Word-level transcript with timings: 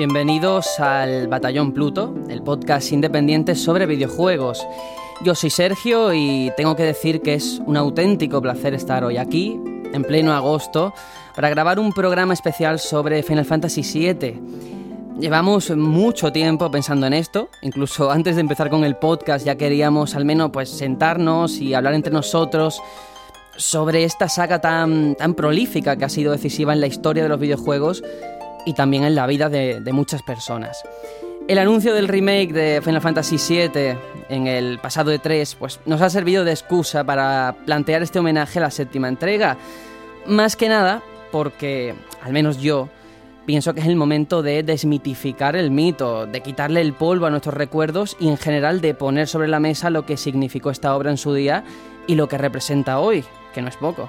Bienvenidos 0.00 0.80
al 0.80 1.28
Batallón 1.28 1.72
Pluto, 1.72 2.14
el 2.30 2.40
podcast 2.40 2.90
independiente 2.90 3.54
sobre 3.54 3.84
videojuegos. 3.84 4.66
Yo 5.22 5.34
soy 5.34 5.50
Sergio 5.50 6.14
y 6.14 6.50
tengo 6.56 6.74
que 6.74 6.84
decir 6.84 7.20
que 7.20 7.34
es 7.34 7.60
un 7.66 7.76
auténtico 7.76 8.40
placer 8.40 8.72
estar 8.72 9.04
hoy 9.04 9.18
aquí, 9.18 9.60
en 9.92 10.02
pleno 10.04 10.32
agosto, 10.32 10.94
para 11.36 11.50
grabar 11.50 11.78
un 11.78 11.92
programa 11.92 12.32
especial 12.32 12.78
sobre 12.78 13.22
Final 13.22 13.44
Fantasy 13.44 13.82
VII. 13.82 14.40
Llevamos 15.20 15.68
mucho 15.76 16.32
tiempo 16.32 16.70
pensando 16.70 17.06
en 17.06 17.12
esto, 17.12 17.50
incluso 17.60 18.10
antes 18.10 18.36
de 18.36 18.40
empezar 18.40 18.70
con 18.70 18.84
el 18.84 18.96
podcast 18.96 19.44
ya 19.44 19.56
queríamos 19.56 20.14
al 20.14 20.24
menos 20.24 20.48
pues 20.50 20.70
sentarnos 20.70 21.58
y 21.58 21.74
hablar 21.74 21.92
entre 21.92 22.10
nosotros 22.10 22.80
sobre 23.58 24.04
esta 24.04 24.30
saga 24.30 24.62
tan, 24.62 25.14
tan 25.16 25.34
prolífica 25.34 25.96
que 25.96 26.06
ha 26.06 26.08
sido 26.08 26.32
decisiva 26.32 26.72
en 26.72 26.80
la 26.80 26.86
historia 26.86 27.22
de 27.22 27.28
los 27.28 27.38
videojuegos 27.38 28.02
y 28.64 28.74
también 28.74 29.04
en 29.04 29.14
la 29.14 29.26
vida 29.26 29.48
de, 29.48 29.82
muchas 29.92 30.22
personas. 30.22 30.82
El 31.48 31.58
anuncio 31.58 31.94
del 31.94 32.08
remake 32.08 32.52
de 32.52 32.80
Final 32.82 33.00
Fantasy 33.00 33.36
VII 33.36 33.96
en 34.28 34.46
el 34.46 34.78
pasado 34.78 35.12
E3 35.12 35.56
pues, 35.58 35.80
nos 35.86 36.00
ha 36.00 36.10
servido 36.10 36.44
de 36.44 36.52
excusa 36.52 37.02
para 37.02 37.56
plantear 37.66 38.02
este 38.02 38.18
homenaje 38.20 38.58
a 38.58 38.62
la 38.62 38.70
séptima 38.70 39.08
entrega. 39.08 39.56
Más 40.26 40.54
que 40.54 40.68
nada 40.68 41.02
porque, 41.32 41.94
al 42.22 42.32
menos 42.32 42.60
yo, 42.60 42.88
pienso 43.46 43.74
que 43.74 43.80
es 43.80 43.86
el 43.86 43.96
momento 43.96 44.42
de 44.42 44.62
desmitificar 44.62 45.56
el 45.56 45.70
mito, 45.70 46.26
de 46.26 46.40
quitarle 46.40 46.80
el 46.80 46.92
polvo 46.92 47.26
a 47.26 47.30
nuestros 47.30 47.54
recuerdos 47.54 48.16
y 48.20 48.28
en 48.28 48.36
general 48.36 48.80
de 48.80 48.94
poner 48.94 49.26
sobre 49.26 49.48
la 49.48 49.60
mesa 49.60 49.90
lo 49.90 50.06
que 50.06 50.16
significó 50.16 50.70
esta 50.70 50.94
obra 50.94 51.10
en 51.10 51.16
su 51.16 51.34
día 51.34 51.64
y 52.06 52.14
lo 52.14 52.28
que 52.28 52.38
representa 52.38 53.00
hoy, 53.00 53.24
que 53.52 53.62
no 53.62 53.68
es 53.68 53.76
poco. 53.76 54.08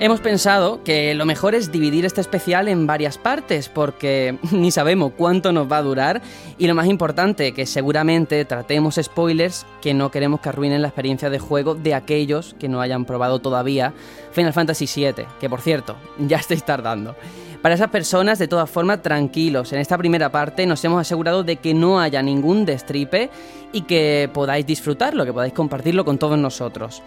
Hemos 0.00 0.18
pensado 0.20 0.82
que 0.82 1.14
lo 1.14 1.24
mejor 1.24 1.54
es 1.54 1.70
dividir 1.70 2.04
este 2.04 2.20
especial 2.20 2.66
en 2.66 2.84
varias 2.84 3.16
partes 3.16 3.68
porque 3.68 4.36
ni 4.50 4.72
sabemos 4.72 5.12
cuánto 5.16 5.52
nos 5.52 5.70
va 5.70 5.78
a 5.78 5.82
durar 5.82 6.20
y 6.58 6.66
lo 6.66 6.74
más 6.74 6.88
importante, 6.88 7.52
que 7.52 7.64
seguramente 7.64 8.44
tratemos 8.44 8.98
spoilers 9.00 9.64
que 9.80 9.94
no 9.94 10.10
queremos 10.10 10.40
que 10.40 10.48
arruinen 10.48 10.82
la 10.82 10.88
experiencia 10.88 11.30
de 11.30 11.38
juego 11.38 11.76
de 11.76 11.94
aquellos 11.94 12.56
que 12.58 12.68
no 12.68 12.80
hayan 12.80 13.04
probado 13.04 13.38
todavía 13.38 13.94
Final 14.32 14.52
Fantasy 14.52 14.86
VII, 14.92 15.26
que 15.38 15.48
por 15.48 15.60
cierto, 15.60 15.94
ya 16.18 16.38
estáis 16.38 16.64
tardando. 16.64 17.14
Para 17.62 17.76
esas 17.76 17.88
personas, 17.88 18.38
de 18.38 18.48
todas 18.48 18.68
formas, 18.68 19.00
tranquilos. 19.00 19.72
En 19.72 19.78
esta 19.78 19.96
primera 19.96 20.30
parte 20.30 20.66
nos 20.66 20.84
hemos 20.84 21.00
asegurado 21.00 21.44
de 21.44 21.56
que 21.56 21.72
no 21.72 21.98
haya 21.98 22.20
ningún 22.20 22.66
destripe 22.66 23.30
y 23.72 23.82
que 23.82 24.28
podáis 24.34 24.66
disfrutarlo, 24.66 25.24
que 25.24 25.32
podáis 25.32 25.54
compartirlo 25.54 26.04
con 26.04 26.18
todos 26.18 26.36
nosotros. 26.36 27.02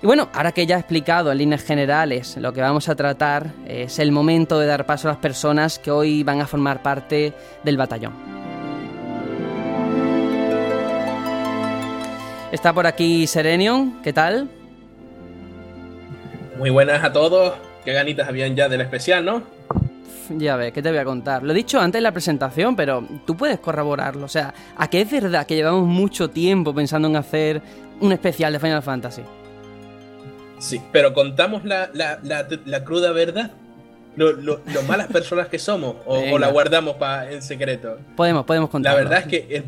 Y 0.00 0.06
bueno, 0.06 0.28
ahora 0.32 0.52
que 0.52 0.64
ya 0.64 0.76
he 0.76 0.78
explicado 0.78 1.32
en 1.32 1.38
líneas 1.38 1.64
generales 1.64 2.36
lo 2.36 2.52
que 2.52 2.60
vamos 2.60 2.88
a 2.88 2.94
tratar, 2.94 3.50
es 3.66 3.98
el 3.98 4.12
momento 4.12 4.60
de 4.60 4.66
dar 4.66 4.86
paso 4.86 5.08
a 5.08 5.12
las 5.12 5.20
personas 5.20 5.80
que 5.80 5.90
hoy 5.90 6.22
van 6.22 6.40
a 6.40 6.46
formar 6.46 6.82
parte 6.82 7.32
del 7.64 7.76
batallón. 7.76 8.12
Está 12.52 12.72
por 12.72 12.86
aquí 12.86 13.26
Serenion, 13.26 14.00
¿qué 14.02 14.12
tal? 14.12 14.48
Muy 16.58 16.70
buenas 16.70 17.02
a 17.02 17.12
todos, 17.12 17.54
qué 17.84 17.92
ganitas 17.92 18.28
habían 18.28 18.54
ya 18.54 18.68
del 18.68 18.82
especial, 18.82 19.24
¿no? 19.24 19.42
Ya 20.30 20.56
ves, 20.56 20.72
¿qué 20.72 20.80
te 20.80 20.90
voy 20.90 20.98
a 20.98 21.04
contar? 21.04 21.42
Lo 21.42 21.52
he 21.52 21.56
dicho 21.56 21.80
antes 21.80 21.98
en 21.98 22.04
la 22.04 22.12
presentación, 22.12 22.76
pero 22.76 23.02
tú 23.26 23.36
puedes 23.36 23.58
corroborarlo. 23.58 24.26
O 24.26 24.28
sea, 24.28 24.54
¿a 24.76 24.88
qué 24.88 25.00
es 25.00 25.10
verdad 25.10 25.44
que 25.46 25.56
llevamos 25.56 25.86
mucho 25.86 26.30
tiempo 26.30 26.72
pensando 26.72 27.08
en 27.08 27.16
hacer 27.16 27.60
un 28.00 28.12
especial 28.12 28.52
de 28.52 28.60
Final 28.60 28.82
Fantasy? 28.82 29.22
Sí, 30.58 30.80
pero 30.92 31.14
contamos 31.14 31.64
la, 31.64 31.90
cruda 32.84 33.12
verdad. 33.12 33.52
Lo, 34.16 34.60
malas 34.86 35.06
personas 35.06 35.48
que 35.48 35.58
somos 35.58 35.96
o, 36.04 36.38
la 36.38 36.48
guardamos 36.48 36.96
pa, 36.96 37.30
en 37.30 37.42
secreto. 37.42 37.98
Podemos, 38.16 38.44
podemos 38.44 38.70
contar. 38.70 38.94
La 38.94 38.98
verdad 38.98 39.20
es 39.20 39.26
que 39.26 39.64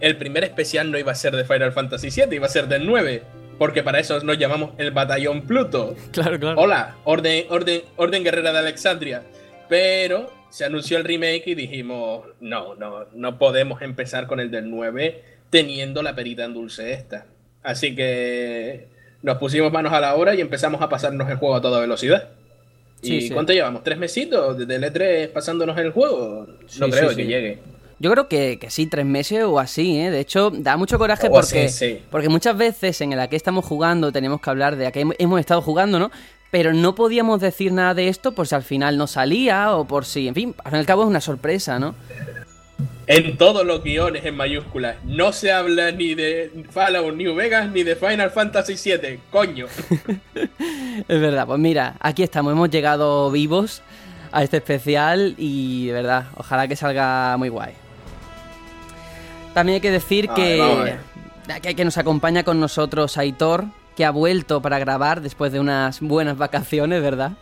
el, 0.00 0.16
primer 0.16 0.44
especial 0.44 0.90
no 0.90 0.98
iba 0.98 1.12
a 1.12 1.16
ser 1.16 1.34
de 1.34 1.44
Final 1.44 1.72
Fantasy 1.72 2.08
VII, 2.10 2.36
iba 2.36 2.46
a 2.46 2.50
ser 2.50 2.68
del 2.68 2.86
9. 2.86 3.22
Porque 3.58 3.82
para 3.82 4.00
eso 4.00 4.18
nos 4.24 4.38
llamamos 4.38 4.70
el 4.78 4.90
Batallón 4.90 5.42
Pluto. 5.42 5.94
Claro, 6.12 6.38
claro. 6.38 6.60
Hola, 6.60 6.96
Orden, 7.04 7.46
Orden, 7.50 7.82
Orden 7.96 8.24
Guerrera 8.24 8.52
de 8.52 8.58
Alexandria. 8.58 9.22
Pero 9.68 10.32
se 10.48 10.64
anunció 10.64 10.98
el 10.98 11.04
remake 11.04 11.46
y 11.46 11.54
dijimos, 11.54 12.26
no, 12.40 12.74
no, 12.74 13.06
no 13.12 13.38
podemos 13.38 13.82
empezar 13.82 14.26
con 14.26 14.40
el 14.40 14.50
del 14.50 14.70
9 14.70 15.22
teniendo 15.50 16.02
la 16.02 16.14
perita 16.14 16.44
en 16.44 16.54
dulce 16.54 16.92
esta. 16.92 17.26
Así 17.62 17.94
que 17.94 18.88
nos 19.22 19.38
pusimos 19.38 19.72
manos 19.72 19.92
a 19.92 20.00
la 20.00 20.14
obra 20.14 20.34
y 20.34 20.40
empezamos 20.40 20.80
a 20.82 20.88
pasarnos 20.88 21.28
el 21.30 21.36
juego 21.36 21.54
a 21.54 21.60
toda 21.60 21.80
velocidad. 21.80 22.28
¿Y 23.02 23.30
cuánto 23.30 23.52
llevamos? 23.52 23.82
¿Tres 23.82 23.98
mesitos 23.98 24.56
desde 24.58 24.76
el 24.76 24.84
E3 24.84 25.28
pasándonos 25.32 25.76
el 25.78 25.90
juego? 25.90 26.46
No 26.78 26.88
creo 26.88 27.14
que 27.14 27.26
llegue. 27.26 27.58
Yo 27.98 28.10
creo 28.10 28.26
que, 28.26 28.58
sí, 28.68 28.86
tres 28.86 29.06
meses 29.06 29.44
o 29.44 29.60
así, 29.60 29.98
¿eh? 29.98 30.10
De 30.10 30.18
hecho, 30.18 30.50
da 30.50 30.76
mucho 30.76 30.98
coraje 30.98 31.30
porque, 31.30 32.02
porque 32.10 32.28
muchas 32.28 32.56
veces 32.56 33.00
en 33.00 33.12
el 33.12 33.28
que 33.28 33.36
estamos 33.36 33.64
jugando 33.64 34.10
tenemos 34.10 34.40
que 34.40 34.50
hablar 34.50 34.74
de 34.74 34.88
a 34.88 34.92
qué 34.92 35.06
hemos 35.18 35.38
estado 35.40 35.62
jugando, 35.62 36.00
¿no? 36.00 36.10
Pero 36.50 36.72
no 36.72 36.96
podíamos 36.96 37.40
decir 37.40 37.72
nada 37.72 37.94
de 37.94 38.08
esto 38.08 38.32
por 38.32 38.48
si 38.48 38.56
al 38.56 38.64
final 38.64 38.98
no 38.98 39.06
salía 39.06 39.76
o 39.76 39.86
por 39.86 40.04
si, 40.04 40.26
en 40.26 40.34
fin, 40.34 40.54
al 40.64 40.70
fin 40.70 40.78
y 40.78 40.80
al 40.80 40.86
cabo 40.86 41.02
es 41.02 41.08
una 41.08 41.20
sorpresa, 41.20 41.78
¿no? 41.78 41.94
En 43.06 43.36
todos 43.36 43.66
los 43.66 43.82
guiones 43.82 44.24
en 44.24 44.36
mayúsculas. 44.36 44.96
No 45.04 45.32
se 45.32 45.52
habla 45.52 45.90
ni 45.90 46.14
de 46.14 46.64
Fallout 46.70 47.14
New 47.14 47.34
Vegas 47.34 47.70
ni 47.70 47.82
de 47.82 47.96
Final 47.96 48.30
Fantasy 48.30 48.74
VII, 48.74 49.20
coño. 49.30 49.66
es 51.08 51.20
verdad, 51.20 51.46
pues 51.46 51.58
mira, 51.58 51.96
aquí 52.00 52.22
estamos, 52.22 52.52
hemos 52.52 52.70
llegado 52.70 53.30
vivos 53.30 53.82
a 54.30 54.42
este 54.42 54.58
especial 54.58 55.34
y 55.36 55.88
de 55.88 55.92
verdad, 55.92 56.26
ojalá 56.36 56.68
que 56.68 56.76
salga 56.76 57.36
muy 57.36 57.48
guay. 57.48 57.74
También 59.52 59.74
hay 59.74 59.80
que 59.80 59.90
decir 59.90 60.28
que, 60.30 60.96
que 61.76 61.84
nos 61.84 61.98
acompaña 61.98 62.42
con 62.42 62.58
nosotros 62.58 63.18
Aitor, 63.18 63.66
que 63.96 64.06
ha 64.06 64.10
vuelto 64.10 64.62
para 64.62 64.78
grabar 64.78 65.20
después 65.20 65.52
de 65.52 65.60
unas 65.60 66.00
buenas 66.00 66.38
vacaciones, 66.38 67.02
¿verdad? 67.02 67.32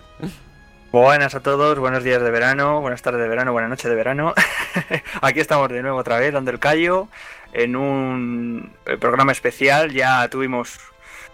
Buenas 0.92 1.36
a 1.36 1.40
todos, 1.40 1.78
buenos 1.78 2.02
días 2.02 2.20
de 2.20 2.32
verano, 2.32 2.80
buenas 2.80 3.00
tardes 3.00 3.22
de 3.22 3.28
verano, 3.28 3.52
buenas 3.52 3.70
noches 3.70 3.88
de 3.88 3.94
verano. 3.94 4.34
Aquí 5.22 5.38
estamos 5.38 5.68
de 5.68 5.82
nuevo 5.82 5.98
otra 5.98 6.18
vez, 6.18 6.32
dando 6.32 6.50
el 6.50 6.58
callo, 6.58 7.06
en 7.52 7.76
un 7.76 8.72
eh, 8.86 8.96
programa 8.96 9.30
especial. 9.30 9.92
Ya 9.92 10.26
tuvimos 10.28 10.80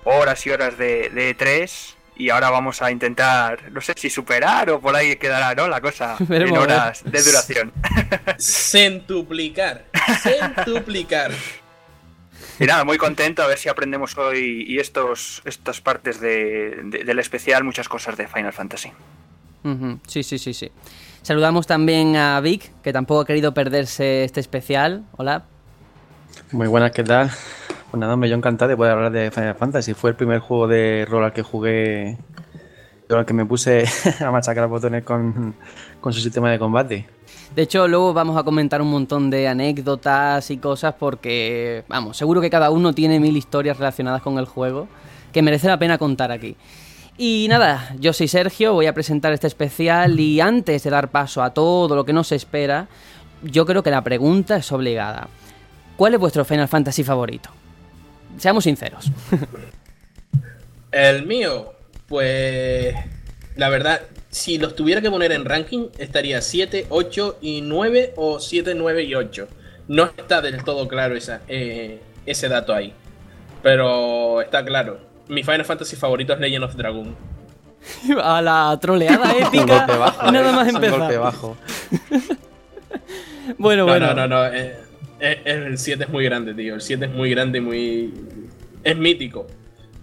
horas 0.04 0.46
y 0.46 0.50
horas 0.50 0.76
de, 0.76 1.08
de 1.08 1.34
E3 1.34 1.94
y 2.16 2.28
ahora 2.28 2.50
vamos 2.50 2.82
a 2.82 2.90
intentar, 2.90 3.72
no 3.72 3.80
sé 3.80 3.94
si 3.96 4.10
superar 4.10 4.68
o 4.68 4.78
por 4.78 4.94
ahí 4.94 5.16
quedará, 5.16 5.54
¿no? 5.54 5.68
La 5.68 5.80
cosa 5.80 6.18
en 6.28 6.54
horas 6.54 7.02
de 7.02 7.22
duración. 7.22 7.72
Centuplicar, 8.38 9.86
centuplicar. 10.20 11.30
Y 12.60 12.66
nada, 12.66 12.84
muy 12.84 12.98
contento 12.98 13.42
a 13.42 13.46
ver 13.46 13.56
si 13.56 13.70
aprendemos 13.70 14.18
hoy 14.18 14.66
y 14.68 14.80
estos, 14.80 15.40
estas 15.46 15.80
partes 15.80 16.20
del 16.20 17.18
especial 17.18 17.64
muchas 17.64 17.88
cosas 17.88 18.18
de 18.18 18.28
Final 18.28 18.52
Fantasy. 18.52 18.92
Sí, 20.06 20.22
sí, 20.22 20.38
sí, 20.38 20.54
sí. 20.54 20.70
Saludamos 21.22 21.66
también 21.66 22.16
a 22.16 22.40
Vic, 22.40 22.70
que 22.82 22.92
tampoco 22.92 23.20
ha 23.20 23.24
querido 23.24 23.52
perderse 23.52 24.24
este 24.24 24.40
especial. 24.40 25.04
Hola. 25.16 25.44
Muy 26.52 26.68
buenas, 26.68 26.92
¿qué 26.92 27.02
tal? 27.02 27.30
Pues 27.90 28.00
nada, 28.00 28.16
me 28.16 28.28
yo 28.28 28.36
encantado 28.36 28.68
de 28.68 28.76
poder 28.76 28.92
hablar 28.92 29.10
de 29.10 29.30
Final 29.30 29.54
Fantasy. 29.56 29.94
Fue 29.94 30.10
el 30.10 30.16
primer 30.16 30.38
juego 30.38 30.68
de 30.68 31.06
rol 31.08 31.24
al 31.24 31.32
que 31.32 31.42
jugué, 31.42 32.18
al 33.10 33.26
que 33.26 33.34
me 33.34 33.44
puse 33.44 33.84
a 34.20 34.30
machacar 34.30 34.68
botones 34.68 35.02
con, 35.02 35.54
con 36.00 36.12
su 36.12 36.20
sistema 36.20 36.50
de 36.50 36.58
combate. 36.58 37.06
De 37.54 37.62
hecho, 37.62 37.88
luego 37.88 38.12
vamos 38.12 38.36
a 38.36 38.42
comentar 38.42 38.82
un 38.82 38.90
montón 38.90 39.30
de 39.30 39.48
anécdotas 39.48 40.50
y 40.50 40.58
cosas 40.58 40.94
porque, 40.98 41.84
vamos, 41.88 42.16
seguro 42.16 42.40
que 42.40 42.50
cada 42.50 42.70
uno 42.70 42.92
tiene 42.92 43.18
mil 43.18 43.36
historias 43.36 43.78
relacionadas 43.78 44.22
con 44.22 44.38
el 44.38 44.44
juego 44.44 44.88
que 45.32 45.42
merece 45.42 45.68
la 45.68 45.78
pena 45.78 45.98
contar 45.98 46.32
aquí. 46.32 46.56
Y 47.18 47.46
nada, 47.48 47.94
yo 47.98 48.12
soy 48.12 48.28
Sergio, 48.28 48.74
voy 48.74 48.86
a 48.86 48.92
presentar 48.92 49.32
este 49.32 49.46
especial 49.46 50.20
y 50.20 50.40
antes 50.40 50.82
de 50.82 50.90
dar 50.90 51.10
paso 51.10 51.42
a 51.42 51.54
todo 51.54 51.96
lo 51.96 52.04
que 52.04 52.12
nos 52.12 52.30
espera, 52.30 52.88
yo 53.42 53.64
creo 53.64 53.82
que 53.82 53.90
la 53.90 54.04
pregunta 54.04 54.56
es 54.56 54.70
obligada. 54.70 55.28
¿Cuál 55.96 56.12
es 56.12 56.20
vuestro 56.20 56.44
Final 56.44 56.68
Fantasy 56.68 57.04
favorito? 57.04 57.48
Seamos 58.36 58.64
sinceros. 58.64 59.10
El 60.92 61.24
mío, 61.26 61.72
pues 62.06 62.94
la 63.56 63.70
verdad, 63.70 64.02
si 64.28 64.58
los 64.58 64.76
tuviera 64.76 65.00
que 65.00 65.10
poner 65.10 65.32
en 65.32 65.46
ranking, 65.46 65.88
estaría 65.96 66.42
7, 66.42 66.86
8 66.90 67.38
y 67.40 67.62
9 67.62 68.12
o 68.16 68.40
7, 68.40 68.74
9 68.74 69.04
y 69.04 69.14
8. 69.14 69.48
No 69.88 70.04
está 70.04 70.42
del 70.42 70.62
todo 70.64 70.86
claro 70.86 71.16
eh, 71.48 72.00
ese 72.26 72.48
dato 72.48 72.74
ahí. 72.74 72.92
Pero 73.62 74.42
está 74.42 74.62
claro 74.62 75.15
mi 75.28 75.42
Final 75.42 75.64
Fantasy 75.64 75.96
favorito 75.96 76.32
es 76.32 76.40
Legend 76.40 76.64
of 76.64 76.74
Dragon. 76.74 77.16
A 78.22 78.42
la 78.42 78.78
troleada 78.80 79.32
épica. 79.38 79.86
nada 79.86 80.52
más 80.52 80.68
empezar. 80.68 81.18
bajo. 81.18 81.56
bueno, 83.58 83.84
bueno. 83.84 84.08
No, 84.08 84.14
no, 84.14 84.28
no. 84.28 84.46
Eh, 84.46 84.76
eh, 85.20 85.42
el 85.44 85.78
7 85.78 86.04
es 86.04 86.10
muy 86.10 86.24
grande, 86.24 86.54
tío. 86.54 86.74
El 86.74 86.80
7 86.80 87.06
es 87.06 87.10
muy 87.10 87.30
grande 87.30 87.58
y 87.58 87.60
muy. 87.60 88.14
Es 88.82 88.96
mítico. 88.96 89.46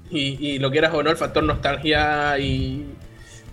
Y, 0.09 0.59
lo 0.59 0.69
quieras 0.69 0.93
o 0.93 1.01
no, 1.01 1.09
el 1.09 1.17
factor 1.17 1.43
nostalgia 1.43 2.37
y, 2.37 2.85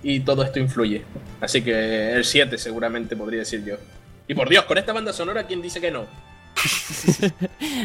y 0.02 0.20
todo 0.20 0.42
esto 0.42 0.58
influye. 0.58 1.02
Así 1.40 1.62
que 1.62 2.12
el 2.12 2.24
7 2.24 2.58
seguramente 2.58 3.16
podría 3.16 3.40
decir 3.40 3.64
yo. 3.64 3.76
Y 4.28 4.34
por 4.34 4.48
Dios, 4.48 4.64
con 4.64 4.76
esta 4.76 4.92
banda 4.92 5.12
sonora, 5.14 5.44
¿quién 5.46 5.62
dice 5.62 5.80
que 5.80 5.90
no? 5.90 6.06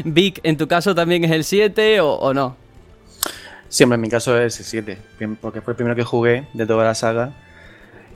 Vic, 0.04 0.40
¿en 0.44 0.58
tu 0.58 0.68
caso 0.68 0.94
también 0.94 1.24
es 1.24 1.32
el 1.32 1.44
7 1.44 2.02
o, 2.02 2.34
no? 2.34 2.58
Siempre 3.70 3.96
en 3.96 4.02
mi 4.02 4.10
caso 4.10 4.40
es 4.40 4.60
el 4.60 4.66
7, 4.66 4.98
porque 5.42 5.62
fue 5.62 5.74
el 5.74 5.76
primero 5.76 5.96
que 5.96 6.04
jugué 6.04 6.48
de 6.54 6.66
toda 6.66 6.86
la 6.86 6.96
saga. 6.96 7.34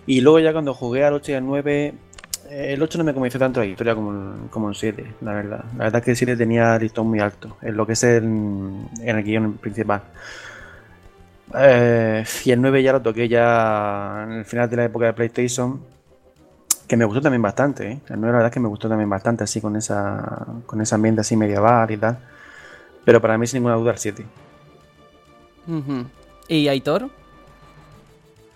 Y 0.05 0.21
luego 0.21 0.39
ya 0.39 0.51
cuando 0.51 0.73
jugué 0.73 1.03
al 1.03 1.13
8 1.13 1.31
y 1.31 1.35
al 1.35 1.45
9, 1.45 1.93
eh, 2.49 2.73
el 2.73 2.81
8 2.81 2.97
no 2.97 3.03
me 3.03 3.13
convenció 3.13 3.39
tanto 3.39 3.59
la 3.59 3.65
historia 3.65 3.95
como, 3.95 4.49
como 4.49 4.69
el 4.69 4.75
7, 4.75 5.15
la 5.21 5.33
verdad. 5.33 5.65
La 5.77 5.85
verdad 5.85 5.99
es 5.99 6.05
que 6.05 6.11
el 6.11 6.17
7 6.17 6.37
tenía 6.37 6.77
listón 6.77 7.07
muy 7.07 7.19
alto, 7.19 7.57
en 7.61 7.75
lo 7.75 7.85
que 7.85 7.93
es 7.93 8.03
el, 8.03 8.23
en 8.23 8.89
el 9.01 9.23
guion 9.23 9.53
principal. 9.53 10.01
Eh, 11.55 12.23
y 12.45 12.51
el 12.51 12.61
9 12.61 12.83
ya 12.83 12.93
lo 12.93 13.01
toqué 13.01 13.27
ya 13.27 14.23
en 14.25 14.33
el 14.33 14.45
final 14.45 14.69
de 14.69 14.77
la 14.77 14.85
época 14.85 15.05
de 15.07 15.13
PlayStation 15.13 15.79
que 16.89 16.97
me 16.97 17.05
gustó 17.05 17.21
también 17.21 17.43
bastante, 17.43 17.91
¿eh? 17.91 17.99
La 18.07 18.17
verdad 18.17 18.47
es 18.47 18.51
que 18.51 18.59
me 18.59 18.67
gustó 18.67 18.89
también 18.89 19.07
bastante, 19.07 19.43
así 19.43 19.61
con 19.61 19.75
esa, 19.75 20.47
con 20.65 20.81
esa 20.81 20.95
ambiente 20.95 21.21
así 21.21 21.37
medieval 21.37 21.91
y 21.91 21.97
tal. 21.97 22.17
Pero 23.05 23.21
para 23.21 23.37
mí, 23.37 23.45
sin 23.45 23.59
ninguna 23.59 23.75
duda, 23.75 23.91
el 23.91 23.99
7. 23.99 24.25
¿Y 26.47 26.67
Aitor? 26.67 27.09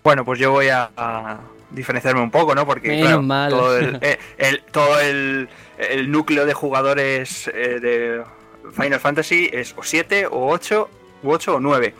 Bueno, 0.02 0.24
pues 0.24 0.38
yo 0.38 0.50
voy 0.50 0.68
a, 0.68 1.40
diferenciarme 1.70 2.20
un 2.20 2.30
poco, 2.30 2.54
¿no? 2.54 2.66
Porque 2.66 3.00
todo, 3.50 3.78
eh, 3.80 4.18
el, 4.38 4.62
todo 4.70 5.00
el, 5.00 5.48
núcleo 6.06 6.46
de 6.46 6.54
jugadores 6.54 7.48
eh, 7.48 7.80
de 7.80 8.22
Final 8.72 9.00
Fantasy 9.00 9.48
es 9.52 9.74
o 9.76 9.82
7 9.82 10.26
o 10.26 10.48
8 10.48 10.90
u 11.22 11.30
8 11.30 11.56
o 11.56 11.60
9. 11.60 11.94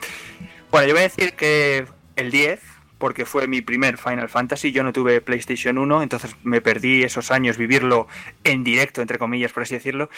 Bueno, 0.71 0.87
yo 0.87 0.95
voy 0.95 1.01
a 1.01 1.09
decir 1.09 1.35
que 1.35 1.87
el 2.17 2.31
10 2.31 2.61
porque 3.05 3.27
fue 3.27 3.47
mi 3.47 3.61
primer 3.61 3.99
Final 3.99 4.31
Fantasy. 4.31 4.73
Yo 4.73 4.83
no 4.83 4.91
tuve 4.91 5.21
PlayStation 5.21 5.77
1, 5.77 6.03
entonces 6.03 6.35
me 6.43 6.63
perdí 6.63 7.03
esos 7.03 7.31
años 7.31 7.59
vivirlo 7.59 8.09
en 8.45 8.65
directo, 8.65 9.03
entre 9.03 9.19
comillas, 9.19 9.53
por 9.53 9.65
así 9.65 9.75
decirlo. 9.75 10.09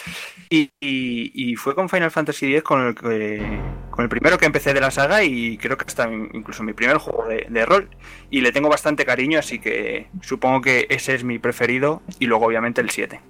Y, 0.48 1.56
fue 1.56 1.74
con 1.74 1.88
Final 1.88 2.12
Fantasy 2.12 2.54
X 2.54 2.62
con 2.62 2.86
el, 2.86 2.94
con 2.94 4.04
el 4.04 4.08
primero 4.08 4.38
que 4.38 4.46
empecé 4.46 4.72
de 4.72 4.80
la 4.80 4.92
saga 4.92 5.24
y 5.24 5.58
creo 5.58 5.76
que 5.76 5.84
hasta 5.84 6.08
incluso 6.08 6.62
mi 6.62 6.74
primer 6.74 6.98
juego 6.98 7.26
de, 7.26 7.66
rol. 7.66 7.90
Y 8.30 8.40
le 8.40 8.52
tengo 8.52 8.68
bastante 8.68 9.04
cariño, 9.04 9.40
así 9.40 9.58
que 9.58 10.06
supongo 10.22 10.60
que 10.60 10.86
ese 10.88 11.16
es 11.16 11.24
mi 11.24 11.40
preferido 11.40 12.02
y 12.20 12.26
luego 12.26 12.46
obviamente 12.46 12.80
el 12.82 12.90
7. 12.90 13.20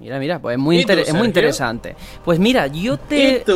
Mira, 0.00 0.18
mira, 0.18 0.38
pues 0.38 0.54
es 0.54 0.58
muy, 0.58 0.80
es 0.80 1.14
muy 1.14 1.26
interesante. 1.26 1.96
Pues 2.24 2.38
mira, 2.38 2.66
yo 2.66 2.98
te. 2.98 3.44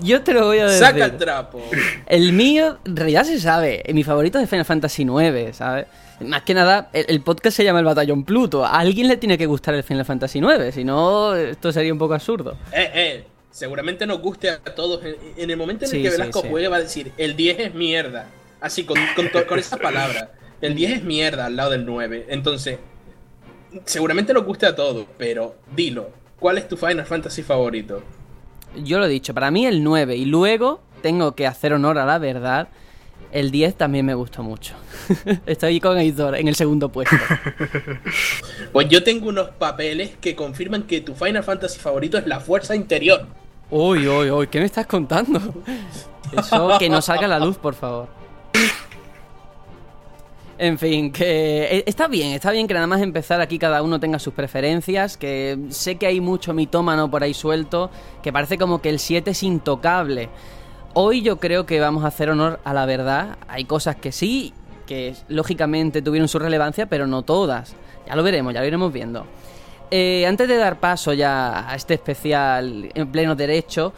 Yo 0.00 0.22
te 0.22 0.34
lo 0.34 0.46
voy 0.46 0.58
a 0.58 0.64
decir. 0.64 0.80
Saca 0.80 1.04
el 1.04 1.16
trapo. 1.16 1.62
El 2.06 2.32
mío, 2.32 2.78
en 2.84 2.96
realidad 2.96 3.24
se 3.24 3.38
sabe. 3.38 3.82
Mi 3.94 4.02
favorito 4.02 4.38
es 4.40 4.50
Final 4.50 4.64
Fantasy 4.64 5.02
IX, 5.02 5.56
¿sabes? 5.56 5.86
Más 6.20 6.42
que 6.42 6.52
nada, 6.52 6.90
el, 6.92 7.20
podcast 7.20 7.56
se 7.56 7.64
llama 7.64 7.78
El 7.78 7.84
Batallón 7.84 8.24
Pluto. 8.24 8.64
A 8.64 8.78
alguien 8.80 9.08
le 9.08 9.16
tiene 9.16 9.38
que 9.38 9.46
gustar 9.46 9.74
el 9.74 9.82
Final 9.82 10.04
Fantasy 10.04 10.40
IX, 10.40 10.74
si 10.74 10.84
no, 10.84 11.34
esto 11.34 11.72
sería 11.72 11.92
un 11.92 11.98
poco 11.98 12.14
absurdo. 12.14 12.56
Eh, 12.72 12.90
eh, 12.94 13.24
seguramente 13.50 14.04
nos 14.06 14.20
guste 14.20 14.50
a 14.50 14.58
todos. 14.58 15.00
En, 15.36 15.50
el 15.50 15.56
momento 15.56 15.84
en 15.84 15.94
el 15.94 16.02
que 16.02 16.10
Velasco 16.10 16.42
juegue, 16.42 16.68
va 16.68 16.76
a 16.76 16.80
decir: 16.80 17.12
el 17.16 17.36
10 17.36 17.60
es 17.60 17.74
mierda. 17.74 18.26
Así, 18.60 18.84
con, 18.84 18.98
con, 19.14 19.28
con 19.46 19.58
esa 19.58 19.76
palabra. 19.76 20.32
El 20.60 20.74
10 20.74 20.92
es 20.92 21.04
mierda 21.04 21.46
al 21.46 21.56
lado 21.56 21.70
del 21.70 21.84
9. 21.84 22.26
Entonces, 22.28 22.78
seguramente 23.84 24.32
nos 24.32 24.44
guste 24.44 24.66
a 24.66 24.74
todos, 24.74 25.06
pero 25.16 25.56
dilo. 25.74 26.10
¿Cuál 26.38 26.58
es 26.58 26.68
tu 26.68 26.76
Final 26.76 27.06
Fantasy 27.06 27.42
favorito? 27.42 28.02
yo 28.82 28.98
lo 28.98 29.06
he 29.06 29.08
dicho, 29.08 29.34
para 29.34 29.50
mí 29.50 29.66
el 29.66 29.82
9 29.84 30.16
y 30.16 30.24
luego 30.24 30.80
tengo 31.02 31.34
que 31.34 31.46
hacer 31.46 31.72
honor 31.72 31.98
a 31.98 32.06
la 32.06 32.18
verdad. 32.18 32.68
El 33.30 33.50
10 33.50 33.74
también 33.76 34.06
me 34.06 34.14
gustó 34.14 34.42
mucho. 34.44 34.74
Estoy 35.46 35.80
con 35.80 35.96
Aitor 35.96 36.36
en 36.36 36.46
el 36.46 36.54
segundo 36.54 36.88
puesto. 36.90 37.16
pues 38.72 38.88
yo 38.88 39.02
tengo 39.02 39.28
unos 39.28 39.50
papeles 39.50 40.12
que 40.20 40.36
confirman 40.36 40.84
que 40.84 41.00
tu 41.00 41.14
Final 41.14 41.42
Fantasy 41.42 41.80
favorito 41.80 42.16
es 42.16 42.26
la 42.26 42.38
fuerza 42.38 42.76
interior. 42.76 43.26
Uy, 43.70 44.06
uy, 44.06 44.30
uy, 44.30 44.46
¿qué 44.46 44.60
me 44.60 44.66
estás 44.66 44.86
contando? 44.86 45.40
Eso 46.32 46.78
que 46.78 46.88
no 46.88 47.02
salga 47.02 47.24
a 47.24 47.28
la 47.28 47.40
luz, 47.40 47.56
por 47.56 47.74
favor. 47.74 48.08
En 50.56 50.78
fin, 50.78 51.10
que 51.10 51.64
eh, 51.64 51.84
está 51.86 52.06
bien, 52.06 52.32
está 52.32 52.52
bien 52.52 52.68
que 52.68 52.74
nada 52.74 52.86
más 52.86 53.02
empezar 53.02 53.40
aquí 53.40 53.58
cada 53.58 53.82
uno 53.82 53.98
tenga 53.98 54.20
sus 54.20 54.34
preferencias, 54.34 55.16
que 55.16 55.58
sé 55.70 55.96
que 55.96 56.06
hay 56.06 56.20
mucho 56.20 56.54
mitómano 56.54 57.10
por 57.10 57.24
ahí 57.24 57.34
suelto, 57.34 57.90
que 58.22 58.32
parece 58.32 58.56
como 58.56 58.80
que 58.80 58.90
el 58.90 59.00
7 59.00 59.32
es 59.32 59.42
intocable. 59.42 60.28
Hoy 60.92 61.22
yo 61.22 61.40
creo 61.40 61.66
que 61.66 61.80
vamos 61.80 62.04
a 62.04 62.08
hacer 62.08 62.30
honor 62.30 62.60
a 62.62 62.72
la 62.72 62.86
verdad, 62.86 63.36
hay 63.48 63.64
cosas 63.64 63.96
que 63.96 64.12
sí, 64.12 64.52
que 64.86 65.14
lógicamente 65.28 66.02
tuvieron 66.02 66.28
su 66.28 66.38
relevancia, 66.38 66.86
pero 66.86 67.08
no 67.08 67.22
todas. 67.22 67.74
Ya 68.06 68.14
lo 68.14 68.22
veremos, 68.22 68.54
ya 68.54 68.60
lo 68.60 68.66
iremos 68.66 68.92
viendo. 68.92 69.26
Eh, 69.90 70.24
antes 70.26 70.46
de 70.48 70.56
dar 70.56 70.78
paso 70.78 71.12
ya 71.12 71.68
a 71.68 71.74
este 71.74 71.94
especial 71.94 72.90
en 72.94 73.12
pleno 73.12 73.34
derecho, 73.34 73.92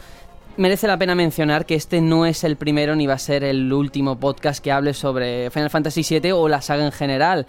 merece 0.57 0.87
la 0.87 0.97
pena 0.97 1.15
mencionar 1.15 1.65
que 1.65 1.75
este 1.75 2.01
no 2.01 2.25
es 2.25 2.43
el 2.43 2.57
primero 2.57 2.95
ni 2.95 3.07
va 3.07 3.13
a 3.13 3.19
ser 3.19 3.43
el 3.43 3.71
último 3.71 4.19
podcast 4.19 4.63
que 4.63 4.71
hable 4.71 4.93
sobre 4.93 5.49
Final 5.51 5.69
Fantasy 5.69 6.19
VII 6.19 6.31
o 6.31 6.47
la 6.47 6.61
saga 6.61 6.85
en 6.85 6.91
general. 6.91 7.47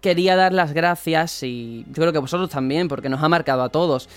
Quería 0.00 0.36
dar 0.36 0.52
las 0.52 0.72
gracias 0.72 1.42
y 1.42 1.84
yo 1.88 1.94
creo 1.94 2.12
que 2.12 2.18
vosotros 2.18 2.50
también, 2.50 2.88
porque 2.88 3.08
nos 3.08 3.22
ha 3.22 3.28
marcado 3.28 3.62
a 3.62 3.68
todos. 3.68 4.08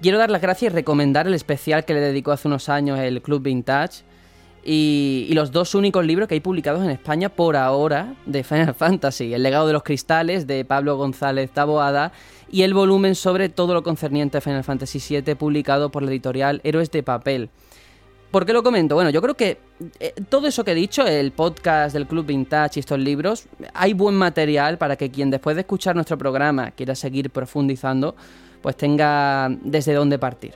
Quiero 0.00 0.18
dar 0.18 0.30
las 0.30 0.40
gracias 0.40 0.72
y 0.72 0.74
recomendar 0.74 1.26
el 1.26 1.34
especial 1.34 1.84
que 1.84 1.94
le 1.94 2.00
dedicó 2.00 2.32
hace 2.32 2.48
unos 2.48 2.68
años 2.68 2.98
el 3.00 3.20
Club 3.20 3.42
Vintage 3.42 4.04
y, 4.64 5.26
y, 5.28 5.34
los 5.34 5.50
dos 5.50 5.74
únicos 5.74 6.04
libros 6.04 6.28
que 6.28 6.34
hay 6.34 6.40
publicados 6.40 6.82
en 6.84 6.90
España 6.90 7.28
por 7.28 7.56
ahora 7.56 8.14
de 8.26 8.44
Final 8.44 8.74
Fantasy, 8.78 9.34
El 9.34 9.42
legado 9.42 9.66
de 9.66 9.72
los 9.72 9.82
cristales 9.82 10.46
de 10.46 10.64
Pablo 10.64 10.96
González 10.96 11.50
Taboada 11.50 12.12
y 12.50 12.62
el 12.62 12.74
volumen 12.74 13.14
sobre 13.14 13.48
todo 13.48 13.74
lo 13.74 13.82
concerniente 13.82 14.38
a 14.38 14.40
Final 14.40 14.64
Fantasy 14.64 15.20
VII 15.20 15.34
publicado 15.34 15.90
por 15.90 16.02
la 16.02 16.10
editorial 16.10 16.60
Héroes 16.64 16.90
de 16.90 17.02
Papel. 17.02 17.50
¿Por 18.30 18.44
qué 18.44 18.52
lo 18.52 18.62
comento? 18.62 18.94
Bueno, 18.94 19.08
yo 19.08 19.22
creo 19.22 19.34
que 19.34 19.58
eh, 20.00 20.12
todo 20.28 20.48
eso 20.48 20.62
que 20.62 20.72
he 20.72 20.74
dicho, 20.74 21.06
el 21.06 21.32
podcast 21.32 21.94
del 21.94 22.06
Club 22.06 22.26
Vintage 22.26 22.78
y 22.78 22.80
estos 22.80 22.98
libros, 22.98 23.46
hay 23.72 23.94
buen 23.94 24.14
material 24.16 24.76
para 24.76 24.96
que 24.96 25.10
quien 25.10 25.30
después 25.30 25.56
de 25.56 25.62
escuchar 25.62 25.94
nuestro 25.94 26.18
programa 26.18 26.72
quiera 26.72 26.94
seguir 26.94 27.30
profundizando, 27.30 28.14
pues 28.60 28.76
tenga 28.76 29.48
desde 29.62 29.94
dónde 29.94 30.18
partir. 30.18 30.54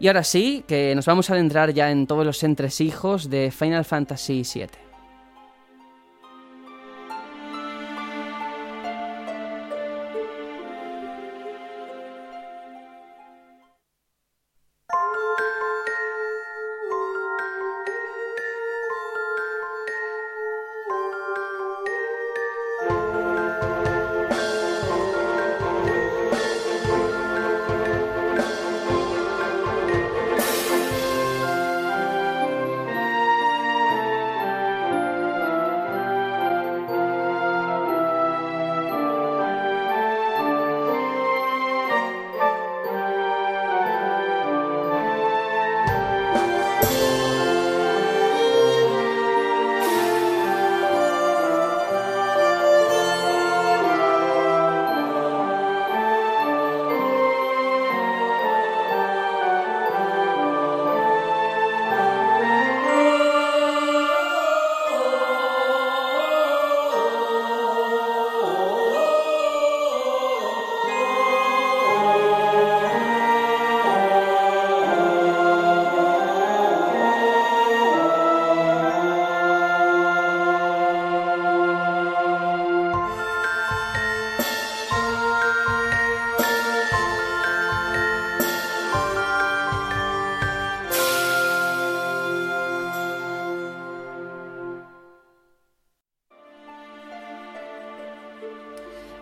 Y 0.00 0.08
ahora 0.08 0.24
sí, 0.24 0.64
que 0.66 0.94
nos 0.94 1.04
vamos 1.04 1.28
a 1.28 1.34
adentrar 1.34 1.72
ya 1.72 1.90
en 1.90 2.06
todos 2.06 2.24
los 2.24 2.42
entresijos 2.42 3.28
de 3.28 3.50
Final 3.50 3.84
Fantasy 3.84 4.42
VII. 4.42 4.83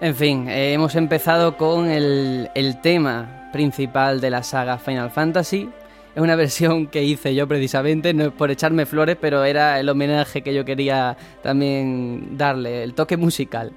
En 0.02 0.16
fin, 0.16 0.48
eh, 0.48 0.72
hemos 0.72 0.96
empezado 0.96 1.56
con 1.56 1.88
el, 1.88 2.50
tema 2.82 3.48
principal 3.52 4.20
de 4.20 4.30
la 4.30 4.42
saga 4.42 4.76
Final 4.76 5.12
Fantasy, 5.12 5.70
es 6.12 6.20
una 6.20 6.34
versión 6.44 6.88
que 6.88 7.04
hice 7.04 7.36
yo 7.36 7.46
precisamente, 7.46 8.12
no 8.12 8.24
es 8.24 8.32
por 8.32 8.50
echarme 8.50 8.84
flores, 8.84 9.16
pero 9.20 9.44
era 9.44 9.78
el 9.78 9.88
homenaje 9.88 10.42
que 10.42 10.52
yo 10.52 10.64
quería 10.64 11.16
también 11.40 12.36
darle, 12.36 12.82
el 12.82 12.94
toque 12.94 13.16
musical. 13.16 13.74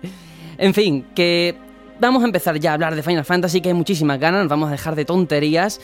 En 0.57 0.73
fin, 0.73 1.05
que 1.13 1.53
vamos 1.99 2.23
a 2.23 2.25
empezar 2.25 2.59
ya 2.59 2.71
a 2.71 2.73
hablar 2.73 2.95
de 2.95 3.03
Final 3.03 3.23
Fantasy, 3.23 3.61
que 3.61 3.69
hay 3.69 3.75
muchísimas 3.75 4.19
ganas, 4.19 4.47
vamos 4.47 4.69
a 4.69 4.71
dejar 4.71 4.95
de 4.95 5.05
tonterías. 5.05 5.79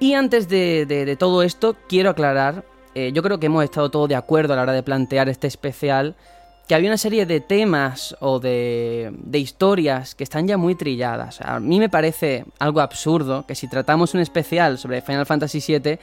Y 0.00 0.14
antes 0.14 0.48
de, 0.48 1.14
todo 1.18 1.42
esto, 1.42 1.76
quiero 1.90 2.08
aclarar, 2.08 2.64
eh, 2.94 3.12
yo 3.12 3.22
creo 3.22 3.38
que 3.38 3.46
hemos 3.46 3.64
estado 3.64 3.90
todos 3.90 4.08
de 4.08 4.16
acuerdo 4.16 4.54
a 4.54 4.56
la 4.56 4.62
hora 4.62 4.72
de 4.72 4.82
plantear 4.82 5.28
este 5.28 5.46
especial, 5.46 6.16
que 6.68 6.74
había 6.74 6.90
una 6.90 6.98
serie 6.98 7.24
de 7.24 7.40
temas 7.40 8.14
o 8.20 8.40
de, 8.40 9.10
historias 9.32 10.14
que 10.14 10.22
están 10.22 10.46
ya 10.46 10.58
muy 10.58 10.74
trilladas. 10.74 11.40
A 11.40 11.60
mí 11.60 11.78
me 11.78 11.88
parece 11.88 12.44
algo 12.58 12.82
absurdo 12.82 13.46
que 13.46 13.54
si 13.54 13.68
tratamos 13.68 14.12
un 14.12 14.20
especial 14.20 14.76
sobre 14.76 15.00
Final 15.00 15.24
Fantasy 15.24 15.60
VII, 15.66 15.98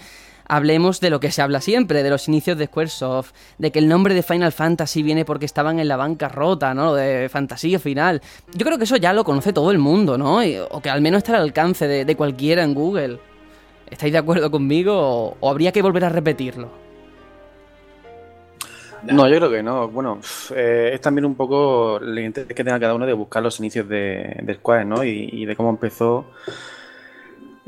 hablemos 0.47 0.99
de 1.01 1.11
lo 1.11 1.19
que 1.19 1.29
se 1.29 1.43
habla 1.43 1.61
siempre, 1.61 2.01
de 2.01 2.09
los 2.09 2.27
inicios 2.27 2.57
de 2.57 2.65
Squaresoft, 2.65 3.31
de 3.59 3.71
que 3.71 3.77
el 3.77 3.87
nombre 3.87 4.15
de 4.15 4.23
Final 4.23 4.51
Fantasy 4.51 5.03
viene 5.03 5.23
porque 5.23 5.45
estaban 5.45 5.79
en 5.79 5.87
la 5.87 5.97
banca 5.97 6.29
rota, 6.29 6.73
¿no? 6.73 6.95
De 6.95 7.29
fantasía 7.29 7.77
final. 7.77 8.23
Yo 8.55 8.65
creo 8.65 8.79
que 8.79 8.85
eso 8.85 8.97
ya 8.97 9.13
lo 9.13 9.23
conoce 9.23 9.53
todo 9.53 9.69
el 9.69 9.77
mundo, 9.77 10.17
¿no? 10.17 10.39
o 10.39 10.81
que 10.81 10.89
al 10.89 11.01
menos 11.01 11.19
está 11.19 11.35
al 11.35 11.43
alcance 11.43 11.87
de, 11.87 12.15
cualquiera 12.15 12.63
en 12.63 12.73
Google. 12.73 13.19
¿Estáis 13.91 14.13
de 14.13 14.17
acuerdo 14.17 14.49
conmigo 14.49 15.37
o 15.39 15.49
habría 15.49 15.71
que 15.71 15.83
volver 15.83 16.05
a 16.05 16.09
repetirlo? 16.09 16.84
No, 19.13 19.27
yo 19.27 19.37
creo 19.37 19.51
que 19.51 19.63
no. 19.63 19.87
Bueno, 19.87 20.19
eh, 20.55 20.91
es 20.93 21.01
también 21.01 21.25
un 21.25 21.35
poco 21.35 21.97
el 21.97 22.17
interés 22.19 22.55
que 22.55 22.63
tenga 22.63 22.79
cada 22.79 22.95
uno 22.95 23.05
de 23.05 23.13
buscar 23.13 23.43
los 23.43 23.59
inicios 23.59 23.87
de, 23.87 24.39
de 24.41 24.53
Square, 24.55 24.85
¿no? 24.85 25.03
Y, 25.03 25.45
de 25.45 25.55
cómo 25.55 25.69
empezó. 25.69 26.25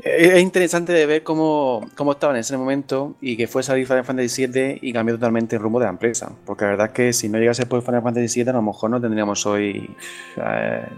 Eh, 0.00 0.32
es 0.34 0.42
interesante 0.42 0.92
de 0.92 1.06
ver 1.06 1.22
cómo, 1.22 1.88
cómo 1.94 2.12
estaba 2.12 2.32
en 2.32 2.40
ese 2.40 2.56
momento 2.56 3.16
y 3.20 3.36
que 3.36 3.46
fue 3.46 3.62
salir 3.62 3.86
Final 3.86 4.04
Fantasy 4.04 4.46
VII 4.46 4.78
y 4.80 4.92
cambió 4.92 5.16
totalmente 5.16 5.56
el 5.56 5.62
rumbo 5.62 5.78
de 5.78 5.86
la 5.86 5.90
empresa. 5.90 6.32
Porque 6.44 6.64
la 6.64 6.70
verdad 6.72 6.86
es 6.88 6.92
que 6.92 7.12
si 7.12 7.28
no 7.28 7.38
llegase 7.38 7.66
por 7.66 7.82
Final 7.82 8.02
Fantasy 8.02 8.42
VII, 8.42 8.50
a 8.50 8.54
lo 8.54 8.62
mejor 8.62 8.90
no 8.90 9.00
tendríamos 9.00 9.44
hoy 9.46 9.94
eh, 10.36 10.88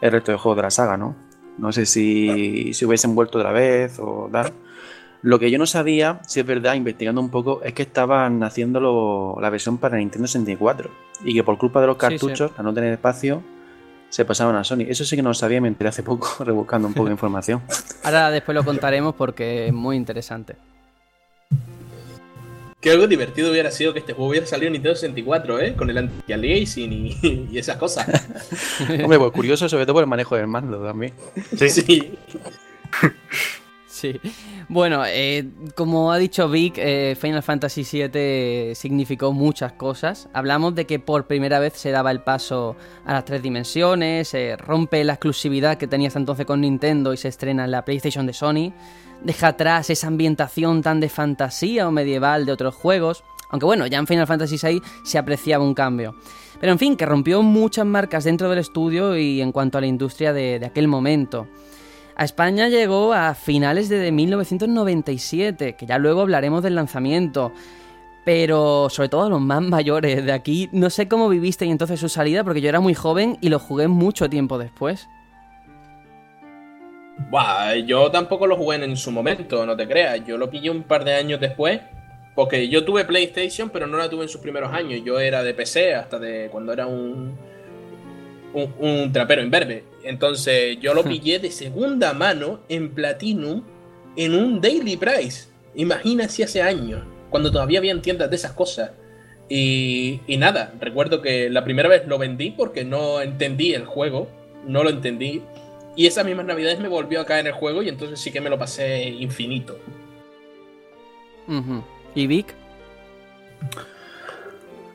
el 0.00 0.12
resto 0.12 0.32
de 0.32 0.38
juegos 0.38 0.56
de 0.56 0.62
la 0.62 0.70
saga, 0.70 0.96
¿no? 0.96 1.14
No 1.58 1.72
sé 1.72 1.84
si, 1.84 2.72
si 2.72 2.84
hubiesen 2.84 3.14
vuelto 3.14 3.38
otra 3.38 3.52
vez 3.52 3.98
o 3.98 4.28
tal. 4.32 4.52
Lo 5.22 5.38
que 5.38 5.50
yo 5.50 5.58
no 5.58 5.66
sabía, 5.66 6.20
si 6.26 6.40
es 6.40 6.46
verdad, 6.46 6.74
investigando 6.74 7.20
un 7.20 7.30
poco, 7.30 7.60
es 7.62 7.74
que 7.74 7.82
estaban 7.82 8.42
haciendo 8.42 9.36
la 9.40 9.50
versión 9.50 9.76
para 9.76 9.98
Nintendo 9.98 10.26
64 10.26 10.90
y 11.24 11.34
que 11.34 11.44
por 11.44 11.58
culpa 11.58 11.80
de 11.80 11.88
los 11.88 11.96
cartuchos, 11.96 12.52
a 12.56 12.62
no 12.62 12.72
tener 12.72 12.92
espacio, 12.92 13.42
se 14.08 14.24
pasaban 14.24 14.56
a 14.56 14.64
Sony. 14.64 14.86
Eso 14.88 15.04
sí 15.04 15.16
que 15.16 15.22
no 15.22 15.30
lo 15.30 15.34
sabía, 15.34 15.60
me 15.60 15.68
enteré 15.68 15.88
hace 15.88 16.02
poco 16.02 16.28
rebuscando 16.44 16.88
un 16.88 16.94
poco 16.94 17.06
de 17.06 17.12
información. 17.16 17.62
Ahora 18.02 18.30
después 18.30 18.54
lo 18.54 18.64
contaremos 18.64 19.14
porque 19.14 19.66
es 19.66 19.72
muy 19.74 19.96
interesante. 19.96 20.56
Que 22.80 22.90
algo 22.90 23.06
divertido 23.06 23.50
hubiera 23.50 23.70
sido 23.70 23.92
que 23.92 23.98
este 23.98 24.14
juego 24.14 24.30
hubiera 24.30 24.46
salido 24.46 24.68
en 24.68 24.72
Nintendo 24.72 24.96
64, 24.96 25.60
¿eh? 25.60 25.74
Con 25.76 25.90
el 25.90 25.98
anti-aliasing 25.98 26.90
y, 26.90 27.48
y, 27.52 27.58
esas 27.58 27.76
cosas. 27.76 28.08
Hombre, 29.02 29.18
pues 29.18 29.32
curioso, 29.32 29.68
sobre 29.68 29.84
todo 29.84 29.96
por 29.96 30.04
el 30.04 30.08
manejo 30.08 30.34
del 30.34 30.46
mando 30.46 30.82
también. 30.82 31.12
Sí. 31.58 31.68
sí. 31.68 32.18
Sí. 34.00 34.18
Bueno, 34.68 35.02
eh, 35.06 35.46
como 35.74 36.10
ha 36.10 36.16
dicho 36.16 36.48
Vic, 36.48 36.74
eh, 36.78 37.16
Final 37.20 37.42
Fantasy 37.42 37.82
VII 37.82 38.74
significó 38.74 39.32
muchas 39.32 39.72
cosas. 39.72 40.28
Hablamos 40.32 40.74
de 40.74 40.86
que 40.86 40.98
por 40.98 41.26
primera 41.26 41.58
vez 41.58 41.74
se 41.74 41.90
daba 41.90 42.10
el 42.10 42.22
paso 42.22 42.76
a 43.04 43.12
las 43.12 43.26
tres 43.26 43.42
dimensiones, 43.42 44.34
rompe 44.58 45.04
la 45.04 45.14
exclusividad 45.14 45.76
que 45.76 45.86
tenía 45.86 46.08
hasta 46.08 46.18
entonces 46.18 46.46
con 46.46 46.62
Nintendo 46.62 47.12
y 47.12 47.18
se 47.18 47.28
estrena 47.28 47.64
en 47.64 47.72
la 47.72 47.84
PlayStation 47.84 48.26
de 48.26 48.32
Sony. 48.32 48.72
Deja 49.22 49.48
atrás 49.48 49.90
esa 49.90 50.06
ambientación 50.06 50.80
tan 50.80 50.98
de 51.00 51.10
fantasía 51.10 51.86
o 51.86 51.90
medieval 51.90 52.46
de 52.46 52.52
otros 52.52 52.74
juegos. 52.74 53.22
Aunque 53.50 53.66
bueno, 53.66 53.86
ya 53.86 53.98
en 53.98 54.06
Final 54.06 54.26
Fantasy 54.26 54.56
VI 54.56 54.80
se 55.04 55.18
apreciaba 55.18 55.62
un 55.62 55.74
cambio. 55.74 56.14
Pero 56.58 56.72
en 56.72 56.78
fin, 56.78 56.96
que 56.96 57.04
rompió 57.04 57.42
muchas 57.42 57.84
marcas 57.84 58.24
dentro 58.24 58.48
del 58.48 58.60
estudio 58.60 59.18
y 59.18 59.42
en 59.42 59.52
cuanto 59.52 59.76
a 59.76 59.80
la 59.82 59.86
industria 59.86 60.32
de 60.32 60.64
aquel 60.64 60.88
momento. 60.88 61.48
A 62.20 62.24
España 62.24 62.68
llegó 62.68 63.14
a 63.14 63.34
finales 63.34 63.88
de 63.88 64.12
1997, 64.12 65.74
que 65.74 65.86
ya 65.86 65.96
luego 65.96 66.20
hablaremos 66.20 66.62
del 66.62 66.74
lanzamiento. 66.74 67.50
Pero 68.26 68.88
sobre 68.90 69.08
todo 69.08 69.22
a 69.22 69.30
los 69.30 69.40
más 69.40 69.62
mayores 69.62 70.22
de 70.26 70.30
aquí, 70.30 70.68
no 70.70 70.90
sé 70.90 71.08
cómo 71.08 71.30
viviste 71.30 71.64
entonces 71.64 71.98
su 71.98 72.10
salida, 72.10 72.44
porque 72.44 72.60
yo 72.60 72.68
era 72.68 72.78
muy 72.78 72.92
joven 72.92 73.38
y 73.40 73.48
lo 73.48 73.58
jugué 73.58 73.88
mucho 73.88 74.28
tiempo 74.28 74.58
después. 74.58 75.08
Buah, 77.30 77.76
yo 77.86 78.10
tampoco 78.10 78.46
lo 78.46 78.58
jugué 78.58 78.84
en 78.84 78.98
su 78.98 79.10
momento, 79.10 79.64
no 79.64 79.74
te 79.74 79.88
creas. 79.88 80.22
Yo 80.26 80.36
lo 80.36 80.50
pillé 80.50 80.68
un 80.68 80.82
par 80.82 81.06
de 81.06 81.14
años 81.14 81.40
después, 81.40 81.80
porque 82.34 82.68
yo 82.68 82.84
tuve 82.84 83.06
PlayStation, 83.06 83.70
pero 83.70 83.86
no 83.86 83.96
la 83.96 84.10
tuve 84.10 84.24
en 84.24 84.28
sus 84.28 84.42
primeros 84.42 84.74
años. 84.74 85.00
Yo 85.02 85.18
era 85.18 85.42
de 85.42 85.54
PC 85.54 85.94
hasta 85.94 86.18
de 86.18 86.50
cuando 86.52 86.74
era 86.74 86.86
un, 86.86 87.38
un, 88.54 88.74
un 88.78 89.12
trapero 89.12 89.42
imberbe. 89.42 89.84
Entonces 90.02 90.78
yo 90.80 90.94
lo 90.94 91.04
pillé 91.04 91.38
de 91.38 91.50
segunda 91.50 92.12
mano 92.12 92.60
en 92.68 92.90
Platinum 92.90 93.62
en 94.16 94.34
un 94.34 94.60
Daily 94.60 94.96
Price. 94.96 95.48
Imagina 95.74 96.28
si 96.28 96.42
hace 96.42 96.62
años, 96.62 97.02
cuando 97.30 97.50
todavía 97.50 97.78
había 97.78 98.00
tiendas 98.02 98.30
de 98.30 98.36
esas 98.36 98.52
cosas. 98.52 98.92
Y, 99.48 100.20
y, 100.26 100.36
nada, 100.36 100.74
recuerdo 100.80 101.22
que 101.22 101.50
la 101.50 101.64
primera 101.64 101.88
vez 101.88 102.06
lo 102.06 102.18
vendí 102.18 102.50
porque 102.50 102.84
no 102.84 103.20
entendí 103.20 103.74
el 103.74 103.84
juego, 103.84 104.28
no 104.66 104.84
lo 104.84 104.90
entendí. 104.90 105.42
Y 105.96 106.06
esas 106.06 106.24
mismas 106.24 106.46
navidades 106.46 106.78
me 106.78 106.88
volvió 106.88 107.20
a 107.20 107.26
caer 107.26 107.40
en 107.40 107.46
el 107.48 107.52
juego 107.52 107.82
y 107.82 107.88
entonces 107.88 108.20
sí 108.20 108.30
que 108.30 108.40
me 108.40 108.50
lo 108.50 108.58
pasé 108.58 109.08
infinito. 109.08 109.78
¿Y 112.14 112.26
Vic? 112.28 112.54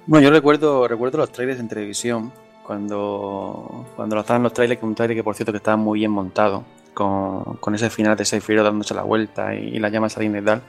Bueno, 0.06 0.24
yo 0.24 0.32
recuerdo, 0.32 0.88
recuerdo 0.88 1.18
los 1.18 1.32
trailers 1.32 1.60
en 1.60 1.68
televisión 1.68 2.32
cuando, 2.66 3.86
cuando 3.96 4.16
lo 4.16 4.22
estaban 4.22 4.44
los 4.44 4.54
trailers, 4.54 4.80
que 4.80 4.86
un 4.86 4.96
trailer 4.96 5.16
que 5.18 5.24
por 5.24 5.36
cierto 5.36 5.52
que 5.52 5.58
estaba 5.58 5.78
muy 5.78 6.00
bien 6.00 6.12
montado, 6.12 6.64
con, 6.94 7.58
con 7.58 7.76
ese 7.76 7.90
final 7.90 8.18
de 8.18 8.26
Sephiroth 8.26 8.66
dándose 8.66 8.94
la 8.94 9.04
vuelta 9.04 9.54
y, 9.54 9.80
la 9.80 9.90
llama 9.90 10.10
saliendo 10.10 10.40
y 10.40 10.42
tal. 10.42 10.62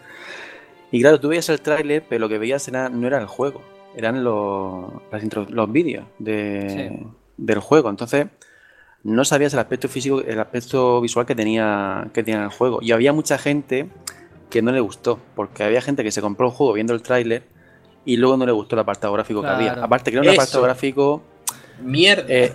Y 0.90 1.00
claro, 1.00 1.20
tú 1.20 1.28
veías 1.28 1.48
el 1.48 1.60
trailer, 1.60 2.04
pero 2.08 2.20
lo 2.20 2.28
que 2.28 2.38
veías 2.38 2.66
era, 2.68 2.88
no 2.88 3.06
era 3.06 3.18
el 3.18 3.26
juego, 3.26 3.62
eran 3.96 4.22
los, 4.22 4.92
los 5.50 5.72
vídeos 5.72 6.04
de, 6.18 7.06
del 7.36 7.58
juego. 7.60 7.90
Entonces, 7.90 8.26
no 9.02 9.24
sabías 9.24 9.54
el 9.54 9.60
aspecto 9.60 9.88
físico, 9.88 10.20
el 10.20 10.38
aspecto 10.38 11.00
visual 11.00 11.26
que 11.26 11.34
tenía, 11.34 12.08
que 12.12 12.22
tenía 12.22 12.44
el 12.44 12.50
juego. 12.50 12.80
Y 12.82 12.92
había 12.92 13.12
mucha 13.12 13.38
gente 13.38 13.88
que 14.50 14.62
no 14.62 14.72
le 14.72 14.80
gustó, 14.80 15.18
porque 15.34 15.64
había 15.64 15.80
gente 15.80 16.04
que 16.04 16.12
se 16.12 16.20
compró 16.20 16.48
el 16.48 16.52
juego 16.52 16.72
viendo 16.72 16.92
el 16.92 17.02
tráiler 17.02 17.44
y 18.04 18.16
luego 18.16 18.36
no 18.36 18.46
le 18.46 18.52
gustó 18.52 18.76
el 18.76 18.80
apartado 18.80 19.12
gráfico 19.12 19.42
que 19.42 19.48
había. 19.48 19.72
Aparte 19.72 20.10
que 20.10 20.18
era 20.18 20.28
un 20.28 20.34
apartado 20.34 20.62
gráfico 20.62 21.22
Mierda. 21.80 22.24
Eh, 22.28 22.52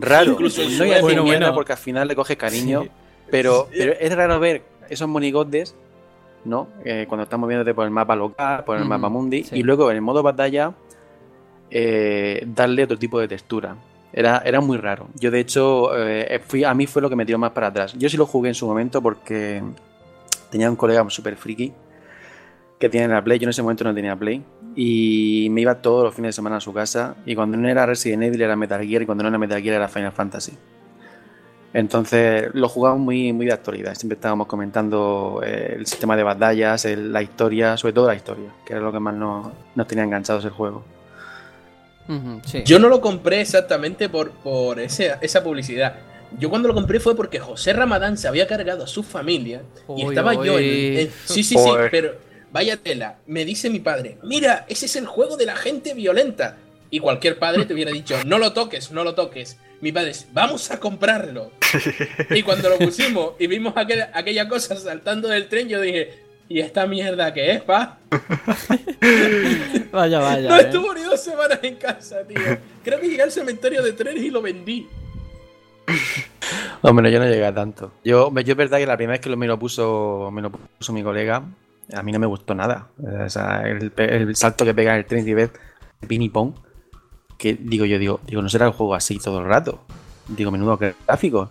raro. 0.00 0.32
Incluso 0.32 0.62
no 0.62 0.78
voy 0.78 0.90
a 0.92 1.02
decir 1.02 1.22
mierda 1.22 1.54
porque 1.54 1.72
al 1.72 1.78
final 1.78 2.08
le 2.08 2.16
coge 2.16 2.36
cariño. 2.36 2.86
Pero, 3.30 3.68
pero 3.76 3.92
es 3.98 4.14
raro 4.14 4.38
ver 4.38 4.62
esos 4.88 5.08
monigotes, 5.08 5.74
¿no? 6.44 6.68
Eh, 6.84 7.06
cuando 7.08 7.24
estamos 7.24 7.48
viéndote 7.48 7.74
por 7.74 7.84
el 7.84 7.90
mapa 7.90 8.14
local, 8.14 8.64
por 8.64 8.78
el 8.78 8.84
mapa 8.84 9.08
mundi. 9.08 9.44
Y 9.52 9.62
luego 9.62 9.90
en 9.90 9.96
el 9.96 10.02
modo 10.02 10.22
batalla, 10.22 10.72
eh, 11.70 12.44
darle 12.46 12.84
otro 12.84 12.98
tipo 12.98 13.18
de 13.18 13.28
textura. 13.28 13.76
Era, 14.12 14.42
era 14.44 14.60
muy 14.60 14.78
raro. 14.78 15.08
Yo, 15.16 15.30
de 15.30 15.40
hecho, 15.40 15.90
fui, 16.46 16.64
a 16.64 16.72
mí 16.72 16.86
fue 16.86 17.02
lo 17.02 17.10
que 17.10 17.16
me 17.16 17.26
tiró 17.26 17.38
más 17.38 17.50
para 17.50 17.66
atrás. 17.66 17.92
Yo 17.98 18.08
sí 18.08 18.16
lo 18.16 18.26
jugué 18.26 18.48
en 18.48 18.54
su 18.54 18.66
momento 18.66 19.02
porque 19.02 19.62
tenía 20.50 20.70
un 20.70 20.76
colega 20.76 21.04
súper 21.10 21.36
friki 21.36 21.72
que 22.78 22.88
tiene 22.88 23.08
la 23.08 23.22
Play. 23.22 23.38
Yo 23.38 23.44
en 23.44 23.50
ese 23.50 23.62
momento 23.62 23.84
no 23.84 23.94
tenía 23.94 24.16
Play. 24.16 24.42
Y 24.74 25.48
me 25.50 25.62
iba 25.62 25.76
todos 25.76 26.04
los 26.04 26.14
fines 26.14 26.30
de 26.30 26.32
semana 26.34 26.56
a 26.56 26.60
su 26.60 26.72
casa. 26.72 27.16
Y 27.24 27.34
cuando 27.34 27.56
no 27.56 27.68
era 27.68 27.86
Resident 27.86 28.24
Evil 28.24 28.42
era 28.42 28.56
Metal 28.56 28.82
Gear. 28.84 29.02
Y 29.02 29.06
cuando 29.06 29.22
no 29.22 29.28
era 29.28 29.38
Metal 29.38 29.60
Gear 29.62 29.76
era 29.76 29.88
Final 29.88 30.12
Fantasy. 30.12 30.52
Entonces 31.72 32.48
lo 32.54 32.68
jugábamos 32.68 33.04
muy, 33.04 33.32
muy 33.32 33.46
de 33.46 33.52
actualidad. 33.52 33.94
Siempre 33.94 34.16
estábamos 34.16 34.46
comentando 34.46 35.42
eh, 35.44 35.74
el 35.78 35.86
sistema 35.86 36.16
de 36.16 36.22
batallas, 36.22 36.86
la 36.86 37.22
historia, 37.22 37.76
sobre 37.76 37.92
todo 37.92 38.06
la 38.06 38.14
historia, 38.14 38.50
que 38.64 38.72
era 38.72 38.80
lo 38.80 38.90
que 38.92 38.98
más 38.98 39.14
nos, 39.14 39.52
tenía 39.86 40.04
enganchados 40.04 40.44
el 40.46 40.52
juego. 40.52 40.84
Yo 42.64 42.78
no 42.78 42.88
lo 42.88 43.00
compré 43.00 43.42
exactamente 43.42 44.08
por, 44.08 44.30
por 44.30 44.80
esa 44.80 45.44
publicidad. 45.44 45.96
Yo 46.38 46.50
cuando 46.50 46.68
lo 46.68 46.74
compré 46.74 46.98
fue 46.98 47.14
porque 47.14 47.38
José 47.38 47.72
Ramadán 47.72 48.16
se 48.16 48.26
había 48.26 48.46
cargado 48.46 48.84
a 48.84 48.86
su 48.86 49.02
familia 49.02 49.62
y 49.96 50.02
estaba 50.06 50.34
yo 50.34 50.58
en, 50.58 51.10
Sí, 51.24 51.42
sí, 51.42 51.56
sí, 51.58 51.70
pero 51.90 52.14
Vaya 52.56 52.78
tela, 52.78 53.18
me 53.26 53.44
dice 53.44 53.68
mi 53.68 53.80
padre, 53.80 54.16
mira, 54.22 54.64
ese 54.70 54.86
es 54.86 54.96
el 54.96 55.04
juego 55.04 55.36
de 55.36 55.44
la 55.44 55.56
gente 55.56 55.92
violenta. 55.92 56.56
Y 56.88 57.00
cualquier 57.00 57.38
padre 57.38 57.66
te 57.66 57.74
hubiera 57.74 57.90
dicho, 57.90 58.16
no 58.24 58.38
lo 58.38 58.54
toques, 58.54 58.90
no 58.92 59.04
lo 59.04 59.14
toques. 59.14 59.58
Mi 59.82 59.92
padre 59.92 60.08
dice, 60.08 60.28
vamos 60.32 60.70
a 60.70 60.80
comprarlo. 60.80 61.50
y 62.30 62.42
cuando 62.42 62.70
lo 62.70 62.78
pusimos 62.78 63.34
y 63.38 63.46
vimos 63.46 63.74
aquella, 63.76 64.48
cosa 64.48 64.74
saltando 64.74 65.28
del 65.28 65.48
tren, 65.48 65.68
yo 65.68 65.82
dije, 65.82 66.18
¿y 66.48 66.60
esta 66.60 66.86
mierda 66.86 67.34
qué 67.34 67.52
es, 67.52 67.60
pa? 67.60 67.98
vaya, 69.92 70.20
vaya. 70.20 70.48
No 70.48 70.56
eh. 70.56 70.62
estuvo 70.62 70.94
ni 70.94 71.02
dos 71.02 71.22
semanas 71.22 71.58
en 71.62 71.74
casa, 71.74 72.26
tío. 72.26 72.40
Creo 72.82 72.98
que 72.98 73.06
llegué 73.06 73.20
al 73.20 73.32
cementerio 73.32 73.82
de 73.82 73.92
trenes 73.92 74.22
y 74.22 74.30
lo 74.30 74.40
vendí. 74.40 74.88
Hombre, 76.80 77.12
yo 77.12 77.18
no 77.18 77.26
llegué 77.26 77.44
a 77.44 77.54
tanto. 77.54 77.92
Yo, 78.02 78.32
yo 78.34 78.52
es 78.52 78.56
verdad 78.56 78.78
que 78.78 78.86
la 78.86 78.96
primera 78.96 79.18
vez 79.18 79.20
que 79.20 79.36
me 79.36 79.46
lo 79.46 79.58
puso, 79.58 80.30
me 80.32 80.40
lo 80.40 80.50
puso 80.50 80.94
mi 80.94 81.02
colega, 81.02 81.42
a 81.92 82.02
mí 82.02 82.12
no 82.12 82.18
me 82.18 82.26
gustó 82.26 82.54
nada. 82.54 82.88
O 82.98 83.28
sea, 83.28 83.62
el, 83.62 84.36
salto 84.36 84.64
que 84.64 84.74
pega 84.74 84.96
el 84.96 85.06
Trinity 85.06 85.34
Bed, 85.34 85.50
ping 86.06 86.30
pong, 86.30 86.54
que 87.38 87.54
digo 87.54 87.84
yo, 87.84 87.98
digo, 87.98 88.20
digo, 88.26 88.42
no 88.42 88.48
será 88.48 88.66
el 88.66 88.72
juego 88.72 88.94
así 88.94 89.18
todo 89.18 89.40
el 89.40 89.46
rato. 89.46 89.80
Digo, 90.28 90.50
menudo 90.50 90.78
gráfico. 90.78 91.50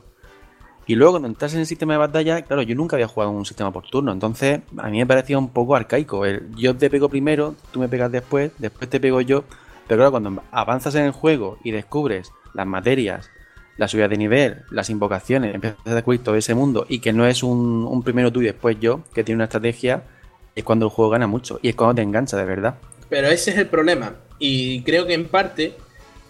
Y 0.88 0.96
luego 0.96 1.14
cuando 1.14 1.28
entras 1.28 1.54
en 1.54 1.62
el 1.62 1.66
sistema 1.66 1.94
de 1.94 2.00
batalla, 2.00 2.42
claro, 2.44 2.62
yo 2.62 2.76
nunca 2.76 2.96
había 2.96 3.08
jugado 3.08 3.32
un 3.32 3.46
sistema 3.46 3.72
por 3.72 3.88
turno, 3.90 4.12
entonces 4.12 4.62
a 4.78 4.90
mí 4.90 5.00
me 5.00 5.08
parecía 5.08 5.38
un 5.38 5.50
poco 5.50 5.76
arcaico. 5.76 6.26
El, 6.26 6.52
yo 6.56 6.76
te 6.76 6.90
pego 6.90 7.10
primero, 7.10 7.56
tú 7.72 7.80
me 7.80 7.88
pegas 7.88 8.12
después, 8.12 8.52
después 8.60 8.90
te 8.90 9.00
pego 9.00 9.22
yo. 9.22 9.46
Pero 9.88 10.00
claro, 10.00 10.12
cuando 10.12 10.44
avanzas 10.52 10.96
en 10.96 11.06
el 11.06 11.12
juego 11.12 11.58
y 11.64 11.72
descubres 11.72 12.32
las 12.54 12.68
materias, 12.68 13.30
la 13.78 13.88
subida 13.88 14.08
de 14.08 14.18
nivel, 14.18 14.64
las 14.70 14.90
invocaciones, 14.90 15.56
empiezas 15.56 15.80
a 15.86 15.96
descubrir 15.96 16.24
todo 16.24 16.36
ese 16.36 16.54
mundo 16.54 16.86
y 16.88 17.00
que 17.00 17.14
no 17.14 17.26
es 17.26 17.44
un, 17.44 17.86
un 17.86 18.04
primero 18.04 18.32
tú 18.32 18.42
y 18.42 18.46
después 18.46 18.78
yo, 18.80 19.04
que 19.14 19.24
tiene 19.24 19.38
una 19.38 19.46
estrategia, 19.46 20.04
es 20.56 20.64
cuando 20.64 20.86
el 20.86 20.92
juego 20.92 21.12
gana 21.12 21.28
mucho 21.28 21.60
y 21.62 21.70
es 21.70 21.76
cuando 21.76 21.96
te 21.96 22.02
engancha 22.02 22.38
de 22.38 22.46
verdad. 22.46 22.76
Pero 23.10 23.28
ese 23.28 23.52
es 23.52 23.58
el 23.58 23.68
problema. 23.68 24.16
Y 24.40 24.82
creo 24.84 25.06
que 25.06 25.14
en 25.14 25.26
parte 25.26 25.76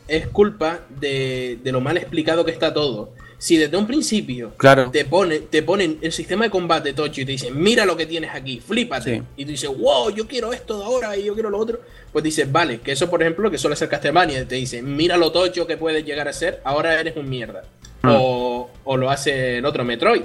es 0.07 0.27
culpa 0.27 0.81
de, 0.99 1.59
lo 1.63 1.79
mal 1.79 1.97
explicado 1.97 2.43
que 2.43 2.51
está 2.51 2.73
todo. 2.73 3.13
Si 3.37 3.57
desde 3.57 3.77
un 3.77 3.85
principio 3.85 4.53
claro. 4.57 4.89
te, 4.91 5.05
pone, 5.05 5.39
te 5.39 5.61
ponen 5.61 5.99
el 6.01 6.11
sistema 6.11 6.45
de 6.45 6.49
combate 6.49 6.93
tocho 6.93 7.21
y 7.21 7.25
te 7.25 7.33
dicen, 7.33 7.61
mira 7.61 7.85
lo 7.85 7.95
que 7.95 8.05
tienes 8.05 8.33
aquí, 8.33 8.59
flípate. 8.59 9.23
Y 9.35 9.45
tú 9.45 9.51
dices, 9.51 9.69
wow, 9.69 10.09
yo 10.09 10.25
quiero 10.27 10.53
esto 10.53 10.79
de 10.79 10.85
ahora 10.85 11.15
y 11.17 11.25
yo 11.25 11.33
quiero 11.33 11.49
lo 11.49 11.59
otro. 11.59 11.81
Pues 12.11 12.23
dices, 12.23 12.51
vale, 12.51 12.79
que 12.79 12.93
eso 12.93 13.09
por 13.09 13.21
ejemplo, 13.21 13.51
que 13.51 13.57
suele 13.57 13.75
ser 13.75 13.89
Castlevania, 13.89 14.47
te 14.47 14.55
dice, 14.55 14.81
mira 14.81 15.17
lo 15.17 15.31
tocho 15.31 15.67
que 15.67 15.77
puedes 15.77 16.03
llegar 16.05 16.27
a 16.27 16.33
ser, 16.33 16.61
ahora 16.63 16.99
eres 16.99 17.15
un 17.17 17.29
mierda. 17.29 17.63
Hmm. 18.01 18.09
O, 18.13 18.97
lo 18.97 19.09
hace 19.11 19.57
el 19.57 19.65
otro 19.65 19.83
Metroid. 19.83 20.23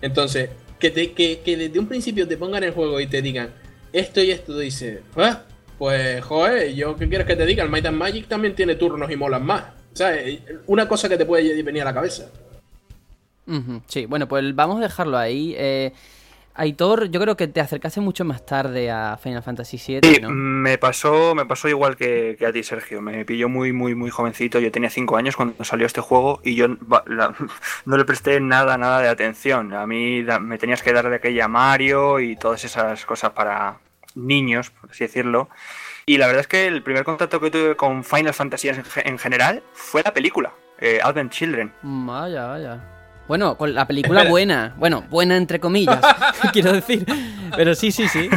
Entonces, 0.00 0.50
que, 0.82 0.90
te, 0.90 1.12
que, 1.12 1.38
que 1.44 1.56
desde 1.56 1.78
un 1.78 1.86
principio 1.86 2.26
te 2.26 2.36
pongan 2.36 2.64
el 2.64 2.72
juego 2.72 2.98
y 2.98 3.06
te 3.06 3.22
digan, 3.22 3.50
esto 3.92 4.20
y 4.20 4.32
esto, 4.32 4.58
dices, 4.58 4.98
ah, 5.16 5.42
pues, 5.78 6.20
joder, 6.24 6.74
yo 6.74 6.96
qué 6.96 7.08
quieres 7.08 7.24
que 7.24 7.36
te 7.36 7.46
diga, 7.46 7.62
el 7.62 7.70
Might 7.70 7.86
and 7.86 7.96
Magic 7.96 8.26
también 8.26 8.56
tiene 8.56 8.74
turnos 8.74 9.08
y 9.08 9.14
molan 9.14 9.46
más. 9.46 9.62
¿Sabes? 9.92 10.40
Una 10.66 10.88
cosa 10.88 11.08
que 11.08 11.16
te 11.16 11.24
puede 11.24 11.62
venir 11.62 11.82
a 11.82 11.84
la 11.84 11.94
cabeza. 11.94 12.28
sí, 13.86 14.06
bueno, 14.06 14.26
pues 14.26 14.52
vamos 14.56 14.78
a 14.78 14.80
dejarlo 14.80 15.16
ahí. 15.16 15.54
Eh, 15.56 15.92
Aitor, 16.54 17.10
yo 17.10 17.20
creo 17.20 17.36
que 17.36 17.48
te 17.48 17.60
acercaste 17.60 18.00
mucho 18.00 18.24
más 18.24 18.44
tarde 18.44 18.90
a 18.90 19.18
Final 19.22 19.42
Fantasy 19.42 19.78
VII, 19.78 20.00
sí, 20.02 20.20
me 20.26 20.76
pasó, 20.78 21.34
me 21.34 21.46
pasó 21.46 21.68
igual 21.68 21.96
que, 21.96 22.36
a 22.46 22.52
ti, 22.52 22.62
Sergio. 22.62 23.00
Me 23.00 23.24
pilló 23.24 23.48
muy, 23.48 23.72
muy, 23.72 23.94
muy 23.94 24.10
jovencito. 24.10 24.58
Yo 24.58 24.70
tenía 24.70 24.90
5 24.90 25.16
años 25.16 25.36
cuando 25.36 25.64
salió 25.64 25.86
este 25.86 26.00
juego 26.00 26.40
y 26.44 26.54
yo 26.54 26.68
no 27.86 27.96
le 27.96 28.04
presté 28.04 28.40
nada, 28.40 28.76
nada 28.76 29.00
de 29.00 29.08
atención. 29.08 29.72
A 29.72 29.86
mí 29.86 30.24
me 30.40 30.58
tenías 30.58 30.82
que 30.82 30.92
dar 30.92 31.08
de 31.08 31.16
aquella 31.16 31.48
Mario 31.48 32.20
y 32.20 32.36
todas 32.36 32.64
esas 32.64 33.06
cosas 33.06 33.30
para, 33.32 33.78
niños, 34.14 34.70
por 34.70 34.90
así 34.90 35.04
decirlo. 35.04 35.48
Y 36.06 36.18
la 36.18 36.26
verdad 36.26 36.42
es 36.42 36.48
que 36.48 36.66
el 36.66 36.82
primer 36.82 37.04
contacto 37.04 37.40
que 37.40 37.50
tuve 37.50 37.76
con 37.76 38.04
Final 38.04 38.34
Fantasy 38.34 38.70
en, 39.04 39.18
general 39.18 39.62
fue 39.72 40.02
la 40.02 40.12
película, 40.12 40.52
eh, 40.78 41.00
Advent 41.02 41.32
Children. 41.32 41.72
Vaya, 41.82 42.46
vaya. 42.46 43.01
Bueno, 43.28 43.56
con 43.56 43.74
la 43.74 43.86
película 43.86 44.24
buena. 44.24 44.74
Bueno, 44.76 45.04
buena 45.08 45.36
entre 45.36 45.60
comillas, 45.60 46.00
quiero 46.52 46.72
decir. 46.72 47.06
Pero 47.56 47.74
sí, 47.74 47.92
sí, 47.92 48.08
sí. 48.08 48.28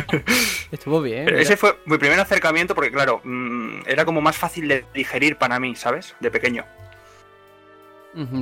Estuvo 0.72 1.02
bien. 1.02 1.30
ese 1.36 1.58
fue 1.58 1.78
mi 1.86 1.98
primer 1.98 2.20
acercamiento 2.20 2.76
porque, 2.76 2.92
claro, 2.92 3.22
mm, 3.24 3.82
era 3.88 4.06
como 4.06 4.22
más 4.22 4.36
fácil 4.36 4.68
de 4.68 4.86
digerir 4.94 5.38
para 5.38 5.60
mí, 5.60 5.76
¿sabes? 5.76 6.16
De 6.20 6.30
pequeño. 6.32 6.66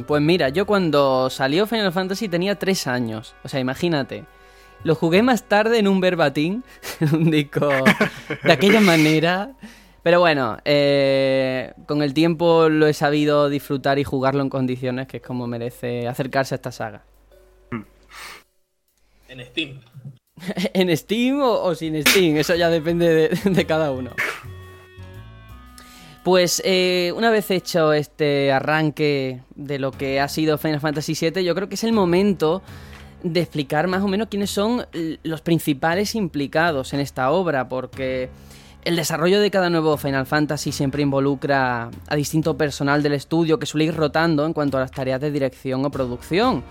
Pues 0.05 0.21
mira, 0.21 0.49
yo 0.49 0.67
cuando 0.67 1.31
salió 1.31 1.65
Final 1.65 1.91
Fantasy 1.91 2.29
tenía 2.29 2.55
tres 2.55 2.85
años. 2.85 3.35
O 3.43 3.49
sea, 3.49 3.59
imagínate. 3.59 4.23
Lo 4.83 4.95
jugué 4.95 5.23
más 5.23 5.43
tarde 5.43 5.79
en 5.79 5.87
un 5.87 5.99
verbatim, 5.99 6.61
un 7.13 7.31
disco 7.31 7.69
de 8.43 8.51
aquella 8.51 8.81
manera. 8.81 9.51
Pero 10.03 10.19
bueno, 10.19 10.57
eh, 10.65 11.73
con 11.87 12.03
el 12.03 12.13
tiempo 12.13 12.67
lo 12.67 12.87
he 12.87 12.93
sabido 12.93 13.47
disfrutar 13.49 13.99
y 13.99 14.03
jugarlo 14.03 14.41
en 14.43 14.49
condiciones 14.49 15.07
que 15.07 15.17
es 15.17 15.23
como 15.23 15.47
merece 15.47 16.07
acercarse 16.07 16.53
a 16.53 16.57
esta 16.57 16.71
saga. 16.71 17.03
En 19.29 19.43
Steam. 19.45 19.79
en 20.73 20.95
Steam 20.95 21.41
o, 21.41 21.73
sin 21.73 21.99
Steam, 22.05 22.37
eso 22.37 22.53
ya 22.53 22.69
depende 22.69 23.29
de, 23.29 23.65
cada 23.65 23.91
uno. 23.91 24.11
Pues 26.23 26.61
eh, 26.63 27.11
una 27.15 27.31
vez 27.31 27.49
hecho 27.49 27.93
este 27.93 28.51
arranque 28.51 29.41
de 29.55 29.79
lo 29.79 29.91
que 29.91 30.19
ha 30.19 30.27
sido 30.27 30.59
Final 30.59 30.81
Fantasy 30.81 31.15
VII, 31.19 31.43
yo 31.43 31.55
creo 31.55 31.67
que 31.67 31.75
es 31.75 31.83
el 31.83 31.93
momento 31.93 32.61
de 33.23 33.39
explicar 33.39 33.87
más 33.87 34.03
o 34.03 34.07
menos 34.07 34.27
quiénes 34.27 34.51
son 34.51 34.85
los 35.23 35.41
principales 35.41 36.13
implicados 36.13 36.93
en 36.93 36.99
esta 36.99 37.31
obra, 37.31 37.67
porque 37.67 38.29
el 38.85 38.95
desarrollo 38.95 39.39
de 39.39 39.51
cada 39.51 39.69
nuevo 39.69 39.97
Final 39.97 40.25
Fantasy 40.25 40.71
siempre 40.71 41.01
involucra 41.01 41.89
a 42.07 42.15
distinto 42.15 42.57
personal 42.57 43.01
del 43.01 43.13
estudio 43.13 43.57
que 43.57 43.65
suele 43.65 43.85
ir 43.85 43.95
rotando 43.95 44.45
en 44.45 44.53
cuanto 44.53 44.77
a 44.77 44.81
las 44.81 44.91
tareas 44.91 45.21
de 45.21 45.31
dirección 45.31 45.85
o 45.85 45.89
producción. 45.89 46.63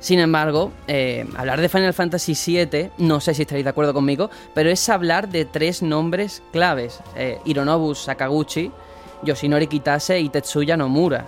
Sin 0.00 0.18
embargo, 0.18 0.72
eh, 0.88 1.24
hablar 1.36 1.60
de 1.60 1.68
Final 1.68 1.94
Fantasy 1.94 2.34
VII, 2.34 2.90
no 2.98 3.20
sé 3.20 3.32
si 3.32 3.42
estaréis 3.42 3.64
de 3.64 3.70
acuerdo 3.70 3.94
conmigo, 3.94 4.30
pero 4.54 4.70
es 4.70 4.88
hablar 4.88 5.28
de 5.28 5.44
tres 5.44 5.82
nombres 5.82 6.42
claves: 6.52 7.00
eh, 7.16 7.38
Hironobu 7.44 7.94
Sakaguchi, 7.94 8.70
Yoshinori 9.22 9.68
Kitase 9.68 10.20
y 10.20 10.28
Tetsuya 10.28 10.76
Nomura. 10.76 11.26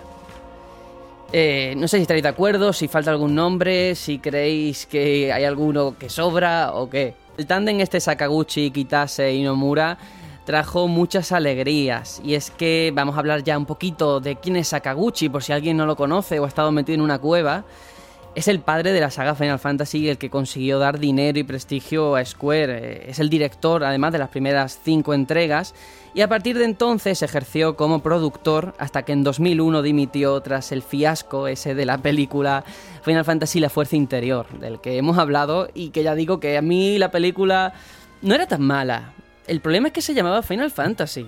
Eh, 1.31 1.73
no 1.77 1.87
sé 1.87 1.97
si 1.97 2.01
estaréis 2.03 2.23
de 2.23 2.29
acuerdo, 2.29 2.73
si 2.73 2.87
falta 2.87 3.11
algún 3.11 3.35
nombre, 3.35 3.95
si 3.95 4.19
creéis 4.19 4.85
que 4.85 5.31
hay 5.31 5.45
alguno 5.45 5.95
que 5.97 6.09
sobra 6.09 6.73
o 6.73 6.89
qué. 6.89 7.15
El 7.39 7.47
tándem 7.47 7.79
este 7.79 8.01
Sakaguchi, 8.01 8.69
Kitase 8.69 9.33
y 9.33 9.43
Nomura 9.43 9.97
trajo 10.43 10.89
muchas 10.89 11.31
alegrías 11.31 12.21
y 12.21 12.33
es 12.33 12.51
que 12.51 12.91
vamos 12.93 13.15
a 13.15 13.19
hablar 13.19 13.45
ya 13.45 13.57
un 13.57 13.65
poquito 13.65 14.19
de 14.19 14.35
quién 14.35 14.57
es 14.57 14.67
Sakaguchi 14.67 15.29
por 15.29 15.41
si 15.41 15.53
alguien 15.53 15.77
no 15.77 15.85
lo 15.85 15.95
conoce 15.95 16.37
o 16.37 16.43
ha 16.43 16.49
estado 16.49 16.69
metido 16.73 16.95
en 16.95 17.01
una 17.01 17.17
cueva. 17.17 17.63
Es 18.35 18.49
el 18.49 18.59
padre 18.59 18.91
de 18.91 18.99
la 18.99 19.09
saga 19.09 19.35
Final 19.35 19.57
Fantasy 19.57 20.09
el 20.09 20.17
que 20.17 20.29
consiguió 20.29 20.79
dar 20.79 20.99
dinero 20.99 21.39
y 21.39 21.43
prestigio 21.43 22.17
a 22.17 22.25
Square. 22.25 22.77
Eh, 22.77 23.05
es 23.11 23.19
el 23.19 23.29
director 23.29 23.85
además 23.85 24.11
de 24.11 24.19
las 24.19 24.27
primeras 24.27 24.77
cinco 24.83 25.13
entregas 25.13 25.73
y 26.13 26.21
a 26.21 26.27
partir 26.27 26.57
de 26.57 26.65
entonces 26.65 27.21
ejerció 27.21 27.75
como 27.75 28.01
productor 28.01 28.73
hasta 28.77 29.03
que 29.03 29.13
en 29.13 29.23
2001 29.23 29.81
dimitió 29.81 30.39
tras 30.41 30.71
el 30.71 30.81
fiasco 30.81 31.47
ese 31.47 31.75
de 31.75 31.85
la 31.85 31.97
película 31.97 32.63
Final 33.03 33.25
Fantasy 33.25 33.59
La 33.59 33.69
Fuerza 33.69 33.95
Interior, 33.95 34.47
del 34.59 34.81
que 34.81 34.97
hemos 34.97 35.17
hablado 35.17 35.69
y 35.73 35.89
que 35.89 36.03
ya 36.03 36.15
digo 36.15 36.39
que 36.39 36.57
a 36.57 36.61
mí 36.61 36.97
la 36.97 37.11
película 37.11 37.73
no 38.21 38.35
era 38.35 38.47
tan 38.47 38.61
mala. 38.61 39.13
El 39.47 39.61
problema 39.61 39.87
es 39.87 39.93
que 39.93 40.01
se 40.01 40.13
llamaba 40.13 40.41
Final 40.41 40.71
Fantasy. 40.71 41.27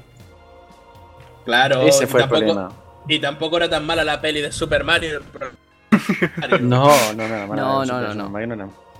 Claro, 1.46 1.82
ese 1.82 2.08
fue 2.08 2.24
el 2.24 2.30
problema. 2.30 2.72
Y 3.08 3.20
tampoco 3.20 3.58
era 3.58 3.70
tan 3.70 3.86
mala 3.86 4.04
la 4.04 4.22
peli 4.22 4.42
de 4.42 4.52
Super 4.52 4.84
Mario. 4.84 5.22
no, 6.62 6.88
no, 7.14 7.28
no, 7.28 7.48
no, 7.48 7.56
no, 7.56 7.86
no, 7.86 8.14
no, 8.14 8.56
no. 8.56 8.91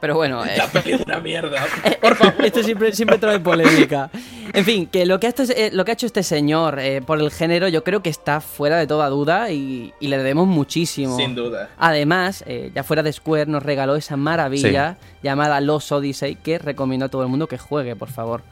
Pero 0.00 0.14
bueno. 0.14 0.44
La 0.56 0.64
eh, 0.64 0.68
peli 0.72 0.92
es 0.92 1.00
una 1.00 1.20
mierda. 1.20 1.66
Por 2.00 2.16
favor. 2.16 2.44
Esto 2.44 2.62
siempre, 2.62 2.92
siempre 2.92 3.18
trae 3.18 3.40
polémica. 3.40 4.10
En 4.52 4.64
fin, 4.64 4.86
que 4.86 5.06
lo 5.06 5.20
que 5.20 5.26
ha, 5.26 5.34
eh, 5.56 5.70
lo 5.72 5.84
que 5.84 5.90
ha 5.90 5.94
hecho 5.94 6.06
este 6.06 6.22
señor 6.22 6.78
eh, 6.78 7.02
por 7.02 7.20
el 7.20 7.30
género, 7.30 7.68
yo 7.68 7.84
creo 7.84 8.02
que 8.02 8.08
está 8.08 8.40
fuera 8.40 8.78
de 8.78 8.86
toda 8.86 9.08
duda 9.08 9.50
y, 9.50 9.92
le 10.00 10.16
debemos 10.16 10.46
muchísimo. 10.46 11.16
Sin 11.16 11.34
duda. 11.34 11.70
Además, 11.78 12.44
ya 12.74 12.82
fuera 12.82 13.02
de 13.02 13.12
Square, 13.12 13.46
nos 13.46 13.62
regaló 13.62 13.96
esa 13.96 14.16
maravilla 14.16 14.96
llamada 15.22 15.60
Los 15.60 15.92
Odyssey 15.92 16.36
que 16.36 16.58
recomiendo 16.58 17.06
a 17.06 17.08
todo 17.08 17.22
el 17.22 17.28
mundo 17.28 17.46
que 17.46 17.58
juegue, 17.58 17.94
por 17.94 18.10
favor. 18.10 18.42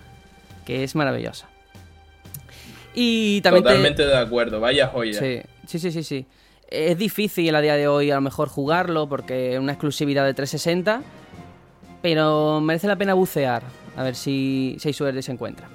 Que 0.66 0.84
es 0.84 0.94
maravillosa. 0.94 1.48
Y 2.94 3.40
también. 3.42 3.64
Totalmente 3.64 4.04
de 4.06 4.16
acuerdo, 4.16 4.60
vaya 4.60 4.88
joya. 4.88 5.18
Sí, 5.18 5.42
sí, 5.66 5.78
sí, 5.78 5.92
sí. 5.92 6.02
sí. 6.02 6.26
Es 6.68 6.98
difícil 6.98 7.54
a 7.54 7.60
día 7.60 7.76
de 7.76 7.86
hoy 7.86 8.10
a 8.10 8.16
lo 8.16 8.20
mejor 8.20 8.48
jugarlo 8.48 9.08
porque 9.08 9.54
es 9.54 9.60
una 9.60 9.72
exclusividad 9.72 10.24
de 10.24 10.34
360 10.34 11.02
pero 12.06 12.60
merece 12.60 12.86
la 12.86 12.94
pena 12.94 13.14
bucear, 13.14 13.64
a 13.96 14.04
ver 14.04 14.14
si, 14.14 14.76
si 14.78 14.92
suerte 14.92 15.22
se 15.22 15.32
encuentra. 15.32 15.68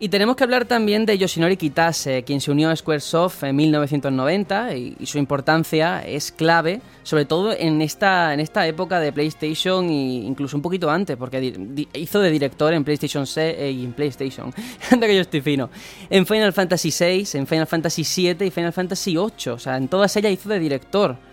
Y 0.00 0.08
tenemos 0.08 0.34
que 0.34 0.42
hablar 0.42 0.64
también 0.64 1.06
de 1.06 1.16
Yoshinori 1.16 1.56
Kitase, 1.56 2.24
quien 2.24 2.40
se 2.40 2.50
unió 2.50 2.68
a 2.68 2.74
Squaresoft 2.74 3.44
en 3.44 3.54
1990 3.54 4.74
y, 4.74 5.06
su 5.06 5.18
importancia 5.18 6.00
es 6.00 6.32
clave, 6.32 6.80
sobre 7.04 7.26
todo 7.26 7.52
en 7.56 7.80
esta, 7.80 8.34
en 8.34 8.40
esta 8.40 8.66
época 8.66 8.98
de 8.98 9.12
PlayStation 9.12 9.88
e 9.88 10.24
incluso 10.24 10.56
un 10.56 10.62
poquito 10.62 10.90
antes, 10.90 11.16
porque 11.16 11.54
hizo 11.92 12.18
de 12.18 12.30
director 12.32 12.74
en 12.74 12.82
PlayStation 12.82 13.28
6 13.28 13.54
eh, 13.56 13.70
y 13.70 13.84
en 13.84 13.92
PlayStation. 13.92 14.52
Anda 14.90 15.06
que 15.06 15.14
yo 15.14 15.20
estoy 15.20 15.42
fino. 15.42 15.70
En 16.08 16.26
Final 16.26 16.52
Fantasy 16.52 16.90
VI, 16.90 17.38
en 17.38 17.46
Final 17.46 17.68
Fantasy 17.68 18.02
VII 18.02 18.48
y 18.48 18.50
Final 18.50 18.72
Fantasy 18.72 19.12
VIII, 19.14 19.52
o 19.52 19.58
sea, 19.60 19.76
en 19.76 19.86
todas 19.86 20.16
ellas 20.16 20.32
hizo 20.32 20.48
de 20.48 20.58
director. 20.58 21.29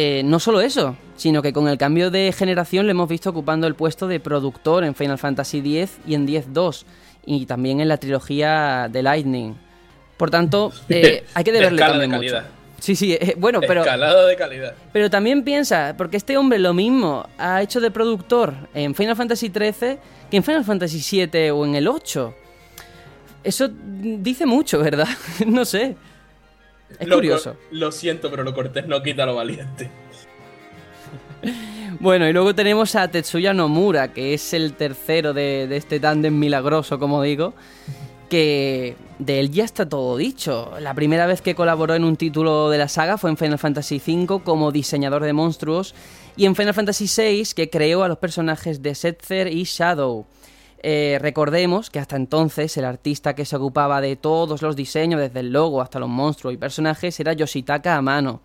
Eh, 0.00 0.22
no 0.24 0.38
solo 0.38 0.60
eso, 0.60 0.96
sino 1.16 1.42
que 1.42 1.52
con 1.52 1.66
el 1.66 1.76
cambio 1.76 2.12
de 2.12 2.30
generación 2.30 2.86
le 2.86 2.92
hemos 2.92 3.08
visto 3.08 3.30
ocupando 3.30 3.66
el 3.66 3.74
puesto 3.74 4.06
de 4.06 4.20
productor 4.20 4.84
en 4.84 4.94
Final 4.94 5.18
Fantasy 5.18 5.58
X 5.58 5.98
y 6.06 6.14
en 6.14 6.28
X-2, 6.28 6.84
y 7.26 7.46
también 7.46 7.80
en 7.80 7.88
la 7.88 7.96
trilogía 7.96 8.88
de 8.88 9.02
Lightning. 9.02 9.56
Por 10.16 10.30
tanto, 10.30 10.70
eh, 10.88 11.24
hay 11.34 11.42
que 11.42 11.50
deberle 11.50 11.80
Escala 11.82 11.98
de 11.98 12.04
también 12.04 12.20
mucho. 12.22 12.32
calidad. 12.32 12.50
Sí, 12.78 12.94
sí, 12.94 13.12
eh, 13.14 13.34
bueno, 13.38 13.58
pero, 13.60 13.80
Escalada 13.80 14.24
de 14.24 14.36
calidad. 14.36 14.74
pero 14.92 15.10
también 15.10 15.42
piensa, 15.42 15.96
porque 15.98 16.16
este 16.16 16.36
hombre 16.36 16.60
lo 16.60 16.74
mismo 16.74 17.28
ha 17.36 17.60
hecho 17.60 17.80
de 17.80 17.90
productor 17.90 18.54
en 18.74 18.94
Final 18.94 19.16
Fantasy 19.16 19.48
XIII 19.48 19.98
que 20.30 20.36
en 20.36 20.44
Final 20.44 20.64
Fantasy 20.64 21.26
VII 21.26 21.50
o 21.50 21.66
en 21.66 21.74
el 21.74 21.88
8. 21.88 22.34
Eso 23.42 23.68
dice 23.68 24.46
mucho, 24.46 24.78
¿verdad? 24.78 25.08
no 25.44 25.64
sé. 25.64 25.96
Es 26.98 27.06
Lo 27.06 27.16
curioso. 27.16 27.56
Lo 27.70 27.92
siento, 27.92 28.30
pero 28.30 28.42
lo 28.42 28.54
cortés 28.54 28.86
no 28.86 29.02
quita 29.02 29.26
lo 29.26 29.34
valiente. 29.34 29.90
Bueno, 32.00 32.28
y 32.28 32.32
luego 32.32 32.54
tenemos 32.54 32.94
a 32.94 33.08
Tetsuya 33.08 33.54
Nomura, 33.54 34.12
que 34.12 34.34
es 34.34 34.52
el 34.52 34.74
tercero 34.74 35.32
de, 35.32 35.66
de 35.66 35.76
este 35.78 35.98
tándem 35.98 36.38
milagroso, 36.38 36.98
como 36.98 37.22
digo, 37.22 37.54
que 38.28 38.94
de 39.18 39.40
él 39.40 39.50
ya 39.50 39.64
está 39.64 39.88
todo 39.88 40.16
dicho. 40.16 40.72
La 40.80 40.94
primera 40.94 41.26
vez 41.26 41.42
que 41.42 41.54
colaboró 41.54 41.94
en 41.94 42.04
un 42.04 42.16
título 42.16 42.70
de 42.70 42.78
la 42.78 42.88
saga 42.88 43.18
fue 43.18 43.30
en 43.30 43.36
Final 43.36 43.58
Fantasy 43.58 44.00
V 44.06 44.42
como 44.44 44.70
diseñador 44.70 45.24
de 45.24 45.32
monstruos 45.32 45.94
y 46.36 46.44
en 46.44 46.54
Final 46.54 46.74
Fantasy 46.74 47.06
VI 47.06 47.48
que 47.54 47.70
creó 47.70 48.04
a 48.04 48.08
los 48.08 48.18
personajes 48.18 48.82
de 48.82 48.94
Setzer 48.94 49.48
y 49.48 49.64
Shadow. 49.64 50.26
Eh, 50.82 51.18
recordemos 51.20 51.90
que 51.90 51.98
hasta 51.98 52.16
entonces 52.16 52.76
el 52.76 52.84
artista 52.84 53.34
que 53.34 53.44
se 53.44 53.56
ocupaba 53.56 54.00
de 54.00 54.16
todos 54.16 54.62
los 54.62 54.76
diseños, 54.76 55.20
desde 55.20 55.40
el 55.40 55.52
logo 55.52 55.82
hasta 55.82 55.98
los 55.98 56.08
monstruos 56.08 56.54
y 56.54 56.56
personajes, 56.56 57.18
era 57.18 57.32
Yoshitaka 57.32 57.96
Amano. 57.96 58.40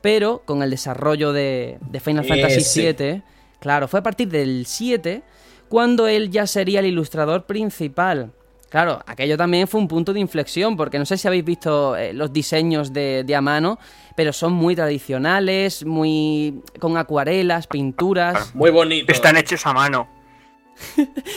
Pero 0.00 0.42
con 0.44 0.62
el 0.62 0.70
desarrollo 0.70 1.32
de, 1.32 1.78
de 1.80 2.00
Final 2.00 2.24
Fantasy. 2.24 2.92
VII, 2.92 3.22
claro, 3.60 3.86
fue 3.86 4.00
a 4.00 4.02
partir 4.02 4.28
del 4.28 4.64
7 4.66 5.22
cuando 5.68 6.08
él 6.08 6.30
ya 6.30 6.46
sería 6.46 6.80
el 6.80 6.86
ilustrador 6.86 7.44
principal. 7.46 8.32
Claro, 8.70 9.00
aquello 9.06 9.36
también 9.36 9.66
fue 9.66 9.80
un 9.80 9.88
punto 9.88 10.12
de 10.12 10.20
inflexión, 10.20 10.76
porque 10.76 10.98
no 10.98 11.04
sé 11.04 11.16
si 11.16 11.26
habéis 11.26 11.44
visto 11.44 11.96
eh, 11.96 12.12
los 12.12 12.32
diseños 12.32 12.92
de, 12.92 13.24
de 13.24 13.34
Amano, 13.36 13.78
pero 14.16 14.32
son 14.32 14.52
muy 14.52 14.76
tradicionales, 14.76 15.84
muy 15.84 16.62
con 16.78 16.96
acuarelas, 16.96 17.66
pinturas. 17.66 18.54
Muy 18.54 18.70
bonito. 18.70 19.12
Están 19.12 19.36
hechos 19.36 19.66
a 19.66 19.72
mano. 19.72 20.19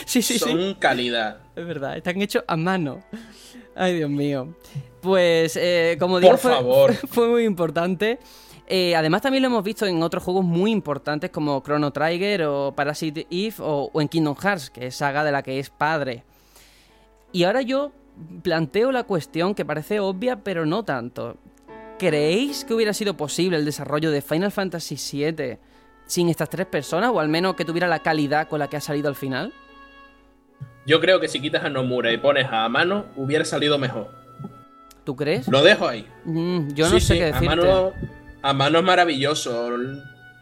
Sí, 0.05 0.21
sí, 0.21 0.21
sí. 0.21 0.39
Son 0.39 0.73
calidad. 0.75 1.37
Es 1.55 1.65
verdad, 1.65 1.97
están 1.97 2.21
hechos 2.21 2.43
a 2.47 2.55
mano. 2.55 3.03
Ay, 3.75 3.95
Dios 3.95 4.09
mío. 4.09 4.55
Pues, 5.01 5.57
eh, 5.57 5.97
como 5.99 6.19
digo, 6.19 6.31
Por 6.31 6.39
fue, 6.39 6.51
favor. 6.51 6.93
fue 7.07 7.27
muy 7.27 7.43
importante. 7.43 8.19
Eh, 8.67 8.95
además, 8.95 9.21
también 9.21 9.41
lo 9.41 9.47
hemos 9.47 9.63
visto 9.63 9.85
en 9.85 10.01
otros 10.01 10.23
juegos 10.23 10.45
muy 10.45 10.71
importantes 10.71 11.29
como 11.29 11.61
Chrono 11.61 11.91
Trigger 11.91 12.43
o 12.43 12.73
Parasite 12.73 13.27
Eve 13.29 13.55
o, 13.59 13.89
o 13.91 14.01
en 14.01 14.07
Kingdom 14.07 14.35
Hearts, 14.35 14.69
que 14.69 14.87
es 14.87 14.95
saga 14.95 15.23
de 15.23 15.31
la 15.31 15.43
que 15.43 15.59
es 15.59 15.69
padre. 15.69 16.23
Y 17.33 17.43
ahora 17.43 17.61
yo 17.61 17.91
planteo 18.43 18.91
la 18.91 19.03
cuestión 19.03 19.53
que 19.55 19.65
parece 19.65 19.99
obvia, 19.99 20.37
pero 20.37 20.65
no 20.65 20.83
tanto. 20.83 21.35
¿Creéis 21.99 22.63
que 22.63 22.73
hubiera 22.73 22.93
sido 22.93 23.17
posible 23.17 23.57
el 23.57 23.65
desarrollo 23.65 24.11
de 24.11 24.21
Final 24.21 24.51
Fantasy 24.51 24.95
VII 24.95 25.57
sin 26.05 26.29
estas 26.29 26.49
tres 26.49 26.65
personas, 26.67 27.11
o 27.13 27.19
al 27.19 27.29
menos 27.29 27.55
que 27.55 27.65
tuviera 27.65 27.87
la 27.87 27.99
calidad 27.99 28.47
con 28.47 28.59
la 28.59 28.67
que 28.69 28.77
ha 28.77 28.81
salido 28.81 29.07
al 29.09 29.15
final? 29.15 29.53
Yo 30.85 30.99
creo 30.99 31.19
que 31.19 31.27
si 31.27 31.39
quitas 31.39 31.63
a 31.63 31.69
Nomura 31.69 32.11
y 32.11 32.17
pones 32.17 32.45
a 32.47 32.65
Amano, 32.65 33.05
hubiera 33.15 33.45
salido 33.45 33.77
mejor. 33.77 34.09
¿Tú 35.05 35.15
crees? 35.15 35.47
Lo 35.47 35.61
dejo 35.63 35.87
ahí. 35.87 36.07
Mm, 36.25 36.73
yo 36.73 36.89
no 36.89 36.99
Sí, 36.99 37.05
sé 37.05 37.13
sí, 37.13 37.19
qué 37.19 37.25
decirte. 37.27 37.47
Amano, 37.47 37.91
Amano 38.41 38.79
es 38.79 38.85
maravilloso. 38.85 39.71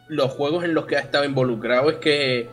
Los 0.08 0.32
juegos 0.32 0.64
en 0.64 0.74
los 0.74 0.86
que 0.86 0.98
ha 0.98 1.00
estado 1.00 1.26
involucrado 1.26 1.90
es 1.90 1.98
que. 1.98 2.50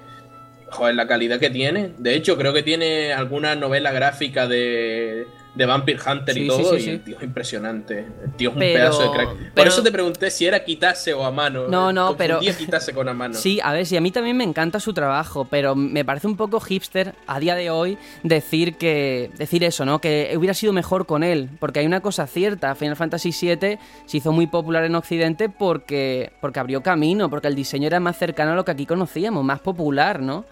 Joder, 0.71 0.95
la 0.95 1.07
calidad 1.07 1.39
que 1.41 1.49
tiene. 1.49 1.95
De 1.99 2.15
hecho, 2.15 2.37
creo 2.37 2.53
que 2.53 2.63
tiene 2.63 3.15
alguna 3.15 3.55
novela 3.55 3.91
gráfica 3.91 4.47
de, 4.47 5.27
de 5.59 5.67
Vampire 5.67 5.99
Hunter 6.07 6.35
Sí, 6.35 6.43
y 6.45 6.47
todo. 6.47 6.79
sí, 6.79 6.87
y 6.87 6.89
el 6.91 7.01
tío 7.03 7.17
es 7.17 7.23
impresionante. 7.25 8.07
El 8.25 8.31
tío 8.37 8.51
es 8.51 8.55
un 8.55 8.61
Pero- 8.61 8.75
pedazo 8.79 9.03
de 9.03 9.11
crack. 9.11 9.29
Por 9.29 9.39
pero- 9.55 9.69
eso 9.71 9.83
te 9.83 9.91
pregunté 9.91 10.31
si 10.31 10.47
era 10.47 10.65
Kitase 10.65 11.13
o 11.15 11.25
Amano. 11.25 11.67
No, 11.67 11.93
no, 11.93 12.17
pero- 12.17 12.39
Kitase 12.39 12.93
con 12.95 13.09
Amano. 13.09 13.35
Sí, 13.39 13.59
a 13.63 13.73
ver, 13.73 13.85
sí, 13.85 13.97
a 13.97 14.01
mí 14.01 14.13
también 14.13 14.37
me 14.37 14.45
encanta 14.45 14.79
su 14.79 14.95
trabajo, 14.95 15.47
pero 15.51 15.75
me 15.75 16.05
parece 16.05 16.29
un 16.29 16.37
poco 16.37 16.61
hipster 16.61 17.15
a 17.27 17.41
día 17.41 17.57
de 17.57 17.71
hoy 17.71 17.99
decir 18.23 18.77
que 18.77 19.31
decir 19.37 19.65
eso, 19.65 19.85
¿no? 19.85 20.01
Que 20.01 20.33
hubiera 20.37 20.55
sido 20.55 20.73
mejor 20.73 21.07
con 21.07 21.25
él, 21.25 21.49
porque 21.59 21.81
hay 21.81 21.87
una 21.87 22.01
cosa 22.01 22.29
cierta, 22.29 22.75
Final 22.77 22.95
Fantasy 22.95 23.31
VII 23.33 23.79
se 24.07 24.17
hizo 24.17 24.31
muy 24.31 24.47
popular 24.47 24.85
en 24.85 24.95
Occidente 24.95 25.49
porque 25.49 26.31
porque 26.41 26.61
abrió 26.61 26.85
camino, 26.85 27.29
porque 27.29 27.49
el 27.49 27.57
diseño 27.57 27.89
era 27.89 27.99
más 27.99 28.17
cercano 28.17 28.53
a 28.53 28.55
lo 28.55 28.65
que 28.65 28.71
aquí 28.71 28.87
conocíamos, 28.87 29.43
más 29.45 29.59
popular, 29.59 30.21
¿no? 30.21 30.45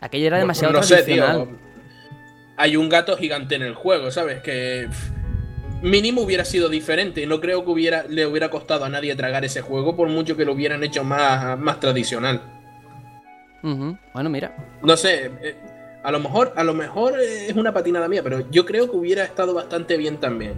Aquello 0.00 0.28
era 0.28 0.36
No- 0.38 0.42
demasiado 0.44 0.72
no 0.72 0.82
sé, 0.82 1.02
tío. 1.02 1.46
Hay 2.58 2.76
un 2.76 2.88
gato 2.88 3.16
gigante 3.16 3.54
en 3.54 3.62
el 3.62 3.74
juego, 3.74 4.10
¿sabes? 4.10 4.42
Que 4.42 4.88
pff, 4.90 5.10
mínimo 5.82 6.22
hubiera 6.22 6.44
sido 6.44 6.68
diferente. 6.68 7.26
No 7.26 7.40
creo 7.40 7.64
que 7.64 7.70
hubiera, 7.70 8.04
le 8.08 8.26
hubiera 8.26 8.50
costado 8.50 8.84
a 8.84 8.88
nadie 8.88 9.14
tragar 9.16 9.44
ese 9.44 9.62
juego 9.62 9.96
por 9.96 10.08
mucho 10.08 10.36
que 10.36 10.44
lo 10.44 10.52
hubieran 10.52 10.82
hecho 10.84 11.04
más, 11.04 11.58
más 11.58 11.80
tradicional. 11.80 12.42
Bueno, 13.62 14.30
mira, 14.30 14.54
No 14.82 14.96
sé, 14.96 15.30
eh, 15.42 15.56
a 16.02 16.12
lo 16.12 16.20
mejor, 16.20 16.52
a 16.56 16.64
lo 16.64 16.74
mejor 16.74 17.20
es 17.20 17.54
una 17.54 17.72
patinada 17.72 18.08
mía, 18.08 18.22
pero 18.22 18.48
yo 18.50 18.64
creo 18.64 18.90
que 18.90 18.96
hubiera 18.96 19.24
estado 19.24 19.52
bastante 19.52 19.96
bien 19.96 20.18
también. 20.18 20.54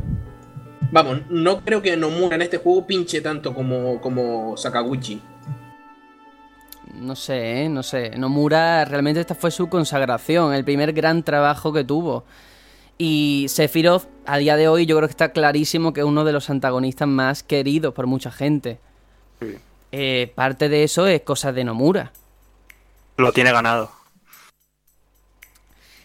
Vamos, 0.93 1.21
no 1.31 1.61
creo 1.65 1.81
que 1.83 1.97
Nomura 1.97 2.37
en 2.37 2.43
este 2.43 2.59
juego 2.59 2.87
pinche 2.87 3.21
tanto 3.21 3.55
como, 3.55 4.01
como 4.01 4.57
Sakaguchi. 4.57 5.21
No 7.01 7.17
sé, 7.17 7.63
¿eh? 7.65 7.69
no 7.69 7.83
sé. 7.83 8.11
Nomura 8.17 8.85
realmente 8.85 9.21
esta 9.21 9.35
fue 9.35 9.51
su 9.51 9.69
consagración, 9.69 10.53
el 10.55 10.65
primer 10.65 10.93
gran 10.93 11.23
trabajo 11.23 11.73
que 11.73 11.83
tuvo. 11.85 12.25
Y 12.99 13.47
Sephiroth, 13.49 14.05
a 14.27 14.37
día 14.37 14.57
de 14.57 14.69
hoy, 14.69 14.85
yo 14.85 14.97
creo 14.97 15.09
que 15.09 15.13
está 15.13 15.33
clarísimo 15.33 15.93
que 15.95 16.01
es 16.01 16.07
uno 16.07 16.25
de 16.25 16.33
los 16.33 16.51
antagonistas 16.51 17.09
más 17.09 17.43
queridos 17.43 17.95
por 17.95 18.07
mucha 18.07 18.31
gente. 18.31 18.79
Sí. 19.41 19.57
Eh, 19.93 20.33
parte 20.35 20.69
de 20.69 20.85
eso 20.85 21.07
es 21.07 21.23
cosa 21.23 21.53
de 21.53 21.65
Nomura. 21.65 22.13
Lo 23.17 23.33
tiene 23.33 23.51
ganado. 23.53 23.91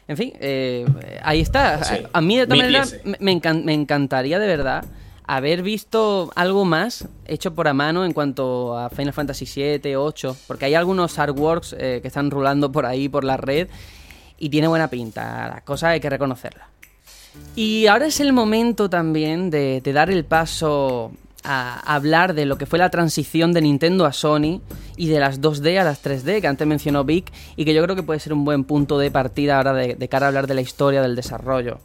En 0.08 0.18
fin, 0.18 0.34
eh, 0.40 0.86
ahí 1.24 1.42
está. 1.42 1.84
Sí. 1.84 1.96
A, 2.14 2.20
a 2.20 2.22
mí, 2.22 2.38
de 2.38 2.46
todas 2.46 2.60
maneras, 2.60 2.96
encan- 3.04 3.64
me 3.64 3.74
encantaría 3.74 4.40
de 4.40 4.48
verdad 4.48 4.86
haber 5.28 5.64
visto 5.64 6.32
algo 6.36 6.66
más 6.66 7.08
hecho 7.26 7.54
por 7.54 7.68
a 7.68 7.74
mano 7.74 8.06
en 8.06 8.14
cuanto 8.14 8.78
a 8.78 8.90
Final 8.90 9.14
Fantasy 9.14 9.46
VII, 9.46 9.96
8, 9.96 10.38
porque 10.48 10.66
hay 10.66 10.76
algunos 10.76 11.18
artworks 11.18 11.76
eh, 11.78 12.00
que 12.02 12.08
están 12.08 12.32
rulando 12.32 12.72
por 12.72 12.86
ahí, 12.86 13.10
por 13.10 13.24
la 13.24 13.38
red, 13.38 13.68
y 14.38 14.50
tiene 14.50 14.68
buena 14.68 14.90
pinta. 14.90 15.48
Las 15.48 15.64
cosas 15.64 15.92
hay 15.92 16.00
que 16.00 16.10
reconocerlas. 16.10 16.68
Y 17.56 17.88
ahora 17.88 18.06
es 18.06 18.20
el 18.20 18.34
momento 18.34 18.90
también 18.90 19.50
de, 19.50 19.82
dar 19.82 20.10
el 20.10 20.24
paso 20.26 21.12
a 21.44 21.96
hablar 21.96 22.34
de 22.34 22.46
lo 22.46 22.58
que 22.58 22.66
fue 22.66 22.80
la 22.80 22.90
transición 22.90 23.54
de 23.54 23.62
Nintendo 23.62 24.06
a 24.06 24.14
Sony 24.14 24.62
y 24.96 25.08
de 25.08 25.20
las 25.20 25.42
2D 25.42 25.78
a 25.80 25.84
las 25.84 26.04
3D 26.04 26.42
que 26.42 26.48
antes 26.48 26.66
mencionó 26.66 27.04
Vic 27.04 27.32
y 27.56 27.66
que 27.66 27.74
yo 27.74 27.84
creo 27.84 27.96
que 27.96 28.04
puede 28.04 28.20
ser 28.20 28.34
un 28.34 28.46
buen 28.46 28.64
punto 28.64 28.98
de 28.98 29.12
partida 29.12 29.58
ahora 29.58 29.74
de 29.74 30.08
cara 30.10 30.26
a 30.26 30.30
hablar 30.30 30.48
de 30.48 30.56
la 30.56 30.62
historia 30.62 31.02
del 31.02 31.16
desarrollo. 31.16 31.80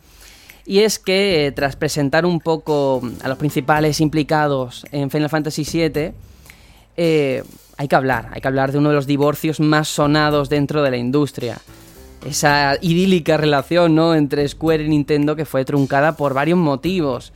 Y 0.70 0.84
es 0.84 1.00
que 1.00 1.46
eh, 1.46 1.50
tras 1.50 1.74
presentar 1.74 2.24
un 2.24 2.38
poco 2.38 3.02
a 3.24 3.28
los 3.28 3.38
principales 3.38 4.00
implicados 4.00 4.86
en 4.92 5.10
Final 5.10 5.28
Fantasy 5.28 5.64
VII, 5.64 6.12
eh, 6.96 7.42
hay 7.76 7.88
que 7.88 7.96
hablar, 7.96 8.28
hay 8.30 8.40
que 8.40 8.46
hablar 8.46 8.70
de 8.70 8.78
uno 8.78 8.90
de 8.90 8.94
los 8.94 9.08
divorcios 9.08 9.58
más 9.58 9.88
sonados 9.88 10.48
dentro 10.48 10.84
de 10.84 10.92
la 10.92 10.96
industria. 10.96 11.58
Esa 12.24 12.76
idílica 12.80 13.36
relación 13.36 13.96
¿no? 13.96 14.14
entre 14.14 14.46
Square 14.46 14.84
y 14.84 14.88
Nintendo 14.88 15.34
que 15.34 15.44
fue 15.44 15.64
truncada 15.64 16.16
por 16.16 16.34
varios 16.34 16.60
motivos. 16.60 17.32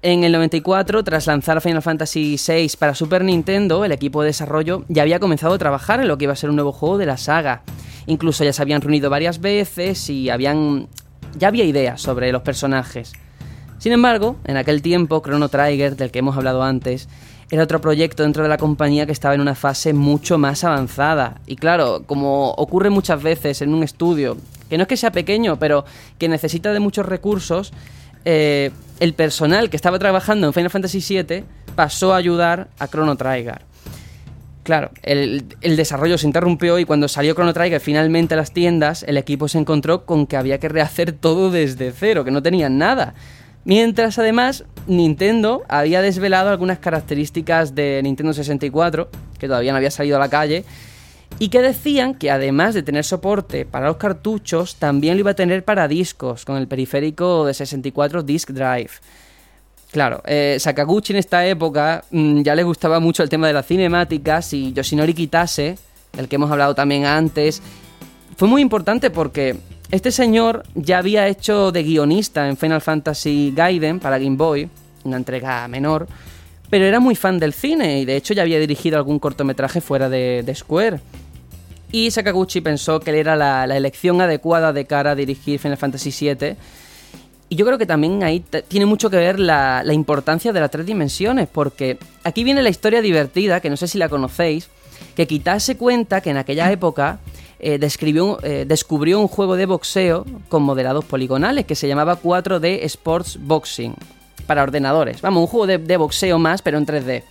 En 0.00 0.24
el 0.24 0.32
94, 0.32 1.04
tras 1.04 1.26
lanzar 1.26 1.60
Final 1.60 1.82
Fantasy 1.82 2.38
VI 2.38 2.70
para 2.78 2.94
Super 2.94 3.24
Nintendo, 3.24 3.84
el 3.84 3.92
equipo 3.92 4.22
de 4.22 4.28
desarrollo 4.28 4.86
ya 4.88 5.02
había 5.02 5.20
comenzado 5.20 5.52
a 5.52 5.58
trabajar 5.58 6.00
en 6.00 6.08
lo 6.08 6.16
que 6.16 6.24
iba 6.24 6.32
a 6.32 6.36
ser 6.36 6.48
un 6.48 6.56
nuevo 6.56 6.72
juego 6.72 6.96
de 6.96 7.04
la 7.04 7.18
saga. 7.18 7.60
Incluso 8.06 8.42
ya 8.42 8.54
se 8.54 8.62
habían 8.62 8.80
reunido 8.80 9.10
varias 9.10 9.42
veces 9.42 10.08
y 10.08 10.30
habían 10.30 10.88
ya 11.38 11.48
había 11.48 11.64
ideas 11.64 12.00
sobre 12.00 12.32
los 12.32 12.42
personajes. 12.42 13.12
Sin 13.78 13.92
embargo, 13.92 14.36
en 14.44 14.56
aquel 14.56 14.82
tiempo, 14.82 15.22
Chrono 15.24 15.48
Trigger, 15.48 15.96
del 15.96 16.10
que 16.10 16.18
hemos 16.18 16.36
hablado 16.36 16.62
antes, 16.62 17.08
era 17.50 17.64
otro 17.64 17.80
proyecto 17.80 18.22
dentro 18.22 18.42
de 18.42 18.48
la 18.48 18.58
compañía 18.58 19.06
que 19.06 19.12
estaba 19.12 19.34
en 19.34 19.40
una 19.40 19.54
fase 19.54 19.92
mucho 19.92 20.38
más 20.38 20.62
avanzada. 20.64 21.40
Y 21.46 21.56
claro, 21.56 22.02
como 22.06 22.50
ocurre 22.50 22.90
muchas 22.90 23.22
veces 23.22 23.62
en 23.62 23.74
un 23.74 23.82
estudio, 23.82 24.36
que 24.68 24.76
no 24.76 24.82
es 24.82 24.88
que 24.88 24.96
sea 24.96 25.10
pequeño, 25.10 25.58
pero 25.58 25.84
que 26.18 26.28
necesita 26.28 26.72
de 26.72 26.80
muchos 26.80 27.06
recursos, 27.06 27.72
eh, 28.24 28.70
el 29.00 29.14
personal 29.14 29.70
que 29.70 29.76
estaba 29.76 29.98
trabajando 29.98 30.46
en 30.46 30.52
Final 30.52 30.70
Fantasy 30.70 31.00
VII 31.00 31.44
pasó 31.74 32.12
a 32.12 32.18
ayudar 32.18 32.68
a 32.78 32.86
Chrono 32.86 33.16
Trigger. 33.16 33.69
Claro, 34.70 34.92
el, 35.02 35.48
desarrollo 35.62 36.16
se 36.16 36.28
interrumpió 36.28 36.78
y 36.78 36.84
cuando 36.84 37.08
salió 37.08 37.34
Chrono 37.34 37.52
Trigger 37.52 37.80
finalmente 37.80 38.34
a 38.34 38.36
las 38.36 38.52
tiendas, 38.52 39.02
el 39.02 39.16
equipo 39.16 39.48
se 39.48 39.58
encontró 39.58 40.06
con 40.06 40.28
que 40.28 40.36
había 40.36 40.60
que 40.60 40.68
rehacer 40.68 41.10
todo 41.10 41.50
desde 41.50 41.90
cero, 41.90 42.22
que 42.22 42.30
no 42.30 42.40
tenían 42.40 42.78
nada. 42.78 43.14
Mientras 43.64 44.20
además 44.20 44.62
Nintendo 44.86 45.64
había 45.68 46.02
desvelado 46.02 46.50
algunas 46.50 46.78
características 46.78 47.74
de 47.74 48.00
Nintendo 48.04 48.32
64, 48.32 49.10
que 49.40 49.48
todavía 49.48 49.72
no 49.72 49.78
había 49.78 49.90
salido 49.90 50.18
a 50.18 50.20
la 50.20 50.30
calle, 50.30 50.64
y 51.40 51.48
que 51.48 51.62
decían 51.62 52.14
que 52.14 52.30
además 52.30 52.72
de 52.72 52.84
tener 52.84 53.02
soporte 53.02 53.64
para 53.64 53.88
los 53.88 53.96
cartuchos, 53.96 54.76
también 54.76 55.16
lo 55.16 55.22
iba 55.22 55.32
a 55.32 55.34
tener 55.34 55.64
para 55.64 55.88
discos, 55.88 56.44
con 56.44 56.58
el 56.58 56.68
periférico 56.68 57.44
de 57.44 57.54
64 57.54 58.22
Disk 58.22 58.50
Drive. 58.50 58.92
Claro, 59.92 60.22
eh, 60.24 60.56
Sakaguchi 60.60 61.12
en 61.12 61.18
esta 61.18 61.44
época 61.46 62.04
mm, 62.10 62.42
ya 62.42 62.54
le 62.54 62.62
gustaba 62.62 63.00
mucho 63.00 63.22
el 63.22 63.28
tema 63.28 63.48
de 63.48 63.52
las 63.52 63.66
cinemáticas 63.66 64.52
y 64.52 64.72
Yoshinori 64.72 65.14
Kitase, 65.14 65.78
del 66.12 66.28
que 66.28 66.36
hemos 66.36 66.50
hablado 66.50 66.74
también 66.74 67.06
antes, 67.06 67.60
fue 68.36 68.46
muy 68.46 68.62
importante 68.62 69.10
porque 69.10 69.56
este 69.90 70.12
señor 70.12 70.62
ya 70.74 70.98
había 70.98 71.26
hecho 71.26 71.72
de 71.72 71.82
guionista 71.82 72.48
en 72.48 72.56
Final 72.56 72.80
Fantasy 72.80 73.52
Gaiden 73.54 73.98
para 73.98 74.18
Game 74.18 74.36
Boy, 74.36 74.68
una 75.02 75.16
entrega 75.16 75.66
menor, 75.66 76.06
pero 76.70 76.84
era 76.84 77.00
muy 77.00 77.16
fan 77.16 77.40
del 77.40 77.52
cine 77.52 78.00
y 78.00 78.04
de 78.04 78.16
hecho 78.16 78.32
ya 78.32 78.42
había 78.42 78.60
dirigido 78.60 78.96
algún 78.96 79.18
cortometraje 79.18 79.80
fuera 79.80 80.08
de, 80.08 80.52
Square. 80.54 81.00
Y 81.90 82.12
Sakaguchi 82.12 82.60
pensó 82.60 83.00
que 83.00 83.10
él 83.10 83.16
era 83.16 83.34
la, 83.34 83.76
elección 83.76 84.20
adecuada 84.20 84.72
de 84.72 84.84
cara 84.84 85.10
a 85.10 85.14
dirigir 85.16 85.58
Final 85.58 85.76
Fantasy 85.76 86.10
VII. 86.10 86.56
Y 87.52 87.56
yo 87.56 87.66
creo 87.66 87.78
que 87.78 87.86
también 87.86 88.22
ahí 88.22 88.44
tiene 88.68 88.86
mucho 88.86 89.10
que 89.10 89.16
ver 89.16 89.40
la, 89.40 89.82
importancia 89.92 90.52
de 90.52 90.60
las 90.60 90.70
tres 90.70 90.86
dimensiones, 90.86 91.48
porque 91.48 91.98
aquí 92.22 92.44
viene 92.44 92.62
la 92.62 92.68
historia 92.68 93.02
divertida, 93.02 93.58
que 93.60 93.68
no 93.68 93.76
sé 93.76 93.88
si 93.88 93.98
la 93.98 94.08
conocéis, 94.08 94.68
que 95.16 95.26
Kitase 95.26 95.76
cuenta 95.76 96.20
que 96.20 96.30
en 96.30 96.36
aquella 96.36 96.70
época 96.70 97.18
eh, 97.58 97.80
eh, 97.80 98.64
descubrió 98.68 99.20
un 99.20 99.26
juego 99.26 99.56
de 99.56 99.66
boxeo 99.66 100.24
con 100.48 100.62
modelados 100.62 101.04
poligonales 101.04 101.66
que 101.66 101.74
se 101.74 101.88
llamaba 101.88 102.22
4D 102.22 102.84
Sports 102.84 103.36
Boxing 103.42 103.96
para 104.46 104.62
ordenadores. 104.62 105.20
Vamos, 105.20 105.40
un 105.40 105.46
juego 105.48 105.66
de, 105.66 105.78
de 105.78 105.96
boxeo 105.96 106.38
más, 106.38 106.62
pero 106.62 106.78
en 106.78 106.86
3D. 106.86 107.24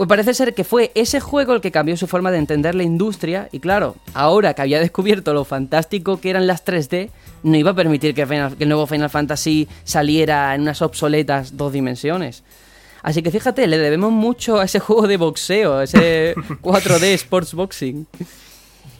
Pues 0.00 0.08
parece 0.08 0.32
ser 0.32 0.54
que 0.54 0.64
fue 0.64 0.92
ese 0.94 1.20
juego 1.20 1.52
el 1.52 1.60
que 1.60 1.70
cambió 1.70 1.94
su 1.94 2.06
forma 2.06 2.30
de 2.30 2.38
entender 2.38 2.74
la 2.74 2.84
industria 2.84 3.50
y 3.52 3.60
claro, 3.60 3.96
ahora 4.14 4.54
que 4.54 4.62
había 4.62 4.80
descubierto 4.80 5.34
lo 5.34 5.44
fantástico 5.44 6.18
que 6.18 6.30
eran 6.30 6.46
las 6.46 6.64
3D, 6.64 7.10
no 7.42 7.54
iba 7.58 7.72
a 7.72 7.74
permitir 7.74 8.14
que, 8.14 8.22
el 8.22 8.68
nuevo 8.70 8.86
Final 8.86 9.10
Fantasy 9.10 9.68
saliera 9.84 10.54
en 10.54 10.62
unas 10.62 10.80
obsoletas 10.80 11.58
dos 11.58 11.74
dimensiones. 11.74 12.44
Así 13.02 13.22
que 13.22 13.30
fíjate, 13.30 13.66
le 13.66 13.76
debemos 13.76 14.10
mucho 14.10 14.58
a 14.58 14.64
ese 14.64 14.78
juego 14.80 15.06
de 15.06 15.18
boxeo, 15.18 15.76
a 15.76 15.84
ese 15.84 16.34
4D 16.62 17.02
Sports 17.12 17.52
Boxing. 17.52 18.06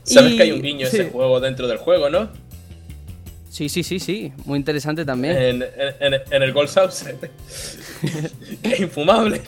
Sabes 0.02 0.34
que 0.34 0.42
hay 0.42 0.52
un 0.52 0.60
guiño 0.60 0.86
ese 0.86 1.06
juego 1.06 1.40
dentro 1.40 1.66
del 1.66 1.78
juego, 1.78 2.10
¿no? 2.10 2.28
Sí, 3.48 3.70
sí, 3.70 3.82
sí, 3.82 3.98
sí. 3.98 4.32
Muy 4.44 4.58
interesante 4.58 5.06
también. 5.06 5.62
En, 5.98 6.42
el 6.42 6.52
Gold 6.52 6.68
Sauce. 6.68 7.16
es 8.62 8.80
infumable. 8.80 9.40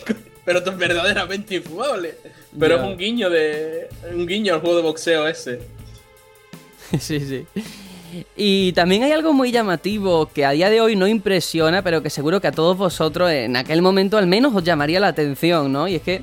Pero 0.44 0.58
es 0.58 0.76
verdaderamente 0.76 1.56
infumable. 1.56 2.14
Pero 2.58 2.76
es 2.76 2.82
un 2.82 2.96
guiño 2.96 3.30
de. 3.30 3.88
Un 4.12 4.26
guiño 4.26 4.54
al 4.54 4.60
juego 4.60 4.76
de 4.76 4.82
boxeo 4.82 5.28
ese. 5.28 5.60
sí, 6.98 7.20
sí. 7.20 7.46
Y 8.36 8.72
también 8.72 9.02
hay 9.04 9.12
algo 9.12 9.32
muy 9.32 9.52
llamativo 9.52 10.26
que 10.26 10.44
a 10.44 10.50
día 10.50 10.68
de 10.68 10.80
hoy 10.80 10.96
no 10.96 11.06
impresiona, 11.06 11.82
pero 11.82 12.02
que 12.02 12.10
seguro 12.10 12.40
que 12.40 12.48
a 12.48 12.52
todos 12.52 12.76
vosotros 12.76 13.30
en 13.30 13.56
aquel 13.56 13.80
momento 13.80 14.18
al 14.18 14.26
menos 14.26 14.54
os 14.54 14.62
llamaría 14.62 15.00
la 15.00 15.08
atención, 15.08 15.72
¿no? 15.72 15.88
Y 15.88 15.94
es 15.94 16.02
que 16.02 16.22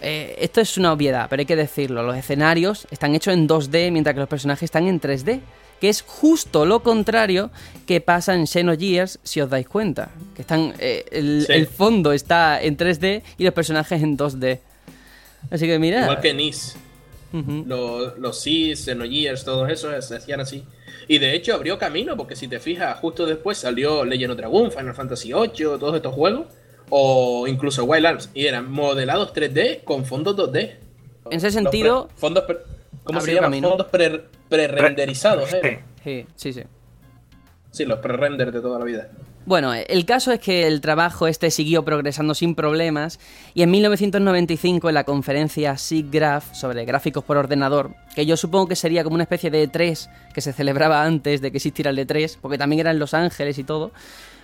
eh, 0.00 0.36
esto 0.38 0.60
es 0.60 0.78
una 0.78 0.92
obviedad, 0.92 1.26
pero 1.28 1.40
hay 1.40 1.46
que 1.46 1.56
decirlo. 1.56 2.02
Los 2.02 2.16
escenarios 2.16 2.86
están 2.90 3.14
hechos 3.14 3.34
en 3.34 3.48
2D 3.48 3.90
mientras 3.90 4.14
que 4.14 4.20
los 4.20 4.28
personajes 4.28 4.64
están 4.64 4.86
en 4.86 5.00
3D. 5.00 5.40
Que 5.80 5.88
es 5.88 6.02
justo 6.02 6.64
lo 6.64 6.82
contrario 6.82 7.50
que 7.86 8.00
pasa 8.00 8.34
en 8.34 8.46
Xenogears, 8.46 9.18
si 9.22 9.40
os 9.40 9.50
dais 9.50 9.66
cuenta. 9.66 10.10
Que 10.34 10.42
están. 10.42 10.74
Eh, 10.78 11.04
el, 11.10 11.66
fondo 11.66 12.12
está 12.12 12.62
en 12.62 12.76
3D 12.76 13.22
y 13.38 13.44
los 13.44 13.52
personajes 13.52 14.02
en 14.02 14.16
2D. 14.16 14.60
Así 15.50 15.66
que 15.66 15.78
mira. 15.78 16.02
Igual 16.02 16.20
que 16.20 16.34
Nice. 16.34 16.76
Los, 17.32 18.16
los 18.16 18.44
Cs, 18.44 18.84
Xenogears, 18.84 19.44
todos 19.44 19.68
esos 19.68 20.04
se 20.04 20.16
hacían 20.16 20.40
así. 20.40 20.64
Y 21.08 21.18
de 21.18 21.34
hecho 21.34 21.52
abrió 21.52 21.78
camino, 21.78 22.16
porque 22.16 22.36
si 22.36 22.46
te 22.46 22.60
fijas, 22.60 22.98
justo 23.00 23.26
después 23.26 23.58
salió 23.58 24.04
Legend 24.04 24.32
of 24.32 24.38
Dragon, 24.38 24.70
Final 24.70 24.94
Fantasy 24.94 25.32
VIII, 25.32 25.78
todos 25.78 25.96
estos 25.96 26.14
juegos 26.14 26.46
o 26.90 27.46
incluso 27.46 27.84
Wild 27.84 28.06
Arms, 28.06 28.30
y 28.34 28.46
eran 28.46 28.70
modelados 28.70 29.32
3D 29.32 29.84
con 29.84 30.04
fondos 30.04 30.36
2D. 30.36 30.76
En 31.30 31.36
ese 31.38 31.50
sentido, 31.50 32.08
fondos 32.16 32.44
¿cómo 33.04 33.20
se 33.20 33.34
llama? 33.34 33.50
Fondos 33.50 33.86
pre-renderizados, 34.48 35.52
¿eh? 35.54 35.82
Sí, 36.02 36.26
sí, 36.34 36.52
sí. 36.52 36.62
Sí, 37.70 37.84
los 37.84 37.98
pre-render 37.98 38.52
de 38.52 38.60
toda 38.60 38.78
la 38.78 38.84
vida. 38.84 39.08
Bueno, 39.46 39.74
el 39.74 40.06
caso 40.06 40.32
es 40.32 40.40
que 40.40 40.66
el 40.66 40.80
trabajo 40.80 41.26
este 41.26 41.50
siguió 41.50 41.84
progresando 41.84 42.34
sin 42.34 42.54
problemas 42.54 43.20
y 43.52 43.62
en 43.62 43.70
1995 43.72 44.88
en 44.88 44.94
la 44.94 45.04
conferencia 45.04 45.76
SIGGRAPH 45.76 46.54
sobre 46.54 46.86
gráficos 46.86 47.24
por 47.24 47.36
ordenador, 47.36 47.90
que 48.14 48.24
yo 48.24 48.38
supongo 48.38 48.68
que 48.68 48.76
sería 48.76 49.04
como 49.04 49.14
una 49.14 49.24
especie 49.24 49.50
de 49.50 49.68
E3 49.68 50.08
que 50.32 50.40
se 50.40 50.54
celebraba 50.54 51.04
antes 51.04 51.42
de 51.42 51.50
que 51.50 51.58
existiera 51.58 51.90
el 51.90 51.98
E3, 51.98 52.38
porque 52.40 52.56
también 52.56 52.80
era 52.80 52.90
en 52.90 52.98
Los 52.98 53.12
Ángeles 53.12 53.58
y 53.58 53.64
todo, 53.64 53.92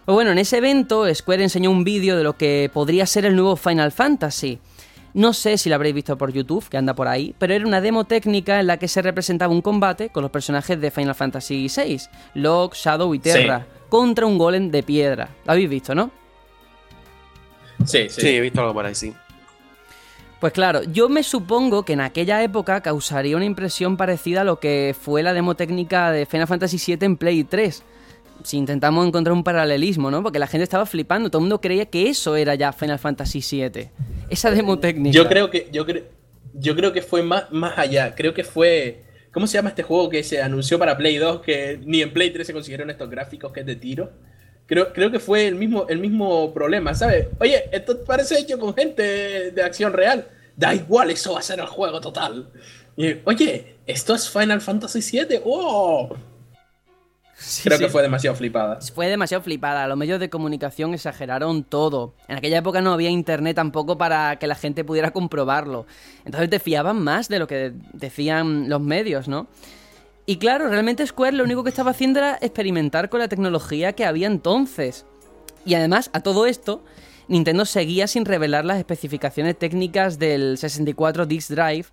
pues 0.04 0.14
bueno, 0.14 0.32
en 0.32 0.38
ese 0.38 0.58
evento 0.58 1.06
Square 1.14 1.44
enseñó 1.44 1.70
un 1.70 1.84
vídeo 1.84 2.16
de 2.16 2.24
lo 2.24 2.36
que 2.36 2.70
podría 2.72 3.06
ser 3.06 3.24
el 3.24 3.36
nuevo 3.36 3.56
Final 3.56 3.92
Fantasy. 3.92 4.58
No 5.12 5.32
sé 5.32 5.58
si 5.58 5.68
lo 5.68 5.74
habréis 5.74 5.94
visto 5.94 6.16
por 6.16 6.32
YouTube, 6.32 6.68
que 6.68 6.76
anda 6.76 6.94
por 6.94 7.08
ahí, 7.08 7.34
pero 7.38 7.52
era 7.52 7.66
una 7.66 7.80
demo 7.80 8.04
técnica 8.04 8.60
en 8.60 8.68
la 8.68 8.76
que 8.76 8.88
se 8.88 9.02
representaba 9.02 9.52
un 9.52 9.62
combate 9.62 10.10
con 10.10 10.22
los 10.22 10.30
personajes 10.30 10.80
de 10.80 10.90
Final 10.90 11.14
Fantasy 11.14 11.66
VI, 11.74 12.00
Locke, 12.34 12.76
Shadow 12.76 13.14
y 13.14 13.18
Terra, 13.18 13.66
contra 13.88 14.26
un 14.26 14.38
golem 14.38 14.70
de 14.70 14.82
piedra. 14.82 15.28
Lo 15.44 15.52
habéis 15.52 15.68
visto, 15.68 15.94
¿no? 15.94 16.10
Sí, 17.84 18.08
sí. 18.08 18.20
Sí, 18.20 18.28
he 18.28 18.40
visto 18.40 18.60
algo 18.60 18.74
por 18.74 18.86
ahí, 18.86 18.94
sí. 18.94 19.12
Pues 20.38 20.54
claro, 20.54 20.82
yo 20.84 21.10
me 21.10 21.22
supongo 21.22 21.84
que 21.84 21.92
en 21.92 22.00
aquella 22.00 22.42
época 22.42 22.80
causaría 22.80 23.36
una 23.36 23.44
impresión 23.44 23.98
parecida 23.98 24.40
a 24.40 24.44
lo 24.44 24.58
que 24.58 24.96
fue 24.98 25.22
la 25.22 25.34
demo 25.34 25.54
técnica 25.54 26.10
de 26.10 26.24
Final 26.24 26.46
Fantasy 26.46 26.78
VII 26.78 27.04
en 27.04 27.16
Play 27.18 27.44
3, 27.44 27.82
si 28.44 28.56
intentamos 28.56 29.06
encontrar 29.06 29.32
un 29.32 29.44
paralelismo, 29.44 30.10
¿no? 30.10 30.22
Porque 30.22 30.38
la 30.38 30.46
gente 30.46 30.64
estaba 30.64 30.86
flipando, 30.86 31.30
todo 31.30 31.40
el 31.40 31.44
mundo 31.44 31.60
creía 31.60 31.86
que 31.86 32.08
eso 32.08 32.36
era 32.36 32.54
ya 32.54 32.72
Final 32.72 32.98
Fantasy 32.98 33.40
VII. 33.40 33.88
Esa 34.28 34.50
demo 34.50 34.78
técnica. 34.78 35.14
Yo 35.14 35.28
creo 35.28 35.50
que, 35.50 35.68
yo 35.72 35.84
yo 36.54 36.76
creo 36.76 36.92
que 36.92 37.02
fue 37.02 37.22
más, 37.22 37.50
más 37.50 37.78
allá. 37.78 38.14
Creo 38.14 38.34
que 38.34 38.44
fue. 38.44 39.04
¿Cómo 39.32 39.46
se 39.46 39.54
llama 39.54 39.68
este 39.70 39.82
juego 39.82 40.08
que 40.08 40.24
se 40.24 40.42
anunció 40.42 40.78
para 40.78 40.96
Play 40.96 41.16
2? 41.16 41.40
Que 41.40 41.80
ni 41.84 42.02
en 42.02 42.12
Play 42.12 42.30
3 42.30 42.46
se 42.46 42.52
consiguieron 42.52 42.90
estos 42.90 43.08
gráficos 43.08 43.52
que 43.52 43.60
es 43.60 43.66
de 43.66 43.76
tiro. 43.76 44.10
Creo, 44.66 44.92
creo 44.92 45.10
que 45.10 45.18
fue 45.18 45.46
el 45.46 45.56
mismo, 45.56 45.86
el 45.88 45.98
mismo 45.98 46.52
problema, 46.54 46.94
¿sabes? 46.94 47.28
Oye, 47.40 47.64
esto 47.72 48.04
parece 48.04 48.38
hecho 48.38 48.58
con 48.58 48.74
gente 48.74 49.50
de 49.50 49.62
acción 49.62 49.92
real. 49.92 50.28
Da 50.56 50.74
igual, 50.74 51.10
eso 51.10 51.32
va 51.32 51.40
a 51.40 51.42
ser 51.42 51.58
el 51.58 51.66
juego 51.66 52.00
total. 52.00 52.50
Y, 52.96 53.16
oye, 53.24 53.76
esto 53.86 54.14
es 54.14 54.28
Final 54.28 54.60
Fantasy 54.60 55.00
VII. 55.00 55.40
¡Oh! 55.44 56.16
Creo 57.62 57.78
que 57.78 57.88
fue 57.88 58.02
demasiado 58.02 58.36
flipada. 58.36 58.80
Fue 58.94 59.08
demasiado 59.08 59.42
flipada. 59.42 59.86
Los 59.86 59.96
medios 59.96 60.20
de 60.20 60.28
comunicación 60.28 60.92
exageraron 60.92 61.64
todo. 61.64 62.14
En 62.28 62.36
aquella 62.36 62.58
época 62.58 62.80
no 62.82 62.92
había 62.92 63.08
internet 63.08 63.56
tampoco 63.56 63.96
para 63.96 64.38
que 64.38 64.46
la 64.46 64.54
gente 64.54 64.84
pudiera 64.84 65.12
comprobarlo. 65.12 65.86
Entonces 66.24 66.50
te 66.50 66.58
fiaban 66.58 67.02
más 67.02 67.28
de 67.28 67.38
lo 67.38 67.46
que 67.46 67.72
decían 67.92 68.68
los 68.68 68.80
medios, 68.80 69.26
¿no? 69.26 69.48
Y 70.26 70.36
claro, 70.36 70.68
realmente 70.68 71.06
Square 71.06 71.36
lo 71.36 71.44
único 71.44 71.64
que 71.64 71.70
estaba 71.70 71.92
haciendo 71.92 72.20
era 72.20 72.38
experimentar 72.40 73.08
con 73.08 73.20
la 73.20 73.28
tecnología 73.28 73.94
que 73.94 74.04
había 74.04 74.26
entonces. 74.26 75.06
Y 75.64 75.74
además, 75.74 76.10
a 76.12 76.20
todo 76.20 76.46
esto, 76.46 76.84
Nintendo 77.26 77.64
seguía 77.64 78.06
sin 78.06 78.24
revelar 78.24 78.64
las 78.64 78.78
especificaciones 78.78 79.58
técnicas 79.58 80.18
del 80.18 80.58
64 80.58 81.26
Disk 81.26 81.50
Drive 81.50 81.86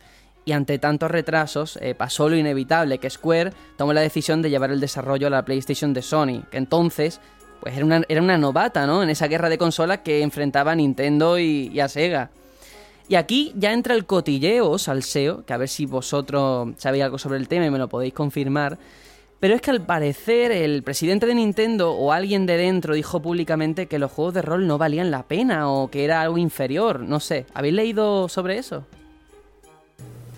y 0.47 0.53
ante 0.53 0.79
tantos 0.79 1.11
retrasos 1.11 1.77
eh, 1.81 1.93
pasó 1.93 2.29
lo 2.29 2.37
inevitable, 2.37 2.99
que 2.99 3.09
Square 3.09 3.51
tomó 3.75 3.91
la 3.91 3.99
decisión 3.99 4.41
de 4.41 4.49
llevar 4.49 4.71
el 4.71 4.79
desarrollo 4.79 5.27
a 5.27 5.29
la 5.29 5.43
PlayStation 5.43 5.93
de 5.93 6.01
Sony, 6.01 6.43
que 6.49 6.57
entonces 6.57 7.19
pues 7.59 7.75
era 7.75 7.83
una, 7.83 8.01
era 8.07 8.21
una 8.21 8.37
novata, 8.37 8.87
¿no? 8.87 9.03
En 9.03 9.09
esa 9.09 9.27
guerra 9.27 9.49
de 9.49 9.57
consolas 9.57 9.99
que 10.05 10.21
enfrentaba 10.21 10.71
a 10.71 10.75
Nintendo 10.75 11.37
y, 11.37 11.77
a 11.81 11.89
Sega. 11.89 12.29
Y 13.09 13.15
aquí 13.15 13.51
ya 13.57 13.73
entra 13.73 13.93
el 13.93 14.05
cotilleo 14.05 14.77
salseo, 14.77 15.43
que 15.45 15.51
a 15.51 15.57
ver 15.57 15.67
si 15.67 15.85
vosotros 15.85 16.69
sabéis 16.77 17.03
algo 17.03 17.17
sobre 17.17 17.39
el 17.39 17.49
tema 17.49 17.65
y 17.65 17.69
me 17.69 17.77
lo 17.77 17.89
podéis 17.89 18.13
confirmar. 18.13 18.77
Pero 19.41 19.53
es 19.53 19.59
que 19.59 19.71
al 19.71 19.81
parecer 19.81 20.53
el 20.53 20.81
presidente 20.81 21.25
de 21.25 21.35
Nintendo 21.35 21.91
o 21.91 22.13
alguien 22.13 22.45
de 22.45 22.55
dentro 22.55 22.93
dijo 22.93 23.21
públicamente 23.21 23.87
que 23.87 23.99
los 23.99 24.13
juegos 24.13 24.35
de 24.35 24.43
rol 24.43 24.65
no 24.65 24.77
valían 24.77 25.11
la 25.11 25.23
pena 25.23 25.69
o 25.69 25.89
que 25.91 26.05
era 26.05 26.21
algo 26.21 26.37
inferior, 26.37 27.01
no 27.01 27.19
sé. 27.19 27.45
¿Habéis 27.53 27.73
leído 27.73 28.29
sobre 28.29 28.57
eso? 28.57 28.85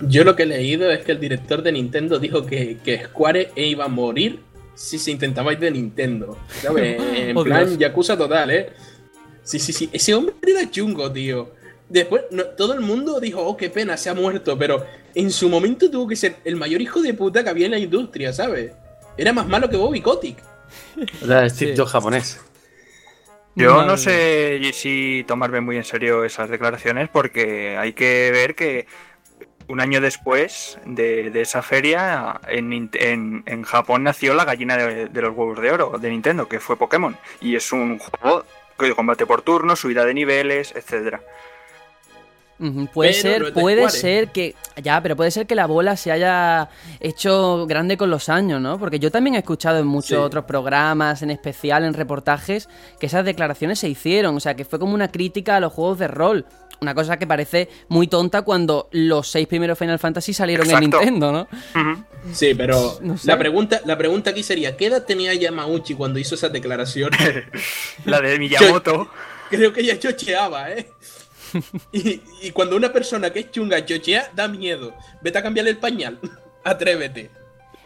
Yo 0.02 0.24
lo 0.24 0.36
que 0.36 0.44
he 0.44 0.46
leído 0.46 0.90
es 0.92 1.04
que 1.04 1.12
el 1.12 1.20
director 1.20 1.62
de 1.62 1.72
Nintendo 1.72 2.20
dijo 2.20 2.46
que, 2.46 2.78
que 2.84 3.06
Square 3.06 3.52
iba 3.56 3.86
a 3.86 3.90
morir 3.90 4.40
si 4.74 4.98
se 4.98 5.12
intentaba 5.12 5.52
ir 5.52 5.60
de 5.60 5.72
Nintendo. 5.72 6.38
¿Sabes? 6.62 7.02
En 7.16 7.38
oh, 7.38 7.44
plan, 7.44 7.78
Yakuza 7.78 8.18
total, 8.18 8.52
¿eh? 8.52 8.70
Sí, 9.44 9.60
sí, 9.60 9.74
sí. 9.74 9.90
Ese 9.92 10.14
hombre 10.14 10.36
era 10.48 10.70
chungo, 10.70 11.12
tío. 11.12 11.52
Después, 11.90 12.24
todo 12.56 12.74
el 12.74 12.82
mundo 12.82 13.20
dijo, 13.20 13.42
oh, 13.42 13.58
qué 13.58 13.70
pena, 13.70 13.98
se 13.98 14.10
ha 14.10 14.14
muerto. 14.14 14.58
Pero 14.58 14.86
en 15.16 15.32
su 15.32 15.50
momento 15.50 15.90
tuvo 15.90 16.08
que 16.08 16.16
ser 16.16 16.38
el 16.46 16.56
mayor 16.56 16.82
hijo 16.82 17.02
de 17.02 17.14
puta 17.14 17.44
que 17.44 17.50
había 17.50 17.66
en 17.66 17.72
la 17.72 17.80
industria, 17.80 18.32
¿sabes? 18.32 18.72
Era 19.18 19.34
más 19.34 19.48
malo 19.48 19.70
que 19.70 19.76
Bobby 19.76 20.02
Kotick. 20.02 20.38
Era 21.22 21.50
Steve 21.50 21.76
Jobs 21.76 21.92
japonés. 21.92 22.40
Yo 23.56 23.84
no 23.84 23.98
sé 23.98 24.62
si 24.74 25.26
tomarme 25.28 25.60
muy 25.60 25.76
en 25.76 25.84
serio 25.84 26.24
esas 26.24 26.50
declaraciones 26.50 27.10
porque 27.10 27.76
hay 27.78 27.92
que 27.92 28.32
ver 28.32 28.56
que 28.56 28.86
un 29.70 29.80
año 29.80 30.02
después 30.02 30.78
de, 30.86 31.32
esa 31.40 31.62
feria, 31.62 32.42
en, 32.48 32.90
en, 32.94 33.64
Japón 33.64 34.04
nació 34.04 34.34
la 34.34 34.44
gallina 34.44 34.76
de, 34.76 35.08
de, 35.08 35.22
los 35.22 35.36
huevos 35.36 35.62
de 35.62 35.72
oro 35.72 35.98
de 36.00 36.10
Nintendo, 36.10 36.48
que 36.48 36.60
fue 36.60 36.76
Pokémon. 36.76 37.16
Y 37.40 37.56
es 37.56 37.72
un 37.72 38.00
juego 38.00 38.44
de 38.80 38.96
combate 38.96 39.26
por 39.26 39.44
turno, 39.44 39.76
subida 39.76 40.06
de 40.06 40.14
niveles, 40.14 40.74
etcétera. 40.76 41.22
Puede 42.94 43.14
ser, 43.14 43.54
puede 43.54 43.90
ser 43.90 44.30
que. 44.30 44.54
Ya, 44.84 45.02
pero 45.02 45.16
puede 45.16 45.32
ser 45.32 45.48
que 45.48 45.56
la 45.56 45.66
bola 45.66 45.96
se 45.96 46.12
haya 46.12 46.70
hecho 47.00 47.66
grande 47.68 47.96
con 47.96 48.10
los 48.10 48.28
años, 48.28 48.60
¿no? 48.60 48.78
Porque 48.78 49.00
yo 49.00 49.12
también 49.12 49.36
he 49.36 49.40
escuchado 49.40 49.80
en 49.80 49.88
muchos 49.88 50.20
otros 50.20 50.44
programas, 50.44 51.22
en 51.22 51.32
especial 51.32 51.86
en 51.86 51.94
reportajes, 51.94 52.68
que 53.00 53.06
esas 53.06 53.24
declaraciones 53.24 53.80
se 53.80 53.88
hicieron. 53.88 54.36
O 54.36 54.40
sea, 54.42 54.56
que 54.56 54.66
fue 54.66 54.78
como 54.78 54.94
una 54.94 55.10
crítica 55.10 55.56
a 55.56 55.60
los 55.62 55.72
juegos 55.72 56.00
de 56.00 56.10
rol. 56.10 56.46
Una 56.82 56.96
cosa 56.96 57.18
que 57.18 57.28
parece 57.28 57.70
muy 57.90 58.08
tonta 58.08 58.42
cuando 58.44 58.88
los 58.92 59.30
seis 59.30 59.48
primeros 59.48 59.78
Final 59.78 60.00
Fantasy 60.00 60.34
salieron 60.34 60.70
en 60.70 60.80
Nintendo, 60.80 61.32
¿no? 61.32 61.48
Sí, 62.34 62.54
pero 62.56 63.00
la, 63.24 63.38
pregunta, 63.38 63.82
la 63.86 63.98
pregunta 63.98 64.30
aquí 64.30 64.44
sería: 64.44 64.78
¿qué 64.78 64.88
edad 64.88 65.04
tenía 65.04 65.34
Yamauchi 65.34 65.96
cuando 65.96 66.20
hizo 66.20 66.36
esa 66.36 66.50
declaración? 66.50 67.12
la 68.06 68.22
de 68.22 68.40
Miyamoto. 68.40 69.10
creo 69.50 69.74
que 69.74 69.84
ya 69.84 70.00
chocheaba, 70.00 70.72
¿eh? 70.72 70.90
y, 71.92 72.52
cuando 72.52 72.76
una 72.76 72.92
persona 72.92 73.32
que 73.32 73.40
es 73.40 73.52
chunga 73.52 73.86
chochea, 73.86 74.32
da 74.36 74.48
miedo. 74.48 74.94
Vete 75.22 75.38
a 75.38 75.44
cambiarle 75.44 75.72
el 75.72 75.78
pañal. 75.78 76.20
Atrévete. 76.64 77.32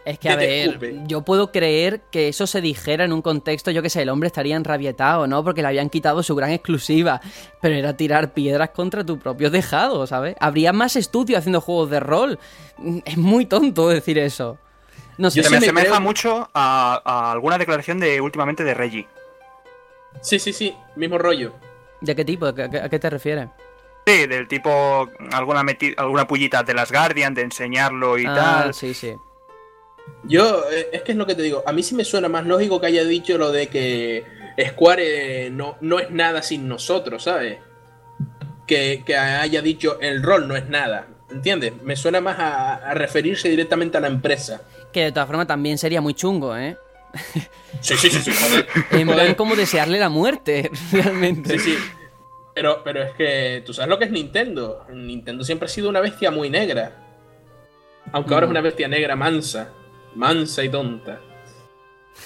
Es 0.05 0.19
que, 0.19 0.29
a 0.29 0.35
ver, 0.35 1.07
yo 1.07 1.21
puedo 1.21 1.51
creer 1.51 2.01
que 2.11 2.27
eso 2.27 2.45
se 2.45 2.59
dijera 2.59 3.05
en 3.05 3.13
un 3.13 3.21
contexto, 3.21 3.71
yo 3.71 3.81
que 3.81 3.89
sé, 3.89 4.01
el 4.01 4.09
hombre 4.09 4.27
estaría 4.27 4.57
enrabietado, 4.57 5.27
¿no? 5.27 5.43
Porque 5.43 5.61
le 5.61 5.69
habían 5.69 5.89
quitado 5.89 6.23
su 6.23 6.35
gran 6.35 6.51
exclusiva. 6.51 7.21
Pero 7.61 7.75
era 7.75 7.95
tirar 7.95 8.33
piedras 8.33 8.71
contra 8.71 9.05
tu 9.05 9.17
propio 9.17 9.49
tejado, 9.49 10.05
¿sabes? 10.05 10.35
Habría 10.41 10.73
más 10.73 10.97
estudios 10.97 11.39
haciendo 11.39 11.61
juegos 11.61 11.89
de 11.89 12.01
rol. 12.01 12.39
Es 13.05 13.17
muy 13.17 13.45
tonto 13.45 13.87
decir 13.87 14.17
eso. 14.17 14.57
No 15.17 15.31
sé. 15.31 15.47
me 15.49 15.57
asemeja 15.57 15.99
mucho 16.01 16.49
a, 16.53 17.31
alguna 17.31 17.57
declaración 17.57 17.99
de 17.99 18.19
últimamente 18.19 18.63
de 18.63 18.73
Reggie. 18.73 19.07
Sí, 20.21 20.37
sí, 20.37 20.51
sí, 20.51 20.75
mismo 20.95 21.17
rollo. 21.17 21.53
¿De 22.01 22.15
qué 22.15 22.25
tipo? 22.25 22.47
¿A 22.47 22.53
qué, 22.53 22.99
te 22.99 23.09
refieres? 23.09 23.47
Sí, 24.05 24.27
del 24.27 24.49
tipo 24.49 25.09
alguna 25.31 25.63
alguna 25.95 26.27
pullita 26.27 26.63
de 26.63 26.73
las 26.73 26.91
Guardian, 26.91 27.33
de 27.33 27.43
enseñarlo 27.43 28.17
y 28.17 28.25
ah, 28.25 28.35
tal. 28.35 28.73
Sí, 28.73 28.93
sí. 28.93 29.15
Yo, 30.23 30.63
eh, 30.71 30.89
es 30.93 31.01
que 31.01 31.11
es 31.11 31.17
lo 31.17 31.25
que 31.25 31.35
te 31.35 31.41
digo, 31.41 31.63
a 31.65 31.73
mí 31.73 31.83
sí 31.83 31.95
me 31.95 32.05
suena 32.05 32.29
más 32.29 32.45
lógico 32.45 32.79
que 32.79 32.87
haya 32.87 33.03
dicho 33.03 33.37
lo 33.37 33.51
de 33.51 33.67
que 33.67 34.23
Square 34.61 35.47
eh, 35.47 35.49
no, 35.49 35.77
no 35.81 35.99
es 35.99 36.11
nada 36.11 36.41
sin 36.41 36.67
nosotros, 36.67 37.23
¿sabes? 37.23 37.57
Que, 38.65 39.03
haya 39.15 39.61
dicho 39.61 39.99
el 39.99 40.23
rol 40.23 40.47
no 40.47 40.55
es 40.55 40.67
nada, 40.69 41.07
¿entiendes? 41.29 41.73
Me 41.83 41.95
suena 41.95 42.21
más 42.21 42.37
a, 42.39 42.93
referirse 42.93 43.49
directamente 43.49 43.97
a 43.97 44.01
la 44.01 44.07
empresa. 44.07 44.61
Que 44.91 45.05
de 45.05 45.11
todas 45.11 45.27
formas 45.27 45.47
también 45.47 45.77
sería 45.77 46.01
muy 46.01 46.13
chungo, 46.13 46.55
¿eh? 46.57 46.77
Sí, 47.81 47.95
sí, 47.95 48.09
sí, 48.09 48.19
sí 48.19 48.31
joder. 48.31 48.67
En 48.91 49.07
plan, 49.07 49.35
como 49.35 49.55
desearle 49.55 49.99
la 49.99 50.09
muerte, 50.09 50.71
realmente. 50.91 51.59
Sí, 51.59 51.71
sí. 51.71 51.77
Pero, 52.55 52.81
pero 52.83 53.03
es 53.03 53.11
que 53.13 53.63
tú 53.65 53.73
sabes 53.73 53.89
lo 53.89 53.99
que 53.99 54.05
es 54.05 54.11
Nintendo. 54.11 54.85
Nintendo 54.91 55.43
siempre 55.43 55.65
ha 55.65 55.69
sido 55.69 55.89
una 55.89 55.99
bestia 55.99 56.31
muy 56.31 56.49
negra. 56.49 57.03
Aunque 58.11 58.33
ahora 58.33 58.45
es 58.45 58.49
mm. 58.49 58.51
una 58.51 58.61
bestia 58.61 58.87
negra 58.87 59.15
mansa. 59.15 59.69
Mansa 60.15 60.63
y 60.63 60.69
tonta. 60.69 61.19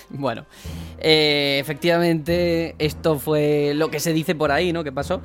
Bueno, 0.09 0.45
eh, 0.99 1.59
efectivamente, 1.61 2.75
esto 2.77 3.19
fue 3.19 3.71
lo 3.73 3.89
que 3.89 3.99
se 3.99 4.13
dice 4.13 4.35
por 4.35 4.51
ahí, 4.51 4.73
¿no? 4.73 4.83
¿Qué 4.83 4.91
pasó? 4.91 5.21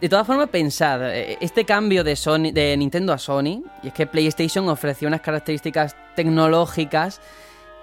De 0.00 0.08
todas 0.08 0.26
formas, 0.26 0.48
pensad, 0.48 1.14
eh, 1.14 1.38
este 1.40 1.64
cambio 1.64 2.02
de, 2.02 2.16
Sony, 2.16 2.50
de 2.52 2.76
Nintendo 2.76 3.12
a 3.12 3.18
Sony, 3.18 3.62
y 3.82 3.88
es 3.88 3.92
que 3.92 4.06
PlayStation 4.06 4.68
ofreció 4.68 5.08
unas 5.08 5.20
características 5.20 5.96
tecnológicas 6.16 7.20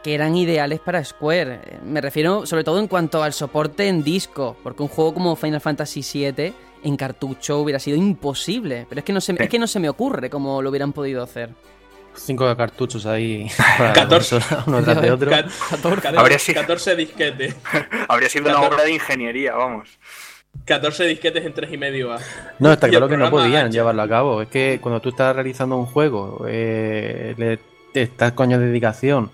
que 0.04 0.16
eran 0.16 0.36
ideales 0.36 0.80
para 0.80 1.04
Square. 1.04 1.80
Me 1.84 2.02
refiero 2.02 2.46
sobre 2.46 2.64
todo 2.64 2.80
en 2.80 2.88
cuanto 2.88 3.24
al 3.24 3.34
soporte 3.34 3.88
en 3.88 4.04
disco, 4.04 4.58
porque 4.64 4.84
un 4.84 4.90
juego 4.90 5.14
como 5.14 5.36
Final 5.36 5.62
Fantasy 5.62 6.02
VII 6.02 6.54
en 6.84 6.98
cartucho 6.98 7.60
hubiera 7.60 7.80
sido 7.80 7.98
imposible. 7.98 8.86
Pero 8.88 9.00
es 9.00 9.06
que 9.06 9.14
no 9.14 9.22
se, 9.22 9.36
es 9.38 9.50
que 9.50 9.60
no 9.60 9.68
se 9.68 9.80
me 9.80 9.90
ocurre 9.90 10.30
cómo 10.30 10.62
lo 10.62 10.70
hubieran 10.70 10.94
podido 10.94 11.24
hacer. 11.24 11.50
Cinco 12.20 12.56
cartuchos 12.56 13.06
ahí. 13.06 13.50
14. 13.78 14.40
uno 14.68 14.84
tras 14.84 15.02
de 15.02 15.12
otro. 15.12 15.32
14, 15.32 16.96
disquetes. 16.96 17.56
Habría 18.08 18.30
sido 18.30 18.50
una 18.50 18.62
obra 18.62 18.84
de 18.84 18.94
ingeniería, 18.94 19.56
vamos. 19.56 19.90
14 20.66 21.06
disquetes 21.06 21.46
en 21.46 21.54
3 21.54 21.74
y 21.74 21.78
medio 21.78 22.14
A. 22.14 22.20
No, 22.60 22.74
está 22.74 22.90
claro 22.90 23.08
que 23.08 23.18
no 23.18 23.30
podían 23.30 23.72
llevarlo 23.72 24.02
a 24.02 24.08
cabo. 24.08 24.42
Es 24.42 24.50
que 24.50 24.80
cuando 24.82 25.00
tú 25.00 25.10
estás 25.10 25.36
realizando 25.36 25.78
un 25.78 25.86
juego, 25.86 26.46
eh, 26.48 27.34
le 27.38 27.60
estás 27.94 28.34
coño 28.34 28.60
de 28.60 28.68
dedicación 28.68 29.32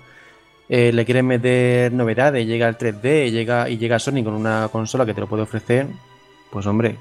eh, 0.68 0.92
le 0.92 1.06
quieren 1.06 1.28
meter 1.28 1.94
novedades, 1.94 2.48
llega 2.48 2.68
el 2.68 2.78
3D 2.78 3.30
llega, 3.30 3.70
y 3.70 3.78
llega 3.78 4.00
Sony 4.00 4.24
con 4.24 4.34
una 4.34 4.68
consola 4.72 5.06
que 5.06 5.14
te 5.14 5.22
lo 5.22 5.28
puede 5.28 5.44
ofrecer, 5.44 5.86
pues 6.50 6.66
hombre, 6.66 6.98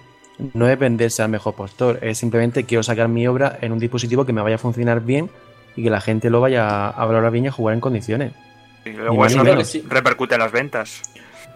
no 0.52 0.68
es 0.68 0.78
venderse 0.78 1.22
al 1.22 1.30
mejor 1.30 1.54
postor, 1.54 1.98
es 2.02 2.18
simplemente 2.18 2.64
quiero 2.64 2.82
sacar 2.82 3.08
mi 3.08 3.26
obra 3.26 3.58
en 3.62 3.72
un 3.72 3.78
dispositivo 3.78 4.26
que 4.26 4.34
me 4.34 4.42
vaya 4.42 4.56
a 4.56 4.58
funcionar 4.58 5.00
bien 5.00 5.30
y 5.76 5.82
que 5.82 5.90
la 5.90 6.00
gente 6.00 6.30
lo 6.30 6.40
vaya 6.40 6.88
a 6.88 7.04
valorar 7.04 7.30
bien 7.32 7.44
y 7.46 7.48
a 7.48 7.52
jugar 7.52 7.74
en 7.74 7.80
condiciones. 7.80 8.32
Y 8.84 8.90
luego 8.90 9.26
eso 9.26 9.42
repercute 9.88 10.34
en 10.34 10.40
las 10.40 10.52
ventas. 10.52 11.02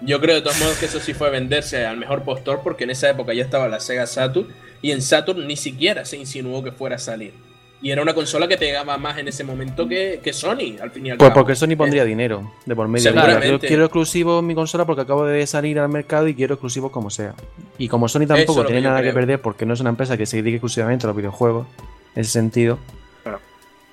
Yo 0.00 0.20
creo 0.20 0.36
de 0.36 0.42
todos 0.42 0.58
modos 0.60 0.78
que 0.78 0.86
eso 0.86 1.00
sí 1.00 1.12
fue 1.12 1.30
venderse 1.30 1.84
al 1.84 1.96
mejor 1.96 2.22
postor 2.22 2.60
porque 2.62 2.84
en 2.84 2.90
esa 2.90 3.10
época 3.10 3.34
ya 3.34 3.42
estaba 3.42 3.68
la 3.68 3.80
Sega 3.80 4.06
Saturn 4.06 4.46
y 4.80 4.92
en 4.92 5.02
Saturn 5.02 5.46
ni 5.46 5.56
siquiera 5.56 6.04
se 6.04 6.16
insinuó 6.16 6.62
que 6.62 6.70
fuera 6.70 6.96
a 6.96 6.98
salir. 6.98 7.34
Y 7.80 7.92
era 7.92 8.02
una 8.02 8.12
consola 8.12 8.48
que 8.48 8.56
pegaba 8.56 8.98
más 8.98 9.18
en 9.18 9.28
ese 9.28 9.44
momento 9.44 9.88
que, 9.88 10.20
Sony, 10.32 10.80
al 10.82 10.90
fin 10.90 11.06
y 11.06 11.10
al 11.10 11.18
pues 11.18 11.30
porque 11.30 11.54
Sony 11.54 11.76
pondría 11.76 12.04
dinero 12.04 12.52
de 12.66 12.74
por 12.74 12.88
medio. 12.88 13.12
Yo 13.42 13.60
quiero 13.60 13.84
exclusivo 13.84 14.40
en 14.40 14.46
mi 14.46 14.54
consola 14.54 14.84
porque 14.84 15.02
acabo 15.02 15.24
de 15.24 15.46
salir 15.46 15.78
al 15.78 15.88
mercado 15.88 16.26
y 16.26 16.34
quiero 16.34 16.54
exclusivo 16.54 16.90
como 16.90 17.08
sea. 17.08 17.34
Y 17.76 17.86
como 17.86 18.08
Sony 18.08 18.26
tampoco 18.26 18.64
tiene 18.64 18.80
nada 18.80 19.00
que 19.00 19.12
perder 19.12 19.40
porque 19.40 19.64
no 19.64 19.74
es 19.74 19.80
una 19.80 19.90
empresa 19.90 20.16
que 20.16 20.26
se 20.26 20.38
dedique 20.38 20.56
exclusivamente 20.56 21.06
a 21.06 21.08
los 21.08 21.16
videojuegos, 21.16 21.68
en 22.16 22.20
ese 22.20 22.32
sentido, 22.32 22.78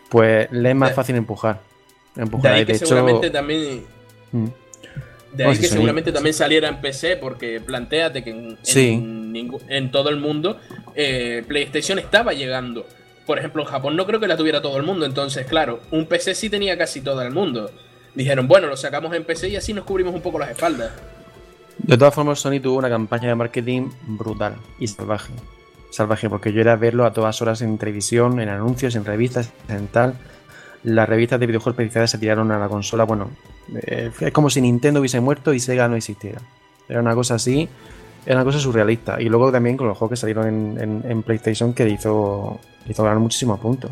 pues 0.09 0.51
le 0.51 0.69
es 0.69 0.75
más 0.75 0.93
fácil 0.93 1.15
empujar. 1.15 1.61
empujar. 2.15 2.51
De 2.51 2.57
ahí 2.59 2.65
que 2.65 2.75
seguramente 2.75 3.29
también... 3.29 3.83
Mm. 4.31 4.47
De 5.33 5.45
ahí 5.45 5.57
que 5.57 5.67
seguramente 5.67 6.13
también 6.13 6.33
saliera 6.33 6.69
en 6.69 6.79
PC, 6.79 7.17
porque 7.17 7.59
planteate 7.59 8.23
que 8.23 8.29
en, 8.29 9.33
en, 9.67 9.91
todo 9.91 10.09
el 10.09 10.17
mundo 10.17 10.57
eh, 10.95 11.43
PlayStation 11.45 11.99
estaba 11.99 12.31
llegando 12.31 12.85
por 13.25 13.39
ejemplo, 13.39 13.63
en 13.63 13.67
Japón 13.67 13.95
no 13.95 14.05
creo 14.05 14.19
que 14.19 14.27
la 14.27 14.37
tuviera 14.37 14.61
todo 14.61 14.77
el 14.77 14.83
mundo, 14.83 15.05
entonces, 15.05 15.45
claro, 15.47 15.79
un 15.91 16.05
PC 16.05 16.35
sí 16.35 16.49
tenía 16.49 16.77
casi 16.77 17.01
todo 17.01 17.21
el 17.21 17.31
mundo. 17.31 17.71
Dijeron, 18.13 18.47
bueno, 18.47 18.67
lo 18.67 18.77
sacamos 18.77 19.13
en 19.15 19.23
PC 19.23 19.49
y 19.49 19.55
así 19.55 19.73
nos 19.73 19.83
cubrimos 19.83 20.13
un 20.13 20.21
poco 20.21 20.39
las 20.39 20.51
espaldas. 20.51 20.91
De 21.77 21.97
todas 21.97 22.13
formas, 22.13 22.39
Sony 22.39 22.59
tuvo 22.61 22.77
una 22.77 22.89
campaña 22.89 23.27
de 23.27 23.35
marketing 23.35 23.89
brutal 24.07 24.55
y 24.79 24.87
salvaje. 24.87 25.33
Salvaje, 25.95 26.29
porque 26.29 26.51
yo 26.51 26.61
era 26.61 26.75
verlo 26.75 27.05
a 27.05 27.13
todas 27.13 27.41
horas 27.41 27.61
en 27.61 27.77
televisión, 27.77 28.39
en 28.39 28.49
anuncios, 28.49 28.95
en 28.95 29.05
revistas, 29.05 29.51
en 29.69 29.87
tal. 29.87 30.15
Las 30.83 31.07
revistas 31.09 31.39
de 31.39 31.47
videojuegos 31.47 31.73
especializadas 31.73 32.11
se 32.11 32.17
tiraron 32.17 32.51
a 32.51 32.59
la 32.59 32.67
consola. 32.67 33.05
Bueno, 33.05 33.29
eh, 33.87 34.11
es 34.19 34.31
como 34.31 34.49
si 34.49 34.61
Nintendo 34.61 34.99
hubiese 34.99 35.19
muerto 35.19 35.53
y 35.53 35.59
Sega 35.59 35.87
no 35.87 35.95
existiera. 35.95 36.41
Era 36.87 36.99
una 36.99 37.15
cosa 37.15 37.35
así, 37.35 37.67
era 38.25 38.35
una 38.35 38.45
cosa 38.45 38.59
surrealista. 38.59 39.21
Y 39.21 39.29
luego 39.29 39.51
también 39.51 39.77
con 39.77 39.87
los 39.87 39.97
juegos 39.97 40.11
que 40.11 40.21
salieron 40.21 40.79
en, 40.79 41.03
en 41.09 41.23
PlayStation 41.23 41.73
que 41.73 41.87
hizo 41.89 42.59
hizo 42.89 43.03
ganar 43.03 43.19
muchísimos 43.19 43.59
puntos. 43.59 43.91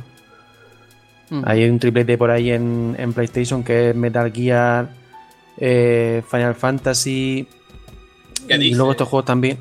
Hay 1.45 1.67
un 1.67 1.79
triplete 1.79 2.17
por 2.17 2.29
ahí 2.29 2.51
en, 2.51 3.13
PlayStation 3.15 3.63
que 3.63 3.89
es 3.89 3.95
Metal 3.95 4.31
Gear, 4.31 4.89
eh, 5.57 6.21
Final 6.29 6.53
Fantasy. 6.53 7.47
y 8.47 8.75
luego 8.75 8.91
estos 8.91 9.07
juegos 9.07 9.25
también. 9.25 9.57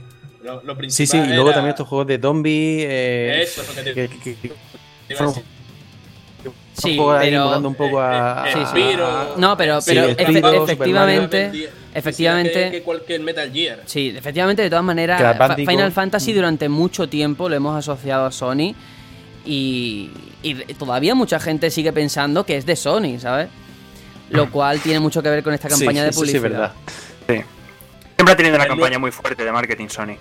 Sí, 0.89 1.07
sí, 1.07 1.19
y 1.19 1.35
luego 1.35 1.53
también 1.53 1.71
estos 1.71 1.89
juegos 1.89 2.07
de 2.07 2.19
zombie. 2.19 2.85
Eh, 2.89 3.43
Eso 3.43 3.63
es 3.63 3.69
lo 3.69 3.75
que 3.75 4.09
te 4.09 4.53
Sí, 6.75 6.99
pero, 6.99 7.59
un 7.59 7.75
poco 7.75 8.01
a, 8.01 8.47
no, 9.37 9.57
pero, 9.57 9.79
pero 9.85 10.09
efectivamente, 10.09 11.69
efectivamente, 11.95 12.71
que, 12.71 12.83
cualquier 12.83 13.21
Metal 13.21 13.53
Gear. 13.53 13.81
Sí, 13.85 14.15
efectivamente, 14.17 14.63
de 14.63 14.71
todas 14.71 14.85
maneras, 14.85 15.37
Final 15.57 15.93
Fantasy 15.93 16.33
durante 16.33 16.69
mucho 16.69 17.09
tiempo 17.09 17.49
lo 17.49 17.55
hemos 17.55 17.77
asociado 17.77 18.25
a 18.25 18.33
Sony 18.33 18.75
y, 19.45 20.11
todavía 20.79 21.15
mucha 21.15 21.39
gente 21.39 21.71
sigue 21.71 21.93
pensando 21.93 22.45
que 22.45 22.57
es 22.57 22.65
de 22.65 22.75
Sony, 22.75 23.19
¿sabes? 23.21 23.49
Lo 24.31 24.51
cual 24.51 24.81
tiene 24.81 24.99
mucho 24.99 25.23
que 25.23 25.29
ver 25.29 25.43
con 25.43 25.53
esta 25.53 25.69
campaña 25.69 26.05
de 26.05 26.11
publicidad. 26.11 26.41
Sí, 26.41 26.49
verdad. 26.49 26.73
Sí. 27.29 27.35
Siempre 28.23 28.35
ha 28.35 28.37
tenido 28.37 28.55
una 28.55 28.69
campaña 28.69 29.01
muy 29.01 29.11
fuerte 29.11 29.45
de 29.45 29.51
marketing 29.51 29.89
Sony. 29.89 30.17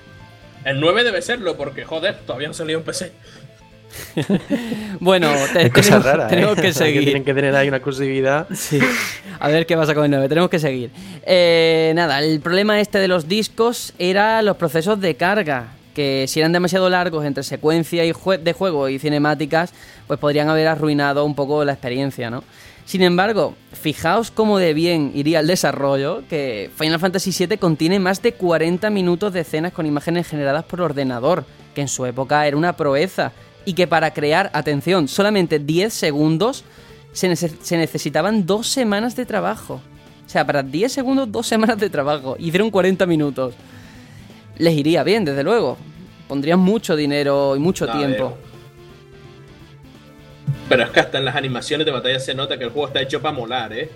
El 0.65 0.79
9 0.79 1.03
debe 1.03 1.21
serlo, 1.21 1.55
porque 1.55 1.85
joder, 1.85 2.17
todavía 2.25 2.47
han 2.47 2.55
salido 2.55 2.79
en 2.79 2.85
PC. 2.85 3.11
bueno, 4.99 5.31
tenemos, 5.53 6.03
rara, 6.03 6.27
tenemos 6.27 6.57
¿eh? 6.57 6.61
que 6.63 6.73
seguir. 6.73 7.03
tienen 7.03 7.23
que 7.23 7.35
tener 7.35 7.55
ahí 7.55 7.67
una 7.67 7.77
exclusividad. 7.77 8.47
Sí. 8.55 8.79
A 9.39 9.49
ver 9.49 9.67
qué 9.67 9.77
pasa 9.77 9.93
con 9.93 10.05
el 10.05 10.09
9, 10.09 10.29
tenemos 10.29 10.49
que 10.49 10.57
seguir. 10.57 10.89
Eh, 11.27 11.91
nada, 11.93 12.17
el 12.23 12.41
problema 12.41 12.79
este 12.79 12.97
de 12.97 13.07
los 13.07 13.27
discos 13.27 13.93
era 13.99 14.41
los 14.41 14.57
procesos 14.57 14.99
de 14.99 15.13
carga 15.13 15.67
que 15.75 15.81
que 15.91 16.25
si 16.27 16.39
eran 16.39 16.53
demasiado 16.53 16.89
largos 16.89 17.25
entre 17.25 17.43
secuencia 17.43 18.05
y 18.05 18.13
de 18.41 18.53
juego 18.53 18.89
y 18.89 18.97
cinemáticas, 18.97 19.73
pues 20.07 20.19
podrían 20.19 20.49
haber 20.49 20.67
arruinado 20.67 21.25
un 21.25 21.35
poco 21.35 21.65
la 21.65 21.73
experiencia, 21.73 22.29
¿no? 22.29 22.43
Sin 22.91 23.03
embargo, 23.03 23.55
fijaos 23.71 24.31
cómo 24.31 24.57
de 24.57 24.73
bien 24.73 25.13
iría 25.15 25.39
el 25.39 25.47
desarrollo, 25.47 26.23
que 26.29 26.69
Final 26.75 26.99
Fantasy 26.99 27.31
VII 27.31 27.57
contiene 27.57 27.99
más 27.99 28.21
de 28.21 28.33
40 28.33 28.89
minutos 28.89 29.31
de 29.31 29.39
escenas 29.39 29.71
con 29.71 29.85
imágenes 29.85 30.27
generadas 30.27 30.65
por 30.65 30.81
ordenador, 30.81 31.45
que 31.73 31.79
en 31.79 31.87
su 31.87 32.05
época 32.05 32.45
era 32.45 32.57
una 32.57 32.75
proeza, 32.75 33.31
y 33.63 33.75
que 33.75 33.87
para 33.87 34.11
crear, 34.11 34.49
atención, 34.51 35.07
solamente 35.07 35.57
10 35.57 35.93
segundos 35.93 36.65
se, 37.13 37.29
necesitaban 37.29 38.45
dos 38.45 38.67
semanas 38.67 39.15
de 39.15 39.25
trabajo. 39.25 39.75
O 40.25 40.29
sea, 40.29 40.45
para 40.45 40.61
10 40.61 40.91
segundos, 40.91 41.31
dos 41.31 41.47
semanas 41.47 41.77
de 41.77 41.89
trabajo. 41.89 42.35
Hicieron 42.39 42.69
40 42.69 43.05
minutos. 43.05 43.53
Les 44.57 44.73
iría 44.75 45.05
bien, 45.05 45.23
desde 45.23 45.43
luego. 45.43 45.77
Pondrían 46.27 46.59
mucho 46.59 46.97
dinero 46.97 47.55
y 47.55 47.59
mucho 47.59 47.87
tiempo. 47.87 48.37
Pero 50.69 50.83
es 50.83 50.89
que 50.89 50.99
hasta 50.99 51.17
en 51.17 51.25
las 51.25 51.35
animaciones 51.35 51.85
de 51.85 51.91
batalla 51.91 52.19
se 52.19 52.33
nota 52.33 52.57
que 52.57 52.63
el 52.63 52.69
juego 52.69 52.87
está 52.87 53.01
hecho 53.01 53.21
para 53.21 53.35
molar, 53.35 53.73
¿eh? 53.73 53.89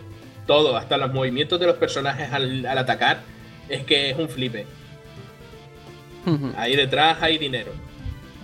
Todo, 0.46 0.76
hasta 0.78 0.98
los 0.98 1.14
movimientos 1.14 1.60
de 1.60 1.66
los 1.66 1.78
personajes 1.78 2.32
al, 2.32 2.66
atacar, 2.66 3.22
es 3.70 3.84
que 3.84 4.12
es 4.12 4.18
un 4.18 4.30
flipe. 4.30 4.66
Ahí 6.58 6.76
detrás 6.76 7.18
hay 7.22 7.38
dinero. 7.38 7.72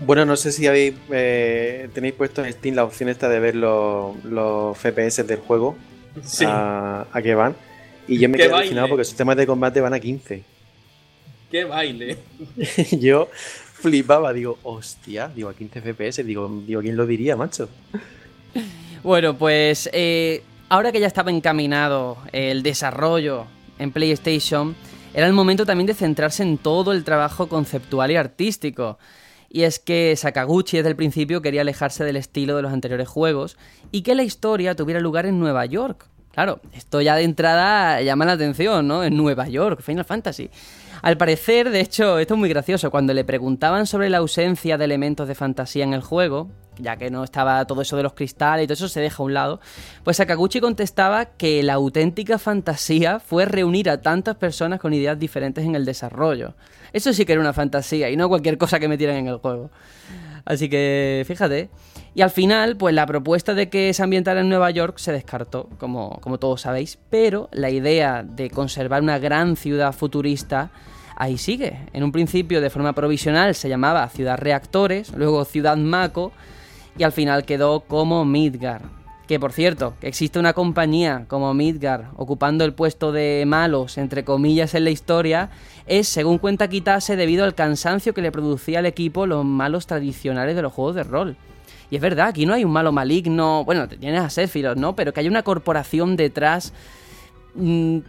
Bueno, 0.05 0.25
no 0.25 0.35
sé 0.35 0.51
si 0.51 0.65
habéis 0.65 0.95
eh, 1.11 1.89
tenéis 1.93 2.13
puesto 2.15 2.43
en 2.43 2.51
Steam 2.51 2.75
la 2.75 2.83
opción 2.83 3.09
esta 3.09 3.29
de 3.29 3.39
ver 3.39 3.55
los, 3.55 4.77
FPS 4.77 5.27
del 5.27 5.39
juego. 5.39 5.75
Sí. 6.23 6.45
A, 6.47 7.05
qué 7.21 7.35
van. 7.35 7.55
Y 8.07 8.17
yo 8.17 8.27
me 8.27 8.37
quedé 8.37 8.51
alucinado 8.51 8.89
porque 8.89 9.05
sus 9.05 9.15
temas 9.15 9.37
de 9.37 9.45
combate 9.45 9.79
van 9.79 9.93
a 9.93 9.99
15. 9.99 10.43
¡Qué 11.51 11.65
baile! 11.65 12.17
yo 12.91 13.29
flipaba, 13.81 14.31
digo, 14.33 14.59
hostia, 14.63 15.27
digo, 15.27 15.49
a 15.49 15.53
15 15.53 15.81
FPS, 15.81 16.23
digo, 16.23 16.61
digo, 16.65 16.81
¿quién 16.81 16.95
lo 16.95 17.05
diría, 17.05 17.35
macho? 17.35 17.67
Bueno, 19.03 19.35
pues 19.35 19.89
eh, 19.93 20.43
ahora 20.69 20.91
que 20.91 20.99
ya 20.99 21.07
estaba 21.07 21.31
encaminado 21.31 22.17
el 22.31 22.61
desarrollo 22.61 23.47
en 23.79 23.91
PlayStation, 23.91 24.75
era 25.13 25.25
el 25.25 25.33
momento 25.33 25.65
también 25.65 25.87
de 25.87 25.95
centrarse 25.95 26.43
en 26.43 26.57
todo 26.57 26.91
el 26.93 27.03
trabajo 27.03 27.49
conceptual 27.49 28.11
y 28.11 28.15
artístico. 28.15 28.99
Y 29.49 29.63
es 29.63 29.79
que 29.79 30.15
Sakaguchi 30.15 30.77
desde 30.77 30.89
el 30.89 30.95
principio 30.95 31.41
quería 31.41 31.61
alejarse 31.61 32.05
del 32.05 32.15
estilo 32.15 32.55
de 32.55 32.61
los 32.61 32.71
anteriores 32.71 33.09
juegos 33.09 33.57
y 33.91 34.03
que 34.03 34.15
la 34.15 34.23
historia 34.23 34.75
tuviera 34.75 35.01
lugar 35.01 35.25
en 35.25 35.39
Nueva 35.39 35.65
York. 35.65 36.05
Claro, 36.31 36.61
esto 36.73 37.01
ya 37.01 37.15
de 37.15 37.23
entrada 37.23 38.01
llama 38.01 38.23
la 38.23 38.33
atención, 38.33 38.87
¿no? 38.87 39.03
En 39.03 39.17
Nueva 39.17 39.49
York, 39.49 39.81
Final 39.81 40.05
Fantasy. 40.05 40.49
Al 41.01 41.17
parecer, 41.17 41.71
de 41.71 41.79
hecho, 41.79 42.19
esto 42.19 42.35
es 42.35 42.39
muy 42.39 42.49
gracioso, 42.49 42.91
cuando 42.91 43.13
le 43.13 43.23
preguntaban 43.23 43.87
sobre 43.87 44.09
la 44.09 44.19
ausencia 44.19 44.77
de 44.77 44.85
elementos 44.85 45.27
de 45.27 45.33
fantasía 45.33 45.83
en 45.83 45.93
el 45.93 46.01
juego, 46.01 46.51
ya 46.77 46.95
que 46.97 47.09
no 47.09 47.23
estaba 47.23 47.65
todo 47.65 47.81
eso 47.81 47.97
de 47.97 48.03
los 48.03 48.13
cristales 48.13 48.63
y 48.63 48.67
todo 48.67 48.75
eso 48.75 48.87
se 48.87 49.01
deja 49.01 49.23
a 49.23 49.25
un 49.25 49.33
lado, 49.33 49.59
pues 50.03 50.17
Sakaguchi 50.17 50.59
contestaba 50.59 51.25
que 51.25 51.63
la 51.63 51.73
auténtica 51.73 52.37
fantasía 52.37 53.19
fue 53.19 53.45
reunir 53.45 53.89
a 53.89 54.01
tantas 54.01 54.35
personas 54.35 54.79
con 54.79 54.93
ideas 54.93 55.17
diferentes 55.17 55.65
en 55.65 55.75
el 55.75 55.85
desarrollo. 55.85 56.53
Eso 56.93 57.13
sí 57.13 57.25
que 57.25 57.33
era 57.33 57.41
una 57.41 57.53
fantasía 57.53 58.09
y 58.09 58.15
no 58.15 58.29
cualquier 58.29 58.57
cosa 58.59 58.79
que 58.79 58.87
metieran 58.87 59.15
en 59.17 59.27
el 59.27 59.37
juego. 59.37 59.71
Así 60.45 60.69
que, 60.69 61.23
fíjate. 61.27 61.69
Y 62.13 62.21
al 62.21 62.29
final, 62.29 62.75
pues 62.75 62.93
la 62.93 63.05
propuesta 63.05 63.53
de 63.53 63.69
que 63.69 63.93
se 63.93 64.03
ambientara 64.03 64.41
en 64.41 64.49
Nueva 64.49 64.69
York 64.69 64.97
se 64.97 65.13
descartó, 65.13 65.69
como, 65.77 66.19
como 66.19 66.39
todos 66.39 66.61
sabéis, 66.61 66.99
pero 67.09 67.47
la 67.53 67.69
idea 67.69 68.23
de 68.23 68.49
conservar 68.49 69.01
una 69.01 69.17
gran 69.17 69.55
ciudad 69.55 69.93
futurista 69.93 70.71
ahí 71.15 71.37
sigue. 71.37 71.79
En 71.93 72.03
un 72.03 72.11
principio, 72.11 72.59
de 72.59 72.69
forma 72.69 72.91
provisional, 72.93 73.55
se 73.55 73.69
llamaba 73.69 74.09
Ciudad 74.09 74.37
Reactores, 74.37 75.15
luego 75.15 75.45
Ciudad 75.45 75.77
Mako, 75.77 76.33
y 76.97 77.03
al 77.03 77.13
final 77.13 77.45
quedó 77.45 77.81
como 77.81 78.25
Midgar. 78.25 78.81
Que 79.25 79.39
por 79.39 79.53
cierto, 79.53 79.93
que 80.01 80.09
existe 80.09 80.39
una 80.39 80.51
compañía 80.51 81.23
como 81.29 81.53
Midgar 81.53 82.09
ocupando 82.17 82.65
el 82.65 82.73
puesto 82.73 83.13
de 83.13 83.45
malos, 83.47 83.97
entre 83.97 84.25
comillas, 84.25 84.75
en 84.75 84.83
la 84.83 84.89
historia, 84.89 85.49
es, 85.87 86.09
según 86.09 86.39
cuenta 86.39 86.67
Kitase, 86.67 87.15
debido 87.15 87.45
al 87.45 87.55
cansancio 87.55 88.13
que 88.13 88.21
le 88.21 88.33
producía 88.33 88.79
al 88.79 88.85
equipo 88.85 89.27
los 89.27 89.45
malos 89.45 89.87
tradicionales 89.87 90.57
de 90.57 90.61
los 90.61 90.73
juegos 90.73 90.95
de 90.95 91.03
rol. 91.03 91.37
Y 91.91 91.97
es 91.97 92.01
verdad, 92.01 92.29
aquí 92.29 92.45
no 92.45 92.53
hay 92.53 92.63
un 92.63 92.71
malo 92.71 92.93
maligno. 92.93 93.65
Bueno, 93.65 93.87
tienes 93.87 94.21
a 94.21 94.29
Sephiroth, 94.29 94.77
¿no? 94.77 94.95
Pero 94.95 95.13
que 95.13 95.19
hay 95.19 95.27
una 95.27 95.43
corporación 95.43 96.15
detrás. 96.15 96.73
Mm, 97.53 97.99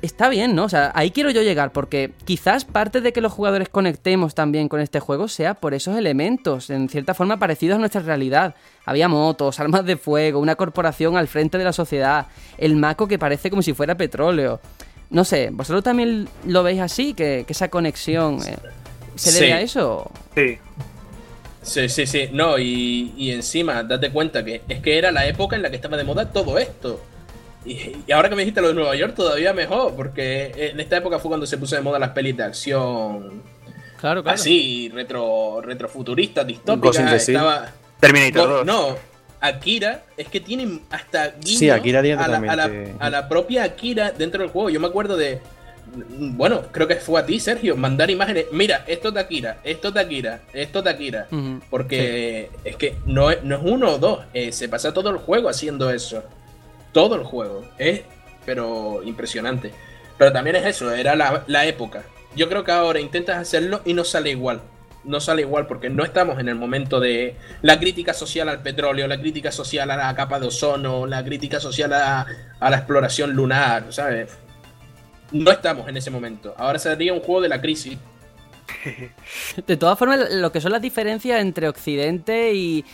está 0.00 0.28
bien, 0.28 0.54
¿no? 0.54 0.64
O 0.64 0.68
sea, 0.68 0.92
ahí 0.94 1.10
quiero 1.10 1.30
yo 1.30 1.42
llegar, 1.42 1.72
porque 1.72 2.12
quizás 2.24 2.64
parte 2.64 3.00
de 3.00 3.12
que 3.12 3.20
los 3.20 3.32
jugadores 3.32 3.68
conectemos 3.68 4.36
también 4.36 4.68
con 4.68 4.80
este 4.80 5.00
juego 5.00 5.26
sea 5.26 5.54
por 5.54 5.74
esos 5.74 5.96
elementos, 5.96 6.70
en 6.70 6.88
cierta 6.88 7.14
forma 7.14 7.38
parecidos 7.38 7.76
a 7.76 7.78
nuestra 7.80 8.00
realidad. 8.00 8.54
Había 8.84 9.08
motos, 9.08 9.58
armas 9.60 9.84
de 9.84 9.96
fuego, 9.96 10.38
una 10.38 10.54
corporación 10.54 11.16
al 11.16 11.26
frente 11.26 11.58
de 11.58 11.64
la 11.64 11.72
sociedad, 11.72 12.28
el 12.58 12.76
maco 12.76 13.08
que 13.08 13.18
parece 13.18 13.50
como 13.50 13.62
si 13.62 13.72
fuera 13.72 13.96
petróleo. 13.96 14.60
No 15.10 15.24
sé, 15.24 15.50
¿vosotros 15.52 15.82
también 15.82 16.28
lo 16.46 16.62
veis 16.62 16.80
así? 16.80 17.12
Que, 17.12 17.44
esa 17.48 17.68
conexión 17.68 18.38
eh, 18.46 18.56
se 19.16 19.32
debe 19.32 19.52
a 19.52 19.60
eso. 19.60 20.10
Sí. 20.34 20.58
Sí, 21.66 21.88
sí, 21.88 22.06
sí. 22.06 22.28
No, 22.32 22.58
y, 22.58 23.30
encima, 23.32 23.82
date 23.82 24.10
cuenta 24.10 24.44
que 24.44 24.62
es 24.68 24.80
que 24.80 24.96
era 24.96 25.10
la 25.10 25.26
época 25.26 25.56
en 25.56 25.62
la 25.62 25.70
que 25.70 25.76
estaba 25.76 25.96
de 25.96 26.04
moda 26.04 26.30
todo 26.30 26.58
esto. 26.58 27.00
Y, 27.64 28.10
ahora 28.12 28.28
que 28.28 28.36
me 28.36 28.42
dijiste 28.42 28.60
lo 28.60 28.68
de 28.68 28.74
Nueva 28.74 28.94
York, 28.94 29.14
todavía 29.16 29.52
mejor, 29.52 29.94
porque 29.96 30.52
en 30.56 30.78
esta 30.78 30.98
época 30.98 31.18
fue 31.18 31.28
cuando 31.28 31.46
se 31.46 31.58
puso 31.58 31.74
de 31.74 31.82
moda 31.82 31.98
las 31.98 32.10
pelis 32.10 32.36
de 32.36 32.44
acción. 32.44 33.42
Claro, 34.00 34.22
claro. 34.22 34.34
Así, 34.34 34.90
retro, 34.94 35.60
retrofuturistas, 35.60 36.46
distópicas. 36.46 37.28
Estaba. 37.28 37.72
Terminator 37.98 38.48
2. 38.48 38.66
No, 38.66 38.96
Akira 39.40 40.04
es 40.16 40.28
que 40.28 40.40
tienen 40.40 40.82
hasta 40.90 41.34
sí, 41.44 41.68
Akira 41.70 42.00
a, 42.00 42.28
la, 42.28 42.94
a, 43.00 43.10
la, 43.10 43.28
propia 43.28 43.64
Akira 43.64 44.12
dentro 44.12 44.42
del 44.42 44.50
juego. 44.50 44.70
Yo 44.70 44.78
me 44.78 44.86
acuerdo 44.86 45.16
de. 45.16 45.40
Bueno, 45.96 46.62
creo 46.72 46.86
que 46.86 46.96
fue 46.96 47.20
a 47.20 47.26
ti, 47.26 47.40
Sergio, 47.40 47.76
mandar 47.76 48.10
imágenes. 48.10 48.46
Mira, 48.52 48.84
esto 48.86 49.08
es 49.08 49.16
Akira, 49.16 49.58
esto 49.64 49.88
es 49.88 49.96
Akira, 49.96 50.42
esto 50.52 50.80
es 50.80 50.86
Akira. 50.86 51.26
Porque 51.70 52.50
es 52.64 52.76
que 52.76 52.96
no 53.06 53.30
es, 53.30 53.42
no 53.42 53.56
es 53.56 53.62
uno 53.64 53.94
o 53.94 53.98
dos, 53.98 54.24
eh, 54.34 54.52
se 54.52 54.68
pasa 54.68 54.92
todo 54.92 55.10
el 55.10 55.16
juego 55.16 55.48
haciendo 55.48 55.90
eso. 55.90 56.22
Todo 56.92 57.14
el 57.16 57.24
juego. 57.24 57.64
Es, 57.78 58.02
pero 58.44 59.02
impresionante. 59.04 59.72
Pero 60.18 60.32
también 60.32 60.56
es 60.56 60.66
eso, 60.66 60.92
era 60.92 61.16
la, 61.16 61.44
la 61.46 61.66
época. 61.66 62.02
Yo 62.34 62.48
creo 62.48 62.64
que 62.64 62.72
ahora 62.72 63.00
intentas 63.00 63.38
hacerlo 63.38 63.80
y 63.84 63.94
no 63.94 64.04
sale 64.04 64.30
igual 64.30 64.60
no 65.06 65.20
sale 65.20 65.42
igual 65.42 65.66
porque 65.66 65.88
no 65.88 66.04
estamos 66.04 66.38
en 66.38 66.48
el 66.48 66.56
momento 66.56 67.00
de 67.00 67.36
la 67.62 67.78
crítica 67.78 68.12
social 68.12 68.48
al 68.48 68.62
petróleo, 68.62 69.06
la 69.06 69.18
crítica 69.18 69.52
social 69.52 69.90
a 69.90 69.96
la 69.96 70.14
capa 70.14 70.38
de 70.38 70.48
ozono, 70.48 71.06
la 71.06 71.24
crítica 71.24 71.60
social 71.60 71.92
a, 71.92 72.26
la 72.60 72.76
exploración 72.76 73.32
lunar, 73.32 73.86
¿sabes? 73.90 74.36
No 75.32 75.50
estamos 75.50 75.88
en 75.88 75.96
ese 75.96 76.10
momento. 76.10 76.54
Ahora 76.56 76.78
sería 76.78 77.12
un 77.12 77.20
juego 77.20 77.40
de 77.40 77.48
la 77.48 77.60
crisis. 77.60 77.98
De 79.66 79.76
todas 79.76 79.98
formas, 79.98 80.30
lo 80.30 80.52
que 80.52 80.60
son 80.60 80.72
las 80.72 80.82
diferencias 80.82 81.40
entre 81.40 81.68
Occidente 81.68 82.52
y, 82.54 82.84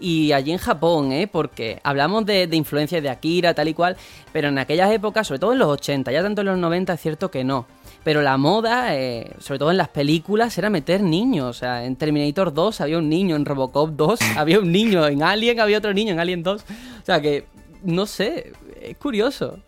y 0.00 0.32
allí 0.32 0.52
en 0.52 0.58
Japón, 0.58 1.12
¿eh? 1.12 1.28
Porque 1.30 1.80
hablamos 1.84 2.26
de, 2.26 2.46
de 2.46 2.56
influencia 2.56 3.00
de 3.00 3.08
Akira, 3.08 3.54
tal 3.54 3.68
y 3.68 3.74
cual, 3.74 3.96
pero 4.32 4.48
en 4.48 4.58
aquellas 4.58 4.90
épocas, 4.90 5.26
sobre 5.26 5.40
todo 5.40 5.52
en 5.52 5.58
los 5.58 5.68
80, 5.68 6.10
ya 6.12 6.22
tanto 6.22 6.40
en 6.40 6.48
los 6.48 6.58
90 6.58 6.92
es 6.92 7.00
cierto 7.00 7.30
que 7.30 7.44
no. 7.44 7.66
Pero 8.04 8.20
la 8.20 8.36
moda, 8.36 8.96
eh, 8.96 9.30
sobre 9.38 9.58
todo 9.58 9.70
en 9.70 9.76
las 9.76 9.88
películas, 9.88 10.56
era 10.58 10.70
meter 10.70 11.02
niños. 11.02 11.48
O 11.48 11.52
sea, 11.52 11.84
en 11.84 11.96
Terminator 11.96 12.52
2 12.52 12.80
había 12.80 12.98
un 12.98 13.08
niño, 13.08 13.36
en 13.36 13.44
Robocop 13.44 13.90
2 13.90 14.20
había 14.36 14.58
un 14.58 14.72
niño, 14.72 15.06
en 15.06 15.22
Alien 15.22 15.60
había 15.60 15.78
otro 15.78 15.94
niño, 15.94 16.12
en 16.12 16.20
Alien 16.20 16.42
2. 16.42 16.62
O 16.62 17.04
sea 17.04 17.20
que, 17.20 17.46
no 17.84 18.06
sé, 18.06 18.52
es 18.82 18.96
curioso. 18.96 19.58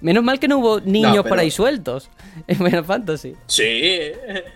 Menos 0.00 0.22
mal 0.22 0.38
que 0.38 0.46
no 0.46 0.58
hubo 0.58 0.80
niños 0.80 1.26
por 1.26 1.38
ahí 1.38 1.50
sueltos 1.50 2.08
en 2.46 2.56
Final 2.56 2.84
Fantasy. 2.84 3.34
Sí, 3.46 4.12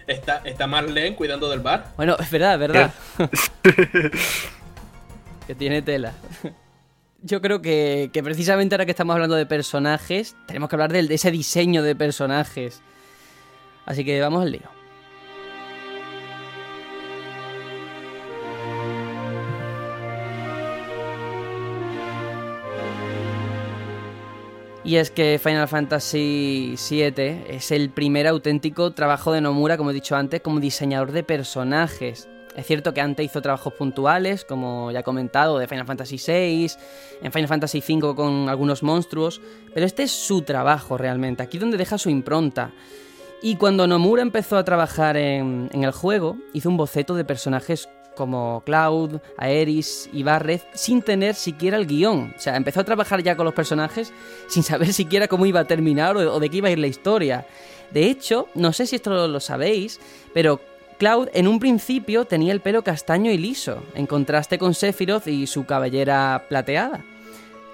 está, 0.07 0.43
está 0.45 0.67
Marlene 0.67 1.17
cuidando 1.17 1.51
del 1.51 1.61
bar. 1.61 1.93
Bueno, 1.97 2.17
es 2.19 2.31
verdad, 2.31 2.55
es 2.55 2.61
verdad. 2.61 2.95
que 5.47 5.55
tiene 5.55 5.83
tela. 5.83 6.13
Yo 7.23 7.41
creo 7.41 7.63
que, 7.63 8.11
que, 8.13 8.23
precisamente 8.23 8.75
ahora 8.75 8.85
que 8.85 8.91
estamos 8.93 9.15
hablando 9.15 9.37
de 9.37 9.47
personajes, 9.47 10.37
tenemos 10.47 10.69
que 10.69 10.77
hablar 10.77 10.93
de, 10.93 11.03
de 11.05 11.15
ese 11.15 11.31
diseño 11.31 11.83
de 11.83 11.95
personajes. 11.95 12.81
Así 13.87 14.05
que 14.05 14.21
vamos 14.21 14.43
al 14.43 14.53
lío. 14.53 14.72
Y 24.85 24.97
es 24.97 25.13
que 25.13 25.39
Final 25.41 25.69
Fantasy 25.69 26.75
VII 26.91 27.45
es 27.49 27.71
el 27.71 27.91
primer 27.91 28.27
auténtico 28.27 28.93
trabajo 28.93 29.33
de 29.33 29.41
Nomura, 29.41 29.77
como 29.77 29.93
he 29.93 29.95
dicho 29.95 30.17
antes, 30.17 30.41
como 30.41 30.59
diseñador 30.59 31.13
de 31.13 31.23
personajes. 31.23 32.29
Es 32.57 32.67
cierto 32.67 32.93
que 32.93 33.01
antes 33.01 33.25
hizo 33.25 33.41
trabajos 33.41 33.73
puntuales, 33.75 34.45
como 34.45 34.91
ya 34.91 35.01
he 35.01 35.05
comentado, 35.05 35.59
de 35.59 35.69
Final 35.69 35.87
Fantasy 35.87 36.17
VI, 36.17 36.73
en 37.23 37.33
Final 37.33 37.49
Fantasy 37.49 37.79
V 37.79 38.15
con 38.17 38.49
algunos 38.49 38.83
monstruos, 38.83 39.41
pero 39.73 39.87
este 39.87 40.03
es 40.03 40.11
su 40.11 40.43
trabajo 40.43 40.99
realmente, 40.99 41.45
aquí 41.45 41.59
donde 41.59 41.79
deja 41.79 41.97
su 41.97 42.11
impronta. 42.11 42.73
Y 43.41 43.57
cuando 43.57 43.87
Nomura 43.87 44.23
empezó 44.23 44.57
a 44.57 44.65
trabajar 44.65 45.17
en, 45.17 45.71
en 45.73 45.85
el 45.85 45.93
juego, 45.93 46.37
hizo 46.53 46.69
un 46.69 46.77
boceto 46.77 47.15
de 47.15 47.25
personajes 47.25 47.89
como 48.15 48.63
Cloud, 48.65 49.21
Aeris 49.37 50.09
y 50.13 50.23
Barret 50.23 50.63
sin 50.75 51.03
tener 51.03 51.35
siquiera 51.35 51.77
el 51.77 51.87
guion. 51.87 52.35
O 52.37 52.41
sea, 52.41 52.57
empezó 52.57 52.81
a 52.81 52.85
trabajar 52.85 53.23
ya 53.23 53.37
con 53.37 53.45
los 53.45 53.55
personajes 53.55 54.13
sin 54.49 54.63
saber 54.63 54.93
siquiera 54.93 55.29
cómo 55.29 55.47
iba 55.47 55.61
a 55.61 55.65
terminar 55.65 56.17
o, 56.17 56.41
de 56.41 56.51
qué 56.51 56.59
iba 56.59 56.69
a 56.69 56.73
ir 56.73 56.79
la 56.79 56.87
historia. 56.87 57.47
De 57.91 58.07
hecho, 58.07 58.49
no 58.55 58.73
sé 58.73 58.87
si 58.87 58.97
esto 58.97 59.29
lo, 59.29 59.41
sabéis, 59.41 60.01
pero 60.33 60.61
Cloud 60.99 61.29
en 61.35 61.49
un 61.49 61.59
principio 61.59 62.25
tenía 62.25 62.53
el 62.53 62.61
pelo 62.61 62.83
castaño 62.83 63.31
y 63.31 63.39
liso, 63.39 63.83
en 63.95 64.07
contraste 64.07 64.59
con 64.59 64.75
Sephiroth 64.75 65.27
y 65.27 65.47
su 65.47 65.67
cabellera 65.67 66.47
plateada. 66.49 67.05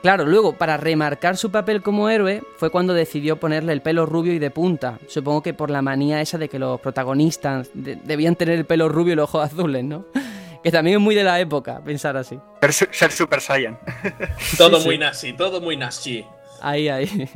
Claro, 0.03 0.27
luego, 0.27 0.53
para 0.53 0.77
remarcar 0.77 1.37
su 1.37 1.51
papel 1.51 1.83
como 1.83 2.09
héroe, 2.09 2.43
fue 2.57 2.71
cuando 2.71 2.95
decidió 2.95 3.41
ponerle 3.41 3.73
el 3.73 3.83
pelo 3.83 4.07
rubio 4.07 4.33
y 4.33 4.39
de 4.39 4.51
punta. 4.51 4.99
Supongo 5.09 5.43
que 5.43 5.55
por 5.55 5.71
la 5.71 5.83
manía 5.83 6.21
esa 6.21 6.39
de 6.39 6.49
que 6.49 6.59
los 6.59 6.81
protagonistas 6.81 7.71
debían 7.75 8.37
tener 8.37 8.57
el 8.57 8.65
pelo 8.65 8.89
rubio 8.89 9.15
y 9.15 9.17
los 9.17 9.25
ojos 9.25 9.45
azules, 9.53 9.85
¿no? 9.85 10.05
Que 10.63 10.73
también 10.73 10.97
es 10.97 11.01
muy 11.01 11.15
de 11.15 11.23
la 11.23 11.39
época, 11.39 11.81
pensar 11.85 12.17
así. 12.17 12.37
Ser, 12.71 13.13
Super 13.13 13.41
Saiyan. 13.41 13.79
todo 14.59 14.81
muy 14.81 14.99
nazi, 14.99 15.33
todo 15.33 15.61
muy 15.61 15.77
nazi. 15.77 16.27
Ahí, 16.61 16.89
ahí. 16.89 17.31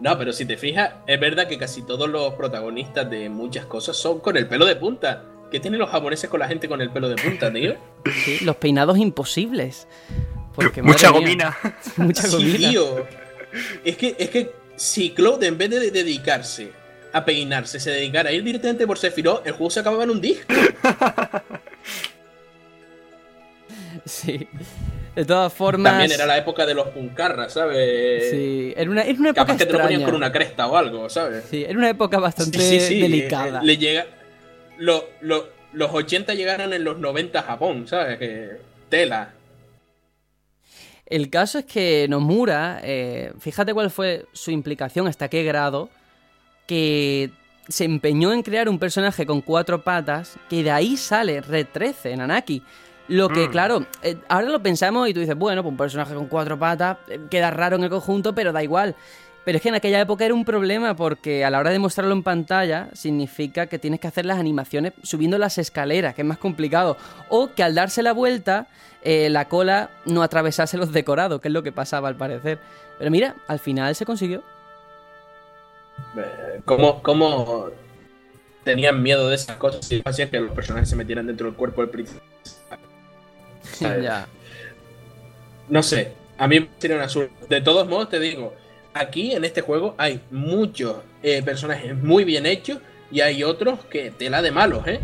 No, 0.00 0.16
pero 0.16 0.32
si 0.32 0.46
te 0.46 0.56
fijas, 0.56 0.94
es 1.06 1.20
verdad 1.20 1.46
que 1.46 1.58
casi 1.58 1.82
todos 1.82 2.08
los 2.08 2.32
protagonistas 2.32 3.08
de 3.10 3.28
muchas 3.28 3.66
cosas 3.66 3.98
son 3.98 4.20
con 4.20 4.38
el 4.38 4.48
pelo 4.48 4.64
de 4.64 4.76
punta. 4.76 5.24
¿Qué 5.50 5.60
tienen 5.60 5.78
los 5.78 5.90
japoneses 5.90 6.28
con 6.28 6.40
la 6.40 6.48
gente 6.48 6.68
con 6.68 6.80
el 6.80 6.90
pelo 6.90 7.10
de 7.10 7.16
punta, 7.16 7.52
tío? 7.52 7.74
Sí, 8.24 8.44
los 8.44 8.56
peinados 8.56 8.96
imposibles. 8.98 9.86
Mucha 10.82 11.10
gomina. 11.10 11.56
Mucha 11.96 12.28
gomina. 12.28 12.58
Sí, 12.58 12.70
tío. 12.70 13.06
Es 13.84 13.96
que, 13.96 14.16
es 14.18 14.30
que 14.30 14.52
si 14.76 15.10
Claude, 15.10 15.46
en 15.46 15.58
vez 15.58 15.70
de 15.70 15.90
dedicarse 15.90 16.72
a 17.12 17.24
peinarse, 17.24 17.80
se 17.80 17.90
dedicara 17.90 18.30
a 18.30 18.32
ir 18.32 18.42
directamente 18.42 18.86
por 18.86 18.98
Sephiroth, 18.98 19.46
el 19.46 19.52
juego 19.52 19.70
se 19.70 19.80
acababa 19.80 20.04
en 20.04 20.10
un 20.10 20.20
disco. 20.20 20.52
sí. 24.04 24.46
De 25.14 25.24
todas 25.24 25.52
formas. 25.52 25.92
También 25.92 26.12
era 26.12 26.26
la 26.26 26.36
época 26.36 26.66
de 26.66 26.74
los 26.74 26.88
puncarras, 26.88 27.54
¿sabes? 27.54 28.30
Sí, 28.30 28.74
era 28.76 28.90
una, 28.90 29.02
era 29.02 29.18
una 29.18 29.30
época. 29.30 29.46
Capaz 29.46 29.56
que 29.56 29.66
te 29.66 29.72
lo 29.72 29.80
ponían 29.80 30.02
con 30.02 30.14
una 30.14 30.30
cresta 30.30 30.66
o 30.66 30.76
algo, 30.76 31.08
¿sabes? 31.08 31.44
Sí, 31.50 31.64
era 31.64 31.78
una 31.78 31.88
época 31.88 32.18
bastante 32.18 32.58
delicada. 32.58 33.62
Le 33.62 33.78
llega. 33.78 34.06
los 34.78 35.90
80 35.90 36.34
llegaron 36.34 36.72
en 36.74 36.84
los 36.84 36.98
90 36.98 37.38
a 37.38 37.42
Japón, 37.42 37.88
¿sabes? 37.88 38.18
Que. 38.18 38.58
Tela. 38.90 39.32
El 41.06 41.30
caso 41.30 41.60
es 41.60 41.64
que 41.64 42.06
Nomura, 42.08 42.80
eh, 42.82 43.32
fíjate 43.38 43.72
cuál 43.72 43.90
fue 43.90 44.26
su 44.32 44.50
implicación, 44.50 45.06
hasta 45.06 45.28
qué 45.28 45.44
grado, 45.44 45.88
que 46.66 47.30
se 47.68 47.84
empeñó 47.84 48.32
en 48.32 48.42
crear 48.42 48.68
un 48.68 48.78
personaje 48.78 49.24
con 49.24 49.40
cuatro 49.40 49.82
patas, 49.82 50.36
que 50.48 50.64
de 50.64 50.70
ahí 50.70 50.96
sale 50.96 51.40
Red 51.40 51.68
13 51.72 52.12
en 52.12 52.20
Anaki. 52.22 52.62
Lo 53.08 53.28
que, 53.28 53.46
mm. 53.46 53.50
claro, 53.52 53.86
eh, 54.02 54.16
ahora 54.28 54.48
lo 54.48 54.60
pensamos 54.60 55.08
y 55.08 55.14
tú 55.14 55.20
dices, 55.20 55.36
bueno, 55.36 55.62
pues 55.62 55.70
un 55.70 55.76
personaje 55.76 56.14
con 56.14 56.26
cuatro 56.26 56.58
patas 56.58 56.98
eh, 57.08 57.20
queda 57.30 57.52
raro 57.52 57.76
en 57.76 57.84
el 57.84 57.90
conjunto, 57.90 58.34
pero 58.34 58.52
da 58.52 58.62
igual. 58.64 58.96
Pero 59.44 59.58
es 59.58 59.62
que 59.62 59.68
en 59.68 59.76
aquella 59.76 60.00
época 60.00 60.24
era 60.24 60.34
un 60.34 60.44
problema 60.44 60.96
porque 60.96 61.44
a 61.44 61.50
la 61.50 61.60
hora 61.60 61.70
de 61.70 61.78
mostrarlo 61.78 62.12
en 62.12 62.24
pantalla 62.24 62.88
significa 62.94 63.68
que 63.68 63.78
tienes 63.78 64.00
que 64.00 64.08
hacer 64.08 64.26
las 64.26 64.40
animaciones 64.40 64.92
subiendo 65.04 65.38
las 65.38 65.56
escaleras, 65.58 66.16
que 66.16 66.22
es 66.22 66.26
más 66.26 66.38
complicado. 66.38 66.96
O 67.28 67.52
que 67.54 67.62
al 67.62 67.76
darse 67.76 68.02
la 68.02 68.12
vuelta, 68.12 68.66
eh, 69.08 69.30
la 69.30 69.46
cola 69.46 69.90
no 70.04 70.24
atravesase 70.24 70.76
los 70.76 70.90
decorados, 70.90 71.40
que 71.40 71.46
es 71.46 71.54
lo 71.54 71.62
que 71.62 71.70
pasaba 71.70 72.08
al 72.08 72.16
parecer. 72.16 72.58
Pero 72.98 73.08
mira, 73.08 73.36
al 73.46 73.60
final 73.60 73.94
se 73.94 74.04
consiguió. 74.04 74.42
¿Cómo, 76.64 77.00
cómo 77.04 77.68
tenían 78.64 79.00
miedo 79.00 79.28
de 79.28 79.36
esas 79.36 79.58
cosas 79.58 79.90
y 79.92 80.02
hacían 80.04 80.28
que 80.28 80.40
los 80.40 80.50
personajes 80.50 80.90
se 80.90 80.96
metieran 80.96 81.28
dentro 81.28 81.46
del 81.46 81.54
cuerpo 81.54 81.82
del 81.82 81.90
príncipe? 81.90 82.20
ya. 83.80 84.26
No 85.68 85.84
sé, 85.84 86.12
a 86.36 86.48
mí 86.48 86.58
me 86.58 86.68
sería 86.78 86.96
una 86.96 87.06
De 87.48 87.60
todos 87.60 87.86
modos, 87.86 88.08
te 88.08 88.18
digo, 88.18 88.54
aquí 88.92 89.32
en 89.32 89.44
este 89.44 89.60
juego 89.60 89.94
hay 89.98 90.20
muchos 90.32 90.96
eh, 91.22 91.44
personajes 91.44 91.94
muy 91.94 92.24
bien 92.24 92.44
hechos 92.44 92.80
y 93.12 93.20
hay 93.20 93.44
otros 93.44 93.84
que 93.84 94.10
tela 94.10 94.42
de 94.42 94.50
malos, 94.50 94.84
¿eh? 94.88 94.98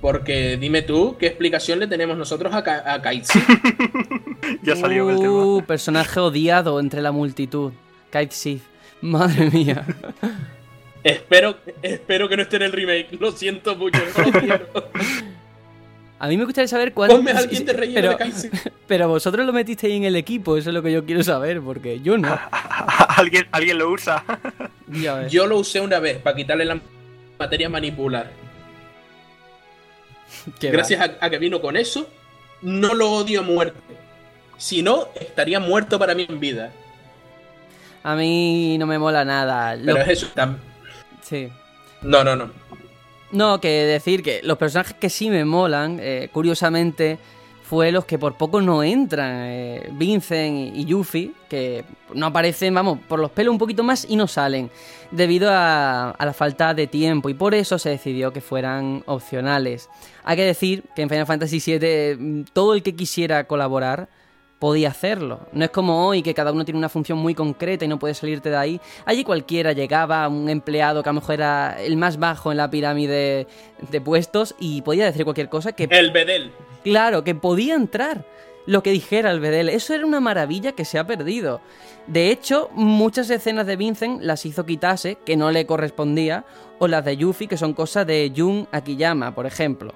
Porque 0.00 0.56
dime 0.56 0.82
tú, 0.82 1.16
¿qué 1.18 1.26
explicación 1.26 1.80
le 1.80 1.88
tenemos 1.88 2.16
nosotros 2.16 2.54
a, 2.54 2.62
Ka 2.62 3.12
ya 4.62 4.76
salió 4.76 5.10
el 5.10 5.18
tema. 5.18 5.44
Uh, 5.44 5.64
personaje 5.64 6.20
odiado 6.20 6.78
entre 6.78 7.02
la 7.02 7.10
multitud. 7.10 7.72
Kaitsi. 8.10 8.60
Madre 9.00 9.50
mía. 9.50 9.84
espero, 11.02 11.56
espero 11.82 12.28
que 12.28 12.36
no 12.36 12.42
esté 12.42 12.56
en 12.56 12.62
el 12.62 12.72
remake. 12.72 13.08
Lo 13.18 13.32
siento 13.32 13.74
mucho. 13.76 13.98
A 16.20 16.26
mí 16.26 16.36
me 16.36 16.44
gustaría 16.44 16.66
saber 16.66 16.92
cuánto. 16.92 17.16
Ponme 17.16 17.30
a 17.30 17.38
alguien 17.38 17.64
de 17.64 17.72
relleno 17.72 18.16
pero, 18.18 18.34
de 18.34 18.50
Pero 18.88 19.08
vosotros 19.08 19.46
lo 19.46 19.52
metisteis 19.52 19.94
en 19.94 20.04
el 20.04 20.16
equipo, 20.16 20.56
eso 20.56 20.70
es 20.70 20.74
lo 20.74 20.82
que 20.82 20.90
yo 20.90 21.04
quiero 21.04 21.22
saber, 21.22 21.60
porque 21.60 22.00
yo 22.00 22.18
no. 22.18 22.36
¿Alguien, 23.16 23.46
alguien 23.52 23.78
lo 23.78 23.90
usa. 23.90 24.24
yo 25.30 25.46
lo 25.46 25.58
usé 25.58 25.80
una 25.80 26.00
vez 26.00 26.18
para 26.18 26.34
quitarle 26.34 26.64
la 26.64 26.80
materia 27.38 27.68
manipular. 27.68 28.32
Gracias 30.60 31.10
a, 31.20 31.30
que 31.30 31.38
vino 31.38 31.60
con 31.60 31.76
eso, 31.76 32.08
no 32.62 32.94
lo 32.94 33.10
odio 33.10 33.40
a 33.40 33.42
muerte. 33.42 33.78
Si 34.56 34.82
no, 34.82 35.08
estaría 35.14 35.60
muerto 35.60 35.98
para 35.98 36.14
mí 36.14 36.26
en 36.28 36.40
vida. 36.40 36.72
A 38.02 38.16
mí 38.16 38.76
no 38.78 38.86
me 38.86 38.98
mola 38.98 39.24
nada. 39.24 39.76
Pero 39.84 39.98
es 39.98 40.08
eso. 40.08 40.28
Sí. 41.22 41.48
No, 42.02 42.24
no, 42.24 42.34
no. 42.34 42.50
No, 43.30 43.60
que 43.60 43.68
decir 43.68 44.22
que 44.22 44.40
los 44.42 44.56
personajes 44.56 44.94
que 44.94 45.10
sí 45.10 45.28
me 45.28 45.44
molan, 45.44 45.98
eh, 46.00 46.30
curiosamente, 46.32 47.18
fue 47.68 47.92
los 47.92 48.06
que 48.06 48.18
por 48.18 48.34
poco 48.34 48.62
no 48.62 48.82
entran. 48.82 49.30
Eh, 49.44 49.90
Vincent 49.92 50.74
y 50.74 50.86
Yuffie, 50.86 51.32
que 51.50 51.84
no 52.14 52.26
aparecen, 52.26 52.74
vamos, 52.74 52.98
por 53.06 53.18
los 53.20 53.30
pelos 53.30 53.52
un 53.52 53.58
poquito 53.58 53.82
más 53.82 54.06
y 54.08 54.16
no 54.16 54.26
salen, 54.26 54.70
debido 55.10 55.50
a, 55.50 56.12
a, 56.12 56.26
la 56.26 56.32
falta 56.32 56.72
de 56.72 56.86
tiempo, 56.86 57.28
y 57.28 57.34
por 57.34 57.54
eso 57.54 57.78
se 57.78 57.90
decidió 57.90 58.32
que 58.32 58.40
fueran 58.40 59.02
opcionales. 59.04 59.90
Hay 60.24 60.36
que 60.36 60.44
decir 60.44 60.84
que 60.96 61.02
en 61.02 61.10
Final 61.10 61.26
Fantasy 61.26 61.60
VII 61.60 62.16
mm, 62.16 62.44
todo 62.54 62.72
el 62.72 62.82
que 62.82 62.96
quisiera 62.96 63.44
colaborar 63.44 64.08
podía 64.58 64.88
hacerlo. 64.88 65.40
No 65.52 65.64
es 65.64 65.70
como 65.70 66.06
hoy 66.06 66.22
que 66.22 66.34
cada 66.34 66.52
uno 66.52 66.64
tiene 66.64 66.78
una 66.78 66.88
función 66.88 67.18
muy 67.18 67.34
concreta 67.34 67.84
y 67.84 67.88
no 67.88 67.98
puede 67.98 68.14
salirte 68.14 68.50
de 68.50 68.56
ahí. 68.56 68.80
Allí 69.04 69.24
cualquiera 69.24 69.72
llegaba, 69.72 70.28
un 70.28 70.48
empleado 70.48 71.02
que 71.02 71.08
a 71.08 71.12
lo 71.12 71.20
mejor 71.20 71.34
era 71.36 71.80
el 71.80 71.96
más 71.96 72.18
bajo 72.18 72.50
en 72.50 72.56
la 72.56 72.70
pirámide 72.70 73.46
de 73.90 74.00
puestos 74.00 74.54
y 74.58 74.82
podía 74.82 75.06
decir 75.06 75.24
cualquier 75.24 75.48
cosa 75.48 75.72
que... 75.72 75.88
El 75.90 76.10
Bedel. 76.10 76.52
Claro, 76.82 77.24
que 77.24 77.34
podía 77.34 77.74
entrar 77.74 78.24
lo 78.66 78.82
que 78.82 78.90
dijera 78.90 79.30
el 79.30 79.40
Bedel. 79.40 79.68
Eso 79.68 79.94
era 79.94 80.04
una 80.04 80.20
maravilla 80.20 80.72
que 80.72 80.84
se 80.84 80.98
ha 80.98 81.06
perdido. 81.06 81.60
De 82.06 82.30
hecho, 82.30 82.70
muchas 82.74 83.30
escenas 83.30 83.66
de 83.66 83.76
Vincent 83.76 84.22
las 84.22 84.44
hizo 84.44 84.66
Kitase, 84.66 85.16
que 85.24 85.36
no 85.36 85.50
le 85.50 85.66
correspondía, 85.66 86.44
o 86.78 86.88
las 86.88 87.04
de 87.04 87.16
Yuffie, 87.16 87.48
que 87.48 87.56
son 87.56 87.74
cosas 87.74 88.06
de 88.06 88.32
Jun 88.34 88.68
Akiyama, 88.72 89.34
por 89.34 89.46
ejemplo. 89.46 89.94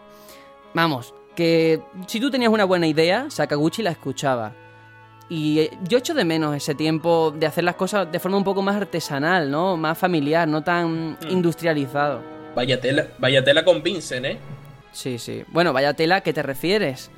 Vamos, 0.74 1.14
que 1.34 1.80
si 2.06 2.20
tú 2.20 2.30
tenías 2.30 2.50
una 2.50 2.64
buena 2.64 2.86
idea, 2.86 3.30
Sakaguchi 3.30 3.82
la 3.82 3.90
escuchaba. 3.90 4.54
Y 5.28 5.60
eh, 5.60 5.70
yo 5.88 5.98
echo 5.98 6.14
de 6.14 6.24
menos 6.24 6.54
ese 6.54 6.74
tiempo 6.74 7.32
de 7.36 7.46
hacer 7.46 7.64
las 7.64 7.76
cosas 7.76 8.10
de 8.10 8.18
forma 8.18 8.36
un 8.36 8.44
poco 8.44 8.60
más 8.60 8.76
artesanal, 8.76 9.50
¿no? 9.50 9.76
Más 9.76 9.96
familiar, 9.96 10.46
no 10.46 10.62
tan 10.62 11.12
mm. 11.12 11.30
industrializado. 11.30 12.22
Vaya 12.54 12.80
tela, 12.80 13.06
vaya 13.18 13.42
tela 13.42 13.64
con 13.64 13.82
Vincent, 13.82 14.26
¿eh? 14.26 14.38
Sí, 14.92 15.18
sí. 15.18 15.42
Bueno, 15.48 15.72
vaya 15.72 15.94
tela, 15.94 16.20
¿qué 16.20 16.32
te 16.32 16.42
refieres? 16.42 17.10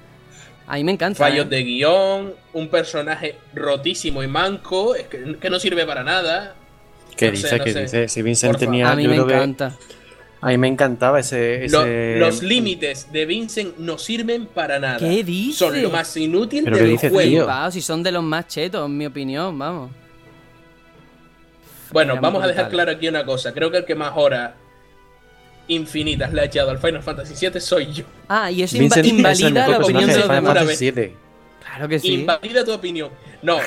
A 0.66 0.76
mí 0.76 0.84
me 0.84 0.92
encanta. 0.92 1.18
Fallos 1.18 1.46
¿eh? 1.46 1.48
de 1.48 1.62
guion, 1.64 2.34
un 2.52 2.68
personaje 2.68 3.36
rotísimo 3.52 4.22
y 4.22 4.28
manco, 4.28 4.94
que, 5.10 5.50
no 5.50 5.58
sirve 5.58 5.84
para 5.84 6.04
nada. 6.04 6.54
¿Qué 7.16 7.32
dice? 7.32 7.60
¿Qué 7.60 7.74
dice? 7.74 8.08
Si 8.08 8.22
Vincent 8.22 8.58
tenía. 8.58 8.90
A 8.90 8.96
mí 8.96 9.08
me 9.08 9.16
encanta. 9.16 9.76
A 10.44 10.48
mí 10.48 10.58
me 10.58 10.68
encantaba 10.68 11.20
ese. 11.20 11.66
Los, 12.18 12.42
límites 12.42 13.10
de 13.10 13.24
Vincent 13.24 13.78
no 13.78 13.96
sirven 13.96 14.44
para 14.44 14.78
nada. 14.78 14.98
¿Qué 14.98 15.24
dices? 15.24 15.56
Son 15.56 15.82
lo 15.82 15.88
más 15.88 16.14
inútil 16.18 16.66
del 16.66 16.98
juego. 16.98 17.70
si 17.70 17.80
son 17.80 18.02
de 18.02 18.12
los 18.12 18.22
más 18.22 18.46
chetos, 18.46 18.84
en 18.84 18.94
mi 18.94 19.06
opinión, 19.06 19.58
vamos. 19.58 19.90
Bueno, 21.90 22.18
vamos 22.20 22.44
a 22.44 22.46
dejar 22.46 22.68
claro 22.68 22.92
aquí 22.92 23.08
una 23.08 23.24
cosa. 23.24 23.54
Creo 23.54 23.70
que 23.70 23.78
el 23.78 23.84
que 23.86 23.94
más 23.94 24.12
horas 24.16 24.52
infinitas 25.68 26.30
le 26.30 26.42
ha 26.42 26.44
echado 26.44 26.70
al 26.70 26.78
Final 26.78 27.02
Fantasy 27.02 27.48
VII 27.48 27.58
soy 27.58 27.90
yo. 27.94 28.04
Ah, 28.28 28.50
y 28.50 28.64
eso 28.64 28.76
invalida 28.76 29.66
la 29.66 29.78
opinión 29.78 30.10
de 30.10 30.18
los 30.18 30.28
demás. 30.28 30.78
Claro 31.58 31.88
que 31.88 31.98
sí. 31.98 32.12
Invalida 32.12 32.66
tu 32.66 32.72
opinión. 32.74 33.08
No, 33.40 33.60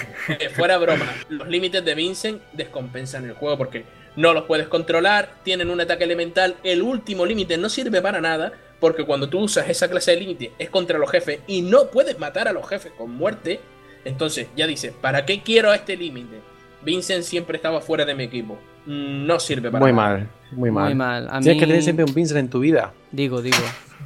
fuera 0.55 0.78
broma. 0.78 1.11
Los 1.30 1.47
límites 1.47 1.84
de 1.84 1.95
Vincent 1.95 2.39
descompensan 2.53 3.25
el 3.25 3.34
juego 3.34 3.57
porque 3.57 3.84
no 4.18 4.34
los 4.34 4.43
puedes 4.43 4.68
controlar, 4.68 5.30
tienen 5.43 5.70
un 5.70 5.80
ataque 5.80 6.03
elemental, 6.03 6.55
el 6.63 6.82
último 6.82 7.26
límite 7.26 7.57
no 7.57 7.70
sirve 7.70 8.01
para 8.01 8.20
nada, 8.20 8.51
porque 8.82 9.05
cuando 9.05 9.30
tú 9.30 9.39
usas 9.39 9.70
esa 9.70 9.89
clase 9.89 10.11
de 10.11 10.18
límite 10.20 10.51
es 10.59 10.70
contra 10.70 10.97
los 10.99 11.09
jefes 11.09 11.39
y 11.47 11.61
no 11.61 11.86
puedes 11.88 12.20
matar 12.20 12.47
a 12.49 12.51
los 12.51 12.68
jefes 12.68 12.91
con 12.97 13.11
muerte, 13.11 13.61
entonces 14.03 14.47
ya 14.55 14.68
dices, 14.68 14.93
¿para 14.99 15.26
qué 15.26 15.41
quiero 15.41 15.74
este 15.74 15.95
límite? 15.95 16.39
Vincent 16.84 17.24
siempre 17.24 17.55
estaba 17.57 17.80
fuera 17.82 18.05
de 18.05 18.13
mi 18.15 18.24
equipo. 18.26 18.57
No 18.86 19.39
sirve 19.39 19.70
para 19.72 19.84
Muy 19.84 19.91
nada. 19.93 20.09
mal, 20.09 20.30
muy 20.51 20.72
mal. 20.72 20.86
Muy 20.86 20.95
mal. 20.95 21.28
A 21.28 21.39
Tienes 21.39 21.55
mí- 21.55 21.59
que 21.59 21.68
tener 21.68 21.84
siempre 21.84 22.05
un 22.05 22.13
Vincent 22.13 22.39
en 22.39 22.49
tu 22.49 22.59
vida. 22.59 22.93
Digo, 23.11 23.41
digo. 23.41 23.57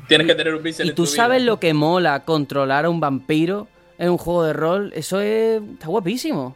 Tienes 0.07 0.25
que 0.27 0.35
tener 0.35 0.55
un 0.55 0.63
Vincent 0.63 0.87
¿Y 0.87 0.89
en 0.89 0.95
tú 0.95 1.03
tu 1.03 1.07
sabes 1.07 1.37
vida. 1.41 1.51
lo 1.51 1.59
que 1.59 1.73
mola 1.73 2.21
controlar 2.25 2.85
a 2.85 2.89
un 2.89 2.99
vampiro 2.99 3.67
en 3.99 4.09
un 4.09 4.17
juego 4.17 4.43
de 4.45 4.53
rol? 4.53 4.91
Eso 4.95 5.19
es... 5.21 5.61
está 5.73 5.87
guapísimo. 5.87 6.55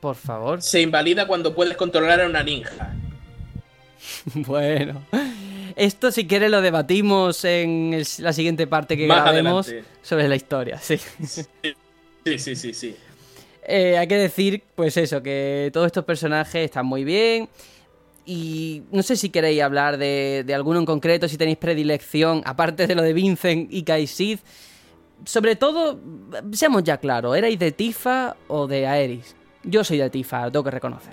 Por 0.00 0.14
favor. 0.16 0.60
Se 0.62 0.80
invalida 0.80 1.26
cuando 1.26 1.54
puedes 1.54 1.76
controlar 1.76 2.20
a 2.20 2.26
una 2.26 2.42
ninja. 2.42 2.94
Bueno. 4.34 5.02
Esto 5.74 6.10
si 6.10 6.26
quieres 6.26 6.50
lo 6.50 6.62
debatimos 6.62 7.44
en 7.44 7.92
el- 7.94 8.06
la 8.18 8.32
siguiente 8.32 8.66
parte 8.66 8.96
que 8.96 9.06
Más 9.06 9.22
grabemos 9.22 9.68
adelante. 9.68 9.88
sobre 10.02 10.28
la 10.28 10.36
historia, 10.36 10.78
sí. 10.78 10.96
Sí, 11.22 12.38
sí, 12.38 12.56
sí, 12.56 12.74
sí. 12.74 12.96
Eh, 13.62 13.98
hay 13.98 14.06
que 14.08 14.16
decir, 14.16 14.62
pues 14.74 14.96
eso, 14.96 15.22
que 15.22 15.70
todos 15.72 15.86
estos 15.86 16.04
personajes 16.04 16.64
están 16.64 16.86
muy 16.86 17.04
bien. 17.04 17.48
Y 18.24 18.82
no 18.90 19.02
sé 19.02 19.16
si 19.16 19.28
queréis 19.30 19.62
hablar 19.62 19.98
de, 19.98 20.42
de 20.46 20.54
alguno 20.54 20.78
en 20.80 20.86
concreto, 20.86 21.28
si 21.28 21.36
tenéis 21.36 21.58
predilección, 21.58 22.42
aparte 22.44 22.86
de 22.86 22.94
lo 22.94 23.02
de 23.02 23.12
Vincent 23.12 23.72
y 23.72 23.82
Kaisid. 23.84 24.38
Sobre 25.24 25.56
todo, 25.56 26.00
seamos 26.52 26.82
ya 26.84 26.96
claros, 26.98 27.36
¿erais 27.36 27.58
de 27.58 27.70
Tifa 27.72 28.34
o 28.48 28.66
de 28.66 28.86
Aeris? 28.86 29.35
Yo 29.66 29.84
soy 29.84 29.98
de 29.98 30.08
Tifa, 30.08 30.44
lo 30.46 30.52
tengo 30.52 30.64
que 30.64 30.70
reconocer. 30.70 31.12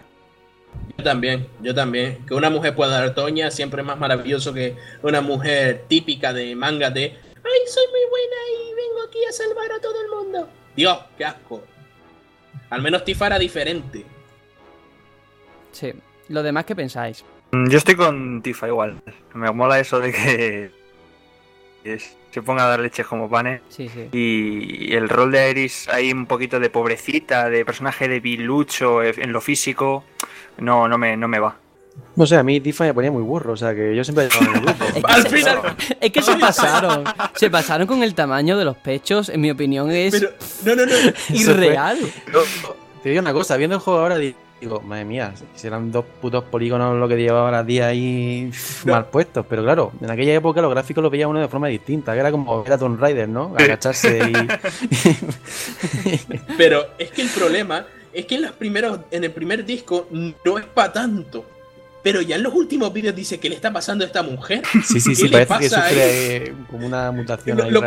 Yo 0.97 1.03
también, 1.03 1.47
yo 1.61 1.73
también. 1.75 2.25
Que 2.25 2.33
una 2.33 2.49
mujer 2.49 2.73
pueda 2.75 2.99
dar 2.99 3.13
toña 3.13 3.51
siempre 3.51 3.81
es 3.81 3.87
más 3.87 3.99
maravilloso 3.99 4.53
que 4.53 4.75
una 5.01 5.21
mujer 5.21 5.85
típica 5.87 6.31
de 6.33 6.55
manga 6.55 6.89
de 6.89 7.03
¡Ay, 7.45 7.59
soy 7.67 7.83
muy 7.87 8.09
buena 8.09 8.35
y 8.71 8.73
vengo 8.75 9.03
aquí 9.07 9.19
a 9.27 9.31
salvar 9.31 9.71
a 9.71 9.81
todo 9.81 9.95
el 10.01 10.09
mundo! 10.09 10.49
Dios, 10.75 10.97
qué 11.17 11.25
asco. 11.25 11.61
Al 12.69 12.81
menos 12.81 13.03
Tifa 13.03 13.27
era 13.27 13.37
diferente. 13.37 14.05
Sí. 15.71 15.93
¿Lo 16.29 16.41
demás 16.41 16.65
qué 16.65 16.75
pensáis? 16.75 17.23
Mm, 17.51 17.69
Yo 17.69 17.77
estoy 17.77 17.95
con 17.95 18.41
Tifa 18.41 18.67
igual. 18.67 19.01
Me 19.33 19.51
mola 19.51 19.79
eso 19.79 19.99
de 19.99 20.11
que 20.11 20.71
es- 21.83 22.15
se 22.33 22.41
ponga 22.41 22.65
a 22.65 22.67
dar 22.67 22.79
leches 22.79 23.05
como 23.05 23.29
panes. 23.29 23.61
Sí, 23.69 23.87
sí. 23.89 24.09
Y 24.11 24.93
el 24.95 25.07
rol 25.07 25.31
de 25.31 25.39
Aeris 25.39 25.87
hay 25.89 26.11
un 26.11 26.25
poquito 26.25 26.59
de 26.59 26.69
pobrecita, 26.69 27.49
de 27.49 27.63
personaje 27.63 28.07
de 28.07 28.19
bilucho 28.19 29.03
en 29.03 29.31
lo 29.31 29.39
físico. 29.39 30.03
No, 30.57 30.87
no 30.87 30.97
me, 30.97 31.15
no 31.15 31.27
me 31.27 31.39
va. 31.39 31.57
No 32.15 32.25
sé, 32.25 32.37
a 32.37 32.43
mí 32.43 32.59
Tifa 32.59 32.85
me 32.85 32.93
ponía 32.93 33.11
muy 33.11 33.21
burro, 33.21 33.53
o 33.53 33.57
sea 33.57 33.75
que 33.75 33.95
yo 33.95 34.03
siempre 34.03 34.25
he 34.25 34.27
estado 34.27 34.45
en 34.49 34.55
el 34.55 34.61
grupo. 34.61 34.85
Es 34.95 35.03
que, 35.03 35.11
Al 35.11 35.21
se, 35.21 35.29
final. 35.29 35.75
es 36.01 36.11
que 36.11 36.21
se 36.23 36.35
pasaron. 36.37 37.03
Se 37.35 37.49
pasaron 37.51 37.85
con 37.85 38.01
el 38.01 38.15
tamaño 38.15 38.57
de 38.57 38.65
los 38.65 38.77
pechos, 38.77 39.29
en 39.29 39.41
mi 39.41 39.51
opinión 39.51 39.91
es 39.91 40.11
Pero, 40.63 40.75
no, 40.75 40.85
no, 40.87 40.91
no. 40.91 41.13
irreal. 41.29 41.99
Te 43.03 43.09
digo 43.09 43.21
una 43.21 43.33
cosa, 43.33 43.57
viendo 43.57 43.75
el 43.75 43.81
juego 43.81 43.99
ahora 43.99 44.17
digo, 44.63 44.81
madre 44.81 45.05
mía, 45.05 45.33
si 45.55 45.67
eran 45.67 45.91
dos 45.91 46.05
putos 46.21 46.43
polígonos 46.45 46.97
lo 46.97 47.07
que 47.07 47.17
llevaba 47.17 47.51
las 47.51 47.65
10 47.65 47.83
ahí 47.83 48.51
No. 48.85 48.93
mal 48.93 49.05
puestos, 49.07 49.45
pero 49.47 49.63
claro, 49.63 49.91
en 50.01 50.09
aquella 50.09 50.33
época 50.33 50.61
los 50.61 50.71
gráficos 50.71 51.01
los 51.01 51.11
veía 51.11 51.27
uno 51.27 51.39
de 51.39 51.47
forma 51.47 51.67
distinta, 51.67 52.13
que 52.13 52.19
era 52.19 52.31
como 52.31 52.63
ver 52.63 52.73
a 52.73 52.77
Tomb 52.77 52.99
Raider, 52.99 53.27
¿no? 53.27 53.53
Agacharse 53.57 54.19
y... 54.19 54.33
Pero 56.57 56.85
es 56.97 57.11
que 57.11 57.21
el 57.23 57.29
problema 57.29 57.85
es 58.13 58.25
que 58.25 58.35
en 58.35 58.43
los 58.43 58.51
primeros, 58.51 58.99
en 59.11 59.23
el 59.23 59.31
primer 59.31 59.65
disco 59.65 60.07
no 60.11 60.57
es 60.57 60.65
para 60.65 60.93
tanto. 60.93 61.45
Pero 62.03 62.21
ya 62.21 62.35
en 62.35 62.43
los 62.43 62.53
últimos 62.53 62.91
vídeos 62.91 63.15
dice 63.15 63.39
que 63.39 63.47
le 63.49 63.55
está 63.55 63.71
pasando 63.71 64.03
a 64.03 64.07
esta 64.07 64.21
mujer. 64.21 64.61
Sí, 64.85 64.99
sí, 64.99 65.09
¿Qué 65.11 65.15
sí, 65.15 65.27
le 65.29 65.45
parece 65.45 65.73
que 65.75 65.81
sufre 65.81 66.53
como 66.69 66.85
una 66.85 67.11
mutación 67.11 67.57
Lo- 67.57 67.63
ahí 67.63 67.71
lo. 67.71 67.81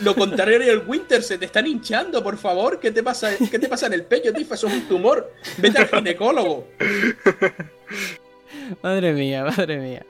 Lo 0.00 0.14
contrario 0.16 0.56
el 0.72 0.82
Winter, 0.86 1.22
se 1.22 1.38
te 1.38 1.44
están 1.46 1.66
hinchando, 1.66 2.22
por 2.22 2.36
favor. 2.36 2.80
¿Qué 2.80 2.90
te 2.90 3.02
pasa, 3.02 3.30
qué 3.50 3.58
te 3.58 3.68
pasa 3.68 3.86
en 3.86 3.92
el 3.92 4.02
pecho, 4.02 4.32
Tifa? 4.32 4.56
Eso 4.56 4.66
es 4.66 4.74
un 4.74 4.88
tumor. 4.88 5.32
Vete 5.58 5.78
al 5.78 5.88
ginecólogo. 5.88 6.66
Madre 8.82 9.12
mía, 9.12 9.44
madre 9.44 9.78
mía. 9.78 10.04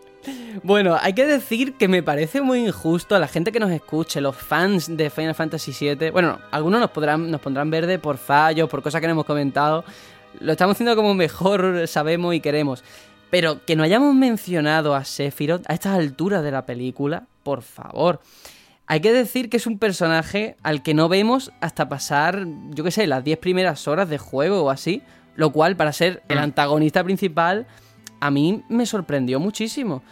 Bueno, 0.62 0.96
hay 0.98 1.12
que 1.12 1.26
decir 1.26 1.74
que 1.74 1.86
me 1.86 2.02
parece 2.02 2.40
muy 2.40 2.66
injusto 2.66 3.14
a 3.14 3.18
la 3.18 3.28
gente 3.28 3.52
que 3.52 3.60
nos 3.60 3.70
escuche, 3.70 4.20
los 4.22 4.34
fans 4.36 4.96
de 4.96 5.10
Final 5.10 5.34
Fantasy 5.34 5.72
VII. 5.78 6.10
Bueno, 6.10 6.38
algunos 6.50 6.80
nos, 6.80 6.90
podrán, 6.90 7.30
nos 7.30 7.40
pondrán 7.42 7.70
verde 7.70 7.98
por 7.98 8.16
fallos, 8.16 8.70
por 8.70 8.82
cosas 8.82 9.00
que 9.02 9.06
no 9.06 9.12
hemos 9.12 9.26
comentado. 9.26 9.84
Lo 10.40 10.52
estamos 10.52 10.74
haciendo 10.76 10.96
como 10.96 11.12
mejor 11.14 11.86
sabemos 11.86 12.34
y 12.34 12.40
queremos. 12.40 12.82
Pero 13.30 13.64
que 13.64 13.76
no 13.76 13.82
hayamos 13.82 14.14
mencionado 14.14 14.94
a 14.94 15.04
Sephiroth 15.04 15.68
a 15.68 15.74
estas 15.74 15.98
alturas 15.98 16.42
de 16.42 16.50
la 16.50 16.66
película, 16.66 17.26
por 17.42 17.62
favor. 17.62 18.20
Hay 18.86 19.00
que 19.00 19.12
decir 19.12 19.48
que 19.48 19.56
es 19.56 19.66
un 19.66 19.78
personaje 19.78 20.56
al 20.62 20.82
que 20.82 20.94
no 20.94 21.08
vemos 21.08 21.52
hasta 21.60 21.88
pasar, 21.88 22.46
yo 22.70 22.84
qué 22.84 22.90
sé, 22.90 23.06
las 23.06 23.24
10 23.24 23.38
primeras 23.38 23.88
horas 23.88 24.08
de 24.08 24.18
juego 24.18 24.62
o 24.62 24.70
así. 24.70 25.02
Lo 25.36 25.50
cual, 25.50 25.76
para 25.76 25.92
ser 25.92 26.22
el 26.28 26.38
antagonista 26.38 27.02
principal, 27.02 27.66
a 28.20 28.30
mí 28.30 28.62
me 28.68 28.86
sorprendió 28.86 29.40
muchísimo. 29.40 30.02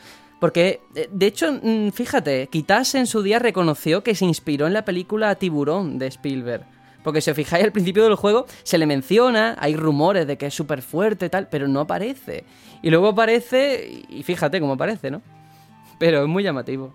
Porque, 0.40 0.80
eh, 0.96 1.08
de 1.12 1.26
hecho, 1.26 1.52
mm, 1.52 1.90
fíjate, 1.90 2.48
Kitase 2.48 2.98
en 2.98 3.06
su 3.06 3.22
día 3.22 3.38
reconoció 3.38 4.02
que 4.02 4.16
se 4.16 4.24
inspiró 4.24 4.66
en 4.66 4.72
la 4.72 4.84
película 4.84 5.34
Tiburón 5.36 5.98
de 5.98 6.08
Spielberg. 6.08 6.66
Porque 7.02 7.20
si 7.20 7.30
os 7.30 7.36
fijáis 7.36 7.64
al 7.64 7.72
principio 7.72 8.04
del 8.04 8.14
juego, 8.14 8.46
se 8.62 8.78
le 8.78 8.86
menciona, 8.86 9.56
hay 9.58 9.74
rumores 9.76 10.26
de 10.26 10.38
que 10.38 10.46
es 10.46 10.54
súper 10.54 10.82
fuerte 10.82 11.26
y 11.26 11.28
tal, 11.30 11.48
pero 11.48 11.66
no 11.68 11.80
aparece. 11.80 12.44
Y 12.82 12.90
luego 12.90 13.08
aparece, 13.08 14.02
y 14.08 14.22
fíjate 14.22 14.60
cómo 14.60 14.74
aparece, 14.74 15.10
¿no? 15.10 15.20
Pero 15.98 16.22
es 16.22 16.28
muy 16.28 16.42
llamativo. 16.42 16.92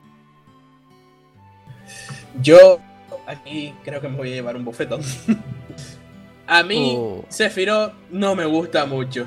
Yo 2.42 2.80
aquí 3.26 3.74
creo 3.84 4.02
que 4.02 4.08
me 4.10 4.18
voy 4.18 4.32
a 4.32 4.36
llevar 4.36 4.56
un 4.56 4.66
bofetón. 4.66 5.02
A 6.48 6.64
mí. 6.64 6.98
Sephiroth 7.28 7.94
no 8.10 8.36
me 8.36 8.46
gusta 8.46 8.86
mucho. 8.86 9.26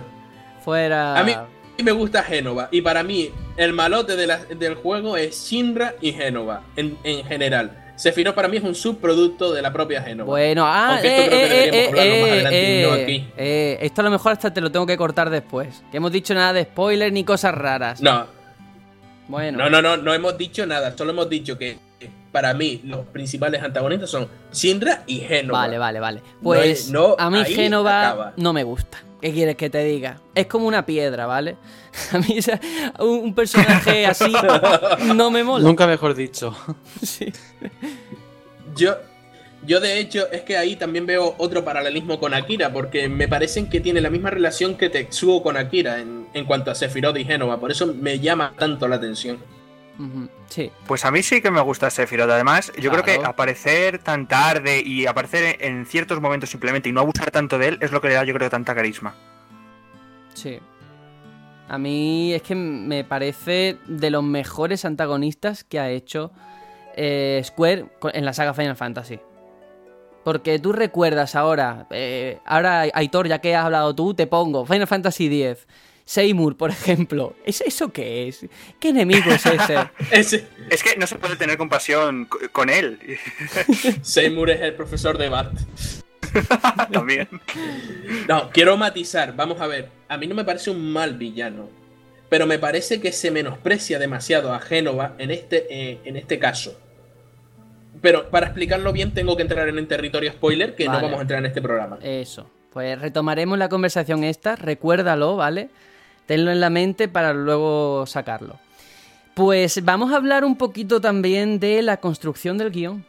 Fuera. 0.65 1.19
A 1.19 1.25
mí 1.25 1.35
me 1.83 1.93
gusta 1.93 2.23
Génova. 2.23 2.69
Y 2.71 2.81
para 2.83 3.03
mí, 3.03 3.31
el 3.57 3.73
malote 3.75 4.17
de 4.17 4.27
la- 4.27 4.45
del 4.45 4.75
juego 4.75 5.17
es 5.17 5.47
Shinra 5.49 5.95
y 6.01 6.13
Génova, 6.13 6.63
en, 6.77 6.97
en 7.05 7.25
general. 7.25 7.90
Sephiroth 8.01 8.35
para 8.35 8.49
mí 8.49 8.57
es 8.57 8.63
un 8.65 8.75
subproducto 8.75 9.53
de 9.53 9.61
la 9.61 9.71
propia 9.71 10.01
Génova. 10.03 10.27
Bueno, 10.31 10.65
ah, 10.67 10.93
Aunque 10.95 11.09
eh, 11.09 11.19
esto 11.19 11.31
creo 11.31 11.41
que 11.41 11.45
eh, 11.45 11.71
deberíamos 11.71 11.89
hablarlo 11.91 12.21
más 12.23 12.31
adelante 12.31 12.81
y 12.81 12.83
no 12.83 12.93
aquí. 12.95 13.27
esto 13.37 14.01
a 14.01 14.05
lo 14.05 14.11
mejor 14.11 14.33
hasta 14.33 14.55
te 14.55 14.61
lo 14.63 14.73
tengo 14.73 14.87
que 14.87 14.97
cortar 14.97 15.29
después. 15.29 15.83
Que 15.91 15.99
hemos 15.99 16.11
dicho 16.11 16.33
nada 16.33 16.55
de 16.55 16.63
spoilers 16.65 17.13
ni 17.13 17.25
cosas 17.25 17.55
raras. 17.55 18.01
No, 18.01 18.27
Bueno. 19.29 19.59
no, 19.59 19.69
no, 19.69 19.83
no, 19.83 19.99
no 19.99 20.15
hemos 20.15 20.39
dicho 20.39 20.65
nada. 20.65 20.97
Solo 20.97 21.11
hemos 21.11 21.29
dicho 21.29 21.59
que 21.59 21.79
para 22.33 22.55
mí 22.55 22.81
los 22.85 23.05
principales 23.05 23.63
antagonistas 23.63 24.09
son 24.09 24.29
Shinra 24.51 25.03
y 25.07 25.19
Génova. 25.19 25.59
Vale, 25.59 25.77
vale, 25.77 26.01
vale. 26.01 26.23
Pues 26.43 26.91
no, 26.91 27.17
a 27.19 27.29
mí 27.29 27.43
acaba. 27.43 28.33
no 28.39 28.55
me 28.55 28.63
gusta. 28.65 28.97
¿Qué 29.21 29.33
quieres 29.33 29.57
que 29.57 29.69
te 29.69 29.85
diga? 29.85 30.19
Es 30.35 30.47
como 30.47 30.67
una 30.67 30.87
piedra, 30.87 31.27
¿vale? 31.27 31.57
A 32.13 32.19
mí 32.19 32.39
esa- 32.39 32.61
un, 32.99 33.19
un 33.21 33.35
personaje 33.35 34.07
así 34.07 34.33
no 35.15 35.31
me 35.31 35.45
mola. 35.45 35.65
Nunca 35.65 35.87
mejor 35.87 36.15
dicho. 36.15 36.57
Sí. 37.03 37.33
Yo, 38.77 38.95
yo 39.67 39.81
de 39.81 39.99
hecho 39.99 40.31
es 40.31 40.43
que 40.43 40.57
ahí 40.57 40.77
también 40.77 41.05
veo 41.07 41.35
otro 41.39 41.65
paralelismo 41.65 42.19
con 42.21 42.35
Akira, 42.35 42.73
porque 42.73 43.09
me 43.09 43.27
parecen 43.29 43.69
que 43.69 43.81
tiene 43.81 44.01
la 44.01 44.11
misma 44.11 44.31
relación 44.31 44.77
que 44.77 44.89
Tetsuo 44.89 45.43
con 45.43 45.57
Akira 45.57 45.99
en, 46.01 46.29
en 46.33 46.45
cuanto 46.45 46.71
a 46.71 46.75
Sephiroth 46.75 47.17
y 47.19 47.25
Génova, 47.25 47.59
por 47.59 47.71
eso 47.71 47.87
me 47.89 48.21
llama 48.21 48.55
tanto 48.57 48.87
la 48.89 48.97
atención. 48.97 49.39
Sí. 50.49 50.71
Pues 50.87 51.05
a 51.05 51.11
mí 51.11 51.23
sí 51.23 51.41
que 51.41 51.51
me 51.51 51.61
gusta 51.61 51.91
Sephiroth. 51.91 52.31
Además, 52.31 52.73
yo 52.79 52.91
creo 52.91 53.05
que 53.05 53.21
aparecer 53.25 53.99
tan 53.99 54.27
tarde 54.27 54.83
y 54.85 55.07
aparecer 55.07 55.57
en 55.61 55.87
ciertos 55.87 56.21
momentos 56.21 56.51
simplemente 56.51 56.89
y 56.89 56.93
no 56.93 57.01
abusar 57.01 57.31
tanto 57.31 57.59
de 57.59 57.69
él 57.69 57.79
es 57.81 57.93
lo 57.93 58.01
que 58.01 58.09
le 58.09 58.15
da, 58.15 58.25
yo 58.25 58.35
creo, 58.35 58.51
tanta 58.51 58.75
carisma. 58.75 59.15
Sí. 60.35 60.59
A 61.69 61.79
mí 61.79 62.33
es 62.33 62.43
que 62.43 62.55
me 62.55 63.05
parece 63.05 63.79
de 63.87 64.11
los 64.11 64.25
mejores 64.25 64.85
antagonistas 64.85 65.63
que 65.63 65.79
ha 65.79 65.91
hecho 65.91 66.33
eh, 66.97 67.41
Square 67.45 67.87
en 68.13 68.25
la 68.25 68.33
saga 68.33 68.55
Final 68.55 68.77
Fantasy. 68.77 69.21
Porque 70.25 70.59
tú 70.59 70.73
recuerdas 70.73 71.35
ahora, 71.35 71.87
eh, 71.91 72.39
ahora 72.45 72.87
Aitor, 72.93 73.29
ya 73.29 73.41
que 73.41 73.55
has 73.55 73.65
hablado 73.65 73.95
tú, 73.95 74.15
te 74.15 74.27
pongo 74.27 74.67
Final 74.67 74.87
Fantasy 74.87 75.27
X. 75.43 75.67
Seymour, 76.11 76.57
por 76.57 76.71
ejemplo. 76.71 77.37
¿Es 77.45 77.61
eso 77.61 77.93
qué 77.93 78.27
es? 78.27 78.45
¿Qué 78.81 78.89
enemigo 78.89 79.31
es 79.31 79.47
ese? 79.47 79.77
Es 80.71 80.83
que 80.83 80.97
no 80.97 81.07
se 81.07 81.15
puede 81.15 81.37
tener 81.37 81.57
compasión 81.57 82.25
co- 82.25 82.39
con 82.51 82.69
él 82.69 82.99
Seymour 84.03 84.51
es 84.51 84.61
el 84.61 84.75
profesor 84.75 85.19
de 85.19 85.29
Bart. 85.29 85.53
también. 86.93 87.29
No, 88.29 88.51
quiero 88.51 88.77
matizar, 88.77 89.37
vamos 89.37 89.61
a 89.61 89.69
ver. 89.69 89.89
A 90.09 90.17
mí 90.17 90.27
no 90.27 90.35
me 90.35 90.45
parece 90.45 90.71
un 90.73 90.93
mal 90.93 91.15
villano, 91.15 91.69
pero 92.29 92.45
me 92.45 92.59
parece 92.59 93.01
que 93.01 93.13
se 93.13 93.31
menosprecia 93.31 94.01
demasiado 94.01 94.53
a 94.53 94.59
Génova 94.59 95.15
en 95.19 95.31
este, 95.31 95.67
eh, 95.71 96.01
en 96.05 96.17
este 96.17 96.41
caso. 96.41 96.77
Pero 98.01 98.31
para 98.31 98.47
explicarlo 98.47 98.93
bien 98.93 99.15
tengo 99.15 99.37
que 99.37 99.43
entrar 99.43 99.69
en 99.69 99.79
el 99.79 99.87
territorio 99.87 100.33
spoiler, 100.33 100.75
que 100.75 100.87
Vale. 100.89 100.99
no 100.99 101.05
vamos 101.05 101.19
a 101.21 101.23
entrar 101.23 101.39
en 101.39 101.47
este 101.47 101.63
programa. 101.63 101.99
Eso. 102.03 102.51
Pues 102.73 103.01
retomaremos 103.01 103.59
la 103.59 103.69
conversación 103.69 104.25
esta, 104.25 104.57
recuérdalo, 104.57 105.37
¿vale? 105.37 105.71
Tenlo 106.31 106.53
en 106.53 106.61
la 106.61 106.71
mente 106.71 107.09
para 107.09 107.35
luego 107.35 108.07
sacarlo. 108.07 108.61
Pues 109.35 109.85
vamos 109.85 110.13
a 110.13 110.17
hablar 110.17 110.45
un 110.45 110.55
poquito 110.55 111.01
también 111.01 111.59
de 111.59 111.83
la 111.83 111.97
construcción 111.97 112.57
del 112.57 112.71
guion. 112.71 113.05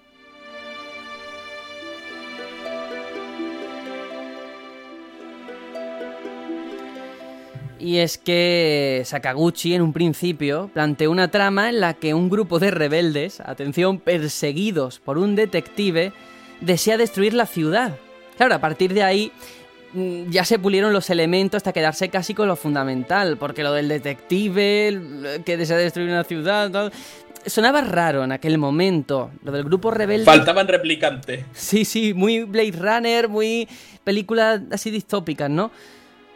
Y 7.77 7.97
es 7.97 8.17
que 8.17 9.03
Sakaguchi 9.05 9.75
en 9.75 9.83
un 9.83 9.93
principio 9.93 10.71
planteó 10.73 11.11
una 11.11 11.29
trama 11.29 11.69
en 11.69 11.79
la 11.79 11.93
que 11.93 12.15
un 12.15 12.27
grupo 12.27 12.57
de 12.57 12.71
rebeldes, 12.71 13.39
atención, 13.39 13.99
perseguidos 13.99 14.97
por 14.97 15.19
un 15.19 15.35
detective, 15.35 16.11
desea 16.59 16.97
destruir 16.97 17.35
la 17.35 17.45
ciudad. 17.45 17.99
Claro, 18.37 18.55
a 18.55 18.59
partir 18.59 18.95
de 18.95 19.03
ahí 19.03 19.31
ya 19.93 20.45
se 20.45 20.59
pulieron 20.59 20.93
los 20.93 21.09
elementos 21.09 21.57
hasta 21.57 21.73
quedarse 21.73 22.09
casi 22.09 22.33
con 22.33 22.47
lo 22.47 22.55
fundamental, 22.55 23.37
porque 23.37 23.63
lo 23.63 23.73
del 23.73 23.87
detective 23.87 25.41
que 25.45 25.57
desea 25.57 25.77
destruir 25.77 26.09
una 26.09 26.23
ciudad, 26.23 26.91
sonaba 27.45 27.81
raro 27.81 28.23
en 28.23 28.31
aquel 28.31 28.57
momento, 28.57 29.31
lo 29.43 29.51
del 29.51 29.63
grupo 29.63 29.91
rebelde. 29.91 30.25
Faltaban 30.25 30.67
replicantes. 30.67 31.45
Sí, 31.53 31.85
sí, 31.85 32.13
muy 32.13 32.43
Blade 32.43 32.73
Runner, 32.77 33.29
muy 33.29 33.67
películas 34.03 34.61
así 34.71 34.91
distópicas, 34.91 35.49
¿no? 35.49 35.71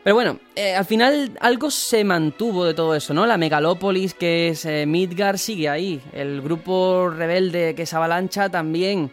Pero 0.04 0.14
bueno, 0.14 0.40
eh, 0.56 0.76
al 0.76 0.86
final 0.86 1.32
algo 1.40 1.72
se 1.72 2.04
mantuvo 2.04 2.64
de 2.64 2.76
todo 2.76 2.94
eso, 2.94 3.14
¿no? 3.16 3.26
La 3.26 3.38
megalópolis 3.38 4.14
que 4.14 4.50
es 4.50 4.64
eh, 4.66 4.86
Midgar 4.86 5.40
sigue 5.40 5.68
ahí, 5.68 6.00
el 6.14 6.44
grupo 6.44 7.10
rebelde 7.10 7.74
que 7.74 7.84
es 7.84 7.94
Avalancha 7.94 8.50
también. 8.50 9.10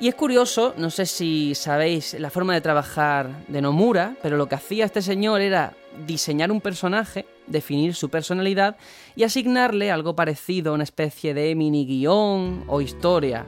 Y 0.00 0.08
es 0.08 0.14
curioso, 0.16 0.74
no 0.78 0.90
sé 0.90 1.06
si 1.06 1.54
sabéis 1.54 2.14
la 2.18 2.30
forma 2.30 2.54
de 2.54 2.60
trabajar 2.60 3.44
de 3.46 3.62
Nomura, 3.62 4.16
pero 4.20 4.36
lo 4.36 4.48
que 4.48 4.56
hacía 4.56 4.84
este 4.84 5.00
señor 5.00 5.40
era 5.40 5.74
diseñar 6.06 6.50
un 6.50 6.60
personaje, 6.60 7.26
definir 7.46 7.94
su 7.94 8.08
personalidad 8.08 8.76
y 9.14 9.22
asignarle 9.22 9.92
algo 9.92 10.16
parecido 10.16 10.72
a 10.72 10.74
una 10.74 10.84
especie 10.84 11.34
de 11.34 11.54
mini 11.54 11.86
guion 11.86 12.64
o 12.66 12.80
historia. 12.80 13.46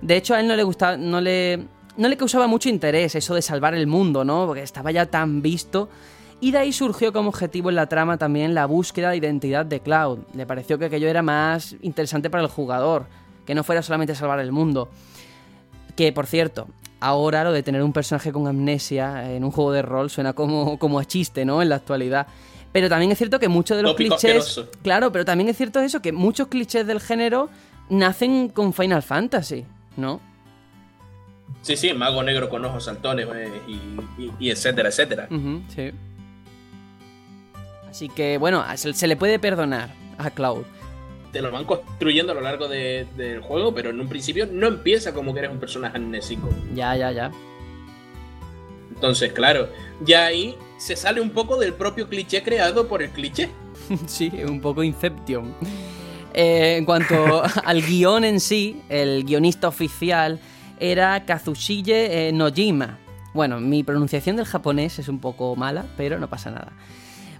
De 0.00 0.16
hecho, 0.16 0.34
a 0.34 0.40
él 0.40 0.48
no 0.48 0.56
le 0.56 0.62
gustaba, 0.62 0.96
no 0.96 1.20
le, 1.20 1.66
no 1.96 2.08
le 2.08 2.16
causaba 2.16 2.46
mucho 2.46 2.68
interés 2.68 3.14
eso 3.14 3.34
de 3.34 3.42
salvar 3.42 3.74
el 3.74 3.86
mundo, 3.86 4.24
¿no? 4.24 4.46
Porque 4.46 4.62
estaba 4.62 4.90
ya 4.90 5.06
tan 5.06 5.42
visto. 5.42 5.88
Y 6.40 6.50
de 6.50 6.58
ahí 6.58 6.72
surgió 6.72 7.12
como 7.12 7.28
objetivo 7.28 7.70
en 7.70 7.76
la 7.76 7.88
trama 7.88 8.18
también 8.18 8.54
la 8.54 8.66
búsqueda 8.66 9.10
de 9.10 9.16
identidad 9.16 9.64
de 9.64 9.80
Cloud. 9.80 10.20
Le 10.34 10.46
pareció 10.46 10.78
que 10.78 10.86
aquello 10.86 11.08
era 11.08 11.22
más 11.22 11.76
interesante 11.82 12.28
para 12.28 12.42
el 12.42 12.48
jugador, 12.48 13.06
que 13.46 13.54
no 13.54 13.64
fuera 13.64 13.82
solamente 13.82 14.14
salvar 14.14 14.40
el 14.40 14.52
mundo. 14.52 14.88
Que, 15.96 16.12
por 16.12 16.26
cierto, 16.26 16.68
ahora 17.00 17.44
lo 17.44 17.52
de 17.52 17.62
tener 17.62 17.82
un 17.82 17.92
personaje 17.92 18.32
con 18.32 18.46
amnesia 18.46 19.32
en 19.32 19.44
un 19.44 19.50
juego 19.50 19.72
de 19.72 19.82
rol 19.82 20.10
suena 20.10 20.32
como, 20.32 20.78
como 20.78 20.98
a 20.98 21.04
chiste, 21.04 21.44
¿no? 21.44 21.62
En 21.62 21.68
la 21.68 21.76
actualidad. 21.76 22.26
Pero 22.72 22.88
también 22.88 23.12
es 23.12 23.18
cierto 23.18 23.38
que 23.38 23.48
muchos 23.48 23.76
de 23.76 23.84
los 23.84 23.94
clichés... 23.94 24.60
Claro, 24.82 25.12
pero 25.12 25.24
también 25.24 25.48
es 25.48 25.56
cierto 25.56 25.80
eso, 25.80 26.02
que 26.02 26.12
muchos 26.12 26.48
clichés 26.48 26.86
del 26.86 27.00
género 27.00 27.48
nacen 27.88 28.48
con 28.48 28.72
Final 28.72 29.02
Fantasy, 29.02 29.64
¿no? 29.96 30.20
Sí, 31.62 31.76
sí, 31.76 31.94
mago 31.94 32.22
negro 32.22 32.48
con 32.48 32.64
ojos 32.64 32.84
saltones 32.84 33.26
eh, 33.34 33.60
y, 34.38 34.50
etcétera, 34.50 34.88
etcétera. 34.88 35.28
sí. 35.68 35.92
Así 37.88 38.08
que, 38.08 38.38
bueno, 38.38 38.64
se, 38.74 39.06
le 39.06 39.16
puede 39.16 39.38
perdonar 39.38 39.90
a 40.18 40.30
Cloud. 40.30 40.64
Te 41.34 41.42
lo 41.42 41.50
van 41.50 41.64
construyendo 41.64 42.30
a 42.30 42.36
lo 42.36 42.42
largo 42.42 42.68
del 42.68 43.40
juego, 43.40 43.74
pero 43.74 43.90
en 43.90 43.98
un 43.98 44.08
principio 44.08 44.46
no 44.46 44.68
empieza 44.68 45.12
como 45.12 45.34
que 45.34 45.40
eres 45.40 45.50
un 45.50 45.58
personaje 45.58 45.96
amnésico. 45.96 46.48
Ya, 46.76 46.96
ya, 46.96 47.10
ya. 47.10 47.32
Entonces, 48.94 49.32
claro, 49.32 49.68
ya 50.04 50.26
ahí 50.26 50.54
se 50.78 50.94
sale 50.94 51.20
un 51.20 51.30
poco 51.30 51.58
del 51.58 51.74
propio 51.74 52.08
cliché 52.08 52.44
creado 52.44 52.86
por 52.86 53.02
el 53.02 53.10
cliché. 53.10 53.50
sí, 54.06 54.30
un 54.46 54.60
poco 54.60 54.84
Inception. 54.84 55.52
Eh, 56.32 56.76
en 56.76 56.84
cuanto 56.84 57.42
al 57.64 57.82
guion 57.82 58.24
en 58.24 58.38
sí, 58.38 58.80
el 58.88 59.24
guionista 59.24 59.66
oficial 59.66 60.38
era 60.78 61.24
Kazushige 61.24 62.28
eh, 62.28 62.32
Nojima. 62.32 63.00
Bueno, 63.34 63.58
mi 63.58 63.82
pronunciación 63.82 64.36
del 64.36 64.46
japonés 64.46 65.00
es 65.00 65.08
un 65.08 65.18
poco 65.18 65.56
mala, 65.56 65.84
pero 65.96 66.20
no 66.20 66.30
pasa 66.30 66.52
nada. 66.52 66.70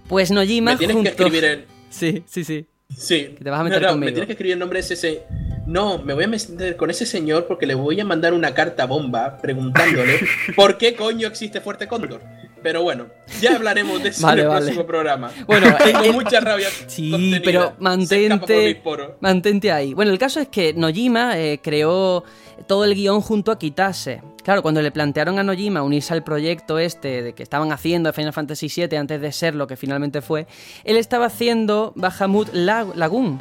Pues 0.09 0.31
Nojima. 0.31 0.71
Me 0.71 0.77
tienes 0.77 0.97
que 0.97 1.07
escribir 1.07 1.45
el. 1.45 1.65
Sí, 1.89 2.23
sí, 2.25 2.43
sí. 2.43 2.67
Sí. 2.89 3.35
te 3.41 3.49
vas 3.49 3.59
a 3.59 3.63
meter 3.63 3.81
no, 3.81 3.97
Me 3.97 4.07
tienes 4.07 4.25
que 4.25 4.33
escribir 4.33 4.53
el 4.53 4.59
nombre 4.59 4.81
de 4.81 4.93
ese. 4.93 5.23
No, 5.65 5.97
me 5.97 6.13
voy 6.13 6.25
a 6.25 6.27
meter 6.27 6.75
con 6.75 6.89
ese 6.89 7.05
señor 7.05 7.47
porque 7.47 7.65
le 7.65 7.75
voy 7.75 7.99
a 7.99 8.05
mandar 8.05 8.33
una 8.33 8.53
carta 8.53 8.85
bomba 8.85 9.37
preguntándole 9.41 10.19
por 10.55 10.77
qué 10.77 10.95
coño 10.95 11.27
existe 11.27 11.61
Fuerte 11.61 11.87
Cóndor. 11.87 12.21
Pero 12.61 12.81
bueno, 12.81 13.07
ya 13.41 13.55
hablaremos 13.55 14.01
de 14.01 14.09
eso 14.09 14.27
en 14.31 14.39
el 14.39 14.47
próximo 14.47 14.87
programa. 14.87 15.31
Bueno, 15.45 15.67
tengo 15.83 16.13
mucha 16.13 16.39
rabia. 16.39 16.67
Sí, 16.87 17.39
pero 17.43 17.75
mantente, 17.77 18.81
mantente 19.19 19.71
ahí. 19.71 19.93
Bueno, 19.93 20.11
el 20.11 20.17
caso 20.17 20.39
es 20.39 20.47
que 20.47 20.73
Nojima 20.73 21.37
eh, 21.37 21.59
creó 21.61 22.23
todo 22.67 22.85
el 22.85 22.95
guion 22.95 23.21
junto 23.21 23.51
a 23.51 23.59
Kitase. 23.59 24.21
Claro, 24.43 24.61
cuando 24.61 24.81
le 24.81 24.91
plantearon 24.91 25.39
a 25.39 25.43
Nojima 25.43 25.81
unirse 25.83 26.13
al 26.13 26.23
proyecto 26.23 26.77
este 26.79 27.23
de 27.23 27.33
que 27.33 27.43
estaban 27.43 27.71
haciendo 27.71 28.13
Final 28.13 28.33
Fantasy 28.33 28.67
VII 28.67 28.97
antes 28.97 29.21
de 29.21 29.31
ser 29.31 29.55
lo 29.55 29.67
que 29.67 29.75
finalmente 29.75 30.21
fue, 30.21 30.47
él 30.83 30.97
estaba 30.97 31.25
haciendo 31.25 31.93
Bahamut 31.95 32.53
Lagoon. 32.53 33.39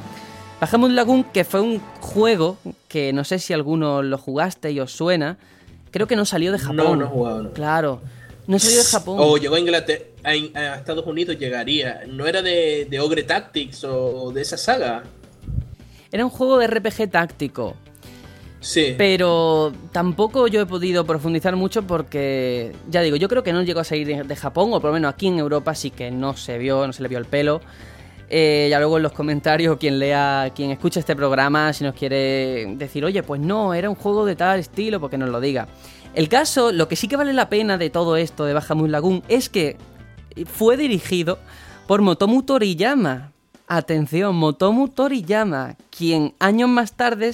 Bahamut 0.61 0.91
Lagoon, 0.91 1.25
que 1.25 1.45
fue 1.45 1.61
un 1.61 1.81
juego 2.01 2.57
que 2.89 3.13
no 3.13 3.25
sé 3.25 3.39
si 3.39 3.53
alguno 3.53 4.03
lo 4.03 4.19
jugaste 4.19 4.71
y 4.71 4.81
os 4.81 4.93
suena, 4.93 5.37
creo 5.91 6.07
que 6.07 6.17
no 6.17 6.25
salió 6.25 6.53
de 6.53 6.59
Japón. 6.59 6.77
No, 6.77 6.97
no 6.97 7.05
he 7.05 7.09
jugado. 7.09 7.43
No. 7.43 7.51
Claro. 7.53 8.01
No 8.47 8.59
salió 8.59 8.79
de 8.79 8.85
Japón. 8.85 9.17
O 9.21 9.37
llegó 9.37 9.57
a 9.57 9.61
Inglaterra, 9.61 10.05
a, 10.23 10.35
Estados 10.77 11.07
Unidos 11.07 11.39
llegaría. 11.39 12.03
¿No 12.07 12.27
era 12.27 12.43
de, 12.43 12.87
de 12.89 13.01
Ogre 13.01 13.23
Tactics 13.23 13.85
o 13.85 14.33
de 14.33 14.43
esa 14.43 14.57
saga? 14.57 15.03
Era 16.13 16.25
un 16.25 16.31
juego 16.31 16.59
de 16.59 16.67
RPG 16.67 17.11
táctico. 17.11 17.75
Pero 18.97 19.73
tampoco 19.93 20.47
yo 20.47 20.61
he 20.61 20.67
podido 20.67 21.05
profundizar 21.05 21.55
mucho 21.57 21.87
porque, 21.87 22.73
ya 22.89 23.03
digo, 23.03 23.17
yo 23.17 23.29
creo 23.29 23.43
que 23.43 23.53
no 23.53 23.63
llegó 23.63 23.81
a 23.81 23.85
salir 23.85 24.25
de, 24.27 24.37
Japón, 24.37 24.71
o 24.73 24.81
por 24.81 24.91
lo 24.91 24.95
menos 24.95 25.13
aquí 25.13 25.27
en 25.27 25.39
Europa 25.39 25.75
sí 25.75 25.91
que 25.91 26.11
no 26.11 26.35
se 26.37 26.57
vio, 26.59 26.87
no 26.87 26.93
se 26.93 27.03
le 27.03 27.09
vio 27.09 27.19
el 27.19 27.27
pelo. 27.27 27.61
Eh, 28.31 28.69
ya 28.71 28.79
luego 28.79 28.97
en 28.97 29.03
los 29.03 29.13
comentarios, 29.13 29.77
quien 29.81 29.99
lea, 29.99 30.51
quien 30.55 30.71
escuche 30.71 31.01
este 31.01 31.15
programa, 31.15 31.73
si 31.73 31.85
nos 31.85 31.95
quiere 31.95 32.75
decir, 32.77 33.05
oye, 33.05 33.23
pues 33.23 33.41
no, 33.41 33.75
era 33.75 33.91
un 33.91 33.97
juego 33.97 34.25
de 34.25 34.35
tal 34.35 34.59
estilo, 34.59 34.99
porque 34.99 35.19
nos 35.19 35.29
lo 35.29 35.41
diga. 35.41 35.69
El 36.15 36.29
caso, 36.29 36.73
lo 36.73 36.89
que 36.89 36.97
sí 36.97 37.09
que 37.09 37.17
vale 37.17 37.33
la 37.33 37.49
pena 37.49 37.77
de 37.77 37.91
todo 37.91 38.17
esto 38.17 38.45
de 38.45 38.55
Bahamut 38.55 38.89
Lagoon 38.89 39.23
es 39.29 39.49
que 39.49 39.77
fue 40.47 40.77
dirigido 40.77 41.39
por 41.87 42.03
Motomu 42.03 42.43
Toriyama. 42.43 43.33
Atención, 43.67 44.37
Motomu 44.37 44.89
Toriyama, 44.89 45.77
quien 45.91 46.35
años 46.39 46.69
más 46.69 46.93
tarde 46.93 47.33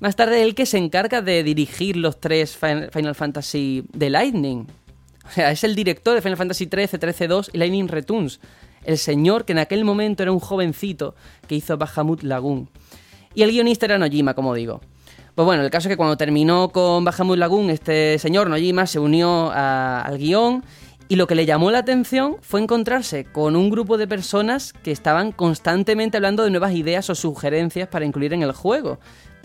más 0.00 0.16
tarde 0.16 0.42
el 0.42 0.54
que 0.54 0.66
se 0.66 0.78
encarga 0.78 1.22
de 1.22 1.42
dirigir 1.42 1.96
los 1.96 2.20
tres 2.20 2.56
Final 2.56 3.14
Fantasy 3.14 3.84
de 3.92 4.10
Lightning. 4.10 4.66
O 5.26 5.30
sea, 5.30 5.50
es 5.50 5.64
el 5.64 5.74
director 5.74 6.14
de 6.14 6.22
Final 6.22 6.38
Fantasy 6.38 6.66
13, 6.66 6.98
13-2 6.98 7.50
y 7.52 7.58
Lightning 7.58 7.88
Returns. 7.88 8.40
El 8.84 8.96
señor 8.96 9.44
que 9.44 9.52
en 9.52 9.58
aquel 9.58 9.84
momento 9.84 10.22
era 10.22 10.32
un 10.32 10.40
jovencito 10.40 11.14
que 11.46 11.56
hizo 11.56 11.76
Bahamut 11.76 12.22
Lagoon. 12.22 12.70
Y 13.34 13.42
el 13.42 13.50
guionista 13.50 13.86
era 13.86 13.98
Nojima, 13.98 14.34
como 14.34 14.54
digo. 14.54 14.80
Pues 15.34 15.44
bueno, 15.44 15.62
el 15.62 15.70
caso 15.70 15.88
es 15.88 15.92
que 15.92 15.96
cuando 15.96 16.16
terminó 16.16 16.70
con 16.70 17.04
Bahamut 17.04 17.38
Lagoon, 17.38 17.70
este 17.70 18.18
señor 18.18 18.48
Nojima 18.48 18.86
se 18.86 18.98
unió 18.98 19.50
al 19.52 20.16
guion 20.16 20.64
y 21.10 21.16
lo 21.16 21.26
que 21.26 21.34
le 21.34 21.46
llamó 21.46 21.70
la 21.70 21.78
atención 21.78 22.36
fue 22.40 22.60
encontrarse 22.60 23.24
con 23.24 23.56
un 23.56 23.70
grupo 23.70 23.96
de 23.96 24.06
personas 24.06 24.72
que 24.72 24.92
estaban 24.92 25.32
constantemente 25.32 26.16
hablando 26.16 26.44
de 26.44 26.50
nuevas 26.50 26.72
ideas 26.72 27.08
o 27.08 27.14
sugerencias 27.14 27.88
para 27.88 28.04
incluir 28.04 28.34
en 28.34 28.42
el 28.42 28.52
juego. 28.52 28.98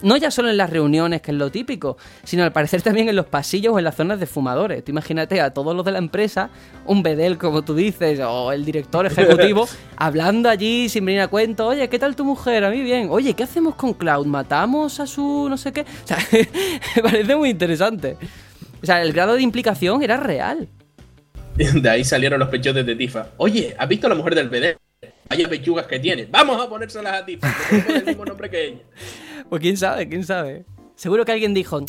No 0.03 0.17
ya 0.17 0.31
solo 0.31 0.49
en 0.49 0.57
las 0.57 0.69
reuniones, 0.69 1.21
que 1.21 1.31
es 1.31 1.37
lo 1.37 1.49
típico, 1.49 1.97
sino 2.23 2.43
al 2.43 2.51
parecer 2.51 2.81
también 2.81 3.07
en 3.07 3.15
los 3.15 3.25
pasillos 3.25 3.73
o 3.73 3.79
en 3.79 3.85
las 3.85 3.95
zonas 3.95 4.19
de 4.19 4.25
fumadores. 4.25 4.83
Tú 4.83 4.91
imagínate 4.91 5.39
a 5.39 5.51
todos 5.51 5.73
los 5.75 5.85
de 5.85 5.93
la 5.93 5.97
empresa, 5.97 6.49
un 6.85 7.03
bedel, 7.03 7.37
como 7.37 7.61
tú 7.63 7.73
dices, 7.73 8.19
o 8.19 8.51
el 8.51 8.65
director 8.65 9.05
ejecutivo, 9.05 9.67
hablando 9.95 10.49
allí 10.49 10.89
sin 10.89 11.05
venir 11.05 11.21
a 11.21 11.29
cuento, 11.29 11.67
oye, 11.67 11.87
¿qué 11.87 11.97
tal 11.99 12.17
tu 12.17 12.25
mujer? 12.25 12.65
A 12.65 12.69
mí 12.69 12.81
bien. 12.81 13.07
Oye, 13.09 13.33
¿qué 13.33 13.43
hacemos 13.43 13.75
con 13.75 13.93
Cloud? 13.93 14.25
¿Matamos 14.25 14.99
a 14.99 15.07
su 15.07 15.47
no 15.49 15.57
sé 15.57 15.71
qué? 15.71 15.85
O 16.03 16.07
sea, 16.07 16.17
me 16.97 17.01
parece 17.01 17.35
muy 17.35 17.49
interesante. 17.51 18.17
O 18.81 18.85
sea, 18.85 19.01
el 19.01 19.13
grado 19.13 19.35
de 19.35 19.41
implicación 19.41 20.03
era 20.03 20.17
real. 20.17 20.67
De 21.55 21.89
ahí 21.89 22.03
salieron 22.03 22.39
los 22.39 22.49
pechotes 22.49 22.85
de 22.85 22.95
Tifa. 22.95 23.27
Oye, 23.37 23.73
¿has 23.77 23.87
visto 23.87 24.07
a 24.07 24.09
la 24.09 24.15
mujer 24.15 24.35
del 24.35 24.49
bedel? 24.49 24.77
Hay 25.29 25.45
pechugas 25.45 25.87
que 25.87 25.99
tiene. 25.99 26.27
Vamos 26.29 26.61
a 26.61 26.67
ponérselas 26.67 27.21
a 27.21 27.25
Tifa, 27.25 27.55
que 27.69 27.93
el 27.93 28.05
mismo 28.05 28.25
nombre 28.25 28.49
que 28.49 28.65
ella. 28.65 28.79
Pues 29.49 29.61
quién 29.61 29.77
sabe, 29.77 30.07
quién 30.07 30.23
sabe. 30.23 30.65
Seguro 30.95 31.25
que 31.25 31.31
alguien 31.31 31.53
dijo, 31.53 31.81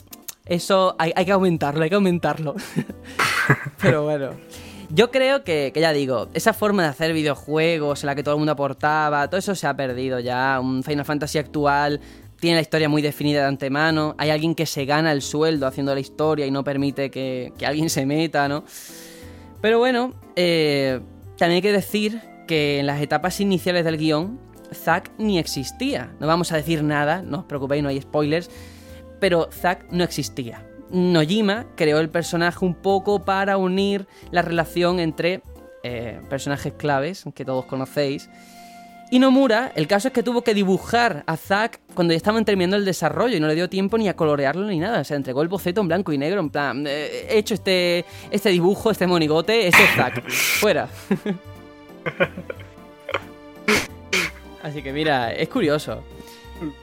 eso 0.46 0.96
hay, 0.98 1.12
que 1.24 1.32
aumentarlo, 1.32 1.82
hay 1.82 1.88
que 1.88 1.94
aumentarlo. 1.94 2.54
Pero 3.80 4.04
bueno. 4.04 4.30
Yo 4.90 5.10
creo 5.10 5.42
que, 5.42 5.72
que, 5.74 5.80
ya 5.80 5.92
digo, 5.92 6.28
esa 6.34 6.52
forma 6.52 6.82
de 6.82 6.88
hacer 6.90 7.12
videojuegos 7.12 8.04
en 8.04 8.06
la 8.08 8.14
que 8.14 8.22
todo 8.22 8.34
el 8.34 8.38
mundo 8.38 8.52
aportaba, 8.52 9.28
todo 9.28 9.38
eso 9.38 9.54
se 9.54 9.66
ha 9.66 9.74
perdido 9.74 10.20
ya. 10.20 10.60
Un 10.60 10.82
Final 10.84 11.04
Fantasy 11.04 11.38
actual 11.38 12.00
tiene 12.44 12.56
la 12.56 12.60
historia 12.60 12.90
muy 12.90 13.00
definida 13.00 13.40
de 13.40 13.46
antemano. 13.46 14.14
Hay 14.18 14.28
alguien 14.28 14.54
que 14.54 14.66
se 14.66 14.84
gana 14.84 15.12
el 15.12 15.22
sueldo 15.22 15.66
haciendo 15.66 15.94
la 15.94 16.00
historia 16.00 16.44
y 16.44 16.50
no 16.50 16.62
permite 16.62 17.10
que, 17.10 17.52
alguien 17.66 17.88
se 17.88 18.04
meta, 18.04 18.48
¿no? 18.48 18.64
Pero 19.62 19.78
bueno, 19.78 20.12
eh, 20.36 21.00
también 21.38 21.56
hay 21.56 21.62
que 21.62 21.72
decir 21.72 22.20
que 22.46 22.80
en 22.80 22.86
las 22.86 23.00
etapas 23.00 23.40
iniciales 23.40 23.84
del 23.86 23.96
guion 23.96 24.38
Zack 24.74 25.12
ni 25.18 25.38
existía. 25.38 26.14
No 26.20 26.26
vamos 26.26 26.52
a 26.52 26.56
decir 26.56 26.82
nada, 26.82 27.22
no 27.22 27.40
os 27.40 27.44
preocupéis, 27.44 27.82
no 27.82 27.88
hay 27.88 28.00
spoilers, 28.00 28.50
pero 29.20 29.48
Zack 29.50 29.90
no 29.90 30.04
existía. 30.04 30.66
Nojima 30.90 31.66
creó 31.76 31.98
el 31.98 32.10
personaje 32.10 32.64
un 32.64 32.74
poco 32.74 33.24
para 33.24 33.56
unir 33.56 34.06
la 34.30 34.42
relación 34.42 35.00
entre 35.00 35.42
eh, 35.82 36.20
personajes 36.28 36.72
claves 36.74 37.24
que 37.34 37.44
todos 37.44 37.64
conocéis. 37.66 38.28
Y 39.10 39.18
Nomura, 39.18 39.70
el 39.76 39.86
caso 39.86 40.08
es 40.08 40.14
que 40.14 40.22
tuvo 40.22 40.42
que 40.42 40.54
dibujar 40.54 41.24
a 41.26 41.36
Zack 41.36 41.80
cuando 41.94 42.12
ya 42.12 42.16
estaban 42.16 42.44
terminando 42.44 42.76
el 42.76 42.84
desarrollo 42.84 43.36
y 43.36 43.40
no 43.40 43.46
le 43.46 43.54
dio 43.54 43.68
tiempo 43.68 43.98
ni 43.98 44.08
a 44.08 44.16
colorearlo 44.16 44.66
ni 44.66 44.78
nada. 44.78 45.00
O 45.00 45.04
sea, 45.04 45.16
entregó 45.16 45.42
el 45.42 45.48
boceto 45.48 45.80
en 45.80 45.88
blanco 45.88 46.12
y 46.12 46.18
negro, 46.18 46.40
en 46.40 46.50
plan, 46.50 46.86
eh, 46.86 47.26
he 47.28 47.38
hecho 47.38 47.54
este, 47.54 48.04
este 48.30 48.50
dibujo, 48.50 48.90
este 48.90 49.06
monigote, 49.06 49.68
este 49.68 49.84
es 49.84 49.90
Zack. 49.94 50.28
Fuera. 50.28 50.88
Así 54.64 54.82
que 54.82 54.92
mira, 54.92 55.32
es 55.32 55.48
curioso. 55.48 56.02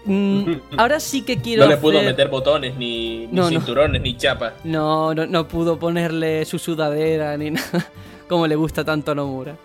Mm, 0.06 0.54
ahora 0.78 1.00
sí 1.00 1.24
que 1.24 1.42
quiero. 1.42 1.64
No 1.64 1.70
le 1.72 1.78
pudo 1.78 1.98
hacer- 1.98 2.06
meter 2.12 2.28
botones, 2.30 2.78
ni, 2.78 3.26
ni 3.26 3.28
No, 3.34 3.44
no. 3.44 3.50
cinturones, 3.50 4.02
ni 4.02 4.16
chapas. 4.16 4.54
No, 4.64 5.14
no, 5.16 5.26
no 5.26 5.48
pudo 5.48 5.80
ponerle 5.80 6.46
su 6.46 6.60
sudadera 6.60 7.36
ni 7.38 7.50
nada, 7.58 7.86
como 8.30 8.46
le 8.48 8.56
gusta 8.56 8.86
tanto 8.86 9.12
a 9.12 9.16
Nomura. 9.16 9.56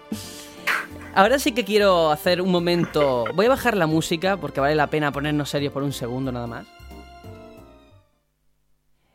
Ahora 1.15 1.39
sí 1.39 1.53
que 1.53 1.65
quiero 1.65 2.11
hacer 2.11 2.41
un 2.41 2.51
momento. 2.51 3.25
Voy 3.35 3.47
a 3.47 3.51
bajar 3.51 3.77
la 3.77 3.87
música 3.87 4.37
porque 4.39 4.61
vale 4.61 4.75
la 4.75 4.87
pena 4.89 5.13
ponernos 5.13 5.49
serios 5.51 5.73
por 5.73 5.83
un 5.83 5.93
segundo 5.93 6.33
nada 6.33 6.47
más. 6.47 6.67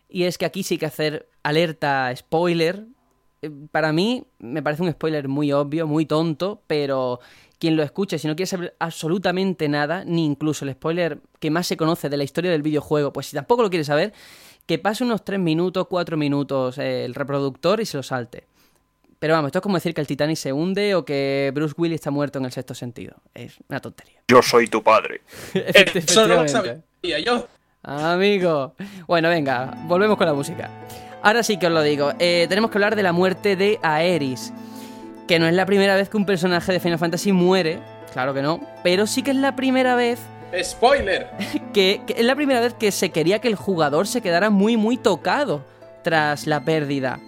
Y 0.09 0.23
es 0.23 0.37
que 0.37 0.45
aquí 0.45 0.63
sí 0.63 0.77
que 0.77 0.85
hacer 0.85 1.27
alerta 1.43 2.13
spoiler. 2.15 2.85
Eh, 3.41 3.49
Para 3.71 3.93
mí 3.93 4.23
me 4.39 4.61
parece 4.61 4.83
un 4.83 4.91
spoiler 4.91 5.27
muy 5.27 5.51
obvio, 5.53 5.87
muy 5.87 6.05
tonto, 6.05 6.61
pero 6.67 7.19
quien 7.61 7.77
lo 7.77 7.83
escuche, 7.83 8.17
si 8.17 8.27
no 8.27 8.35
quiere 8.35 8.47
saber 8.47 8.75
absolutamente 8.79 9.69
nada, 9.69 10.03
ni 10.03 10.25
incluso 10.25 10.65
el 10.65 10.71
spoiler 10.71 11.19
que 11.39 11.51
más 11.51 11.67
se 11.67 11.77
conoce 11.77 12.09
de 12.09 12.17
la 12.17 12.23
historia 12.23 12.49
del 12.49 12.63
videojuego, 12.63 13.13
pues 13.13 13.27
si 13.27 13.35
tampoco 13.35 13.61
lo 13.61 13.69
quiere 13.69 13.85
saber, 13.85 14.13
que 14.65 14.79
pase 14.79 15.03
unos 15.03 15.23
3 15.23 15.39
minutos, 15.39 15.85
4 15.87 16.17
minutos 16.17 16.79
eh, 16.79 17.05
el 17.05 17.13
reproductor 17.13 17.79
y 17.79 17.85
se 17.85 17.97
lo 17.97 18.03
salte. 18.03 18.47
Pero 19.19 19.35
vamos, 19.35 19.49
esto 19.49 19.59
es 19.59 19.61
como 19.61 19.75
decir 19.75 19.93
que 19.93 20.01
el 20.01 20.07
Titanic 20.07 20.37
se 20.37 20.51
hunde 20.51 20.95
o 20.95 21.05
que 21.05 21.51
Bruce 21.53 21.75
Willis 21.77 21.95
está 21.95 22.09
muerto 22.09 22.39
en 22.39 22.45
el 22.45 22.51
sexto 22.51 22.73
sentido. 22.73 23.17
Es 23.35 23.53
una 23.69 23.79
tontería. 23.79 24.23
Yo 24.27 24.41
soy 24.41 24.67
tu 24.67 24.81
padre. 24.81 25.21
Eso 25.53 26.27
no 26.27 26.41
lo 26.41 26.47
sabía 26.47 26.81
yo. 27.23 27.47
Amigo. 27.83 28.73
Bueno, 29.05 29.29
venga, 29.29 29.71
volvemos 29.85 30.17
con 30.17 30.25
la 30.25 30.33
música. 30.33 30.71
Ahora 31.21 31.43
sí 31.43 31.57
que 31.59 31.67
os 31.67 31.73
lo 31.73 31.83
digo. 31.83 32.11
eh, 32.17 32.47
tenemos 32.49 32.71
que 32.71 32.79
hablar 32.79 32.95
de 32.95 33.03
la 33.03 33.11
muerte 33.11 33.55
de 33.55 33.77
Aeris. 33.83 34.51
Que 35.31 35.39
no 35.39 35.47
es 35.47 35.53
la 35.53 35.65
primera 35.65 35.95
vez 35.95 36.09
que 36.09 36.17
un 36.17 36.25
personaje 36.25 36.73
de 36.73 36.81
Final 36.81 36.99
Fantasy 36.99 37.31
muere. 37.31 37.79
Claro 38.11 38.33
que 38.33 38.41
no. 38.41 38.59
Pero 38.83 39.07
sí 39.07 39.23
que 39.23 39.31
es 39.31 39.37
la 39.37 39.55
primera 39.55 39.95
vez 39.95 40.19
¡Spoiler! 40.61 41.29
que, 41.73 42.01
que 42.05 42.15
es 42.17 42.25
la 42.25 42.35
primera 42.35 42.59
vez 42.59 42.73
que 42.73 42.91
se 42.91 43.11
quería 43.11 43.39
que 43.39 43.47
el 43.47 43.55
jugador 43.55 44.07
se 44.07 44.19
quedara 44.19 44.49
muy, 44.49 44.75
muy 44.75 44.97
tocado 44.97 45.63
tras 46.03 46.47
la 46.47 46.65
pérdida. 46.65 47.21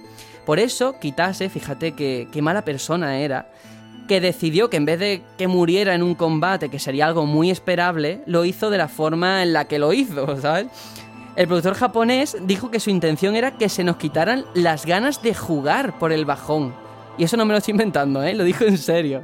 Por 0.46 0.60
eso, 0.60 1.00
Kitase, 1.00 1.48
fíjate 1.48 1.94
que, 1.94 2.28
qué 2.30 2.42
mala 2.42 2.66
persona 2.66 3.20
era, 3.20 3.50
que 4.10 4.20
decidió 4.20 4.70
que 4.70 4.76
en 4.76 4.86
vez 4.86 5.00
de 5.00 5.22
que 5.38 5.48
muriera 5.48 5.96
en 5.96 6.04
un 6.04 6.16
combate, 6.16 6.68
que 6.68 6.80
sería 6.80 7.08
algo 7.08 7.26
muy 7.26 7.52
esperable, 7.52 8.22
lo 8.26 8.44
hizo 8.44 8.70
de 8.70 8.80
la 8.80 8.90
forma 8.90 9.44
en 9.44 9.54
la 9.54 9.64
que 9.70 9.80
lo 9.80 9.94
hizo, 9.94 10.36
¿sabes? 10.42 10.68
El 11.38 11.48
productor 11.48 11.76
japonés 11.76 12.36
dijo 12.42 12.70
que 12.70 12.82
su 12.82 12.90
intención 12.90 13.38
era 13.38 13.52
que 13.52 13.70
se 13.70 13.86
nos 13.86 13.96
quitaran 13.96 14.44
las 14.56 14.86
ganas 14.86 15.22
de 15.22 15.34
jugar 15.34 15.98
por 16.00 16.12
el 16.12 16.26
bajón. 16.26 16.83
Y 17.18 17.24
eso 17.24 17.38
no 17.38 17.46
me 17.46 17.52
lo 17.54 17.58
estoy 17.60 17.72
inventando, 17.74 18.24
¿eh? 18.24 18.34
Lo 18.34 18.44
dijo 18.44 18.64
en 18.66 18.78
serio. 18.78 19.24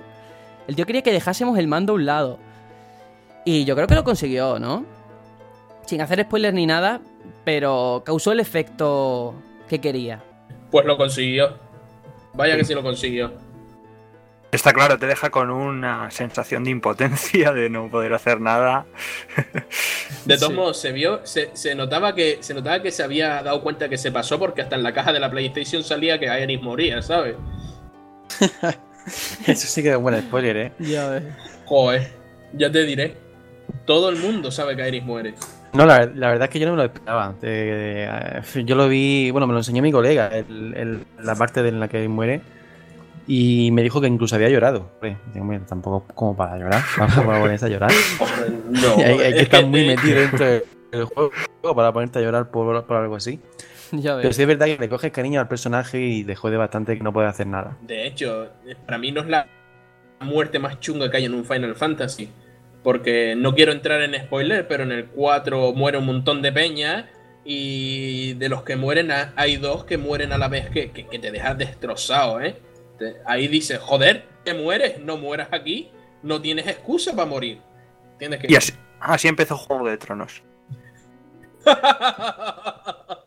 El 0.68 0.76
tío 0.76 0.86
quería 0.86 1.02
que 1.02 1.12
dejásemos 1.12 1.58
el 1.58 1.68
mando 1.68 1.94
a 1.94 1.96
un 1.96 2.06
lado. 2.06 2.40
Y 3.46 3.66
yo 3.66 3.76
creo 3.76 3.88
que 3.88 3.96
lo 3.96 4.04
consiguió, 4.04 4.60
¿no? 4.60 4.86
Sin 5.86 6.02
hacer 6.02 6.22
spoilers 6.22 6.54
ni 6.54 6.68
nada, 6.68 7.02
pero 7.44 8.04
causó 8.06 8.32
el 8.32 8.40
efecto 8.40 9.34
que 9.68 9.80
quería. 9.82 10.22
Pues 10.70 10.86
lo 10.86 10.98
consiguió. 10.98 11.58
Vaya 12.36 12.56
que 12.56 12.64
sí 12.64 12.76
lo 12.76 12.84
consiguió. 12.84 13.32
Está 14.52 14.74
claro, 14.74 14.98
te 14.98 15.06
deja 15.06 15.30
con 15.30 15.52
una 15.52 16.10
sensación 16.10 16.64
de 16.64 16.72
impotencia, 16.72 17.52
de 17.54 17.70
no 17.70 17.88
poder 17.90 18.14
hacer 18.14 18.40
nada. 18.42 18.86
De 20.26 20.36
todos 20.38 20.50
Sí. 20.52 20.56
modos, 20.56 20.78
se 20.80 20.92
vio, 20.92 21.22
se, 21.24 21.52
se 21.54 21.76
notaba 21.76 22.14
que 22.16 22.38
se 22.42 22.54
notaba 22.56 22.82
que 22.82 22.92
se 22.92 23.04
había 23.04 23.42
dado 23.44 23.62
cuenta 23.62 23.90
que 23.90 23.98
se 23.98 24.12
pasó 24.12 24.38
porque 24.40 24.62
hasta 24.64 24.76
en 24.76 24.84
la 24.84 24.92
caja 24.94 25.14
de 25.14 25.20
la 25.20 25.30
PlayStation 25.30 25.84
salía 25.84 26.20
que 26.20 26.30
Aeris 26.30 26.62
moría, 26.62 27.02
¿sabes? 27.04 27.36
Eso 29.48 29.68
sí 29.68 29.82
que 29.84 29.90
es 29.92 29.96
un 29.98 30.04
buen 30.04 30.20
spoiler, 30.22 30.58
¿eh? 30.58 30.72
Ya 30.80 31.08
ves. 31.10 31.24
Joder, 31.66 32.08
ya 32.54 32.72
te 32.72 32.84
diré. 32.86 33.16
Todo 33.86 34.10
el 34.10 34.18
mundo 34.18 34.52
sabe 34.52 34.76
que 34.76 34.84
Aeris 34.84 35.04
muere. 35.04 35.34
No, 35.74 35.86
la, 35.86 36.06
la 36.06 36.30
verdad 36.30 36.44
es 36.46 36.50
que 36.50 36.60
yo 36.60 36.66
no 36.66 36.74
me 36.74 36.78
lo 36.80 36.84
esperaba. 36.86 37.36
Eh, 37.44 38.08
eh, 38.10 38.64
yo 38.66 38.76
lo 38.76 38.88
vi, 38.90 39.30
bueno, 39.32 39.46
me 39.48 39.54
lo 39.54 39.60
enseñó 39.60 39.82
mi 39.84 39.92
colega, 39.92 40.28
el- 40.30 40.74
el- 40.76 41.06
la 41.24 41.36
parte 41.36 41.60
en 41.68 41.80
la 41.80 41.88
que 41.88 42.08
muere, 42.08 42.42
y 43.28 43.70
me 43.72 43.84
dijo 43.84 44.02
que 44.02 44.08
incluso 44.08 44.36
había 44.36 44.50
llorado. 44.50 44.90
Hombre, 44.96 45.18
digo, 45.34 45.46
mira, 45.46 45.62
tampoco 45.68 46.06
como 46.16 46.36
para 46.36 46.58
llorar, 46.58 46.82
vamos 46.98 47.18
a 47.18 47.24
ponerse 47.40 47.66
a 47.66 47.70
llorar. 47.70 47.92
No, 48.70 48.96
hay, 48.98 49.04
hay 49.04 49.18
que 49.18 49.38
es 49.38 49.44
estar 49.44 49.66
muy 49.66 49.86
metido 49.88 50.20
dentro 50.22 50.46
del 50.46 51.04
juego 51.06 51.32
para 51.76 51.92
ponerte 51.92 52.20
a 52.20 52.22
llorar 52.22 52.50
por, 52.50 52.86
por 52.86 52.98
algo 52.98 53.16
así. 53.16 53.40
Ya 54.02 54.18
Pero 54.18 54.34
sí 54.34 54.42
es 54.42 54.48
verdad 54.48 54.66
que 54.68 54.78
le 54.78 54.90
coges 54.90 55.12
cariño 55.12 55.40
al 55.40 55.48
personaje 55.48 56.00
y 56.00 56.24
te 56.24 56.36
jode 56.36 56.58
bastante 56.58 56.98
que 56.98 57.04
no 57.04 57.12
puede 57.14 57.28
hacer 57.28 57.48
nada. 57.48 57.78
De 57.82 58.06
hecho, 58.06 58.50
para 58.86 58.98
mí 58.98 59.12
no 59.12 59.22
es 59.22 59.28
la 59.28 59.48
muerte 60.20 60.60
más 60.60 60.80
chunga 60.80 61.10
que 61.10 61.18
hay 61.18 61.26
en 61.26 61.34
un 61.34 61.46
Final 61.46 61.76
Fantasy. 61.76 62.30
Porque 62.84 63.36
no 63.36 63.54
quiero 63.56 63.72
entrar 63.72 64.02
en 64.02 64.16
spoiler, 64.24 64.68
pero 64.68 64.84
en 64.84 64.92
el 64.92 65.08
4 65.08 65.74
muere 65.74 65.98
un 65.98 66.06
montón 66.06 66.42
de 66.42 66.52
peña. 66.52 67.10
Y 67.44 68.34
de 68.36 68.48
los 68.48 68.64
que 68.64 68.76
mueren, 68.76 69.10
hay 69.36 69.58
dos 69.58 69.84
que 69.86 69.98
mueren 69.98 70.32
a 70.34 70.38
la 70.38 70.48
vez 70.50 70.70
que, 70.70 70.92
que, 70.92 71.08
que 71.08 71.20
te 71.20 71.32
dejas 71.32 71.58
destrozado, 71.58 72.40
¿eh? 72.42 72.56
Te- 73.00 73.16
ahí 73.26 73.48
dice, 73.48 73.78
joder, 73.78 74.26
que 74.46 74.54
mueres, 74.54 75.00
no 75.00 75.18
mueras 75.18 75.50
aquí, 75.52 75.90
no 76.22 76.42
tienes 76.42 76.68
excusa 76.68 77.16
para 77.16 77.26
morir. 77.28 77.60
Tienes 78.20 78.40
que... 78.40 78.48
Y 78.52 78.56
así, 78.56 78.74
así 79.00 79.28
empezó 79.28 79.58
Juego 79.58 79.88
de 79.88 79.98
Tronos. 79.98 80.44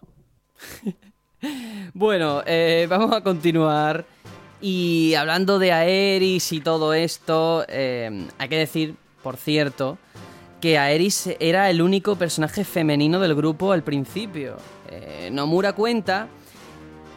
Bueno, 1.95 2.43
eh, 2.47 2.87
vamos 2.89 3.13
a 3.13 3.21
continuar. 3.21 4.07
Y 4.61 5.15
hablando 5.15 5.59
de 5.59 5.73
Aeris 5.73 6.53
y 6.53 6.61
todo 6.61 6.95
esto, 6.95 7.65
eh, 7.69 8.29
hay 8.39 8.49
que 8.49 8.57
decir, 8.57 8.95
por 9.23 9.37
cierto, 9.37 9.99
que 10.61 10.79
Aeris 10.79 11.31
era 11.41 11.69
el 11.69 11.83
único 11.83 12.15
personaje 12.15 12.65
femenino 12.65 13.19
del 13.19 13.35
grupo 13.35 13.73
al 13.73 13.83
principio. 13.83 14.57
Eh, 14.89 15.31
Nomura 15.33 15.73
cuenta 15.73 16.29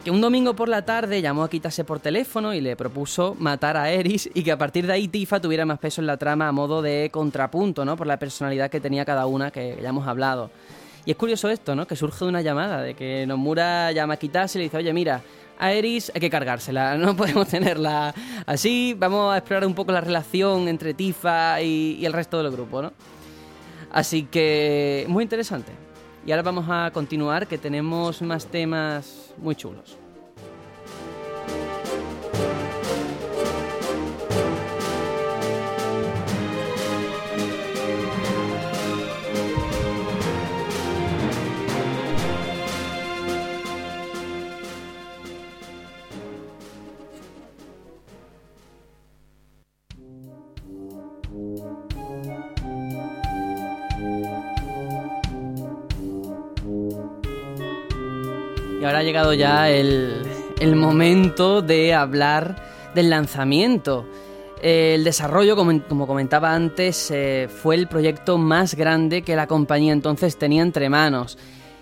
que 0.02 0.10
un 0.10 0.20
domingo 0.20 0.54
por 0.54 0.68
la 0.68 0.84
tarde 0.84 1.22
llamó 1.22 1.44
a 1.44 1.48
Kitase 1.48 1.84
por 1.84 2.00
teléfono 2.00 2.52
y 2.52 2.60
le 2.60 2.74
propuso 2.74 3.36
matar 3.38 3.76
a 3.76 3.84
Aeris 3.84 4.28
y 4.34 4.42
que 4.42 4.50
a 4.50 4.58
partir 4.58 4.86
de 4.86 4.94
ahí 4.94 5.06
Tifa 5.06 5.40
tuviera 5.40 5.64
más 5.64 5.78
peso 5.78 6.00
en 6.00 6.08
la 6.08 6.16
trama 6.16 6.48
a 6.48 6.52
modo 6.52 6.82
de 6.82 7.08
contrapunto, 7.12 7.84
¿no? 7.84 7.96
Por 7.96 8.08
la 8.08 8.18
personalidad 8.18 8.68
que 8.70 8.80
tenía 8.80 9.04
cada 9.04 9.26
una 9.26 9.52
que 9.52 9.78
ya 9.80 9.88
hemos 9.90 10.08
hablado. 10.08 10.50
Y 11.06 11.12
es 11.12 11.16
curioso 11.16 11.48
esto, 11.48 11.76
¿no? 11.76 11.86
Que 11.86 11.94
surge 11.94 12.24
de 12.24 12.28
una 12.28 12.42
llamada, 12.42 12.82
de 12.82 12.94
que 12.94 13.24
Nomura 13.26 13.92
llama 13.92 14.14
a 14.14 14.16
Kitase 14.16 14.58
y 14.58 14.60
le 14.60 14.64
dice, 14.64 14.76
oye, 14.76 14.92
mira, 14.92 15.22
a 15.56 15.72
Eris 15.72 16.10
hay 16.12 16.20
que 16.20 16.28
cargársela, 16.28 16.96
no 16.98 17.14
podemos 17.16 17.46
tenerla 17.46 18.12
así, 18.44 18.94
vamos 18.98 19.32
a 19.32 19.38
explorar 19.38 19.66
un 19.66 19.74
poco 19.74 19.92
la 19.92 20.00
relación 20.00 20.66
entre 20.66 20.94
Tifa 20.94 21.62
y, 21.62 21.96
y 22.00 22.06
el 22.06 22.12
resto 22.12 22.42
del 22.42 22.50
grupo, 22.50 22.82
¿no? 22.82 22.92
Así 23.92 24.24
que, 24.24 25.06
muy 25.08 25.22
interesante. 25.22 25.70
Y 26.26 26.32
ahora 26.32 26.42
vamos 26.42 26.66
a 26.68 26.90
continuar, 26.92 27.46
que 27.46 27.56
tenemos 27.56 28.20
más 28.20 28.46
temas 28.46 29.32
muy 29.38 29.54
chulos. 29.54 29.96
Ahora 58.86 59.00
ha 59.00 59.02
llegado 59.02 59.34
ya 59.34 59.68
el, 59.68 60.22
el 60.60 60.76
momento 60.76 61.62
de 61.62 61.94
hablar 61.94 62.56
del 62.94 63.10
lanzamiento. 63.10 64.06
El 64.62 65.04
desarrollo, 65.04 65.54
como, 65.54 65.82
como 65.82 66.06
comentaba 66.06 66.54
antes, 66.54 67.10
eh, 67.10 67.48
fue 67.48 67.74
el 67.74 67.88
proyecto 67.88 68.38
más 68.38 68.74
grande 68.74 69.22
que 69.22 69.36
la 69.36 69.46
compañía 69.46 69.92
entonces 69.92 70.38
tenía 70.38 70.62
entre 70.62 70.88
manos. 70.88 71.36